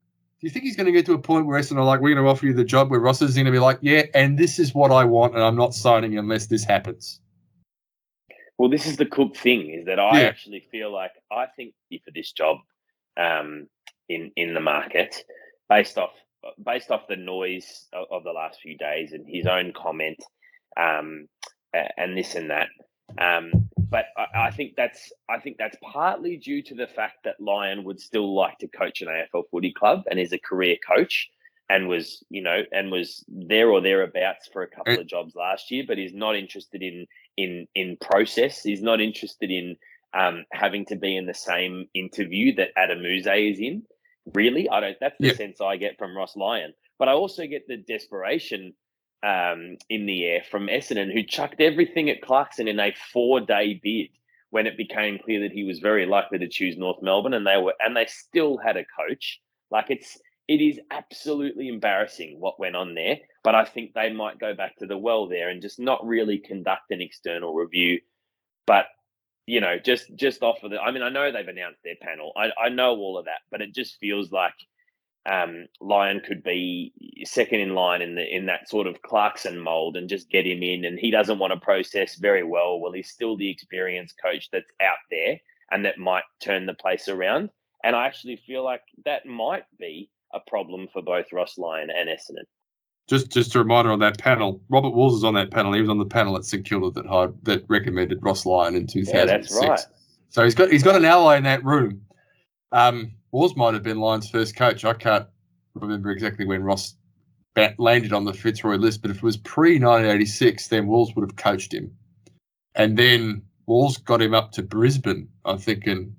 do 0.41 0.47
you 0.47 0.51
think 0.51 0.65
he's 0.65 0.77
going 0.77 0.87
to 0.87 0.93
get 0.93 1.07
to 1.07 1.13
a 1.13 1.19
point 1.19 1.47
where 1.47 1.61
Essendon 1.61 1.77
are 1.79 1.85
like, 1.85 2.01
we're 2.01 2.15
going 2.15 2.25
to 2.25 2.31
offer 2.31 2.47
you 2.47 2.55
the 2.55 2.65
job, 2.65 2.91
where 2.91 3.01
Ross 3.01 3.23
is 3.23 3.35
going 3.35 3.47
to 3.47 3.53
be 3.53 3.59
like, 3.59 3.79
yeah, 3.81 4.05
and 4.15 4.39
this 4.39 4.59
is 4.59 4.75
what 4.75 4.91
I 4.91 5.05
want, 5.05 5.35
and 5.35 5.43
I'm 5.43 5.57
not 5.57 5.75
signing 5.75 6.19
unless 6.19 6.47
this 6.47 6.65
happens. 6.65 7.21
Well, 8.59 8.71
this 8.71 8.87
is 8.87 8.97
the 8.97 9.07
Cook 9.07 9.37
thing 9.37 9.71
is 9.71 9.87
that 9.87 9.99
I 9.99 10.21
Yeah. 10.21 10.29
actually 10.29 10.61
feel 10.71 10.93
like 10.93 11.13
I 11.31 11.47
think 11.47 11.75
for 12.05 12.11
this 12.13 12.33
job, 12.33 12.59
um, 13.17 13.69
in 14.09 14.33
in 14.37 14.55
the 14.55 14.61
market 14.61 15.25
based 15.69 15.99
off 15.99 16.13
based 16.65 16.91
off 16.91 17.07
the 17.09 17.17
noise 17.17 17.87
of, 17.93 18.07
of 18.11 18.25
the 18.25 18.33
last 18.33 18.61
few 18.61 18.77
days 18.77 19.13
and 19.13 19.27
his 19.29 19.47
own 19.47 19.73
comment 19.73 20.23
um, 20.77 21.29
and 21.73 22.17
this 22.17 22.35
and 22.35 22.51
that. 22.51 22.69
Um, 23.19 23.71
but 23.93 24.07
I, 24.17 24.47
I, 24.47 24.51
think 24.51 24.75
that's 24.75 25.13
I 25.29 25.39
think 25.39 25.59
that's 25.59 25.77
partly 25.83 26.39
due 26.39 26.63
to 26.63 26.75
the 26.75 26.87
fact 26.87 27.19
that 27.25 27.41
Lyon 27.41 27.85
would 27.85 28.01
still 28.01 28.35
like 28.35 28.59
to 28.59 28.67
coach 28.67 29.03
an 29.03 29.09
AFL 29.09 29.45
footy 29.51 29.73
club 29.73 30.05
and 30.11 30.19
is 30.19 30.33
a 30.33 30.39
career 30.39 30.77
coach 30.85 31.29
and 31.69 31.89
was 31.89 32.25
you 32.31 32.43
know 32.43 32.63
and 32.73 32.91
was 32.91 33.23
there 33.29 33.69
or 33.69 33.83
thereabouts 33.83 34.49
for 34.51 34.63
a 34.63 34.67
couple 34.67 34.99
of 34.99 35.07
jobs 35.07 35.35
last 35.37 35.71
year, 35.71 35.85
but 35.87 35.99
he's 35.99 36.15
not 36.15 36.35
interested 36.37 36.83
in 36.83 37.07
in 37.37 37.69
in 37.75 37.99
process. 38.01 38.63
He's 38.63 38.83
not 38.83 39.01
interested 39.01 39.51
in 39.51 39.77
um, 40.15 40.45
having 40.53 40.87
to 40.87 40.97
be 40.97 41.17
in 41.17 41.27
the 41.27 41.35
same 41.35 41.87
interview 41.95 42.55
that 42.57 42.75
Adem 42.77 43.05
is 43.19 43.59
in. 43.59 43.83
Really, 44.35 44.71
I 44.71 44.81
don't. 44.81 44.97
That's 45.01 45.19
the 45.21 45.29
yeah. 45.29 45.35
sense 45.35 45.61
I 45.61 45.77
get 45.77 45.99
from 45.99 46.17
Ross 46.17 46.35
Lyon. 46.35 46.73
But 46.99 47.09
I 47.09 47.13
also 47.13 47.47
get 47.47 47.67
the 47.69 47.77
desperation 47.77 48.73
um, 49.23 49.77
in 49.89 50.07
the 50.07 50.25
air 50.25 50.43
from 50.51 50.67
Essendon, 50.67 51.13
who 51.13 51.23
chucked 51.23 51.61
everything 51.61 52.11
at 52.11 52.23
Clarkson 52.23 52.69
in 52.69 52.81
a 52.81 52.95
four-day 53.13 53.81
bid 53.83 54.09
when 54.51 54.67
it 54.67 54.77
became 54.77 55.19
clear 55.19 55.41
that 55.41 55.53
he 55.53 55.65
was 55.65 55.79
very 55.79 56.07
likely 56.07 56.39
to 56.39 56.49
choose 56.49 56.77
North 56.77 57.03
Melbourne, 57.03 57.35
and 57.35 57.47
they 57.47 57.57
were, 57.57 57.75
and 57.81 57.97
they 57.97 58.07
still 58.07 58.59
had 58.59 58.77
a 58.77 58.85
coach. 58.85 59.41
Like 59.71 59.87
it's, 59.89 60.19
it 60.49 60.61
is 60.61 60.79
absolutely 60.91 61.69
embarrassing 61.69 62.39
what 62.39 62.61
went 62.61 62.77
on 62.77 62.95
there. 62.95 63.19
But 63.45 63.55
I 63.55 63.65
think 63.65 63.93
they 63.95 64.13
might 64.13 64.39
go 64.39 64.55
back 64.55 64.77
to 64.77 64.87
the 64.87 64.99
well 64.99 65.27
there 65.27 65.49
and 65.49 65.63
just 65.63 65.81
not 65.81 66.07
really 66.07 66.39
conduct 66.39 66.91
an 66.91 67.01
external 67.01 67.55
review, 67.55 68.01
but 68.67 68.87
you 69.47 69.61
know, 69.61 69.77
just 69.79 70.15
just 70.15 70.43
offer 70.43 70.69
the. 70.69 70.79
I 70.79 70.93
mean, 70.93 71.03
I 71.03 71.09
know 71.09 71.33
they've 71.33 71.47
announced 71.49 71.81
their 71.83 71.97
panel. 72.01 72.33
I 72.37 72.51
I 72.67 72.69
know 72.69 72.97
all 72.97 73.19
of 73.19 73.25
that, 73.25 73.41
but 73.51 73.61
it 73.61 73.75
just 73.75 73.99
feels 73.99 74.31
like 74.31 74.55
um, 75.31 75.67
Lyon 75.81 76.21
could 76.27 76.43
be 76.43 76.93
second 77.25 77.61
in 77.61 77.75
line 77.75 78.03
in 78.03 78.17
the 78.17 78.37
in 78.37 78.47
that 78.47 78.69
sort 78.69 78.87
of 78.87 79.03
Clarkson 79.03 79.59
mold 79.59 79.97
and 79.97 80.09
just 80.09 80.31
get 80.31 80.47
him 80.47 80.63
in. 80.63 80.85
And 80.85 80.99
he 80.99 81.11
doesn't 81.11 81.39
want 81.39 81.53
to 81.53 81.61
process 81.61 82.17
very 82.17 82.43
well. 82.43 82.81
Well, 82.81 82.93
he's 82.93 83.11
still 83.11 83.37
the 83.37 83.51
experienced 83.51 84.17
coach 84.23 84.49
that's 84.51 84.71
out 84.81 84.99
there 85.11 85.39
and 85.71 85.85
that 85.85 85.99
might 85.99 86.25
turn 86.41 86.67
the 86.67 86.75
place 86.75 87.09
around. 87.09 87.51
And 87.85 87.95
I 87.95 88.07
actually 88.07 88.37
feel 88.47 88.65
like 88.65 88.83
that 89.05 89.27
might 89.27 89.65
be 89.79 90.11
a 90.35 90.41
problem 90.41 90.89
for 90.93 91.03
both 91.03 91.27
Ross 91.33 91.57
Lyon 91.59 91.91
and 91.91 92.09
Essendon. 92.09 92.45
Just 93.09 93.31
just 93.31 93.55
a 93.55 93.59
reminder 93.59 93.91
on 93.91 93.99
that 94.01 94.19
panel, 94.19 94.61
Robert 94.69 94.91
Walls 94.91 95.17
is 95.17 95.25
on 95.25 95.35
that 95.35 95.51
panel. 95.51 95.73
He 95.73 95.81
was 95.81 95.91
on 95.91 95.99
the 95.99 96.05
panel 96.05 96.37
at 96.37 96.45
St 96.45 96.65
Kilda 96.65 96.91
that 96.93 97.07
hired, 97.07 97.35
that 97.45 97.65
recommended 97.69 98.19
Ross 98.23 98.47
Lyon 98.47 98.75
in 98.75 98.87
2006. 98.87 99.13
Yeah, 99.13 99.25
that's 99.25 99.55
right. 99.55 99.81
So 100.31 100.45
he's 100.45 100.55
got 100.55 100.71
he's 100.71 100.83
got 100.83 100.97
an 100.97 101.05
ally 101.05 101.37
in 101.37 101.45
that 101.45 101.65
room. 101.65 102.01
Um, 102.73 103.13
Walls 103.31 103.57
might 103.57 103.75
have 103.75 103.83
been 103.83 104.01
Lyon's 104.01 104.29
first 104.29 104.57
coach. 104.57 104.85
I 104.85 104.95
can't 104.95 105.27
remember 105.75 106.11
exactly 106.11 106.45
when 106.45 106.63
Ross 106.63 106.95
landed 107.79 108.13
on 108.13 108.25
the 108.25 108.33
Fitzroy 108.33 108.77
list, 108.77 109.03
but 109.03 109.11
if 109.11 109.19
it 109.19 109.23
was 109.23 109.37
pre 109.37 109.75
1986, 109.75 110.69
then 110.69 110.87
Walls 110.87 111.15
would 111.15 111.23
have 111.23 111.37
coached 111.37 111.73
him. 111.73 111.91
And 112.75 112.97
then 112.97 113.43
Walls 113.67 113.99
got 113.99 114.23
him 114.23 114.35
up 114.35 114.53
to 114.53 114.63
Brisbane, 114.63 115.29
I 115.45 115.57
think, 115.57 115.87
and 115.87 116.15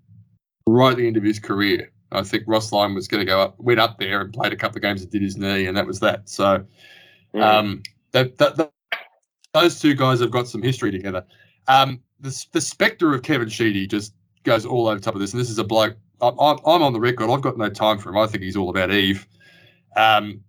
right 0.67 0.91
at 0.91 0.97
the 0.97 1.07
end 1.07 1.17
of 1.17 1.23
his 1.23 1.39
career. 1.39 1.91
I 2.11 2.21
think 2.21 2.43
Ross 2.45 2.71
Lyon 2.71 2.93
was 2.93 3.07
going 3.07 3.21
to 3.21 3.25
go 3.25 3.39
up, 3.41 3.59
went 3.59 3.79
up 3.79 3.97
there 3.97 4.21
and 4.21 4.31
played 4.31 4.53
a 4.53 4.55
couple 4.55 4.77
of 4.77 4.83
games 4.83 5.01
and 5.01 5.11
did 5.11 5.23
his 5.23 5.35
knee, 5.35 5.65
and 5.65 5.75
that 5.75 5.87
was 5.87 5.99
that. 6.01 6.29
So, 6.29 6.63
mm. 7.33 7.41
um, 7.41 7.81
that, 8.11 8.37
that, 8.37 8.55
that, 8.57 8.71
those 9.53 9.79
two 9.79 9.95
guys 9.95 10.19
have 10.19 10.29
got 10.29 10.47
some 10.47 10.61
history 10.61 10.91
together. 10.91 11.25
Um, 11.67 12.01
the, 12.19 12.45
the 12.51 12.61
spectre 12.61 13.13
of 13.15 13.23
Kevin 13.23 13.49
Sheedy 13.49 13.87
just 13.87 14.13
goes 14.43 14.63
all 14.63 14.87
over 14.87 14.99
top 14.99 15.15
of 15.15 15.21
this, 15.21 15.33
and 15.33 15.41
this 15.41 15.49
is 15.49 15.57
a 15.57 15.63
bloke 15.63 15.97
I'm, 16.23 16.59
I'm 16.65 16.81
on 16.81 16.93
the 16.93 16.99
record. 16.99 17.29
I've 17.29 17.41
got 17.41 17.57
no 17.57 17.69
time 17.69 17.97
for 17.97 18.09
him. 18.09 18.17
I 18.17 18.27
think 18.27 18.43
he's 18.43 18.55
all 18.55 18.69
about 18.69 18.91
Eve. 18.91 19.27
Um, 19.95 20.41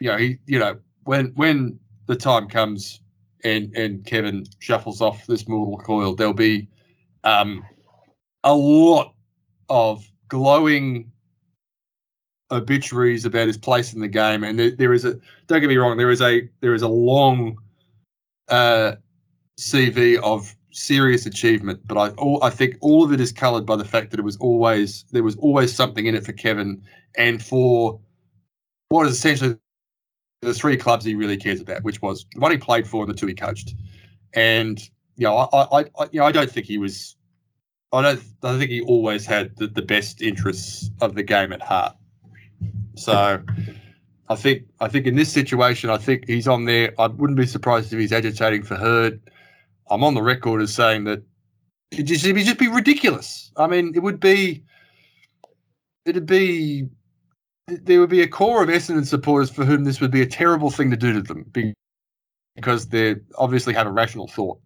you 0.00 0.08
know, 0.10 0.16
he, 0.16 0.38
you 0.46 0.58
know, 0.58 0.78
when 1.04 1.32
when 1.36 1.78
the 2.06 2.16
time 2.16 2.48
comes 2.48 3.00
and 3.44 3.74
and 3.76 4.04
Kevin 4.04 4.44
shuffles 4.58 5.00
off 5.00 5.26
this 5.26 5.48
mortal 5.48 5.78
coil, 5.78 6.14
there'll 6.14 6.32
be 6.32 6.68
um, 7.24 7.64
a 8.44 8.54
lot 8.54 9.14
of 9.68 10.04
glowing 10.28 11.10
obituaries 12.50 13.24
about 13.24 13.46
his 13.46 13.58
place 13.58 13.92
in 13.92 14.00
the 14.00 14.08
game, 14.08 14.44
and 14.44 14.58
there, 14.58 14.70
there 14.70 14.92
is 14.92 15.04
a 15.04 15.18
don't 15.46 15.60
get 15.60 15.68
me 15.68 15.76
wrong, 15.76 15.96
there 15.96 16.10
is 16.10 16.22
a 16.22 16.48
there 16.60 16.74
is 16.74 16.82
a 16.82 16.88
long 16.88 17.56
uh, 18.48 18.92
CV 19.58 20.18
of 20.22 20.54
serious 20.76 21.26
achievement, 21.26 21.80
but 21.86 21.96
I 21.96 22.08
all, 22.10 22.42
I 22.42 22.50
think 22.50 22.76
all 22.80 23.02
of 23.02 23.12
it 23.12 23.20
is 23.20 23.32
coloured 23.32 23.64
by 23.64 23.76
the 23.76 23.84
fact 23.84 24.10
that 24.10 24.20
it 24.20 24.24
was 24.24 24.36
always 24.36 25.04
there 25.10 25.22
was 25.22 25.36
always 25.36 25.74
something 25.74 26.06
in 26.06 26.14
it 26.14 26.24
for 26.24 26.32
Kevin 26.32 26.82
and 27.16 27.42
for 27.42 27.98
what 28.88 29.06
is 29.06 29.14
essentially 29.14 29.56
the 30.42 30.54
three 30.54 30.76
clubs 30.76 31.04
he 31.04 31.14
really 31.14 31.36
cares 31.36 31.60
about, 31.60 31.82
which 31.82 32.02
was 32.02 32.26
the 32.34 32.40
one 32.40 32.50
he 32.50 32.58
played 32.58 32.86
for 32.86 33.02
and 33.02 33.12
the 33.12 33.16
two 33.16 33.26
he 33.26 33.34
coached. 33.34 33.74
And 34.34 34.78
you 35.16 35.26
know, 35.26 35.36
I, 35.36 35.80
I, 35.80 35.84
I 35.98 36.08
you 36.12 36.20
know 36.20 36.26
I 36.26 36.32
don't 36.32 36.50
think 36.50 36.66
he 36.66 36.78
was 36.78 37.16
I 37.92 38.02
don't 38.02 38.22
I 38.42 38.58
think 38.58 38.70
he 38.70 38.82
always 38.82 39.24
had 39.24 39.56
the, 39.56 39.66
the 39.66 39.82
best 39.82 40.20
interests 40.20 40.90
of 41.00 41.14
the 41.14 41.22
game 41.22 41.52
at 41.52 41.62
heart. 41.62 41.96
So 42.96 43.42
I 44.28 44.34
think 44.36 44.64
I 44.80 44.88
think 44.88 45.06
in 45.06 45.16
this 45.16 45.32
situation, 45.32 45.88
I 45.88 45.98
think 45.98 46.26
he's 46.26 46.48
on 46.48 46.66
there. 46.66 46.92
I 46.98 47.06
wouldn't 47.06 47.38
be 47.38 47.46
surprised 47.46 47.92
if 47.92 47.98
he's 47.98 48.12
agitating 48.12 48.62
for 48.62 48.76
Hird. 48.76 49.20
I'm 49.90 50.04
on 50.04 50.14
the 50.14 50.22
record 50.22 50.62
as 50.62 50.74
saying 50.74 51.04
that 51.04 51.22
it 51.90 52.02
just, 52.04 52.24
it'd 52.24 52.44
just 52.44 52.58
be 52.58 52.68
ridiculous. 52.68 53.52
I 53.56 53.66
mean, 53.66 53.92
it 53.94 54.00
would 54.00 54.20
be, 54.20 54.64
it'd 56.04 56.26
be, 56.26 56.88
there 57.68 58.00
would 58.00 58.10
be 58.10 58.22
a 58.22 58.28
core 58.28 58.62
of 58.62 58.68
Essendon 58.68 59.06
supporters 59.06 59.50
for 59.50 59.64
whom 59.64 59.84
this 59.84 60.00
would 60.00 60.10
be 60.10 60.22
a 60.22 60.26
terrible 60.26 60.70
thing 60.70 60.90
to 60.90 60.96
do 60.96 61.12
to 61.12 61.22
them 61.22 61.50
because 62.54 62.88
they 62.88 63.16
obviously 63.36 63.74
have 63.74 63.86
a 63.86 63.92
rational 63.92 64.28
thought. 64.28 64.58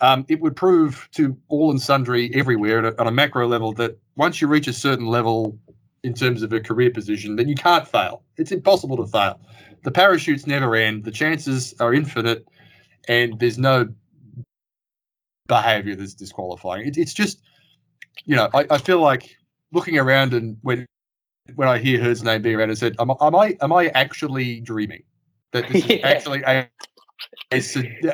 Um, 0.00 0.24
it 0.28 0.40
would 0.40 0.56
prove 0.56 1.08
to 1.12 1.36
all 1.48 1.70
and 1.70 1.80
sundry 1.80 2.30
everywhere 2.34 2.86
a, 2.86 2.94
on 2.98 3.06
a 3.06 3.10
macro 3.10 3.46
level 3.46 3.72
that 3.74 3.98
once 4.16 4.40
you 4.40 4.48
reach 4.48 4.66
a 4.66 4.72
certain 4.72 5.06
level 5.06 5.58
in 6.02 6.14
terms 6.14 6.42
of 6.42 6.52
a 6.52 6.60
career 6.60 6.90
position, 6.90 7.36
then 7.36 7.48
you 7.48 7.54
can't 7.54 7.86
fail. 7.86 8.22
It's 8.36 8.52
impossible 8.52 8.96
to 8.96 9.06
fail. 9.06 9.40
The 9.84 9.90
parachutes 9.90 10.46
never 10.46 10.74
end. 10.74 11.04
The 11.04 11.10
chances 11.10 11.74
are 11.80 11.92
infinite, 11.92 12.46
and 13.08 13.38
there's 13.38 13.58
no 13.58 13.88
behavior 15.50 15.96
that's 15.96 16.14
disqualifying. 16.14 16.86
It, 16.86 16.96
it's 16.96 17.12
just, 17.12 17.42
you 18.24 18.36
know, 18.36 18.48
I, 18.54 18.64
I, 18.70 18.78
feel 18.78 19.00
like 19.00 19.36
looking 19.72 19.98
around 19.98 20.32
and 20.32 20.56
when 20.62 20.86
when 21.56 21.66
I 21.66 21.78
hear 21.78 22.00
Hird's 22.00 22.22
name 22.22 22.40
being 22.40 22.54
around, 22.54 22.70
I 22.70 22.74
said, 22.74 22.94
am, 23.00 23.10
am 23.20 23.34
I 23.34 23.56
am 23.60 23.72
I 23.72 23.88
actually 23.88 24.60
dreaming 24.60 25.02
that 25.52 25.68
this 25.68 25.84
is 25.84 25.90
yeah. 25.98 26.08
actually 26.08 26.42
a, 26.46 26.68
a, 27.52 27.60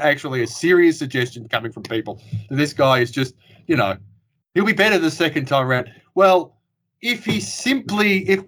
actually 0.01 0.43
a 0.43 0.47
serious 0.47 0.99
suggestion 0.99 1.47
coming 1.49 1.71
from 1.71 1.83
people 1.83 2.21
that 2.49 2.57
this 2.57 2.73
guy 2.73 3.01
is 3.01 3.11
just, 3.11 3.35
you 3.67 3.77
know, 3.77 3.97
he'll 4.55 4.65
be 4.65 4.73
better 4.73 4.99
the 4.99 5.11
second 5.11 5.45
time 5.45 5.67
around. 5.67 5.91
Well, 6.15 6.57
if 7.03 7.27
he 7.27 7.39
simply 7.39 8.29
if 8.31 8.43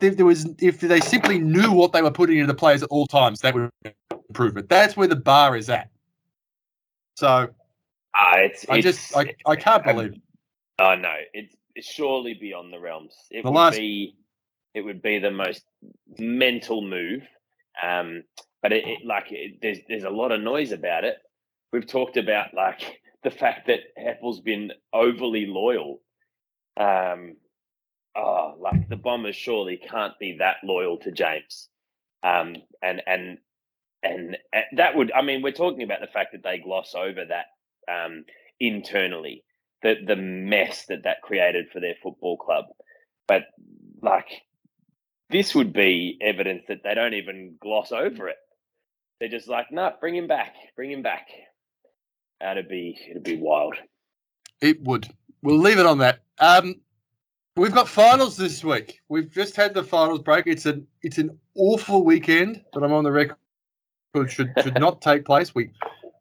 if 0.00 0.16
there 0.16 0.26
was 0.26 0.48
if 0.58 0.80
they 0.80 1.00
simply 1.00 1.38
knew 1.38 1.70
what 1.70 1.92
they 1.92 2.02
were 2.02 2.10
putting 2.10 2.38
into 2.38 2.48
the 2.48 2.58
players 2.58 2.82
at 2.82 2.88
all 2.88 3.06
times, 3.06 3.40
that 3.40 3.54
would 3.54 3.70
improve 4.28 4.56
it. 4.56 4.68
That's 4.68 4.96
where 4.96 5.06
the 5.06 5.16
bar 5.16 5.56
is 5.56 5.70
at. 5.70 5.90
So 7.16 7.54
uh, 8.14 8.36
it's, 8.36 8.64
I 8.68 8.76
it's, 8.76 8.84
just 8.84 9.16
I, 9.16 9.34
I 9.46 9.56
can't 9.56 9.84
believe 9.84 10.12
it. 10.12 10.22
Oh 10.78 10.94
no, 10.94 11.12
it's, 11.32 11.54
it's 11.74 11.86
surely 11.90 12.34
beyond 12.34 12.72
the 12.72 12.78
realms. 12.78 13.14
It 13.30 13.42
the 13.42 13.50
would 13.50 13.56
last... 13.56 13.76
be 13.76 14.16
it 14.74 14.82
would 14.82 15.02
be 15.02 15.18
the 15.18 15.30
most 15.30 15.62
mental 16.18 16.82
move. 16.82 17.22
Um, 17.82 18.24
but 18.62 18.72
it, 18.72 18.86
it 18.86 18.98
like 19.04 19.26
it, 19.30 19.58
there's 19.62 19.78
there's 19.88 20.04
a 20.04 20.10
lot 20.10 20.32
of 20.32 20.40
noise 20.40 20.72
about 20.72 21.04
it. 21.04 21.16
We've 21.72 21.86
talked 21.86 22.16
about 22.16 22.54
like 22.54 23.00
the 23.24 23.30
fact 23.30 23.66
that 23.66 23.80
Heppell's 23.96 24.40
been 24.40 24.72
overly 24.92 25.46
loyal. 25.46 26.00
Um, 26.76 27.36
oh, 28.16 28.54
like 28.58 28.88
the 28.88 28.96
Bombers 28.96 29.36
surely 29.36 29.76
can't 29.76 30.18
be 30.18 30.36
that 30.38 30.56
loyal 30.64 30.98
to 30.98 31.12
James. 31.12 31.68
Um, 32.22 32.56
and 32.82 33.02
and 33.06 33.38
and 34.02 34.36
that 34.76 34.96
would 34.96 35.12
I 35.12 35.22
mean 35.22 35.42
we're 35.42 35.52
talking 35.52 35.82
about 35.82 36.00
the 36.00 36.06
fact 36.06 36.32
that 36.32 36.42
they 36.42 36.58
gloss 36.58 36.94
over 36.94 37.24
that 37.24 37.46
um, 37.88 38.24
internally, 38.60 39.44
the 39.82 39.96
the 40.06 40.16
mess 40.16 40.86
that 40.88 41.04
that 41.04 41.22
created 41.22 41.66
for 41.72 41.80
their 41.80 41.94
football 42.02 42.36
club. 42.36 42.66
But 43.26 43.42
like, 44.02 44.28
this 45.30 45.54
would 45.54 45.72
be 45.72 46.18
evidence 46.20 46.64
that 46.68 46.82
they 46.84 46.94
don't 46.94 47.14
even 47.14 47.56
gloss 47.60 47.92
over 47.92 48.28
it. 48.28 48.36
They're 49.18 49.28
just 49.28 49.48
like, 49.48 49.66
no, 49.70 49.82
nah, 49.82 49.92
bring 50.00 50.16
him 50.16 50.26
back, 50.26 50.54
bring 50.76 50.90
him 50.90 51.02
back. 51.02 51.28
That'd 52.40 52.68
be 52.68 52.98
it'd 53.10 53.22
be 53.22 53.36
wild. 53.36 53.74
It 54.60 54.82
would. 54.82 55.08
We'll 55.42 55.58
leave 55.58 55.78
it 55.78 55.86
on 55.86 55.98
that. 55.98 56.20
Um, 56.38 56.76
we've 57.56 57.74
got 57.74 57.88
finals 57.88 58.36
this 58.36 58.64
week. 58.64 59.00
We've 59.08 59.30
just 59.30 59.56
had 59.56 59.74
the 59.74 59.82
finals 59.82 60.20
break. 60.20 60.46
It's 60.46 60.66
an 60.66 60.86
it's 61.02 61.18
an 61.18 61.38
awful 61.54 62.04
weekend, 62.04 62.62
that 62.72 62.82
I'm 62.82 62.92
on 62.92 63.04
the 63.04 63.12
record 63.12 63.36
should 64.28 64.52
should 64.62 64.78
not 64.78 65.02
take 65.02 65.24
place. 65.24 65.54
We 65.54 65.70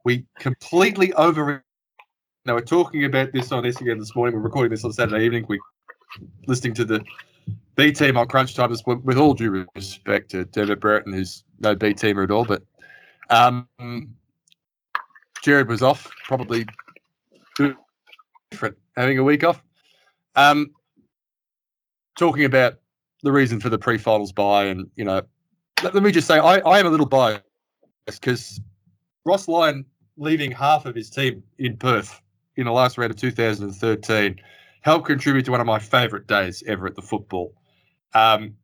we 0.03 0.25
completely 0.39 1.13
over. 1.13 1.63
Now 2.45 2.55
we're 2.55 2.61
talking 2.61 3.05
about 3.05 3.31
this 3.31 3.51
on 3.51 3.63
Instagram 3.63 3.99
this 3.99 4.15
morning. 4.15 4.35
We're 4.35 4.41
recording 4.41 4.71
this 4.71 4.83
on 4.83 4.91
Saturday 4.91 5.25
evening. 5.25 5.45
We're 5.47 5.59
listening 6.45 6.73
to 6.75 6.85
the 6.85 7.03
B 7.75 7.91
team 7.91 8.17
on 8.17 8.27
crunch 8.27 8.55
time, 8.55 8.75
with, 8.85 9.17
all 9.17 9.33
due 9.33 9.65
respect 9.75 10.31
to 10.31 10.45
David 10.45 10.79
Brereton, 10.79 11.13
who's 11.13 11.43
no 11.59 11.75
B 11.75 11.93
teamer 11.93 12.23
at 12.23 12.31
all, 12.31 12.45
but 12.45 12.63
um, 13.29 13.67
Jared 15.41 15.67
was 15.67 15.81
off, 15.81 16.11
probably 16.25 16.65
different, 17.55 18.77
having 18.95 19.17
a 19.17 19.23
week 19.23 19.43
off. 19.43 19.63
Um, 20.35 20.71
talking 22.17 22.45
about 22.45 22.79
the 23.23 23.31
reason 23.31 23.59
for 23.59 23.69
the 23.69 23.77
pre-finals 23.77 24.31
bye, 24.31 24.65
and 24.65 24.89
you 24.95 25.05
know, 25.05 25.21
let, 25.81 25.95
let 25.95 26.03
me 26.03 26.11
just 26.11 26.27
say, 26.27 26.37
I, 26.37 26.59
I 26.59 26.79
am 26.79 26.85
a 26.85 26.89
little 26.89 27.05
biased 27.05 27.41
because 28.05 28.59
Ross 29.25 29.47
Lyon 29.47 29.85
leaving 30.17 30.51
half 30.51 30.85
of 30.85 30.95
his 30.95 31.09
team 31.09 31.43
in 31.57 31.77
Perth 31.77 32.21
in 32.55 32.65
the 32.65 32.71
last 32.71 32.97
round 32.97 33.11
of 33.11 33.17
2013 33.17 34.39
helped 34.81 35.07
contribute 35.07 35.45
to 35.45 35.51
one 35.51 35.61
of 35.61 35.67
my 35.67 35.79
favourite 35.79 36.27
days 36.27 36.61
ever 36.67 36.85
at 36.85 36.95
the 36.95 37.01
football. 37.01 37.53
Um, 38.13 38.55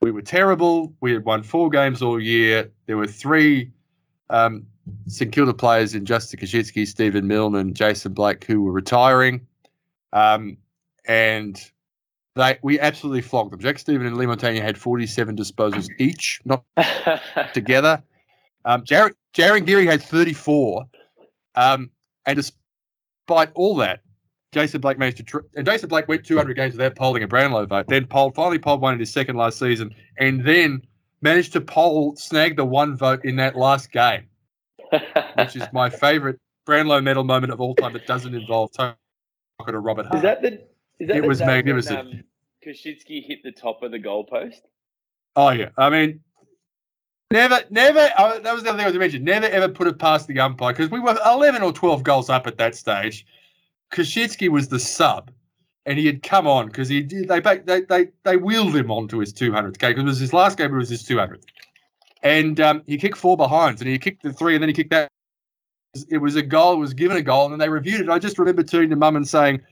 we 0.00 0.10
were 0.10 0.22
terrible. 0.22 0.92
We 1.00 1.12
had 1.12 1.24
won 1.24 1.42
four 1.42 1.70
games 1.70 2.02
all 2.02 2.20
year. 2.20 2.70
There 2.86 2.96
were 2.96 3.06
three 3.06 3.70
um, 4.28 4.66
St 5.06 5.32
Kilda 5.32 5.54
players 5.54 5.94
in 5.94 6.04
Justin 6.04 6.40
Koschitzke, 6.40 6.86
Stephen 6.86 7.26
Milne, 7.26 7.54
and 7.54 7.74
Jason 7.74 8.12
Blake 8.12 8.44
who 8.44 8.62
were 8.62 8.72
retiring. 8.72 9.46
Um, 10.12 10.58
and 11.06 11.58
they 12.34 12.58
we 12.62 12.78
absolutely 12.80 13.22
flogged 13.22 13.52
them. 13.52 13.60
Jack 13.60 13.78
Steven 13.78 14.06
and 14.06 14.16
Leigh 14.16 14.26
Montagna 14.26 14.60
had 14.60 14.76
47 14.76 15.36
disposals 15.36 15.88
each, 15.98 16.40
not 16.44 16.64
together. 17.54 18.02
Um, 18.64 18.84
Jared, 18.84 19.14
Jarryn 19.36 19.66
Geary 19.66 19.86
had 19.86 20.02
34. 20.02 20.86
Um, 21.54 21.90
and 22.24 22.36
despite 22.36 23.50
all 23.54 23.76
that, 23.76 24.00
Jason 24.52 24.80
Blake 24.80 24.98
managed 24.98 25.26
to, 25.28 25.42
and 25.54 25.66
Jason 25.66 25.88
Blake 25.90 26.08
went 26.08 26.24
200 26.24 26.54
games 26.54 26.72
without 26.72 26.96
polling 26.96 27.22
a 27.22 27.28
Brownlow 27.28 27.66
vote. 27.66 27.86
Then 27.88 28.06
polled, 28.06 28.34
finally 28.34 28.58
polled 28.58 28.80
one 28.80 28.94
in 28.94 29.00
his 29.00 29.12
second 29.12 29.36
last 29.36 29.58
season, 29.58 29.94
and 30.18 30.44
then 30.46 30.80
managed 31.20 31.52
to 31.52 31.60
poll, 31.60 32.16
snag 32.16 32.56
the 32.56 32.64
one 32.64 32.96
vote 32.96 33.24
in 33.24 33.36
that 33.36 33.56
last 33.56 33.92
game, 33.92 34.26
which 35.34 35.56
is 35.56 35.64
my 35.72 35.90
favourite 36.04 36.36
Brownlow 36.64 37.02
medal 37.02 37.24
moment 37.24 37.52
of 37.52 37.60
all 37.60 37.74
time 37.74 37.92
that 37.92 38.06
doesn't 38.06 38.34
involve 38.34 38.72
talking 38.72 38.96
to 39.66 39.78
Robert 39.78 40.06
Hart. 40.06 40.16
Is 40.16 40.22
that 40.22 40.42
the? 40.42 40.52
Is 40.98 41.08
that 41.08 41.18
it 41.18 41.22
the 41.22 41.28
was 41.28 41.40
magnificent. 41.40 42.08
When, 42.08 42.18
um, 42.18 42.24
hit 43.06 43.42
the 43.44 43.52
top 43.52 43.82
of 43.82 43.90
the 43.92 43.98
goalpost. 43.98 44.60
Oh 45.36 45.50
yeah, 45.50 45.68
I 45.76 45.90
mean, 45.90 46.20
never, 47.30 47.62
never. 47.70 48.10
Oh, 48.18 48.38
that 48.40 48.54
was 48.54 48.62
the 48.62 48.70
other 48.70 48.78
thing 48.78 48.86
I 48.86 48.88
was 48.88 48.98
mentioning. 48.98 49.24
Never 49.24 49.46
ever 49.46 49.68
put 49.68 49.86
it 49.86 49.98
past 49.98 50.26
the 50.26 50.38
umpire 50.40 50.72
because 50.72 50.90
we 50.90 51.00
were 51.00 51.18
eleven 51.24 51.62
or 51.62 51.72
twelve 51.72 52.02
goals 52.02 52.30
up 52.30 52.46
at 52.46 52.58
that 52.58 52.74
stage. 52.74 53.26
Koschitzke 53.92 54.48
was 54.48 54.68
the 54.68 54.78
sub, 54.78 55.30
and 55.86 55.98
he 55.98 56.06
had 56.06 56.22
come 56.22 56.46
on 56.46 56.66
because 56.66 56.88
he 56.88 57.00
did. 57.02 57.28
They 57.28 57.40
they 57.40 57.80
they 57.82 58.08
they 58.24 58.36
wheeled 58.36 58.74
him 58.74 58.90
onto 58.90 59.18
his 59.18 59.32
200th 59.32 59.78
game 59.78 59.90
because 59.90 60.02
it 60.02 60.06
was 60.06 60.18
his 60.18 60.32
last 60.32 60.58
game. 60.58 60.74
It 60.74 60.76
was 60.76 60.88
his 60.88 61.02
200th, 61.04 61.44
and 62.22 62.60
um, 62.60 62.82
he 62.86 62.96
kicked 62.96 63.16
four 63.16 63.36
behinds, 63.36 63.80
and 63.80 63.88
he 63.88 63.98
kicked 63.98 64.22
the 64.22 64.32
three, 64.32 64.54
and 64.54 64.62
then 64.62 64.68
he 64.68 64.74
kicked 64.74 64.90
that. 64.90 65.10
It 66.10 66.18
was 66.18 66.36
a 66.36 66.42
goal. 66.42 66.74
It 66.74 66.78
was 66.78 66.92
given 66.92 67.16
a 67.16 67.22
goal, 67.22 67.44
and 67.44 67.52
then 67.52 67.58
they 67.58 67.68
reviewed 67.68 68.00
it. 68.00 68.10
I 68.10 68.18
just 68.18 68.38
remember 68.38 68.62
turning 68.62 68.90
to 68.90 68.96
mum 68.96 69.16
and 69.16 69.26
saying, 69.26 69.62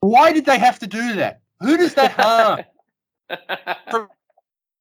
"Why 0.00 0.32
did 0.32 0.44
they 0.44 0.58
have 0.58 0.78
to 0.80 0.86
do 0.86 1.14
that? 1.14 1.40
Who 1.60 1.76
does 1.76 1.94
that 1.94 2.12
harm?" 2.12 2.64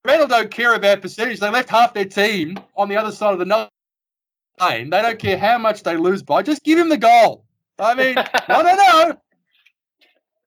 Fremantle 0.04 0.28
don't 0.28 0.52
care 0.52 0.76
about 0.76 1.02
percentage. 1.02 1.40
They 1.40 1.50
left 1.50 1.70
half 1.70 1.94
their 1.94 2.06
team 2.06 2.58
on 2.76 2.88
the 2.88 2.96
other 2.96 3.12
side 3.12 3.34
of 3.34 3.40
the 3.40 3.70
lane. 4.60 4.90
They 4.90 5.02
don't 5.02 5.20
care 5.20 5.38
how 5.38 5.58
much 5.58 5.84
they 5.84 5.98
lose 5.98 6.24
by. 6.24 6.42
Just 6.42 6.64
give 6.64 6.80
him 6.80 6.90
the 6.90 6.98
goal. 6.98 7.46
I 7.78 7.96
mean, 7.96 8.16
no, 8.50 8.62
no, 8.62 8.76
no. 8.76 9.18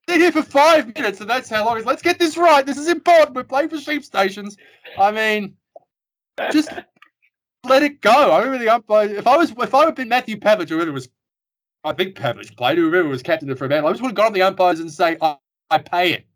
Sit 0.09 0.19
here 0.19 0.31
for 0.31 0.41
five 0.41 0.93
minutes, 0.95 1.21
and 1.21 1.29
that's 1.29 1.49
how 1.49 1.65
long 1.65 1.77
it 1.77 1.81
is. 1.81 1.85
Let's 1.85 2.01
get 2.01 2.19
this 2.19 2.35
right. 2.35 2.65
This 2.65 2.77
is 2.77 2.89
important. 2.89 3.35
We're 3.35 3.43
playing 3.43 3.69
for 3.69 3.77
sheep 3.77 4.03
stations. 4.03 4.57
I 4.97 5.11
mean, 5.11 5.55
just 6.51 6.69
let 7.63 7.83
it 7.83 8.01
go. 8.01 8.11
I 8.11 8.39
remember 8.39 8.57
the 8.57 8.69
umpire. 8.69 9.07
If 9.07 9.27
I 9.27 9.37
was, 9.37 9.51
if 9.51 9.73
I 9.73 9.85
had 9.85 9.95
been 9.95 10.09
Matthew 10.09 10.37
Pavlich, 10.37 10.71
or 10.71 10.75
whoever 10.75 10.91
was, 10.91 11.07
I 11.83 11.93
think 11.93 12.15
Pavlich 12.15 12.55
played, 12.57 12.77
whoever 12.79 13.07
was 13.07 13.23
captain 13.23 13.49
of 13.49 13.57
Fremantle, 13.57 13.87
I 13.87 13.91
just 13.93 14.01
would 14.01 14.09
have 14.09 14.15
gone 14.15 14.27
on 14.27 14.33
the 14.33 14.41
umpires 14.41 14.79
and 14.79 14.91
say, 14.91 15.15
I, 15.21 15.37
I 15.69 15.77
pay 15.77 16.13
it. 16.13 16.27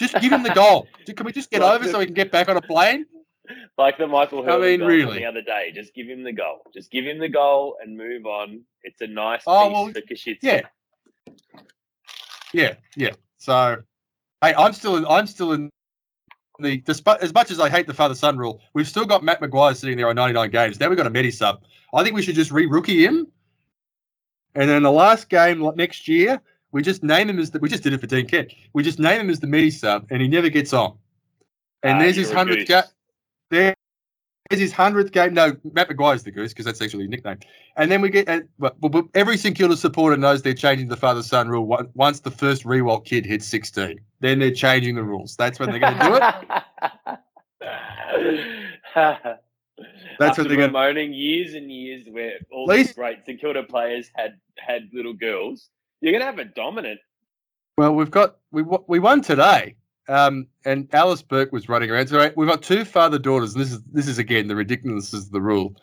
Just 0.00 0.14
give 0.20 0.32
him 0.32 0.42
the 0.42 0.50
goal. 0.54 0.88
Can 1.06 1.26
we 1.26 1.32
just 1.32 1.50
get 1.50 1.60
Like 1.60 1.74
over 1.74 1.84
the- 1.84 1.90
so 1.92 1.98
we 1.98 2.06
can 2.06 2.14
get 2.14 2.32
back 2.32 2.48
on 2.48 2.56
a 2.56 2.62
plane? 2.62 3.04
like 3.78 3.98
the 3.98 4.06
Michael 4.06 4.42
I 4.42 4.46
Hurley 4.46 4.70
mean, 4.72 4.80
goal 4.80 4.88
really. 4.88 5.18
the 5.18 5.24
other 5.26 5.42
day. 5.42 5.72
Just 5.74 5.92
give 5.94 6.06
him 6.08 6.22
the 6.22 6.32
goal. 6.32 6.62
Just 6.72 6.90
give 6.90 7.04
him 7.04 7.18
the 7.18 7.28
goal 7.28 7.76
and 7.82 7.96
move 7.96 8.24
on. 8.24 8.62
It's 8.84 9.00
a 9.02 9.06
nice 9.06 9.42
Oh, 9.46 9.66
piece 9.68 9.72
well, 9.74 9.92
for. 9.92 10.46
Yeah. 10.46 10.60
Yeah, 12.52 12.74
yeah. 12.96 13.10
So, 13.38 13.82
hey, 14.42 14.54
I'm 14.54 14.72
still 14.72 14.96
in. 14.96 15.06
I'm 15.06 15.26
still 15.26 15.52
in 15.52 15.70
the. 16.58 16.78
Despite 16.78 17.20
as 17.22 17.32
much 17.34 17.50
as 17.50 17.60
I 17.60 17.68
hate 17.68 17.86
the 17.86 17.94
father 17.94 18.14
son 18.14 18.38
rule, 18.38 18.60
we've 18.74 18.88
still 18.88 19.04
got 19.04 19.22
Matt 19.22 19.40
Maguire 19.40 19.74
sitting 19.74 19.96
there 19.96 20.08
on 20.08 20.16
99 20.16 20.50
games. 20.50 20.80
Now 20.80 20.88
we've 20.88 20.96
got 20.96 21.06
a 21.06 21.10
medi 21.10 21.30
sub. 21.30 21.62
I 21.94 22.02
think 22.02 22.14
we 22.14 22.22
should 22.22 22.34
just 22.36 22.50
re-rookie 22.52 23.04
him, 23.04 23.26
and 24.54 24.68
then 24.70 24.82
the 24.82 24.92
last 24.92 25.28
game 25.28 25.68
next 25.76 26.06
year, 26.08 26.40
we 26.72 26.82
just 26.82 27.02
name 27.02 27.28
him 27.30 27.38
as 27.38 27.50
the. 27.50 27.58
We 27.58 27.68
just 27.68 27.82
did 27.82 27.92
it 27.92 28.00
for 28.00 28.06
Dean 28.06 28.26
Kent. 28.26 28.52
We 28.72 28.82
just 28.82 28.98
name 28.98 29.20
him 29.22 29.30
as 29.30 29.40
the 29.40 29.46
medi 29.46 29.70
sub, 29.70 30.06
and 30.10 30.20
he 30.22 30.28
never 30.28 30.48
gets 30.48 30.72
on. 30.72 30.96
And 31.82 31.96
Ah, 31.96 32.00
there's 32.00 32.16
his 32.16 32.30
hundredth 32.32 32.66
game. 32.68 32.82
There. 33.50 33.74
There's 34.50 34.60
his 34.60 34.72
hundredth 34.72 35.12
game. 35.12 35.32
No, 35.34 35.56
Matt 35.72 35.88
Maguire's 35.88 36.24
the 36.24 36.32
goose 36.32 36.52
because 36.52 36.64
that's 36.66 36.82
actually 36.82 37.04
his 37.04 37.10
nickname. 37.10 37.38
And 37.76 37.88
then 37.88 38.00
we 38.00 38.10
get, 38.10 38.26
but, 38.58 38.80
but 38.80 39.04
every 39.14 39.36
St 39.36 39.56
Kilda 39.56 39.76
supporter 39.76 40.16
knows 40.16 40.42
they're 40.42 40.54
changing 40.54 40.88
the 40.88 40.96
father 40.96 41.22
son 41.22 41.48
rule 41.48 41.64
once 41.94 42.18
the 42.20 42.32
first 42.32 42.64
Riewoldt 42.64 43.04
kid 43.04 43.24
hits 43.24 43.46
16. 43.46 44.00
Then 44.18 44.40
they're 44.40 44.50
changing 44.50 44.96
the 44.96 45.04
rules. 45.04 45.36
That's 45.36 45.60
when 45.60 45.70
they're 45.70 45.78
going 45.78 45.96
to 45.98 46.04
do 46.04 46.16
it. 46.16 47.78
That's 48.94 49.38
After 50.20 50.42
what 50.42 50.48
they're 50.48 50.56
gonna- 50.56 50.68
bemoaning 50.68 51.12
years 51.14 51.54
and 51.54 51.70
years 51.70 52.06
where 52.10 52.32
all 52.50 52.66
Least- 52.66 52.88
these 52.88 52.96
great 52.96 53.24
St 53.24 53.40
Kilda 53.40 53.62
players 53.62 54.10
had 54.16 54.32
had 54.58 54.88
little 54.92 55.14
girls. 55.14 55.70
You're 56.00 56.12
gonna 56.12 56.24
have 56.24 56.38
a 56.38 56.44
dominant. 56.44 57.00
Well, 57.76 57.94
we've 57.94 58.10
got 58.10 58.36
we 58.52 58.62
we 58.86 58.98
won 58.98 59.22
today, 59.22 59.76
um, 60.08 60.46
and 60.64 60.88
Alice 60.92 61.22
Burke 61.22 61.52
was 61.52 61.68
running 61.68 61.90
around. 61.90 62.08
So 62.08 62.30
we've 62.36 62.48
got 62.48 62.62
two 62.62 62.84
father 62.84 63.18
daughters. 63.18 63.54
And 63.54 63.62
this 63.62 63.72
is 63.72 63.82
this 63.92 64.08
is 64.08 64.18
again 64.18 64.48
the 64.48 64.56
ridiculous 64.56 65.12
is 65.12 65.30
the 65.30 65.40
rule, 65.40 65.76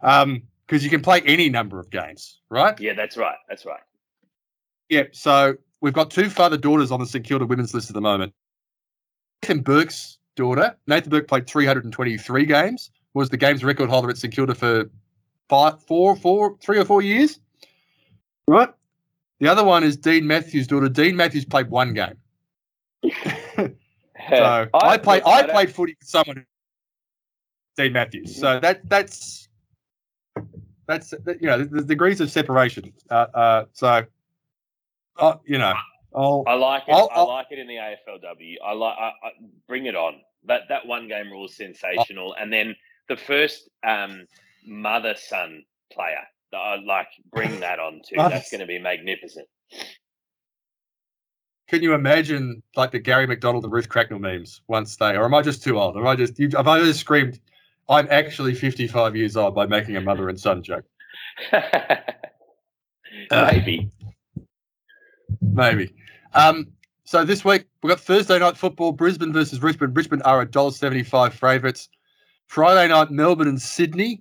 because 0.00 0.84
you 0.84 0.90
can 0.90 1.02
play 1.02 1.20
any 1.22 1.48
number 1.48 1.78
of 1.78 1.90
games, 1.90 2.40
right? 2.50 2.78
Yeah, 2.80 2.94
that's 2.94 3.16
right. 3.16 3.36
That's 3.48 3.66
right. 3.66 3.80
Yeah, 4.88 5.04
so 5.12 5.54
we've 5.80 5.94
got 5.94 6.10
two 6.10 6.28
father 6.28 6.56
daughters 6.56 6.90
on 6.90 7.00
the 7.00 7.06
St 7.06 7.24
Kilda 7.24 7.46
women's 7.46 7.72
list 7.72 7.88
at 7.88 7.94
the 7.94 8.00
moment. 8.00 8.34
Nathan 9.42 9.62
Burke's 9.62 10.18
daughter, 10.36 10.76
Nathan 10.86 11.10
Burke 11.10 11.28
played 11.28 11.46
323 11.46 12.46
games, 12.46 12.90
was 13.14 13.30
the 13.30 13.36
games 13.36 13.64
record 13.64 13.90
holder 13.90 14.10
at 14.10 14.18
St 14.18 14.32
Kilda 14.34 14.54
for 14.54 14.90
five, 15.48 15.82
four, 15.82 16.14
four, 16.14 16.56
three 16.60 16.78
or 16.78 16.84
four 16.84 17.02
years. 17.02 17.40
Right. 18.46 18.68
The 19.42 19.50
other 19.50 19.64
one 19.64 19.82
is 19.82 19.96
Dean 19.96 20.28
Matthews' 20.28 20.68
daughter. 20.68 20.88
Dean 20.88 21.16
Matthews 21.16 21.44
played 21.44 21.68
one 21.68 21.94
game. 21.94 22.16
So 24.30 24.68
I, 24.72 24.98
played. 24.98 25.24
I 25.26 25.42
played 25.42 25.74
footy 25.74 25.96
with 25.98 26.08
someone. 26.08 26.46
Dean 27.76 27.92
Matthews. 27.92 28.36
So 28.36 28.60
that 28.60 28.88
that's 28.88 29.48
that's 30.86 31.10
that- 31.10 31.42
you 31.42 31.48
know 31.48 31.58
the, 31.58 31.64
the 31.64 31.82
degrees 31.82 32.20
of 32.20 32.30
separation. 32.30 32.92
Uh, 33.10 33.26
uh, 33.34 33.64
so, 33.72 34.04
uh, 35.16 35.34
you 35.44 35.58
know, 35.58 35.74
I'll 36.14 36.44
I 36.46 36.54
like 36.54 36.84
it. 36.86 36.92
I'll- 36.92 37.08
I 37.10 37.16
I'll- 37.16 37.26
like 37.26 37.48
it 37.50 37.58
in 37.58 37.66
the 37.66 37.74
AFLW. 37.74 38.54
I 38.64 38.72
like. 38.74 38.96
I, 38.96 39.08
I, 39.08 39.30
bring 39.66 39.86
it 39.86 39.96
on. 39.96 40.20
That 40.44 40.62
that 40.68 40.86
one 40.86 41.08
game 41.08 41.32
rule 41.32 41.46
is 41.46 41.56
sensational. 41.56 42.36
And 42.38 42.52
then 42.52 42.76
the 43.08 43.16
first 43.16 43.68
um, 43.82 44.24
mother 44.64 45.16
son 45.16 45.64
player. 45.92 46.22
I 46.54 46.76
like 46.84 47.08
bring 47.32 47.60
that 47.60 47.78
on 47.78 48.00
too. 48.06 48.16
Mother- 48.16 48.30
That's 48.34 48.50
going 48.50 48.60
to 48.60 48.66
be 48.66 48.78
magnificent. 48.78 49.46
Can 51.68 51.82
you 51.82 51.94
imagine 51.94 52.62
like 52.76 52.90
the 52.90 52.98
Garry 52.98 53.26
McDonald 53.26 53.64
and 53.64 53.72
Ruth 53.72 53.88
Cracknell 53.88 54.18
memes 54.20 54.60
once 54.68 54.96
they, 54.96 55.16
or 55.16 55.24
am 55.24 55.32
I 55.34 55.40
just 55.40 55.62
too 55.62 55.78
old? 55.80 55.96
Am 55.96 56.06
I 56.06 56.14
just, 56.14 56.38
you, 56.38 56.50
have 56.54 56.68
I 56.68 56.78
just 56.80 57.00
screamed, 57.00 57.40
I'm 57.88 58.06
actually 58.10 58.54
55 58.54 59.16
years 59.16 59.38
old 59.38 59.54
by 59.54 59.64
making 59.66 59.96
a 59.96 60.00
mother 60.02 60.28
and 60.28 60.38
son 60.38 60.62
joke? 60.62 60.84
Maybe. 63.30 63.90
Maybe. 65.40 65.94
Um, 66.34 66.68
so 67.04 67.24
this 67.24 67.42
week 67.44 67.64
we've 67.82 67.90
got 67.90 68.00
Thursday 68.00 68.38
night 68.38 68.56
football, 68.58 68.92
Brisbane 68.92 69.32
versus 69.32 69.62
Richmond. 69.62 69.96
Richmond 69.96 70.22
are 70.24 70.42
a 70.42 70.46
$1.75 70.46 71.32
favourites. 71.32 71.88
Friday 72.48 72.88
night, 72.92 73.10
Melbourne 73.10 73.48
and 73.48 73.60
Sydney. 73.60 74.20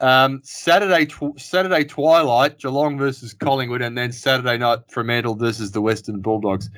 Um, 0.00 0.40
Saturday, 0.42 1.06
tw- 1.06 1.38
Saturday 1.38 1.84
twilight, 1.84 2.58
Geelong 2.58 2.98
versus 2.98 3.32
Collingwood, 3.32 3.80
and 3.82 3.96
then 3.96 4.12
Saturday 4.12 4.58
night, 4.58 4.80
Fremantle 4.90 5.34
versus 5.36 5.70
the 5.70 5.80
Western 5.80 6.20
Bulldogs. 6.20 6.68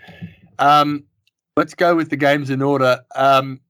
Um, 0.58 1.04
let's 1.56 1.74
go 1.74 1.94
with 1.96 2.10
the 2.10 2.16
games 2.16 2.50
in 2.50 2.62
order. 2.62 3.00
Um, 3.14 3.60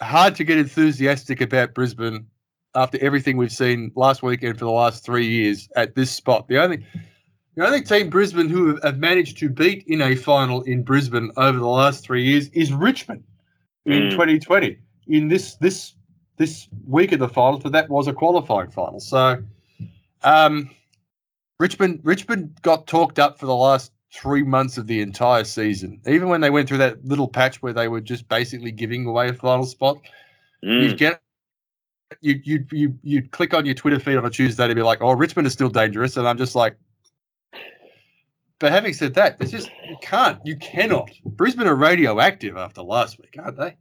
hard 0.00 0.34
to 0.36 0.44
get 0.44 0.58
enthusiastic 0.58 1.40
about 1.40 1.74
Brisbane 1.74 2.26
after 2.74 2.98
everything 3.00 3.36
we've 3.36 3.52
seen 3.52 3.92
last 3.94 4.22
weekend 4.22 4.58
for 4.58 4.64
the 4.64 4.70
last 4.70 5.04
three 5.04 5.26
years 5.26 5.68
at 5.76 5.94
this 5.94 6.10
spot. 6.10 6.48
The 6.48 6.58
only 6.58 6.84
The 7.54 7.66
only 7.66 7.82
team 7.82 8.08
Brisbane 8.10 8.48
who 8.48 8.80
have 8.82 8.98
managed 8.98 9.38
to 9.38 9.48
beat 9.50 9.84
in 9.86 10.00
a 10.00 10.16
final 10.16 10.62
in 10.62 10.82
Brisbane 10.82 11.30
over 11.36 11.58
the 11.58 11.68
last 11.68 12.02
three 12.02 12.24
years 12.24 12.48
is 12.48 12.72
Richmond 12.72 13.22
in 13.84 14.04
Mm. 14.04 14.10
2020. 14.12 14.78
In 15.08 15.28
this 15.28 15.56
this 15.56 15.94
this 16.36 16.68
week 16.86 17.12
of 17.12 17.18
the 17.18 17.28
finals, 17.28 17.62
but 17.62 17.72
that 17.72 17.88
was 17.88 18.06
a 18.08 18.12
qualifying 18.12 18.70
final. 18.70 19.00
So, 19.00 19.42
um, 20.22 20.70
Richmond 21.58 22.00
Richmond 22.02 22.58
got 22.62 22.86
talked 22.86 23.18
up 23.18 23.38
for 23.38 23.46
the 23.46 23.54
last 23.54 23.92
three 24.12 24.42
months 24.42 24.76
of 24.78 24.86
the 24.86 25.00
entire 25.00 25.44
season. 25.44 26.00
Even 26.06 26.28
when 26.28 26.40
they 26.40 26.50
went 26.50 26.68
through 26.68 26.78
that 26.78 27.04
little 27.04 27.28
patch 27.28 27.62
where 27.62 27.72
they 27.72 27.88
were 27.88 28.00
just 28.00 28.28
basically 28.28 28.70
giving 28.72 29.06
away 29.06 29.28
a 29.28 29.34
final 29.34 29.64
spot, 29.64 29.98
Mm. 30.64 30.82
you'd 30.82 30.98
get 30.98 31.20
you 32.20 32.40
you 32.44 32.64
you 32.70 32.98
you'd 33.02 33.30
click 33.32 33.52
on 33.54 33.64
your 33.66 33.74
Twitter 33.74 33.98
feed 33.98 34.16
on 34.16 34.24
a 34.24 34.30
Tuesday 34.30 34.68
to 34.68 34.74
be 34.74 34.82
like, 34.82 35.00
oh, 35.00 35.12
Richmond 35.12 35.46
is 35.46 35.52
still 35.52 35.68
dangerous, 35.70 36.16
and 36.16 36.26
I'm 36.28 36.38
just 36.38 36.54
like. 36.54 36.76
But 38.58 38.70
having 38.70 38.92
said 38.92 39.14
that, 39.14 39.38
it's 39.40 39.50
just 39.50 39.68
you 39.88 39.96
can't, 40.02 40.38
you 40.44 40.56
cannot. 40.56 41.10
Brisbane 41.24 41.66
are 41.66 41.74
radioactive 41.74 42.56
after 42.56 42.80
last 42.82 43.18
week, 43.18 43.34
aren't 43.36 43.56
they? 43.56 43.76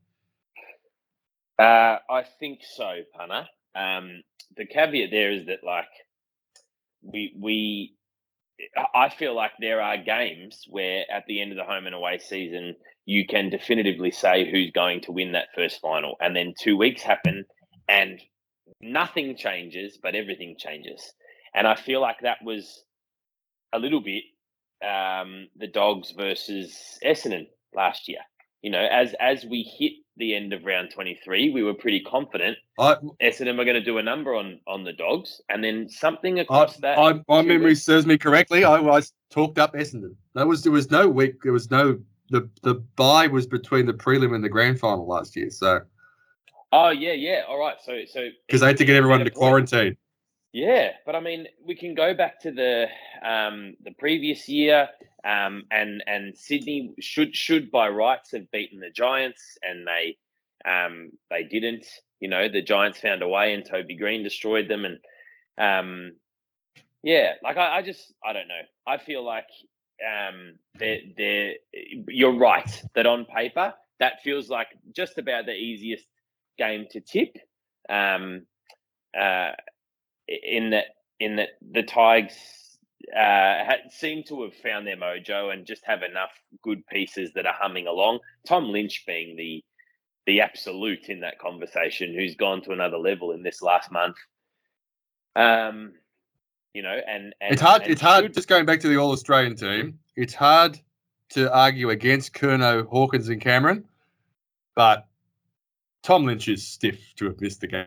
Uh, 1.61 1.99
I 2.11 2.25
think 2.41 2.61
so, 2.63 3.01
Pana. 3.17 3.49
Um, 3.75 4.23
the 4.57 4.65
caveat 4.67 5.11
there 5.11 5.31
is 5.31 5.47
that, 5.47 5.63
like, 5.65 5.89
we 7.03 7.35
we, 7.39 7.95
I 8.95 9.09
feel 9.09 9.35
like 9.35 9.53
there 9.59 9.81
are 9.81 9.97
games 9.97 10.65
where 10.69 11.05
at 11.11 11.25
the 11.27 11.41
end 11.41 11.51
of 11.51 11.57
the 11.57 11.65
home 11.65 11.87
and 11.87 11.95
away 11.95 12.19
season, 12.19 12.75
you 13.05 13.27
can 13.27 13.49
definitively 13.49 14.11
say 14.11 14.49
who's 14.51 14.71
going 14.71 15.01
to 15.03 15.13
win 15.13 15.33
that 15.33 15.49
first 15.55 15.81
final, 15.81 16.15
and 16.21 16.35
then 16.35 16.55
two 16.59 16.77
weeks 16.77 17.03
happen, 17.03 17.45
and 17.89 18.21
nothing 18.81 19.37
changes, 19.37 19.99
but 20.03 20.15
everything 20.15 20.55
changes. 20.59 21.13
And 21.55 21.67
I 21.67 21.75
feel 21.75 22.01
like 22.01 22.21
that 22.23 22.39
was 22.43 22.83
a 23.73 23.79
little 23.79 24.01
bit 24.01 24.23
um, 24.87 25.49
the 25.57 25.67
Dogs 25.67 26.13
versus 26.17 26.99
Essendon 27.05 27.47
last 27.75 28.09
year. 28.09 28.19
You 28.61 28.71
know, 28.71 28.87
as 28.91 29.15
as 29.19 29.45
we 29.45 29.63
hit 29.63 29.93
the 30.17 30.35
end 30.35 30.53
of 30.53 30.63
round 30.63 30.91
twenty 30.91 31.19
three, 31.23 31.49
we 31.49 31.63
were 31.63 31.73
pretty 31.73 32.01
confident 32.01 32.57
I, 32.79 32.95
Essendon 33.21 33.57
were 33.57 33.65
going 33.65 33.75
to 33.75 33.83
do 33.83 33.97
a 33.97 34.03
number 34.03 34.35
on 34.35 34.59
on 34.67 34.83
the 34.83 34.93
Dogs, 34.93 35.41
and 35.49 35.63
then 35.63 35.89
something 35.89 36.39
I, 36.39 36.43
across 36.43 36.77
that. 36.77 36.97
I 36.97 37.21
my 37.27 37.41
memory 37.41 37.71
weeks- 37.71 37.83
serves 37.83 38.05
me 38.05 38.17
correctly. 38.17 38.63
I 38.63 38.79
was 38.79 39.13
talked 39.29 39.57
up 39.57 39.73
Essendon. 39.73 40.15
There 40.35 40.45
was 40.45 40.63
there 40.63 40.71
was 40.71 40.91
no 40.91 41.07
week. 41.07 41.41
There 41.43 41.53
was 41.53 41.71
no 41.71 41.99
the 42.29 42.49
the 42.61 42.75
bye 42.95 43.27
was 43.27 43.47
between 43.47 43.85
the 43.85 43.93
prelim 43.93 44.35
and 44.35 44.43
the 44.43 44.49
grand 44.49 44.79
final 44.79 45.07
last 45.07 45.35
year. 45.35 45.49
So 45.49 45.81
Oh 46.71 46.89
yeah, 46.89 47.13
yeah. 47.13 47.41
All 47.47 47.59
right. 47.59 47.77
So 47.83 48.01
so 48.07 48.29
because 48.47 48.61
they 48.61 48.67
had 48.67 48.77
to 48.77 48.85
get 48.85 48.95
everyone 48.95 49.21
into 49.21 49.31
quarantine. 49.31 49.97
Yeah, 50.53 50.91
but 51.05 51.15
I 51.15 51.21
mean, 51.21 51.47
we 51.65 51.75
can 51.75 51.95
go 51.95 52.13
back 52.13 52.41
to 52.41 52.51
the 52.51 52.87
um, 53.25 53.75
the 53.83 53.91
previous 53.97 54.49
year, 54.49 54.89
um, 55.23 55.63
and 55.71 56.03
and 56.07 56.37
Sydney 56.37 56.93
should 56.99 57.35
should 57.35 57.71
by 57.71 57.89
rights 57.89 58.31
have 58.31 58.49
beaten 58.51 58.79
the 58.79 58.89
Giants, 58.89 59.57
and 59.61 59.87
they 59.87 60.17
um, 60.69 61.11
they 61.29 61.43
didn't. 61.43 61.85
You 62.19 62.29
know, 62.29 62.47
the 62.47 62.61
Giants 62.61 62.99
found 62.99 63.21
a 63.21 63.27
way, 63.27 63.53
and 63.53 63.65
Toby 63.65 63.95
Greene 63.95 64.23
destroyed 64.23 64.67
them, 64.67 64.85
and 64.85 64.99
um, 65.57 66.11
yeah, 67.03 67.33
like 67.43 67.57
I, 67.57 67.77
I 67.77 67.81
just 67.81 68.13
I 68.23 68.33
don't 68.33 68.47
know. 68.47 68.61
I 68.87 68.97
feel 68.97 69.23
like 69.23 69.47
um, 70.05 70.55
they're 70.77 70.99
they're 71.17 71.53
you're 72.07 72.37
right 72.37 72.83
that 72.95 73.05
on 73.05 73.25
paper 73.25 73.73
that 73.99 74.21
feels 74.23 74.49
like 74.49 74.67
just 74.95 75.17
about 75.17 75.45
the 75.45 75.53
easiest 75.53 76.05
game 76.57 76.85
to 76.91 77.01
tip. 77.01 77.37
Um, 77.89 78.45
uh, 79.19 79.51
in 80.27 80.71
that 80.71 80.85
in 81.19 81.35
that 81.37 81.49
the 81.71 81.83
Tigers 81.83 82.33
uh, 83.15 83.19
had, 83.65 83.79
seem 83.91 84.23
to 84.23 84.43
have 84.43 84.53
found 84.55 84.85
their 84.87 84.97
mojo 84.97 85.53
and 85.53 85.65
just 85.65 85.83
have 85.85 86.03
enough 86.03 86.31
good 86.61 86.85
pieces 86.87 87.31
that 87.35 87.45
are 87.45 87.55
humming 87.57 87.87
along. 87.87 88.19
Tom 88.47 88.69
Lynch 88.69 89.03
being 89.05 89.35
the 89.35 89.63
the 90.27 90.41
absolute 90.41 91.09
in 91.09 91.21
that 91.21 91.39
conversation, 91.39 92.13
who's 92.13 92.35
gone 92.35 92.61
to 92.61 92.71
another 92.71 92.97
level 92.97 93.31
in 93.31 93.41
this 93.41 93.61
last 93.61 93.91
month. 93.91 94.15
Um, 95.35 95.93
you 96.73 96.83
know, 96.83 96.95
and, 97.07 97.33
and 97.41 97.53
it's 97.53 97.61
hard. 97.61 97.81
and 97.83 97.91
It's 97.91 98.01
hard. 98.01 98.25
should- 98.25 98.33
Just 98.35 98.47
going 98.47 98.65
back 98.65 98.79
to 98.81 98.87
the 98.87 98.97
All 98.97 99.11
Australian 99.11 99.55
team, 99.55 99.97
it's 100.15 100.33
hard 100.33 100.79
to 101.29 101.51
argue 101.53 101.89
against 101.89 102.33
Curnow, 102.33 102.87
Hawkins, 102.87 103.29
and 103.29 103.41
Cameron, 103.41 103.83
but 104.75 105.07
Tom 106.03 106.25
Lynch 106.25 106.47
is 106.47 106.65
stiff 106.67 106.99
to 107.15 107.25
have 107.25 107.39
missed 107.41 107.61
the 107.61 107.67
game. 107.67 107.85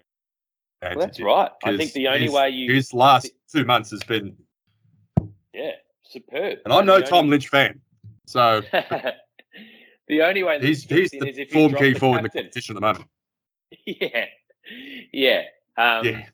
well, 0.82 0.98
that's 0.98 1.20
right. 1.20 1.50
I 1.64 1.76
think 1.76 1.92
the 1.92 2.08
only 2.08 2.22
his- 2.24 2.32
way 2.32 2.50
you 2.50 2.72
His 2.74 2.92
last 2.92 3.30
two 3.50 3.64
months 3.64 3.90
has 3.90 4.02
been, 4.02 4.36
superb. 6.08 6.58
and 6.64 6.72
I'm 6.72 6.86
no 6.86 7.00
Tom 7.00 7.20
only- 7.26 7.30
Lynch 7.32 7.48
fan, 7.48 7.80
so 8.26 8.62
the 10.08 10.22
only 10.22 10.42
way 10.42 10.58
that 10.58 10.66
he's 10.66 10.84
he 10.84 11.00
he's 11.02 11.10
the 11.10 11.26
is 11.28 11.38
if 11.38 11.50
form 11.50 11.74
key 11.74 11.94
forward 11.94 12.18
in 12.18 12.22
the 12.24 12.30
competition 12.30 12.76
at 12.76 12.80
the 12.80 12.86
moment. 12.86 13.06
yeah, 13.86 14.26
yeah, 15.12 15.42
um, 15.76 16.04
yeah, 16.06 16.26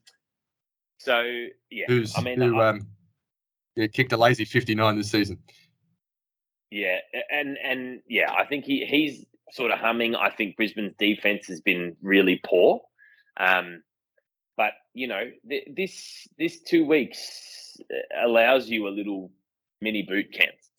So 0.99 1.23
yeah, 1.71 1.85
who's 1.89 2.16
I 2.16 2.21
mean, 2.23 2.41
who 2.41 2.61
um, 2.61 2.87
yeah, 3.77 3.87
kicked 3.87 4.12
a 4.12 4.16
lazy 4.16 4.45
59 4.45 4.97
this 4.97 5.11
season. 5.11 5.39
yeah, 6.71 6.99
and 7.31 7.57
and 7.64 8.01
yeah, 8.09 8.31
I 8.33 8.45
think 8.45 8.64
he 8.64 8.85
he's 8.85 9.25
sort 9.53 9.71
of 9.73 9.79
humming. 9.79 10.14
I 10.14 10.31
think 10.31 10.57
Brisbane's 10.57 10.95
defense 10.99 11.47
has 11.47 11.61
been 11.61 11.97
really 12.03 12.41
poor, 12.45 12.83
um, 13.39 13.83
but 14.57 14.73
you 14.95 15.07
know 15.09 15.31
th- 15.49 15.68
this 15.75 16.29
this 16.39 16.61
two 16.61 16.85
weeks 16.85 17.77
uh, 17.91 18.27
allows 18.27 18.68
you 18.68 18.87
a 18.87 18.91
little 18.91 19.31
mini 19.81 20.03
boot 20.03 20.33
camps. 20.33 20.70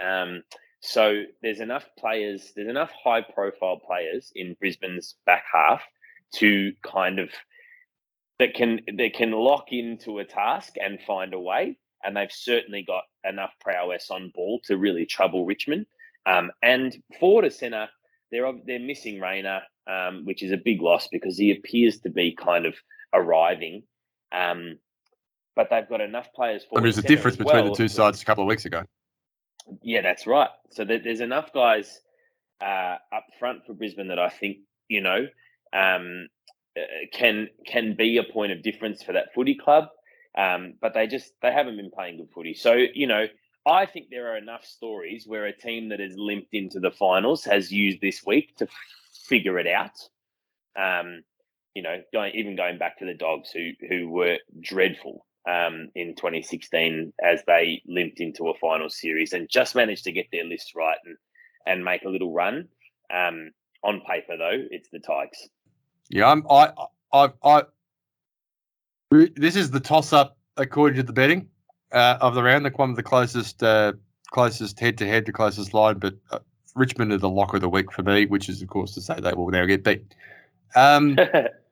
Um, 0.00 0.42
so 0.80 1.22
there's 1.42 1.60
enough 1.60 1.86
players, 1.98 2.52
there's 2.54 2.68
enough 2.68 2.92
high 3.04 3.22
profile 3.22 3.80
players 3.84 4.32
in 4.34 4.54
Brisbane's 4.60 5.16
back 5.26 5.44
half 5.52 5.82
to 6.36 6.72
kind 6.82 7.18
of 7.18 7.30
that 8.38 8.54
can 8.54 8.80
that 8.96 9.14
can 9.14 9.32
lock 9.32 9.72
into 9.72 10.18
a 10.18 10.24
task 10.24 10.74
and 10.80 11.00
find 11.06 11.34
a 11.34 11.40
way. 11.40 11.76
And 12.04 12.16
they've 12.16 12.30
certainly 12.30 12.84
got 12.86 13.02
enough 13.24 13.52
prowess 13.60 14.10
on 14.10 14.30
ball 14.34 14.60
to 14.64 14.76
really 14.76 15.04
trouble 15.04 15.44
Richmond. 15.44 15.86
Um, 16.26 16.52
and 16.62 16.96
forward 17.18 17.42
to 17.42 17.50
centre, 17.50 17.88
they're 18.30 18.52
they're 18.66 18.78
missing 18.78 19.20
Rayner, 19.20 19.62
um, 19.88 20.24
which 20.24 20.42
is 20.42 20.52
a 20.52 20.56
big 20.56 20.80
loss 20.80 21.08
because 21.10 21.36
he 21.36 21.50
appears 21.50 21.98
to 22.00 22.10
be 22.10 22.36
kind 22.36 22.66
of 22.66 22.74
arriving. 23.12 23.82
Um, 24.30 24.78
but 25.58 25.70
they've 25.70 25.88
got 25.88 26.00
enough 26.00 26.32
players. 26.34 26.64
I 26.70 26.76
mean, 26.76 26.84
there's 26.84 26.98
a 26.98 27.02
difference 27.02 27.36
between 27.36 27.64
well 27.64 27.70
the 27.70 27.76
two 27.76 27.88
sides 27.88 28.22
a 28.22 28.24
couple 28.24 28.44
of 28.44 28.48
weeks 28.48 28.64
ago. 28.64 28.84
yeah, 29.82 30.02
that's 30.02 30.24
right. 30.24 30.50
So 30.70 30.84
there's 30.84 31.20
enough 31.20 31.52
guys 31.52 32.00
uh, 32.62 32.96
up 33.12 33.26
front 33.40 33.66
for 33.66 33.74
Brisbane 33.74 34.06
that 34.06 34.20
I 34.20 34.28
think 34.28 34.58
you 34.86 35.00
know 35.00 35.26
um, 35.72 36.28
uh, 36.78 36.82
can 37.12 37.48
can 37.66 37.96
be 37.96 38.18
a 38.18 38.22
point 38.22 38.52
of 38.52 38.62
difference 38.62 39.02
for 39.02 39.12
that 39.14 39.34
footy 39.34 39.56
club. 39.56 39.88
Um, 40.36 40.74
but 40.80 40.94
they 40.94 41.08
just 41.08 41.32
they 41.42 41.50
haven't 41.50 41.76
been 41.76 41.90
playing 41.90 42.18
good 42.18 42.30
footy. 42.32 42.54
So 42.54 42.74
you 42.74 43.08
know, 43.08 43.26
I 43.66 43.84
think 43.84 44.10
there 44.12 44.32
are 44.32 44.36
enough 44.36 44.64
stories 44.64 45.24
where 45.26 45.46
a 45.46 45.52
team 45.52 45.88
that 45.88 45.98
has 45.98 46.14
limped 46.16 46.54
into 46.54 46.78
the 46.78 46.92
finals 46.92 47.42
has 47.46 47.72
used 47.72 48.00
this 48.00 48.24
week 48.24 48.56
to 48.58 48.68
figure 49.26 49.58
it 49.58 49.66
out. 49.66 49.98
Um, 50.78 51.24
you 51.74 51.82
know, 51.82 52.00
going 52.12 52.36
even 52.36 52.54
going 52.54 52.78
back 52.78 53.00
to 53.00 53.06
the 53.06 53.14
Dogs, 53.14 53.50
who 53.50 53.72
who 53.88 54.08
were 54.08 54.38
dreadful 54.60 55.24
um, 55.46 55.90
in 55.94 56.14
2016 56.16 57.12
as 57.22 57.40
they 57.46 57.82
limped 57.86 58.20
into 58.20 58.48
a 58.48 58.54
final 58.58 58.90
series 58.90 59.32
and 59.32 59.48
just 59.48 59.74
managed 59.74 60.04
to 60.04 60.12
get 60.12 60.26
their 60.32 60.44
list 60.44 60.74
right 60.74 60.98
and 61.04 61.16
and 61.66 61.84
make 61.84 62.02
a 62.04 62.08
little 62.08 62.32
run. 62.32 62.68
Um, 63.14 63.52
on 63.84 64.00
paper, 64.00 64.36
though, 64.36 64.66
it's 64.70 64.88
the 64.90 64.98
Tigers. 64.98 65.48
Yeah, 66.08 66.30
I'm. 66.30 66.44
I. 66.50 66.72
I. 67.12 67.28
I. 67.44 67.62
This 69.10 69.56
is 69.56 69.70
the 69.70 69.80
toss-up 69.80 70.36
according 70.56 70.96
to 70.96 71.02
the 71.02 71.12
betting 71.12 71.48
uh, 71.92 72.18
of 72.20 72.34
the 72.34 72.42
round. 72.42 72.64
The 72.64 72.70
one 72.70 72.90
of 72.90 72.96
the 72.96 73.02
closest, 73.02 73.62
uh, 73.62 73.92
closest 74.30 74.80
head-to-head, 74.80 75.26
the 75.26 75.32
closest 75.32 75.72
line. 75.74 75.98
But 75.98 76.14
uh, 76.30 76.40
Richmond 76.74 77.12
are 77.12 77.18
the 77.18 77.28
lock 77.28 77.54
of 77.54 77.60
the 77.60 77.68
week 77.68 77.92
for 77.92 78.02
me, 78.02 78.26
which 78.26 78.48
is, 78.48 78.60
of 78.60 78.68
course, 78.68 78.94
to 78.94 79.00
say 79.00 79.20
they 79.20 79.32
will 79.32 79.50
now 79.50 79.64
get 79.64 79.84
beat. 79.84 80.14
Um, 80.74 81.16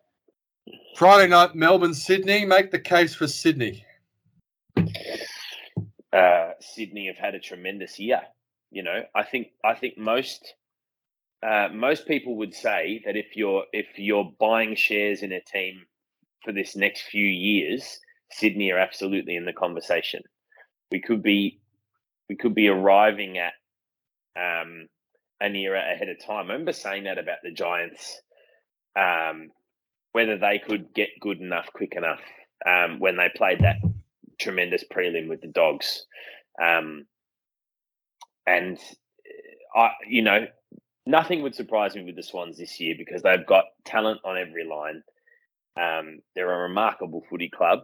Friday 0.96 1.28
night, 1.28 1.54
Melbourne, 1.54 1.92
Sydney. 1.92 2.46
Make 2.46 2.70
the 2.70 2.78
case 2.78 3.14
for 3.14 3.28
Sydney. 3.28 3.84
uh, 6.10 6.52
Sydney 6.58 7.08
have 7.08 7.18
had 7.18 7.34
a 7.34 7.38
tremendous 7.38 7.98
year. 7.98 8.22
You 8.70 8.82
know, 8.82 9.02
I 9.14 9.22
think 9.22 9.48
I 9.62 9.74
think 9.74 9.98
most 9.98 10.54
uh, 11.46 11.68
most 11.70 12.08
people 12.08 12.36
would 12.36 12.54
say 12.54 13.02
that 13.04 13.14
if 13.14 13.36
you're 13.36 13.64
if 13.74 13.86
you're 13.98 14.32
buying 14.40 14.74
shares 14.74 15.22
in 15.22 15.32
a 15.32 15.40
team 15.42 15.84
for 16.42 16.52
this 16.52 16.74
next 16.74 17.02
few 17.02 17.26
years, 17.26 18.00
Sydney 18.30 18.70
are 18.70 18.78
absolutely 18.78 19.36
in 19.36 19.44
the 19.44 19.52
conversation. 19.52 20.22
We 20.90 21.02
could 21.02 21.22
be 21.22 21.60
we 22.30 22.36
could 22.36 22.54
be 22.54 22.68
arriving 22.68 23.36
at 23.36 23.52
um, 24.34 24.88
an 25.42 25.54
era 25.56 25.82
ahead 25.92 26.08
of 26.08 26.24
time. 26.24 26.48
I 26.48 26.52
remember 26.54 26.72
saying 26.72 27.04
that 27.04 27.18
about 27.18 27.38
the 27.42 27.52
Giants, 27.52 28.18
um, 28.98 29.50
whether 30.16 30.38
they 30.38 30.58
could 30.58 30.94
get 30.94 31.10
good 31.20 31.42
enough 31.42 31.66
quick 31.74 31.92
enough 31.94 32.22
um, 32.66 32.98
when 33.00 33.18
they 33.18 33.28
played 33.36 33.60
that 33.60 33.76
tremendous 34.40 34.82
prelim 34.90 35.28
with 35.28 35.42
the 35.42 35.46
Dogs, 35.48 36.06
um, 36.58 37.04
and 38.46 38.78
uh, 39.74 39.78
I, 39.78 39.90
you 40.08 40.22
know, 40.22 40.46
nothing 41.04 41.42
would 41.42 41.54
surprise 41.54 41.94
me 41.94 42.02
with 42.02 42.16
the 42.16 42.22
Swans 42.22 42.56
this 42.56 42.80
year 42.80 42.94
because 42.96 43.20
they've 43.20 43.46
got 43.46 43.66
talent 43.84 44.22
on 44.24 44.38
every 44.38 44.64
line. 44.64 45.02
Um, 45.78 46.20
they're 46.34 46.50
a 46.50 46.62
remarkable 46.66 47.22
footy 47.28 47.50
club, 47.50 47.80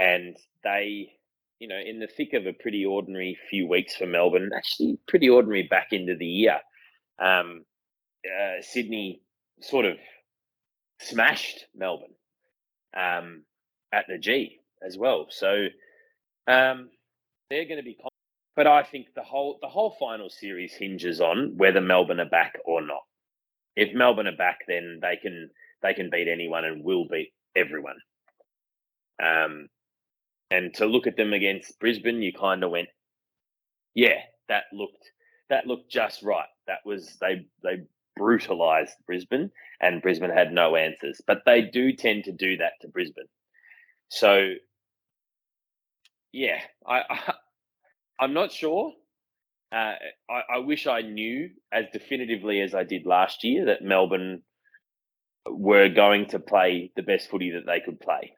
and 0.00 0.36
they, 0.64 1.12
you 1.60 1.68
know, 1.68 1.78
in 1.78 2.00
the 2.00 2.08
thick 2.08 2.32
of 2.32 2.44
a 2.44 2.52
pretty 2.52 2.84
ordinary 2.84 3.38
few 3.50 3.68
weeks 3.68 3.94
for 3.94 4.06
Melbourne, 4.08 4.50
actually 4.52 4.98
pretty 5.06 5.28
ordinary 5.28 5.68
back 5.68 5.92
into 5.92 6.16
the 6.16 6.26
year. 6.26 6.58
Um, 7.20 7.64
uh, 8.26 8.62
Sydney 8.62 9.22
sort 9.60 9.84
of 9.84 9.96
smashed 11.02 11.66
Melbourne 11.74 12.14
um, 12.96 13.42
at 13.92 14.06
the 14.08 14.18
G 14.18 14.60
as 14.84 14.96
well. 14.96 15.26
So 15.30 15.66
um, 16.46 16.90
they're 17.50 17.66
going 17.66 17.78
to 17.78 17.84
be. 17.84 17.98
But 18.54 18.66
I 18.66 18.82
think 18.82 19.06
the 19.14 19.22
whole 19.22 19.58
the 19.62 19.68
whole 19.68 19.96
final 19.98 20.28
series 20.28 20.74
hinges 20.74 21.20
on 21.20 21.54
whether 21.56 21.80
Melbourne 21.80 22.20
are 22.20 22.28
back 22.28 22.58
or 22.64 22.82
not. 22.82 23.02
If 23.76 23.94
Melbourne 23.94 24.26
are 24.26 24.36
back, 24.36 24.60
then 24.68 24.98
they 25.00 25.16
can 25.16 25.50
they 25.82 25.94
can 25.94 26.10
beat 26.10 26.28
anyone 26.28 26.64
and 26.64 26.84
will 26.84 27.06
beat 27.08 27.32
everyone. 27.56 27.96
Um, 29.22 29.68
and 30.50 30.74
to 30.74 30.86
look 30.86 31.06
at 31.06 31.16
them 31.16 31.32
against 31.32 31.78
Brisbane, 31.80 32.20
you 32.20 32.32
kind 32.32 32.62
of 32.62 32.70
went, 32.70 32.88
yeah, 33.94 34.18
that 34.48 34.64
looked 34.72 35.10
that 35.48 35.66
looked 35.66 35.90
just 35.90 36.22
right. 36.22 36.48
That 36.66 36.80
was 36.84 37.16
they 37.20 37.46
they 37.62 37.84
brutalized 38.16 38.94
Brisbane, 39.06 39.50
and 39.82 40.00
Brisbane 40.00 40.30
had 40.30 40.52
no 40.52 40.76
answers. 40.76 41.20
But 41.26 41.42
they 41.44 41.62
do 41.62 41.92
tend 41.92 42.24
to 42.24 42.32
do 42.32 42.56
that 42.58 42.74
to 42.80 42.88
Brisbane. 42.88 43.28
So, 44.08 44.54
yeah, 46.32 46.60
I, 46.86 47.02
I 47.10 47.34
I'm 48.20 48.34
not 48.34 48.52
sure. 48.52 48.92
Uh, 49.72 49.94
I, 50.30 50.42
I 50.54 50.58
wish 50.58 50.86
I 50.86 51.00
knew 51.00 51.50
as 51.72 51.86
definitively 51.92 52.60
as 52.60 52.74
I 52.74 52.84
did 52.84 53.06
last 53.06 53.42
year 53.42 53.66
that 53.66 53.82
Melbourne 53.82 54.42
were 55.46 55.88
going 55.88 56.26
to 56.26 56.38
play 56.38 56.92
the 56.94 57.02
best 57.02 57.28
footy 57.28 57.50
that 57.52 57.66
they 57.66 57.80
could 57.80 58.00
play. 58.00 58.36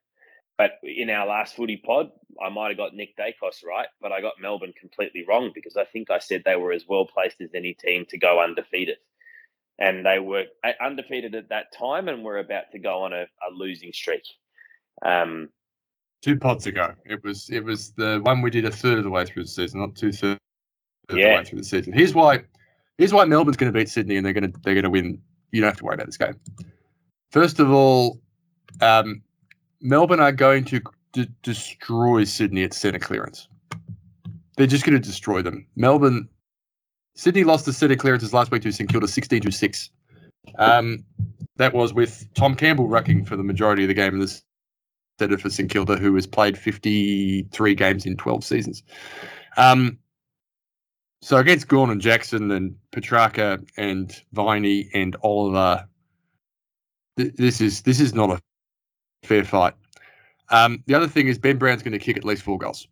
But 0.56 0.72
in 0.84 1.10
our 1.10 1.26
last 1.26 1.56
footy 1.56 1.82
pod, 1.84 2.10
I 2.42 2.48
might 2.48 2.68
have 2.68 2.76
got 2.76 2.94
Nick 2.94 3.16
Daicos 3.16 3.64
right, 3.66 3.88
but 4.00 4.12
I 4.12 4.20
got 4.20 4.34
Melbourne 4.40 4.72
completely 4.78 5.24
wrong 5.28 5.50
because 5.52 5.76
I 5.76 5.84
think 5.84 6.10
I 6.10 6.20
said 6.20 6.42
they 6.44 6.56
were 6.56 6.72
as 6.72 6.84
well 6.88 7.06
placed 7.06 7.40
as 7.40 7.50
any 7.54 7.74
team 7.74 8.06
to 8.10 8.18
go 8.18 8.40
undefeated. 8.40 8.98
And 9.78 10.06
they 10.06 10.20
were 10.20 10.44
undefeated 10.80 11.34
at 11.34 11.48
that 11.48 11.72
time 11.76 12.08
and 12.08 12.22
were 12.22 12.38
about 12.38 12.70
to 12.72 12.78
go 12.78 13.02
on 13.02 13.12
a, 13.12 13.22
a 13.22 13.50
losing 13.52 13.92
streak. 13.92 14.22
Um, 15.04 15.48
two 16.22 16.38
pods 16.38 16.66
ago. 16.66 16.94
It 17.04 17.22
was 17.22 17.50
it 17.50 17.62
was 17.62 17.90
the 17.92 18.20
one 18.22 18.40
we 18.40 18.50
did 18.50 18.64
a 18.64 18.70
third 18.70 18.98
of 18.98 19.04
the 19.04 19.10
way 19.10 19.26
through 19.26 19.42
the 19.44 19.48
season, 19.48 19.80
not 19.80 19.94
two 19.94 20.12
thirds 20.12 20.40
yeah. 21.10 21.16
of 21.16 21.16
the 21.16 21.24
way 21.24 21.44
through 21.44 21.58
the 21.58 21.64
season. 21.64 21.92
Here's 21.92 22.14
why 22.14 22.44
here's 22.98 23.12
why 23.12 23.24
Melbourne's 23.24 23.56
going 23.56 23.72
to 23.72 23.78
beat 23.78 23.88
Sydney 23.88 24.16
and 24.16 24.24
they're 24.24 24.32
going 24.32 24.50
to 24.50 24.58
they're 24.62 24.74
going 24.74 24.84
to 24.84 24.90
win. 24.90 25.20
You 25.52 25.60
don't 25.60 25.68
have 25.68 25.78
to 25.78 25.84
worry 25.84 25.94
about 25.94 26.06
this 26.06 26.16
game. 26.16 26.34
First 27.30 27.60
of 27.60 27.70
all, 27.70 28.20
um, 28.80 29.22
Melbourne 29.80 30.20
are 30.20 30.32
going 30.32 30.64
to 30.66 30.80
d- 31.12 31.28
destroy 31.42 32.24
Sydney 32.24 32.64
at 32.64 32.72
centre 32.72 32.98
clearance. 32.98 33.48
They're 34.56 34.66
just 34.66 34.84
going 34.84 35.00
to 35.00 35.06
destroy 35.06 35.42
them. 35.42 35.66
Melbourne, 35.76 36.28
Sydney 37.14 37.44
lost 37.44 37.64
the 37.64 37.72
centre 37.72 37.96
clearances 37.96 38.32
last 38.32 38.50
week 38.50 38.62
to 38.62 38.72
St 38.72 38.90
Kilda 38.90 39.06
16 39.08 39.42
to 39.42 39.52
6. 39.52 39.90
Um, 40.58 41.04
that 41.56 41.72
was 41.72 41.94
with 41.94 42.26
Tom 42.34 42.54
Campbell 42.54 42.88
rucking 42.88 43.26
for 43.26 43.36
the 43.36 43.44
majority 43.44 43.84
of 43.84 43.88
the 43.88 43.94
game 43.94 44.14
in 44.14 44.20
this 44.20 44.42
centre 45.18 45.38
for 45.38 45.50
St 45.50 45.70
Kilda, 45.70 45.96
who 45.96 46.14
has 46.16 46.26
played 46.26 46.58
53 46.58 47.74
games 47.74 48.04
in 48.04 48.16
12 48.16 48.44
seasons. 48.44 48.82
Um, 49.56 49.98
so 51.22 51.38
against 51.38 51.68
Gawn 51.68 51.90
and 51.90 52.00
Jackson 52.00 52.50
and 52.50 52.76
Petrarca 52.90 53.60
and 53.76 54.20
Viney 54.32 54.90
and 54.92 55.16
Oliver, 55.22 55.86
th- 57.16 57.34
this 57.36 57.60
is 57.60 57.82
this 57.82 57.98
is 57.98 58.12
not 58.12 58.30
a 58.30 58.40
fair 59.22 59.44
fight. 59.44 59.72
Um, 60.50 60.82
the 60.86 60.94
other 60.94 61.08
thing 61.08 61.28
is 61.28 61.38
Ben 61.38 61.56
Brown's 61.56 61.82
going 61.82 61.92
to 61.92 61.98
kick 61.98 62.18
at 62.18 62.24
least 62.24 62.42
four 62.42 62.58
goals. 62.58 62.88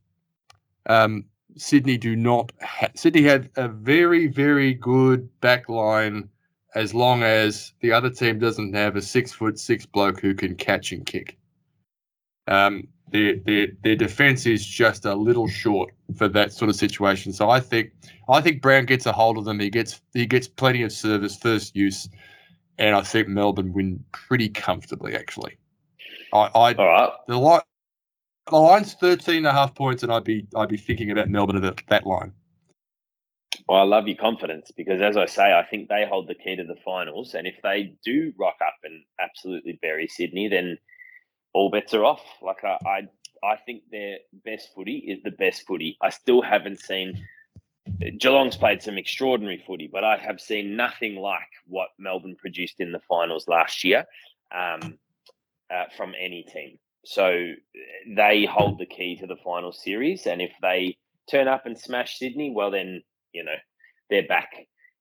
Um, 0.87 1.27
Sydney 1.57 1.97
do 1.97 2.17
not. 2.17 2.53
Ha- 2.63 2.89
Sydney 2.95 3.23
had 3.23 3.51
a 3.57 3.69
very 3.69 4.27
very 4.27 4.75
good 4.75 5.29
back 5.41 5.69
line 5.69 6.29
as 6.75 6.95
long 6.95 7.23
as 7.23 7.73
the 7.81 7.93
other 7.93 8.11
team 8.11 8.39
doesn't 8.39 8.75
have 8.75 8.97
a 8.97 9.03
six 9.03 9.33
foot 9.33 9.59
six 9.59 9.87
bloke 9.87 10.21
who 10.21 10.35
can 10.35 10.55
catch 10.55 10.93
and 10.93 11.05
kick. 11.05 11.39
Um, 12.49 12.89
their, 13.11 13.37
their 13.37 13.69
their 13.83 13.97
defense 13.97 14.47
is 14.47 14.65
just 14.65 15.05
a 15.05 15.15
little 15.15 15.47
short 15.47 15.93
for 16.17 16.29
that 16.29 16.53
sort 16.53 16.71
of 16.71 16.77
situation. 16.77 17.33
So 17.33 17.51
I 17.51 17.61
think 17.61 17.93
I 18.29 18.41
think 18.41 18.63
Brown 18.63 18.87
gets 18.87 19.07
a 19.07 19.13
hold 19.13 19.39
of 19.39 19.45
them. 19.45 19.61
He 19.61 19.71
gets 19.71 20.01
he 20.15 20.27
gets 20.27 20.49
plenty 20.49 20.83
of 20.83 20.93
service, 20.93 21.37
first 21.37 21.77
use, 21.77 22.09
and 22.79 22.97
I 22.97 23.03
think 23.03 23.29
Melbourne 23.29 23.73
win 23.73 24.03
pretty 24.13 24.49
comfortably 24.49 25.15
actually. 25.15 25.57
I, 26.33 26.51
I 26.55 26.75
All 26.75 26.87
right. 26.87 27.11
the 27.29 27.39
the 28.51 28.57
line's 28.57 28.95
13 28.95 29.39
and 29.39 29.47
a 29.47 29.53
half 29.53 29.75
points, 29.75 30.03
and 30.03 30.13
I'd 30.13 30.25
be 30.25 30.47
I'd 30.57 30.69
be 30.69 30.77
thinking 30.77 31.11
about 31.11 31.29
Melbourne 31.29 31.63
at 31.65 31.77
that, 31.89 32.07
line. 32.07 32.33
Well, 33.69 33.79
I 33.79 33.85
love 33.85 34.09
your 34.09 34.17
confidence 34.17 34.71
because, 34.77 35.01
as 35.01 35.17
I 35.17 35.27
say, 35.27 35.53
I 35.53 35.65
think 35.65 35.89
they 35.89 36.07
hold 36.07 36.29
the 36.29 36.35
key 36.35 36.57
to 36.57 36.65
the 36.65 36.77
finals. 36.85 37.35
And 37.35 37.47
if 37.47 37.55
they 37.63 37.95
do 38.05 38.33
rock 38.39 38.57
up 38.65 38.75
and 38.83 39.03
absolutely 39.21 39.79
bury 39.81 40.09
Sydney, 40.09 40.49
then 40.49 40.79
all 41.53 41.71
bets 41.71 41.95
are 41.95 42.05
off. 42.05 42.23
Like 42.41 42.65
I, 42.65 42.79
I, 42.85 43.47
I 43.47 43.57
think 43.57 43.83
their 43.91 44.19
best 44.45 44.71
footy 44.75 44.97
is 44.97 45.23
the 45.23 45.31
best 45.31 45.67
footy. 45.67 45.97
I 46.01 46.11
still 46.11 46.43
haven't 46.43 46.81
seen. 46.81 47.25
Geelong's 48.19 48.57
played 48.57 48.83
some 48.83 48.99
extraordinary 48.99 49.63
footy, 49.67 49.89
but 49.93 50.03
I 50.03 50.17
have 50.17 50.41
seen 50.41 50.77
nothing 50.77 51.17
like 51.17 51.51
what 51.67 51.89
Melbourne 51.99 52.37
produced 52.37 52.81
in 52.81 52.91
the 52.91 53.01
finals 53.09 53.47
last 53.49 53.85
year 53.85 54.07
um, 54.53 54.99
uh, 55.71 55.85
from 55.97 56.15
any 56.19 56.43
team. 56.43 56.79
So 57.05 57.53
they 58.07 58.45
hold 58.45 58.79
the 58.79 58.87
key 58.87 59.17
to 59.17 59.27
the 59.27 59.37
final 59.45 59.73
series, 59.73 60.27
and 60.27 60.41
if 60.41 60.53
they 60.63 60.97
turn 61.31 61.49
up 61.49 61.67
and 61.67 61.79
smash 61.79 62.19
Sydney, 62.19 62.53
well 62.55 62.71
then 62.71 63.03
you 63.33 63.45
know 63.45 63.57
they're 64.11 64.27
back. 64.27 64.51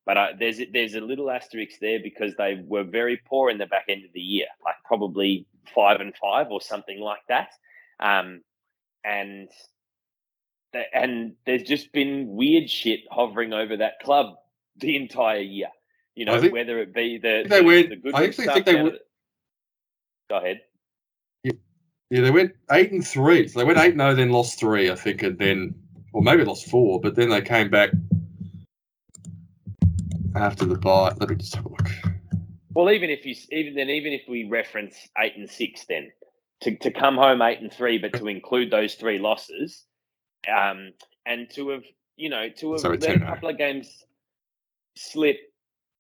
But 0.06 0.18
uh, 0.18 0.28
there's 0.40 0.60
there's 0.74 0.96
a 0.96 1.02
little 1.02 1.30
asterisk 1.30 1.80
there 1.80 2.00
because 2.02 2.34
they 2.36 2.64
were 2.66 2.84
very 2.84 3.22
poor 3.28 3.50
in 3.52 3.60
the 3.60 3.68
back 3.68 3.86
end 3.88 4.04
of 4.04 4.14
the 4.14 4.20
year, 4.20 4.48
like 4.66 4.76
probably 4.84 5.46
five 5.76 6.02
and 6.02 6.14
five 6.20 6.48
or 6.50 6.60
something 6.60 7.00
like 7.00 7.22
that. 7.30 7.50
Um, 8.00 8.42
and 9.04 9.50
and 10.94 11.34
there's 11.46 11.64
just 11.64 11.92
been 11.92 12.28
weird 12.30 12.70
shit 12.70 13.02
hovering 13.12 13.54
over 13.54 13.78
that 13.78 14.00
club 14.02 14.36
the 14.78 14.96
entire 14.96 15.40
year. 15.40 15.70
You 16.16 16.26
know, 16.26 16.40
think- 16.42 16.54
whether 16.54 16.80
it 16.80 16.94
be 16.94 17.18
the, 17.18 17.46
they 17.48 17.60
the, 17.60 17.66
went- 17.66 17.90
the 17.90 17.96
good 17.96 18.16
I 18.16 18.26
actually 18.26 18.48
think 18.48 18.66
they 18.66 18.80
of 18.80 18.94
Go 20.30 20.38
ahead. 20.38 20.62
Yeah, 22.12 22.22
they 22.24 22.32
went 22.32 22.52
eight 22.72 22.92
and 22.92 23.08
three. 23.08 23.48
So 23.48 23.60
they 23.60 23.66
went 23.66 23.80
eight 23.80 23.96
no, 23.96 24.14
then 24.14 24.32
lost 24.32 24.60
three, 24.60 24.92
I 24.92 24.96
think, 24.96 25.24
and 25.24 25.40
then 25.40 25.74
or 26.12 26.22
maybe 26.22 26.44
lost 26.44 26.70
four, 26.70 27.00
but 27.00 27.16
then 27.16 27.30
they 27.30 27.42
came 27.42 27.70
back 27.70 27.92
after 30.36 30.66
the 30.66 30.78
bye. 30.78 31.14
Let 31.18 31.30
me 31.30 31.38
just 31.38 31.56
have 31.56 31.66
a 31.66 31.70
look. 31.70 31.90
Well, 32.74 32.92
even 32.92 33.10
if 33.10 33.26
you 33.26 33.34
even 33.52 33.76
then, 33.76 33.90
even 33.90 34.12
if 34.12 34.24
we 34.28 34.44
reference 34.44 34.96
eight 35.20 35.38
and 35.38 35.50
six, 35.50 35.86
then 35.88 36.12
to, 36.64 36.76
to 36.80 36.92
come 36.92 37.16
home 37.16 37.42
eight 37.42 37.62
and 37.62 37.72
three, 37.72 37.98
but 37.98 38.12
to 38.20 38.28
include 38.28 38.72
those 38.72 38.96
three 38.96 39.18
losses, 39.18 39.86
um, 40.54 40.92
and 41.26 41.50
to 41.56 41.70
have 41.70 41.84
you 42.18 42.30
know 42.30 42.50
to 42.58 42.74
have 42.74 42.82
So 42.82 42.90
let 42.90 43.04
a 43.04 43.20
couple 43.20 43.48
of 43.48 43.58
games 43.58 43.90
slip, 44.98 45.38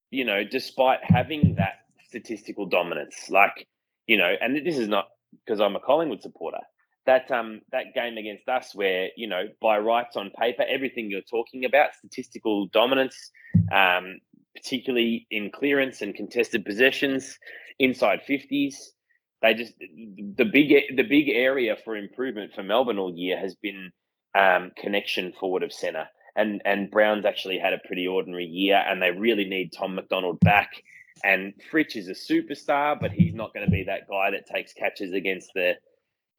you 0.09 0.25
know, 0.25 0.43
despite 0.43 0.99
having 1.03 1.55
that 1.55 1.85
statistical 2.09 2.65
dominance, 2.65 3.29
like 3.29 3.65
you 4.07 4.17
know, 4.17 4.35
and 4.41 4.57
this 4.67 4.77
is 4.77 4.89
not 4.89 5.07
because 5.45 5.59
I'm 5.59 5.75
a 5.75 5.79
Collingwood 5.79 6.21
supporter. 6.21 6.59
That 7.05 7.31
um 7.31 7.61
that 7.71 7.95
game 7.95 8.17
against 8.17 8.47
us, 8.47 8.75
where 8.75 9.09
you 9.17 9.27
know 9.27 9.45
by 9.61 9.79
rights 9.79 10.15
on 10.15 10.31
paper, 10.39 10.63
everything 10.67 11.09
you're 11.09 11.21
talking 11.21 11.65
about, 11.65 11.95
statistical 11.95 12.67
dominance, 12.67 13.31
um, 13.71 14.19
particularly 14.55 15.25
in 15.31 15.49
clearance 15.51 16.01
and 16.01 16.13
contested 16.13 16.63
possessions, 16.63 17.39
inside 17.79 18.21
fifties. 18.27 18.93
They 19.41 19.55
just 19.55 19.73
the 19.79 20.45
big 20.45 20.95
the 20.95 21.03
big 21.03 21.29
area 21.29 21.75
for 21.83 21.95
improvement 21.95 22.53
for 22.53 22.61
Melbourne 22.61 22.99
all 22.99 23.13
year 23.15 23.39
has 23.39 23.55
been 23.55 23.91
um, 24.37 24.71
connection 24.77 25.33
forward 25.39 25.63
of 25.63 25.73
centre, 25.73 26.07
and 26.35 26.61
and 26.65 26.91
Brown's 26.91 27.25
actually 27.25 27.57
had 27.57 27.73
a 27.73 27.79
pretty 27.87 28.05
ordinary 28.05 28.45
year, 28.45 28.77
and 28.77 29.01
they 29.01 29.09
really 29.09 29.45
need 29.45 29.73
Tom 29.73 29.95
McDonald 29.95 30.39
back. 30.41 30.83
And 31.23 31.53
Fritsch 31.71 31.95
is 31.95 32.07
a 32.07 32.13
superstar, 32.13 32.99
but 32.99 33.11
he's 33.11 33.33
not 33.33 33.53
going 33.53 33.65
to 33.65 33.71
be 33.71 33.83
that 33.83 34.07
guy 34.09 34.31
that 34.31 34.47
takes 34.47 34.73
catches 34.73 35.13
against 35.13 35.51
the, 35.53 35.73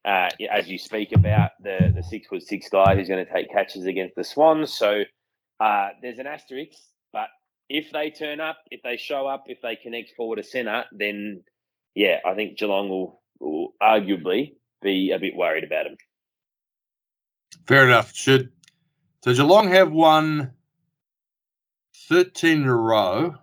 uh, 0.05 0.29
as 0.51 0.67
you 0.67 0.77
speak 0.77 1.13
about 1.13 1.51
the 1.61 1.91
the 1.95 2.03
six 2.03 2.27
foot 2.27 2.43
six 2.43 2.69
guy 2.69 2.95
who's 2.95 3.07
going 3.07 3.25
to 3.25 3.31
take 3.31 3.51
catches 3.51 3.85
against 3.85 4.15
the 4.15 4.23
Swans. 4.23 4.73
So 4.73 5.03
uh, 5.59 5.89
there's 6.01 6.19
an 6.19 6.27
asterisk, 6.27 6.77
but 7.11 7.27
if 7.69 7.91
they 7.91 8.09
turn 8.09 8.39
up, 8.39 8.57
if 8.69 8.81
they 8.83 8.97
show 8.97 9.27
up, 9.27 9.45
if 9.47 9.61
they 9.61 9.75
connect 9.75 10.13
forward 10.15 10.37
to 10.37 10.43
centre, 10.43 10.83
then 10.91 11.43
yeah, 11.95 12.17
I 12.25 12.33
think 12.33 12.57
Geelong 12.57 12.89
will, 12.89 13.21
will 13.39 13.73
arguably 13.81 14.53
be 14.81 15.11
a 15.11 15.19
bit 15.19 15.35
worried 15.35 15.63
about 15.63 15.87
him. 15.87 15.97
Fair 17.67 17.85
enough. 17.85 18.13
Should 18.13 18.51
so 19.23 19.33
Geelong 19.33 19.69
have 19.69 19.91
won 19.91 20.51
13 22.09 22.63
in 22.63 22.67
a 22.67 22.75
row. 22.75 23.35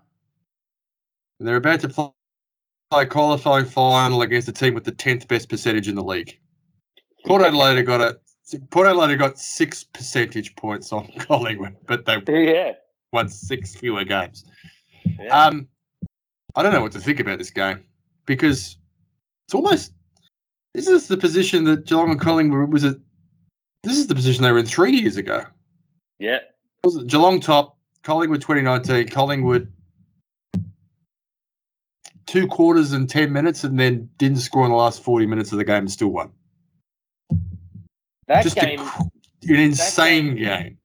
And 1.40 1.48
they're 1.48 1.56
about 1.56 1.80
to 1.80 1.88
play 1.88 2.10
a 2.92 3.06
qualifying 3.06 3.64
final 3.64 4.22
against 4.22 4.46
a 4.48 4.52
team 4.52 4.74
with 4.74 4.84
the 4.84 4.92
10th 4.92 5.26
best 5.26 5.48
percentage 5.48 5.88
in 5.88 5.94
the 5.94 6.04
league. 6.04 6.38
Port 7.26 7.42
Adelaide 7.42 7.82
got 7.84 8.00
a 8.00 8.18
Port 8.70 8.86
Adelaide 8.86 9.16
got 9.16 9.38
six 9.38 9.84
percentage 9.84 10.54
points 10.56 10.92
on 10.92 11.06
Collingwood, 11.18 11.76
but 11.86 12.04
they 12.04 12.18
Yeah. 12.52 12.72
won 13.12 13.28
six 13.28 13.74
fewer 13.74 14.04
games. 14.04 14.44
yeah. 15.18 15.28
Um, 15.46 15.66
I 16.56 16.62
don't 16.62 16.72
know 16.72 16.82
what 16.82 16.92
to 16.92 17.00
think 17.00 17.20
about 17.20 17.38
this 17.38 17.50
game 17.50 17.84
because 18.26 18.76
it's 19.46 19.54
almost 19.54 19.92
this 20.74 20.88
is 20.88 21.08
the 21.08 21.16
position 21.16 21.64
that 21.64 21.86
Geelong 21.86 22.10
and 22.10 22.20
Collingwood 22.20 22.72
was 22.72 22.84
at. 22.84 22.96
This 23.82 23.96
is 23.96 24.08
the 24.08 24.14
position 24.14 24.42
they 24.42 24.52
were 24.52 24.58
in 24.58 24.66
three 24.66 24.92
years 24.92 25.16
ago. 25.16 25.44
yeah. 26.18 26.40
Was 26.84 26.96
it 26.96 27.06
Geelong 27.06 27.40
top, 27.40 27.78
Collingwood 28.02 28.40
2019, 28.42 29.08
Collingwood 29.08 29.72
two 32.30 32.46
quarters 32.46 32.92
and 32.92 33.08
10 33.10 33.32
minutes, 33.32 33.64
and 33.64 33.78
then 33.78 34.08
didn't 34.16 34.38
score 34.38 34.64
in 34.64 34.70
the 34.70 34.76
last 34.76 35.02
40 35.02 35.26
minutes 35.26 35.50
of 35.50 35.58
the 35.58 35.64
game 35.64 35.78
and 35.78 35.90
still 35.90 36.08
won. 36.08 36.30
That 38.28 38.44
Just 38.44 38.56
game. 38.56 38.78
cr- 38.78 39.02
an 39.48 39.56
insane 39.56 40.36
game- 40.36 40.44
game. 40.44 40.78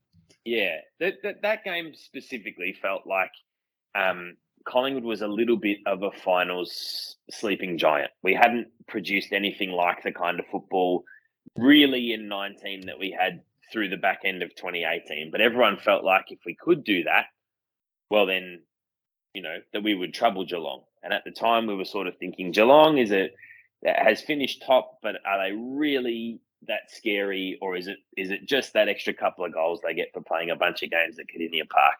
Yeah, 0.45 0.77
that, 0.99 1.15
that 1.23 1.41
that 1.41 1.63
game 1.63 1.93
specifically 1.95 2.75
felt 2.79 3.07
like 3.07 3.31
um, 3.95 4.37
Collingwood 4.67 5.03
was 5.03 5.21
a 5.21 5.27
little 5.27 5.57
bit 5.57 5.79
of 5.85 6.03
a 6.03 6.11
finals 6.11 7.15
sleeping 7.31 7.77
giant. 7.77 8.11
We 8.23 8.33
hadn't 8.33 8.67
produced 8.87 9.31
anything 9.31 9.71
like 9.71 10.03
the 10.03 10.11
kind 10.11 10.39
of 10.39 10.45
football 10.51 11.03
really 11.57 12.13
in 12.13 12.27
19 12.27 12.85
that 12.87 12.99
we 12.99 13.11
had 13.11 13.41
through 13.71 13.89
the 13.89 13.97
back 13.97 14.19
end 14.23 14.43
of 14.43 14.55
2018. 14.55 15.31
But 15.31 15.41
everyone 15.41 15.77
felt 15.77 16.03
like 16.03 16.25
if 16.29 16.39
we 16.45 16.55
could 16.55 16.83
do 16.83 17.03
that, 17.03 17.25
well, 18.09 18.25
then, 18.27 18.61
you 19.33 19.41
know, 19.41 19.57
that 19.73 19.83
we 19.83 19.95
would 19.95 20.13
trouble 20.13 20.45
Geelong. 20.45 20.83
And 21.05 21.13
at 21.13 21.23
the 21.23 21.31
time, 21.31 21.67
we 21.67 21.75
were 21.75 21.85
sort 21.85 22.07
of 22.07 22.17
thinking 22.17 22.51
Geelong 22.51 22.97
is 22.97 23.11
it 23.11 23.35
has 23.85 24.21
finished 24.21 24.63
top, 24.65 24.97
but 25.03 25.17
are 25.23 25.47
they 25.47 25.55
really 25.55 26.39
that 26.67 26.89
scary, 26.89 27.59
or 27.61 27.75
is 27.75 27.87
it 27.87 27.97
is 28.17 28.31
it 28.31 28.47
just 28.47 28.73
that 28.73 28.89
extra 28.89 29.13
couple 29.13 29.45
of 29.45 29.53
goals 29.53 29.79
they 29.81 29.93
get 29.93 30.11
for 30.13 30.21
playing 30.21 30.49
a 30.49 30.55
bunch 30.55 30.81
of 30.81 30.89
games 30.89 31.19
at 31.19 31.27
Kardinia 31.27 31.69
Park? 31.69 31.99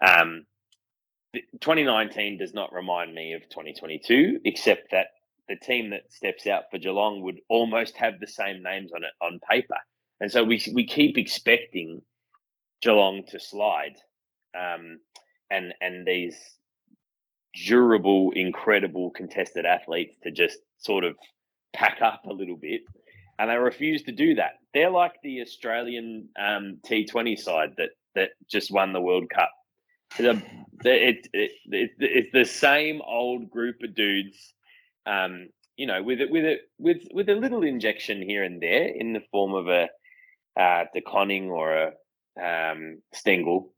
Um, 0.00 0.46
2019 1.60 2.38
does 2.38 2.54
not 2.54 2.72
remind 2.72 3.14
me 3.14 3.34
of 3.34 3.42
2022, 3.50 4.40
except 4.46 4.90
that 4.92 5.08
the 5.48 5.56
team 5.56 5.90
that 5.90 6.10
steps 6.10 6.46
out 6.46 6.64
for 6.70 6.78
Geelong 6.78 7.20
would 7.20 7.40
almost 7.50 7.96
have 7.98 8.18
the 8.18 8.26
same 8.26 8.62
names 8.62 8.92
on 8.94 9.04
it 9.04 9.12
on 9.20 9.40
paper, 9.50 9.76
and 10.20 10.32
so 10.32 10.42
we 10.42 10.64
we 10.72 10.86
keep 10.86 11.18
expecting 11.18 12.00
Geelong 12.80 13.24
to 13.28 13.38
slide, 13.38 13.96
um, 14.58 15.00
and 15.50 15.74
and 15.82 16.06
these 16.06 16.38
durable, 17.54 18.32
incredible 18.34 19.10
contested 19.10 19.66
athletes 19.66 20.16
to 20.22 20.30
just 20.30 20.58
sort 20.78 21.04
of 21.04 21.16
pack 21.72 22.00
up 22.02 22.22
a 22.26 22.32
little 22.32 22.56
bit 22.56 22.82
and 23.38 23.50
they 23.50 23.56
refuse 23.56 24.02
to 24.04 24.12
do 24.12 24.36
that. 24.36 24.52
They're 24.72 24.90
like 24.90 25.14
the 25.22 25.40
Australian 25.40 26.28
um, 26.38 26.78
T20 26.86 27.38
side 27.38 27.74
that 27.76 27.90
that 28.14 28.30
just 28.48 28.70
won 28.70 28.92
the 28.92 29.00
World 29.00 29.28
Cup. 29.30 29.50
It, 30.84 31.26
it, 31.32 31.52
it, 31.64 31.90
it's 31.98 32.32
the 32.32 32.44
same 32.44 33.00
old 33.06 33.50
group 33.50 33.76
of 33.82 33.94
dudes, 33.94 34.54
um, 35.06 35.48
you 35.76 35.86
know, 35.86 36.02
with 36.02 36.20
it 36.20 36.30
with 36.30 36.44
it 36.44 36.60
with 36.78 36.98
with 37.12 37.28
a 37.28 37.34
little 37.34 37.62
injection 37.62 38.22
here 38.22 38.44
and 38.44 38.62
there 38.62 38.86
in 38.86 39.12
the 39.12 39.22
form 39.30 39.54
of 39.54 39.68
a 39.68 39.88
uh, 40.60 40.84
De 40.94 41.00
Koning 41.00 41.50
or 41.50 41.74
a 41.74 41.86
um, 42.40 43.00
Stengle, 43.14 43.70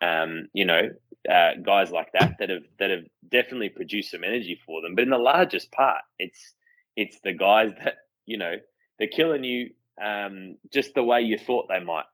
um, 0.00 0.48
you 0.52 0.64
know, 0.64 0.90
uh, 1.30 1.52
guys 1.62 1.90
like 1.90 2.12
that 2.12 2.36
that 2.38 2.50
have 2.50 2.64
that 2.78 2.90
have 2.90 3.04
definitely 3.30 3.70
produced 3.70 4.10
some 4.10 4.24
energy 4.24 4.60
for 4.66 4.82
them. 4.82 4.94
But 4.94 5.04
in 5.04 5.10
the 5.10 5.18
largest 5.18 5.72
part, 5.72 6.02
it's 6.18 6.54
it's 6.96 7.18
the 7.24 7.32
guys 7.32 7.72
that 7.84 7.94
you 8.26 8.38
know 8.38 8.54
they're 8.98 9.08
killing 9.08 9.44
you 9.44 9.70
um, 10.02 10.56
just 10.72 10.94
the 10.94 11.02
way 11.02 11.22
you 11.22 11.38
thought 11.38 11.68
they 11.68 11.80
might, 11.80 12.04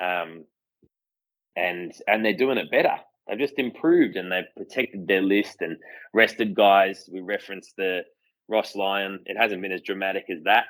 um, 0.00 0.44
and 1.56 1.92
and 2.06 2.24
they're 2.24 2.36
doing 2.36 2.58
it 2.58 2.70
better. 2.70 2.96
They've 3.28 3.38
just 3.38 3.58
improved 3.58 4.16
and 4.16 4.32
they've 4.32 4.44
protected 4.56 5.06
their 5.06 5.22
list 5.22 5.60
and 5.60 5.76
rested 6.12 6.54
guys. 6.54 7.08
We 7.12 7.20
referenced 7.20 7.76
the 7.76 8.00
Ross 8.48 8.74
Lyon. 8.74 9.20
It 9.26 9.36
hasn't 9.36 9.62
been 9.62 9.70
as 9.70 9.82
dramatic 9.82 10.24
as 10.28 10.42
that, 10.44 10.64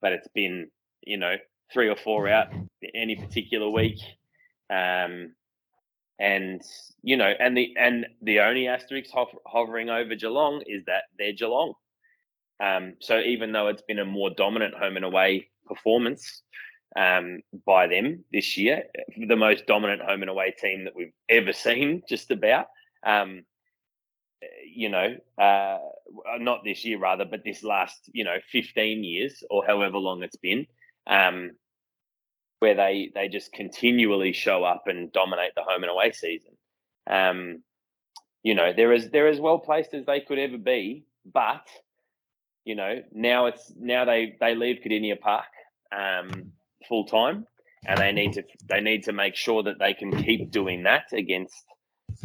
but 0.00 0.12
it's 0.12 0.28
been 0.28 0.68
you 1.02 1.18
know 1.18 1.34
three 1.72 1.88
or 1.88 1.96
four 1.96 2.28
out 2.28 2.48
any 2.94 3.16
particular 3.16 3.68
week. 3.68 3.98
Um, 4.70 5.34
and 6.18 6.62
you 7.02 7.16
know, 7.16 7.32
and 7.38 7.56
the 7.56 7.74
and 7.78 8.06
the 8.22 8.40
only 8.40 8.68
asterisk 8.68 9.10
hov- 9.12 9.38
hovering 9.46 9.90
over 9.90 10.14
Geelong 10.14 10.62
is 10.66 10.84
that 10.86 11.04
they're 11.18 11.32
Geelong. 11.32 11.74
Um, 12.60 12.94
so 13.00 13.18
even 13.20 13.52
though 13.52 13.68
it's 13.68 13.82
been 13.82 13.98
a 13.98 14.04
more 14.04 14.30
dominant 14.30 14.74
home 14.74 14.96
and 14.96 15.04
away 15.04 15.50
performance 15.66 16.42
um, 16.96 17.40
by 17.66 17.88
them 17.88 18.24
this 18.32 18.56
year, 18.56 18.84
the 19.16 19.36
most 19.36 19.66
dominant 19.66 20.02
home 20.02 20.22
and 20.22 20.30
away 20.30 20.54
team 20.56 20.84
that 20.84 20.94
we've 20.94 21.12
ever 21.28 21.52
seen, 21.52 22.02
just 22.08 22.30
about. 22.30 22.66
Um, 23.04 23.44
you 24.66 24.88
know, 24.88 25.16
uh, 25.38 25.78
not 26.38 26.64
this 26.64 26.84
year 26.84 26.98
rather, 26.98 27.24
but 27.24 27.44
this 27.44 27.62
last, 27.62 28.10
you 28.12 28.24
know, 28.24 28.36
15 28.50 29.04
years 29.04 29.42
or 29.50 29.64
however 29.64 29.98
long 29.98 30.22
it's 30.22 30.36
been, 30.36 30.66
um, 31.06 31.52
where 32.64 32.74
they 32.74 33.10
they 33.14 33.28
just 33.28 33.52
continually 33.52 34.32
show 34.32 34.64
up 34.64 34.84
and 34.86 35.12
dominate 35.12 35.54
the 35.54 35.62
home 35.62 35.82
and 35.82 35.90
away 35.90 36.12
season. 36.12 36.52
Um, 37.06 37.62
you 38.42 38.54
know, 38.54 38.72
they're 38.74 38.94
as 38.94 39.10
they're 39.10 39.28
as 39.28 39.38
well 39.38 39.58
placed 39.58 39.92
as 39.92 40.06
they 40.06 40.20
could 40.20 40.38
ever 40.38 40.56
be, 40.56 41.04
but 41.26 41.66
you 42.64 42.74
know, 42.74 43.02
now 43.12 43.46
it's 43.50 43.70
now 43.78 44.06
they 44.06 44.36
they 44.40 44.54
leave 44.54 44.78
Kardinia 44.82 45.20
Park 45.20 45.44
um, 45.94 46.52
full 46.88 47.04
time, 47.04 47.46
and 47.86 47.98
they 48.00 48.12
need 48.12 48.32
to 48.32 48.42
they 48.66 48.80
need 48.80 49.04
to 49.04 49.12
make 49.12 49.36
sure 49.36 49.62
that 49.64 49.78
they 49.78 49.92
can 49.92 50.10
keep 50.24 50.50
doing 50.50 50.84
that 50.84 51.04
against 51.12 51.62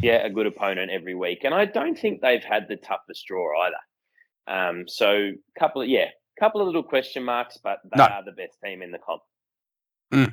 yeah 0.02 0.26
a 0.26 0.30
good 0.30 0.48
opponent 0.48 0.90
every 0.90 1.16
week. 1.16 1.40
And 1.44 1.54
I 1.54 1.66
don't 1.66 2.00
think 2.00 2.22
they've 2.22 2.44
had 2.44 2.68
the 2.70 2.78
toughest 2.78 3.26
draw 3.28 3.46
either. 3.66 3.84
Um, 4.58 4.86
so 4.88 5.32
couple 5.60 5.82
of 5.82 5.90
yeah, 5.90 6.08
couple 6.40 6.62
of 6.62 6.68
little 6.68 6.84
question 6.84 7.26
marks, 7.26 7.58
but 7.62 7.80
they 7.92 7.98
No. 7.98 8.06
are 8.06 8.24
the 8.24 8.32
best 8.32 8.58
team 8.64 8.82
in 8.82 8.92
the 8.92 9.00
comp. 9.00 9.22
Mm. 10.12 10.32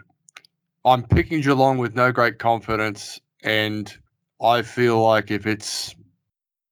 I'm 0.84 1.02
picking 1.02 1.40
Geelong 1.40 1.78
with 1.78 1.94
no 1.94 2.12
great 2.12 2.38
confidence, 2.38 3.20
and 3.42 3.92
I 4.40 4.62
feel 4.62 5.02
like 5.02 5.30
if 5.30 5.46
it's 5.46 5.94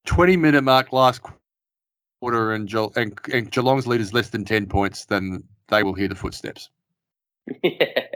20 0.06 0.36
minute 0.36 0.62
mark 0.62 0.92
last 0.92 1.20
quarter 2.20 2.52
and, 2.52 2.68
Ge- 2.68 2.96
and, 2.96 3.18
and 3.32 3.50
Geelong's 3.50 3.86
lead 3.86 4.00
is 4.00 4.14
less 4.14 4.30
than 4.30 4.44
10 4.44 4.66
points, 4.66 5.06
then 5.06 5.42
they 5.68 5.82
will 5.82 5.94
hear 5.94 6.08
the 6.08 6.14
footsteps. 6.14 6.70
yeah, 7.62 8.06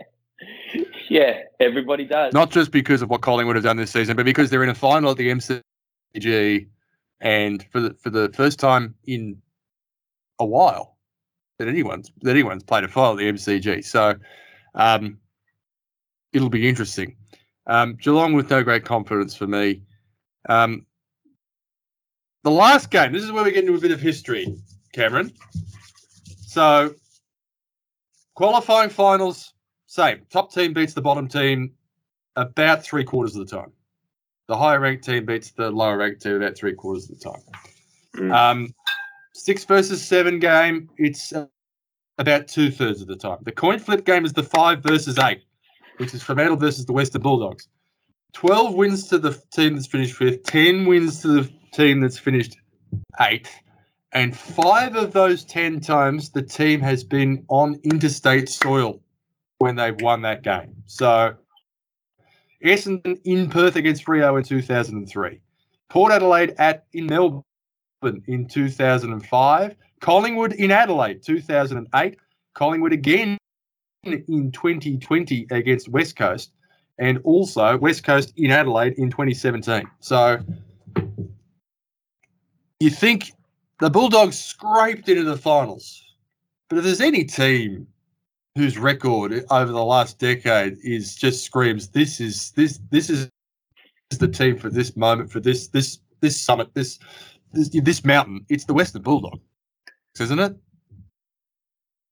yeah, 1.08 1.40
everybody 1.60 2.04
does. 2.04 2.32
Not 2.32 2.50
just 2.50 2.70
because 2.70 3.02
of 3.02 3.10
what 3.10 3.22
Collingwood 3.22 3.56
have 3.56 3.64
done 3.64 3.76
this 3.76 3.90
season, 3.90 4.16
but 4.16 4.24
because 4.24 4.50
they're 4.50 4.62
in 4.62 4.70
a 4.70 4.74
final 4.74 5.10
at 5.10 5.16
the 5.16 5.30
MCG, 5.30 6.68
and 7.20 7.66
for 7.72 7.80
the 7.80 7.94
for 7.94 8.10
the 8.10 8.30
first 8.32 8.60
time 8.60 8.94
in 9.06 9.36
a 10.38 10.46
while 10.46 10.96
that 11.58 11.66
anyone's 11.66 12.12
that 12.22 12.30
anyone's 12.30 12.62
played 12.62 12.84
a 12.84 12.88
final 12.88 13.12
at 13.12 13.18
the 13.18 13.32
MCG. 13.32 13.84
So 13.84 14.14
um, 14.74 15.18
it'll 16.32 16.48
be 16.48 16.68
interesting. 16.68 17.16
Um, 17.66 17.96
Geelong 17.96 18.32
with 18.32 18.50
no 18.50 18.62
great 18.62 18.84
confidence 18.84 19.34
for 19.34 19.46
me. 19.46 19.82
Um, 20.48 20.86
the 22.44 22.50
last 22.50 22.90
game. 22.90 23.12
This 23.12 23.22
is 23.22 23.32
where 23.32 23.44
we 23.44 23.52
get 23.52 23.64
into 23.64 23.76
a 23.76 23.80
bit 23.80 23.90
of 23.90 24.00
history, 24.00 24.56
Cameron. 24.92 25.32
So 26.46 26.94
qualifying 28.34 28.90
finals, 28.90 29.52
same. 29.86 30.20
Top 30.30 30.52
team 30.52 30.72
beats 30.72 30.94
the 30.94 31.02
bottom 31.02 31.28
team 31.28 31.72
about 32.36 32.82
three 32.82 33.04
quarters 33.04 33.36
of 33.36 33.46
the 33.46 33.56
time. 33.56 33.72
The 34.46 34.56
higher 34.56 34.80
ranked 34.80 35.04
team 35.04 35.26
beats 35.26 35.50
the 35.50 35.70
lower 35.70 35.98
ranked 35.98 36.22
team 36.22 36.36
about 36.36 36.56
three 36.56 36.74
quarters 36.74 37.10
of 37.10 37.18
the 37.18 37.24
time. 37.24 37.42
Mm. 38.16 38.34
Um, 38.34 38.74
six 39.34 39.64
versus 39.64 40.02
seven 40.02 40.38
game, 40.38 40.88
it's 40.96 41.32
about 42.18 42.48
two 42.48 42.70
thirds 42.70 43.00
of 43.00 43.08
the 43.08 43.16
time. 43.16 43.38
The 43.42 43.52
coin 43.52 43.78
flip 43.78 44.04
game 44.04 44.24
is 44.24 44.32
the 44.32 44.42
five 44.42 44.82
versus 44.82 45.18
eight, 45.18 45.42
which 45.98 46.14
is 46.14 46.22
Fremantle 46.22 46.56
versus 46.56 46.86
the 46.86 46.92
Western 46.92 47.22
Bulldogs. 47.22 47.68
12 48.34 48.74
wins 48.74 49.08
to 49.08 49.18
the 49.18 49.40
team 49.52 49.74
that's 49.74 49.86
finished 49.86 50.14
fifth, 50.14 50.42
10 50.44 50.86
wins 50.86 51.22
to 51.22 51.28
the 51.28 51.52
team 51.72 52.00
that's 52.00 52.18
finished 52.18 52.58
eighth. 53.20 53.50
And 54.12 54.36
five 54.36 54.96
of 54.96 55.12
those 55.12 55.44
10 55.44 55.80
times, 55.80 56.30
the 56.30 56.42
team 56.42 56.80
has 56.80 57.04
been 57.04 57.44
on 57.48 57.78
interstate 57.84 58.48
soil 58.48 59.00
when 59.58 59.76
they've 59.76 60.00
won 60.00 60.22
that 60.22 60.42
game. 60.42 60.74
So, 60.86 61.34
Essendon 62.64 63.20
in 63.24 63.50
Perth 63.50 63.76
against 63.76 64.04
Freo 64.04 64.38
in 64.38 64.44
2003. 64.44 65.40
Port 65.88 66.12
Adelaide 66.12 66.54
at 66.58 66.86
in 66.92 67.06
Melbourne 67.06 67.42
in 68.26 68.46
2005. 68.48 69.76
Collingwood 70.00 70.52
in 70.54 70.70
Adelaide 70.70 71.22
2008. 71.22 72.16
Collingwood 72.54 72.92
again 72.92 73.38
in 74.04 74.50
2020 74.52 75.46
against 75.50 75.88
West 75.88 76.16
Coast, 76.16 76.52
and 76.98 77.20
also 77.24 77.76
West 77.76 78.04
Coast 78.04 78.32
in 78.36 78.50
Adelaide 78.50 78.94
in 78.94 79.10
2017. 79.10 79.88
So 80.00 80.38
you 82.80 82.90
think 82.90 83.32
the 83.80 83.90
Bulldogs 83.90 84.38
scraped 84.38 85.08
into 85.08 85.24
the 85.24 85.36
finals, 85.36 86.02
but 86.68 86.78
if 86.78 86.84
there's 86.84 87.00
any 87.00 87.24
team 87.24 87.86
whose 88.56 88.76
record 88.76 89.44
over 89.50 89.70
the 89.70 89.84
last 89.84 90.18
decade 90.18 90.76
is 90.82 91.14
just 91.14 91.44
screams 91.44 91.88
this 91.88 92.20
is 92.20 92.50
this 92.52 92.80
this 92.90 93.08
is 93.08 93.30
the 94.18 94.26
team 94.26 94.58
for 94.58 94.68
this 94.68 94.96
moment 94.96 95.30
for 95.30 95.38
this 95.38 95.68
this 95.68 96.00
this 96.20 96.40
summit 96.40 96.68
this 96.74 96.98
this, 97.52 97.68
this 97.68 98.04
mountain 98.04 98.44
it's 98.48 98.64
the 98.64 98.74
Western 98.74 99.02
Bulldogs, 99.02 99.40
isn't 100.20 100.38
it? 100.38 100.52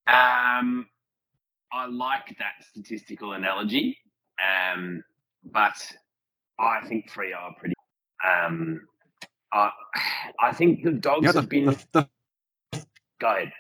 Um, 0.08 0.86
I 1.72 1.86
like 1.90 2.28
that 2.38 2.64
statistical 2.70 3.32
analogy, 3.32 3.98
um, 4.40 5.02
but 5.52 5.74
I 6.58 6.80
think 6.86 7.10
three 7.10 7.32
are 7.32 7.52
pretty. 7.58 7.74
Um, 8.26 8.80
I, 9.52 9.70
I 10.40 10.52
think 10.52 10.84
the 10.84 10.92
dogs 10.92 11.32
the- 11.32 11.40
have 11.40 11.48
been. 11.48 11.66
the- 11.66 11.84
the- 11.92 12.08
Go 13.18 13.28
ahead. 13.34 13.52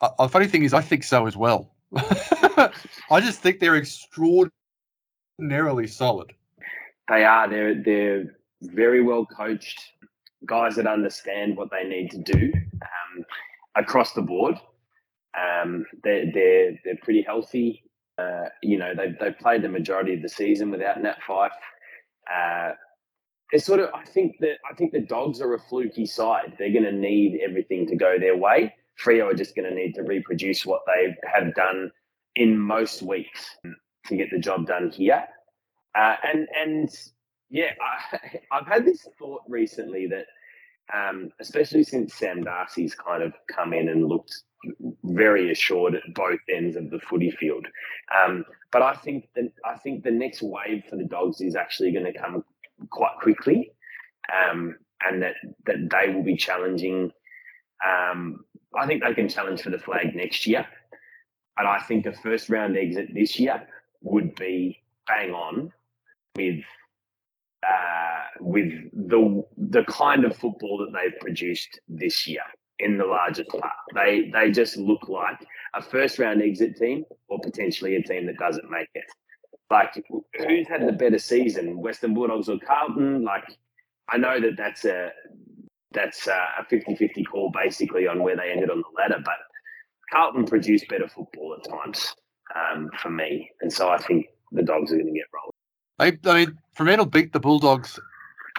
uh, 0.00 0.08
the 0.18 0.28
funny 0.28 0.46
thing 0.46 0.62
is, 0.64 0.72
I 0.72 0.80
think 0.80 1.04
so 1.04 1.26
as 1.26 1.36
well. 1.36 1.74
I 1.96 3.20
just 3.20 3.40
think 3.40 3.60
they're 3.60 3.76
extraordinarily 3.76 5.86
solid. 5.86 6.32
They 7.08 7.24
are. 7.24 7.48
They're 7.48 7.82
they're 7.82 8.24
very 8.62 9.02
well 9.02 9.26
coached 9.26 9.78
guys 10.46 10.76
that 10.76 10.86
understand 10.86 11.56
what 11.56 11.68
they 11.70 11.84
need 11.86 12.10
to 12.12 12.18
do 12.18 12.50
um, 12.82 13.24
across 13.76 14.12
the 14.12 14.22
board. 14.22 14.56
Um, 15.38 15.84
they're 16.02 16.30
they're 16.32 16.72
they're 16.84 16.98
pretty 17.02 17.22
healthy. 17.22 17.84
Uh, 18.18 18.48
you 18.62 18.78
know, 18.78 18.92
they've 18.94 19.16
they've 19.18 19.38
played 19.38 19.62
the 19.62 19.68
majority 19.68 20.14
of 20.14 20.22
the 20.22 20.28
season 20.28 20.70
without 20.70 21.02
Nat 21.02 21.18
Fyfe. 21.26 21.50
Uh, 22.32 22.72
it's 23.52 23.64
sort 23.64 23.80
of. 23.80 23.90
I 23.94 24.04
think 24.04 24.36
that 24.40 24.58
I 24.70 24.74
think 24.74 24.92
the 24.92 25.00
Dogs 25.00 25.40
are 25.40 25.54
a 25.54 25.58
fluky 25.58 26.06
side. 26.06 26.54
They're 26.58 26.72
going 26.72 26.84
to 26.84 26.92
need 26.92 27.40
everything 27.46 27.86
to 27.88 27.96
go 27.96 28.18
their 28.18 28.36
way. 28.36 28.74
Freo 29.02 29.30
are 29.30 29.34
just 29.34 29.56
going 29.56 29.68
to 29.68 29.74
need 29.74 29.94
to 29.94 30.02
reproduce 30.02 30.66
what 30.66 30.82
they 30.86 31.16
have 31.32 31.54
done 31.54 31.90
in 32.36 32.58
most 32.58 33.02
weeks 33.02 33.56
to 34.06 34.16
get 34.16 34.28
the 34.30 34.38
job 34.38 34.66
done 34.66 34.90
here. 34.90 35.24
Uh, 35.94 36.16
and 36.22 36.48
and 36.56 36.90
yeah, 37.50 37.72
I, 38.12 38.18
I've 38.52 38.66
had 38.66 38.84
this 38.84 39.06
thought 39.18 39.42
recently 39.48 40.06
that, 40.08 40.26
um, 40.94 41.30
especially 41.40 41.82
since 41.84 42.14
Sam 42.14 42.42
Darcy's 42.42 42.94
kind 42.94 43.22
of 43.22 43.32
come 43.54 43.72
in 43.72 43.88
and 43.88 44.06
looked 44.06 44.42
very 45.04 45.50
assured 45.50 45.94
at 45.94 46.14
both 46.14 46.40
ends 46.54 46.76
of 46.76 46.90
the 46.90 47.00
footy 47.00 47.30
field. 47.30 47.66
Um, 48.14 48.44
but 48.72 48.82
I 48.82 48.94
think 48.94 49.28
I 49.64 49.76
think 49.78 50.04
the 50.04 50.10
next 50.10 50.42
wave 50.42 50.84
for 50.88 50.96
the 50.96 51.04
Dogs 51.04 51.40
is 51.40 51.56
actually 51.56 51.92
going 51.92 52.12
to 52.12 52.18
come 52.18 52.44
quite 52.90 53.16
quickly, 53.20 53.72
um, 54.32 54.76
and 55.02 55.22
that 55.22 55.34
that 55.66 55.88
they 55.90 56.12
will 56.12 56.22
be 56.22 56.36
challenging. 56.36 57.10
Um, 57.84 58.44
I 58.78 58.86
think 58.86 59.02
they 59.02 59.14
can 59.14 59.28
challenge 59.28 59.62
for 59.62 59.70
the 59.70 59.78
flag 59.78 60.14
next 60.14 60.46
year, 60.46 60.66
and 61.56 61.66
I 61.66 61.80
think 61.80 62.06
a 62.06 62.12
first 62.12 62.48
round 62.48 62.76
exit 62.76 63.08
this 63.12 63.38
year 63.38 63.66
would 64.02 64.34
be 64.34 64.82
bang 65.06 65.32
on 65.32 65.72
with 66.36 66.62
uh, 67.66 68.09
with 68.40 68.72
the 68.92 69.44
the 69.56 69.84
kind 69.84 70.24
of 70.24 70.36
football 70.36 70.78
that 70.78 70.92
they've 70.92 71.18
produced 71.20 71.80
this 71.88 72.26
year 72.26 72.42
in 72.78 72.98
the 72.98 73.04
largest 73.04 73.48
part. 73.50 73.72
They 73.94 74.30
they 74.32 74.50
just 74.50 74.76
look 74.76 75.08
like 75.08 75.38
a 75.74 75.82
first 75.82 76.18
round 76.18 76.42
exit 76.42 76.76
team 76.76 77.04
or 77.28 77.38
potentially 77.40 77.96
a 77.96 78.02
team 78.02 78.26
that 78.26 78.38
doesn't 78.38 78.70
make 78.70 78.88
it. 78.94 79.04
Like 79.70 80.02
who's 80.36 80.68
had 80.68 80.86
the 80.86 80.92
better 80.92 81.18
season, 81.18 81.80
Western 81.80 82.14
Bulldogs 82.14 82.48
or 82.48 82.58
Carlton? 82.58 83.22
Like 83.22 83.44
I 84.08 84.16
know 84.16 84.40
that 84.40 84.56
that's 84.56 84.84
a 84.84 85.10
that's 85.92 86.26
a 86.26 86.66
50-50 86.70 87.26
call 87.26 87.50
basically 87.50 88.06
on 88.06 88.22
where 88.22 88.36
they 88.36 88.50
ended 88.50 88.70
on 88.70 88.78
the 88.78 89.00
ladder, 89.00 89.20
but 89.24 89.34
Carlton 90.12 90.44
produced 90.44 90.88
better 90.88 91.08
football 91.08 91.56
at 91.58 91.68
times 91.68 92.14
um, 92.54 92.90
for 92.98 93.10
me, 93.10 93.50
and 93.60 93.72
so 93.72 93.90
I 93.90 93.98
think 93.98 94.26
the 94.52 94.62
Dogs 94.62 94.92
are 94.92 94.96
going 94.96 95.06
to 95.06 95.12
get 95.12 95.26
rolled. 95.32 95.52
They, 95.98 96.30
I 96.30 96.46
mean, 96.46 96.58
Fremantle 96.72 97.06
beat 97.06 97.32
the 97.32 97.40
Bulldogs 97.40 97.98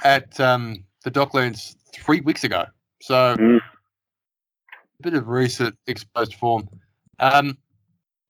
at 0.04 0.40
um, 0.40 0.84
the 1.04 1.12
Docklands 1.12 1.76
three 1.94 2.22
weeks 2.22 2.44
ago. 2.44 2.66
So 3.02 3.36
Mm. 3.38 3.60
a 3.60 5.02
bit 5.04 5.14
of 5.14 5.28
recent 5.28 5.76
exposed 5.88 6.36
form. 6.36 6.68
Um, 7.20 7.58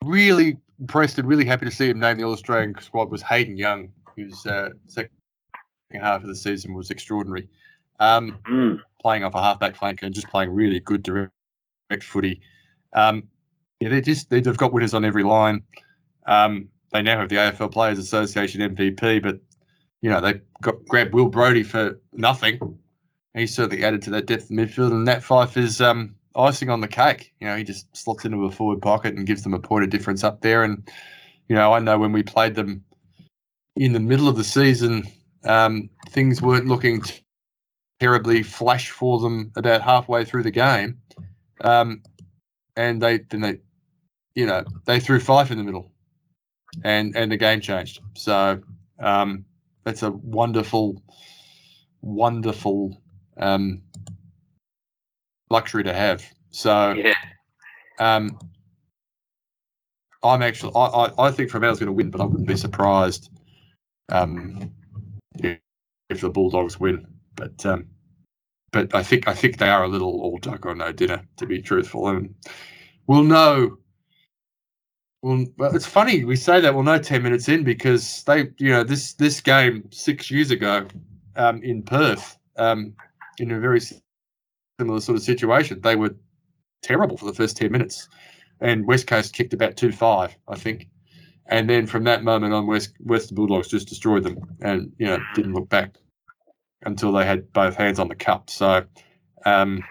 really 0.03 0.57
impressed 0.79 1.17
and 1.19 1.27
really 1.27 1.45
happy 1.45 1.65
to 1.65 1.71
see 1.71 1.89
him 1.89 1.99
named 1.99 2.19
the 2.19 2.23
All 2.23 2.33
Australian 2.33 2.75
squad 2.81 3.09
was 3.11 3.21
Hayden 3.21 3.57
Young, 3.57 3.91
whose 4.15 4.45
uh, 4.45 4.69
second 4.87 5.11
half 5.93 6.21
of 6.21 6.27
the 6.27 6.35
season 6.35 6.73
was 6.73 6.89
extraordinary. 6.91 7.47
Um, 7.99 8.39
Mm. 8.49 8.79
playing 9.01 9.23
off 9.23 9.35
a 9.35 9.41
halfback 9.41 9.75
flank 9.75 10.01
and 10.01 10.13
just 10.13 10.27
playing 10.29 10.49
really 10.51 10.79
good 10.79 11.03
direct, 11.03 11.31
direct 11.89 12.03
footy. 12.03 12.41
Um, 12.93 13.27
yeah, 13.79 13.89
they're 13.89 14.01
just 14.01 14.29
they've 14.29 14.57
got 14.57 14.73
winners 14.73 14.93
on 14.93 15.05
every 15.05 15.23
line. 15.23 15.63
Um, 16.25 16.69
they 16.91 17.01
now 17.01 17.19
have 17.19 17.29
the 17.29 17.35
AFL 17.37 17.71
Players 17.71 17.99
Association 17.99 18.61
MVP, 18.75 19.21
but 19.23 19.39
you 20.01 20.09
know 20.09 20.21
they 20.21 20.41
got 20.61 20.85
grabbed 20.85 21.13
Will 21.13 21.29
Brodie 21.29 21.63
for 21.63 21.99
nothing. 22.13 22.77
He 23.33 23.47
certainly 23.47 23.83
added 23.83 24.01
to 24.03 24.09
that 24.11 24.25
depth 24.25 24.45
of 24.45 24.49
midfield, 24.49 24.91
and 24.91 25.07
that 25.07 25.23
Fyfe 25.23 25.55
is 25.55 25.79
um, 25.79 26.15
icing 26.35 26.69
on 26.69 26.81
the 26.81 26.87
cake. 26.87 27.33
You 27.39 27.47
know, 27.47 27.55
he 27.55 27.63
just 27.63 27.95
slots 27.95 28.25
into 28.25 28.45
a 28.45 28.51
forward 28.51 28.81
pocket 28.81 29.15
and 29.15 29.25
gives 29.25 29.43
them 29.43 29.53
a 29.53 29.59
point 29.59 29.83
of 29.83 29.89
difference 29.89 30.23
up 30.23 30.41
there. 30.41 30.63
And 30.63 30.89
you 31.47 31.55
know, 31.55 31.73
I 31.73 31.79
know 31.79 31.97
when 31.97 32.11
we 32.11 32.23
played 32.23 32.55
them 32.55 32.83
in 33.75 33.93
the 33.93 33.99
middle 33.99 34.27
of 34.27 34.35
the 34.35 34.43
season, 34.43 35.07
um, 35.45 35.89
things 36.09 36.41
weren't 36.41 36.67
looking 36.67 37.01
terribly 37.99 38.43
flash 38.43 38.89
for 38.89 39.19
them 39.19 39.51
about 39.55 39.81
halfway 39.81 40.25
through 40.25 40.43
the 40.43 40.51
game. 40.51 40.99
Um, 41.61 42.01
and 42.75 43.01
they 43.01 43.19
then 43.29 43.41
they, 43.41 43.59
you 44.35 44.45
know, 44.45 44.63
they 44.85 44.99
threw 44.99 45.19
Fyfe 45.19 45.51
in 45.51 45.57
the 45.57 45.63
middle, 45.63 45.91
and 46.83 47.15
and 47.15 47.31
the 47.31 47.37
game 47.37 47.61
changed. 47.61 48.01
So 48.15 48.61
um, 48.99 49.45
that's 49.83 50.03
a 50.03 50.11
wonderful, 50.11 51.01
wonderful 52.01 53.01
um, 53.37 53.83
luxury 55.49 55.83
to 55.85 55.93
have. 55.93 56.23
So 56.51 56.97
Yeah. 56.97 57.15
um, 57.99 58.39
I'm 60.23 60.41
actually, 60.43 60.73
I, 60.75 60.85
I, 60.85 61.27
I 61.27 61.31
think 61.31 61.51
Fremantle 61.51 61.79
going 61.79 61.87
to 61.87 61.93
win, 61.93 62.11
but 62.11 62.21
I 62.21 62.25
wouldn't 62.25 62.47
be 62.47 62.57
surprised 62.57 63.29
um, 64.09 64.71
if, 65.39 65.59
if 66.09 66.21
the 66.21 66.29
Bulldogs 66.29 66.79
win. 66.79 67.07
But 67.35 67.65
um, 67.65 67.87
but 68.71 68.95
I 68.95 69.03
think 69.03 69.27
I 69.27 69.33
think 69.35 69.57
they 69.57 69.69
are 69.69 69.83
a 69.83 69.89
little 69.89 70.21
all 70.21 70.39
duck 70.39 70.65
or 70.65 70.75
no 70.75 70.91
dinner, 70.93 71.23
to 71.37 71.47
be 71.47 71.61
truthful, 71.61 72.09
and 72.09 72.35
we'll 73.07 73.23
know. 73.23 73.77
Well, 75.23 75.45
it's 75.59 75.85
funny 75.85 76.25
we 76.25 76.35
say 76.35 76.61
that 76.61 76.73
we'll 76.73 76.83
know 76.83 76.97
ten 76.97 77.21
minutes 77.21 77.47
in 77.47 77.63
because 77.63 78.23
they, 78.23 78.49
you 78.57 78.69
know, 78.69 78.83
this 78.83 79.13
this 79.13 79.39
game 79.39 79.87
six 79.91 80.31
years 80.31 80.49
ago 80.49 80.87
um, 81.35 81.61
in 81.61 81.83
Perth, 81.83 82.37
um, 82.57 82.93
in 83.37 83.51
a 83.51 83.59
very 83.59 83.81
similar 84.79 84.99
sort 84.99 85.17
of 85.17 85.23
situation, 85.23 85.79
they 85.81 85.95
were 85.95 86.15
terrible 86.81 87.17
for 87.17 87.25
the 87.25 87.33
first 87.33 87.55
ten 87.55 87.71
minutes, 87.71 88.09
and 88.61 88.87
West 88.87 89.05
Coast 89.05 89.33
kicked 89.33 89.53
about 89.53 89.77
two 89.77 89.91
five, 89.91 90.35
I 90.47 90.55
think, 90.55 90.87
and 91.45 91.69
then 91.69 91.85
from 91.85 92.03
that 92.05 92.23
moment 92.23 92.53
on, 92.55 92.65
West 92.65 92.93
Western 93.01 93.35
Bulldogs 93.35 93.67
just 93.67 93.89
destroyed 93.89 94.23
them, 94.23 94.39
and 94.61 94.91
you 94.97 95.05
know 95.05 95.19
didn't 95.35 95.53
look 95.53 95.69
back 95.69 95.97
until 96.83 97.11
they 97.11 97.25
had 97.25 97.53
both 97.53 97.75
hands 97.75 97.99
on 97.99 98.07
the 98.07 98.15
cup. 98.15 98.49
So 98.49 98.83
um, 99.45 99.83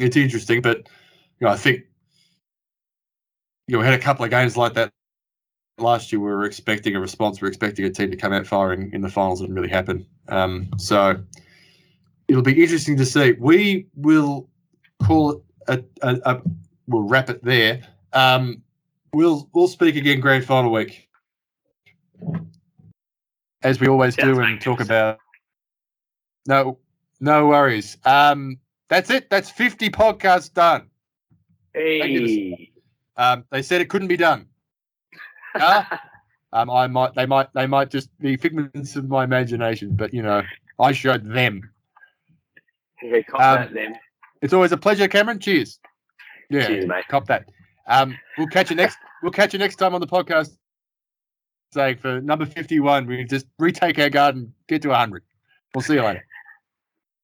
it's 0.00 0.16
interesting, 0.16 0.62
but 0.62 0.78
you 1.38 1.46
know 1.46 1.50
I 1.50 1.56
think 1.56 1.84
you 3.70 3.76
know 3.76 3.80
we 3.82 3.84
had 3.84 3.94
a 3.94 4.02
couple 4.02 4.24
of 4.24 4.32
games 4.32 4.56
like 4.56 4.74
that 4.74 4.90
last 5.78 6.10
year. 6.10 6.18
We 6.20 6.26
were 6.26 6.44
expecting 6.44 6.96
a 6.96 7.00
response. 7.00 7.40
We 7.40 7.46
were 7.46 7.50
expecting 7.50 7.84
a 7.84 7.90
team 7.90 8.10
to 8.10 8.16
come 8.16 8.32
out 8.32 8.44
firing 8.44 8.90
in 8.92 9.00
the 9.00 9.08
finals. 9.08 9.40
It 9.40 9.44
didn't 9.44 9.54
really 9.54 9.68
happen. 9.68 10.04
Um, 10.26 10.70
so 10.76 11.22
it'll 12.26 12.42
be 12.42 12.60
interesting 12.60 12.96
to 12.96 13.06
see. 13.06 13.36
We 13.38 13.86
will 13.94 14.48
call 15.00 15.30
it 15.30 15.38
a, 15.68 15.84
a, 16.02 16.20
a 16.24 16.42
we'll 16.88 17.04
wrap 17.04 17.30
it 17.30 17.44
there. 17.44 17.82
Um, 18.12 18.60
we'll 19.12 19.48
we'll 19.54 19.68
speak 19.68 19.94
again 19.94 20.18
grand 20.18 20.44
final 20.44 20.72
week, 20.72 21.08
as 23.62 23.78
we 23.78 23.86
always 23.86 24.16
Sounds 24.16 24.36
do, 24.36 24.42
and 24.42 24.60
talk 24.60 24.80
about. 24.80 25.20
No, 26.48 26.76
no 27.20 27.46
worries. 27.46 27.98
Um, 28.04 28.58
that's 28.88 29.10
it. 29.10 29.30
That's 29.30 29.48
fifty 29.48 29.90
podcasts 29.90 30.52
done. 30.52 30.90
Hey. 31.72 32.69
Um, 33.20 33.44
they 33.50 33.60
said 33.60 33.82
it 33.82 33.90
couldn't 33.90 34.08
be 34.08 34.16
done. 34.16 34.46
No? 35.58 35.82
um, 36.54 36.70
I 36.70 36.86
might, 36.86 37.14
they 37.14 37.26
might, 37.26 37.52
they 37.52 37.66
might 37.66 37.90
just 37.90 38.08
be 38.18 38.36
figments 38.38 38.96
of 38.96 39.08
my 39.08 39.24
imagination, 39.24 39.94
but 39.94 40.14
you 40.14 40.22
know, 40.22 40.42
I 40.78 40.92
showed 40.92 41.30
them. 41.30 41.70
Yeah, 43.02 43.20
cop 43.28 43.40
Um, 43.40 43.56
that 43.58 43.74
then. 43.74 43.96
It's 44.40 44.54
always 44.54 44.72
a 44.72 44.78
pleasure, 44.78 45.06
Cameron. 45.06 45.38
Cheers. 45.38 45.78
Yeah, 46.48 46.66
Cheers, 46.66 46.86
mate. 46.86 47.04
cop 47.08 47.26
that. 47.26 47.50
Um, 47.86 48.16
we'll 48.38 48.46
catch 48.48 48.70
you 48.70 48.76
next. 48.76 48.96
We'll 49.22 49.32
catch 49.32 49.52
you 49.52 49.58
next 49.58 49.76
time 49.76 49.94
on 49.94 50.00
the 50.00 50.06
podcast. 50.06 50.56
Saying 51.74 51.98
for 51.98 52.22
number 52.22 52.46
fifty-one, 52.46 53.06
we 53.06 53.22
just 53.24 53.44
retake 53.58 53.98
our 53.98 54.08
garden, 54.08 54.54
get 54.66 54.80
to 54.80 54.94
hundred. 54.94 55.24
We'll 55.74 55.82
see 55.82 55.92
you 55.92 56.02
later. 56.02 56.24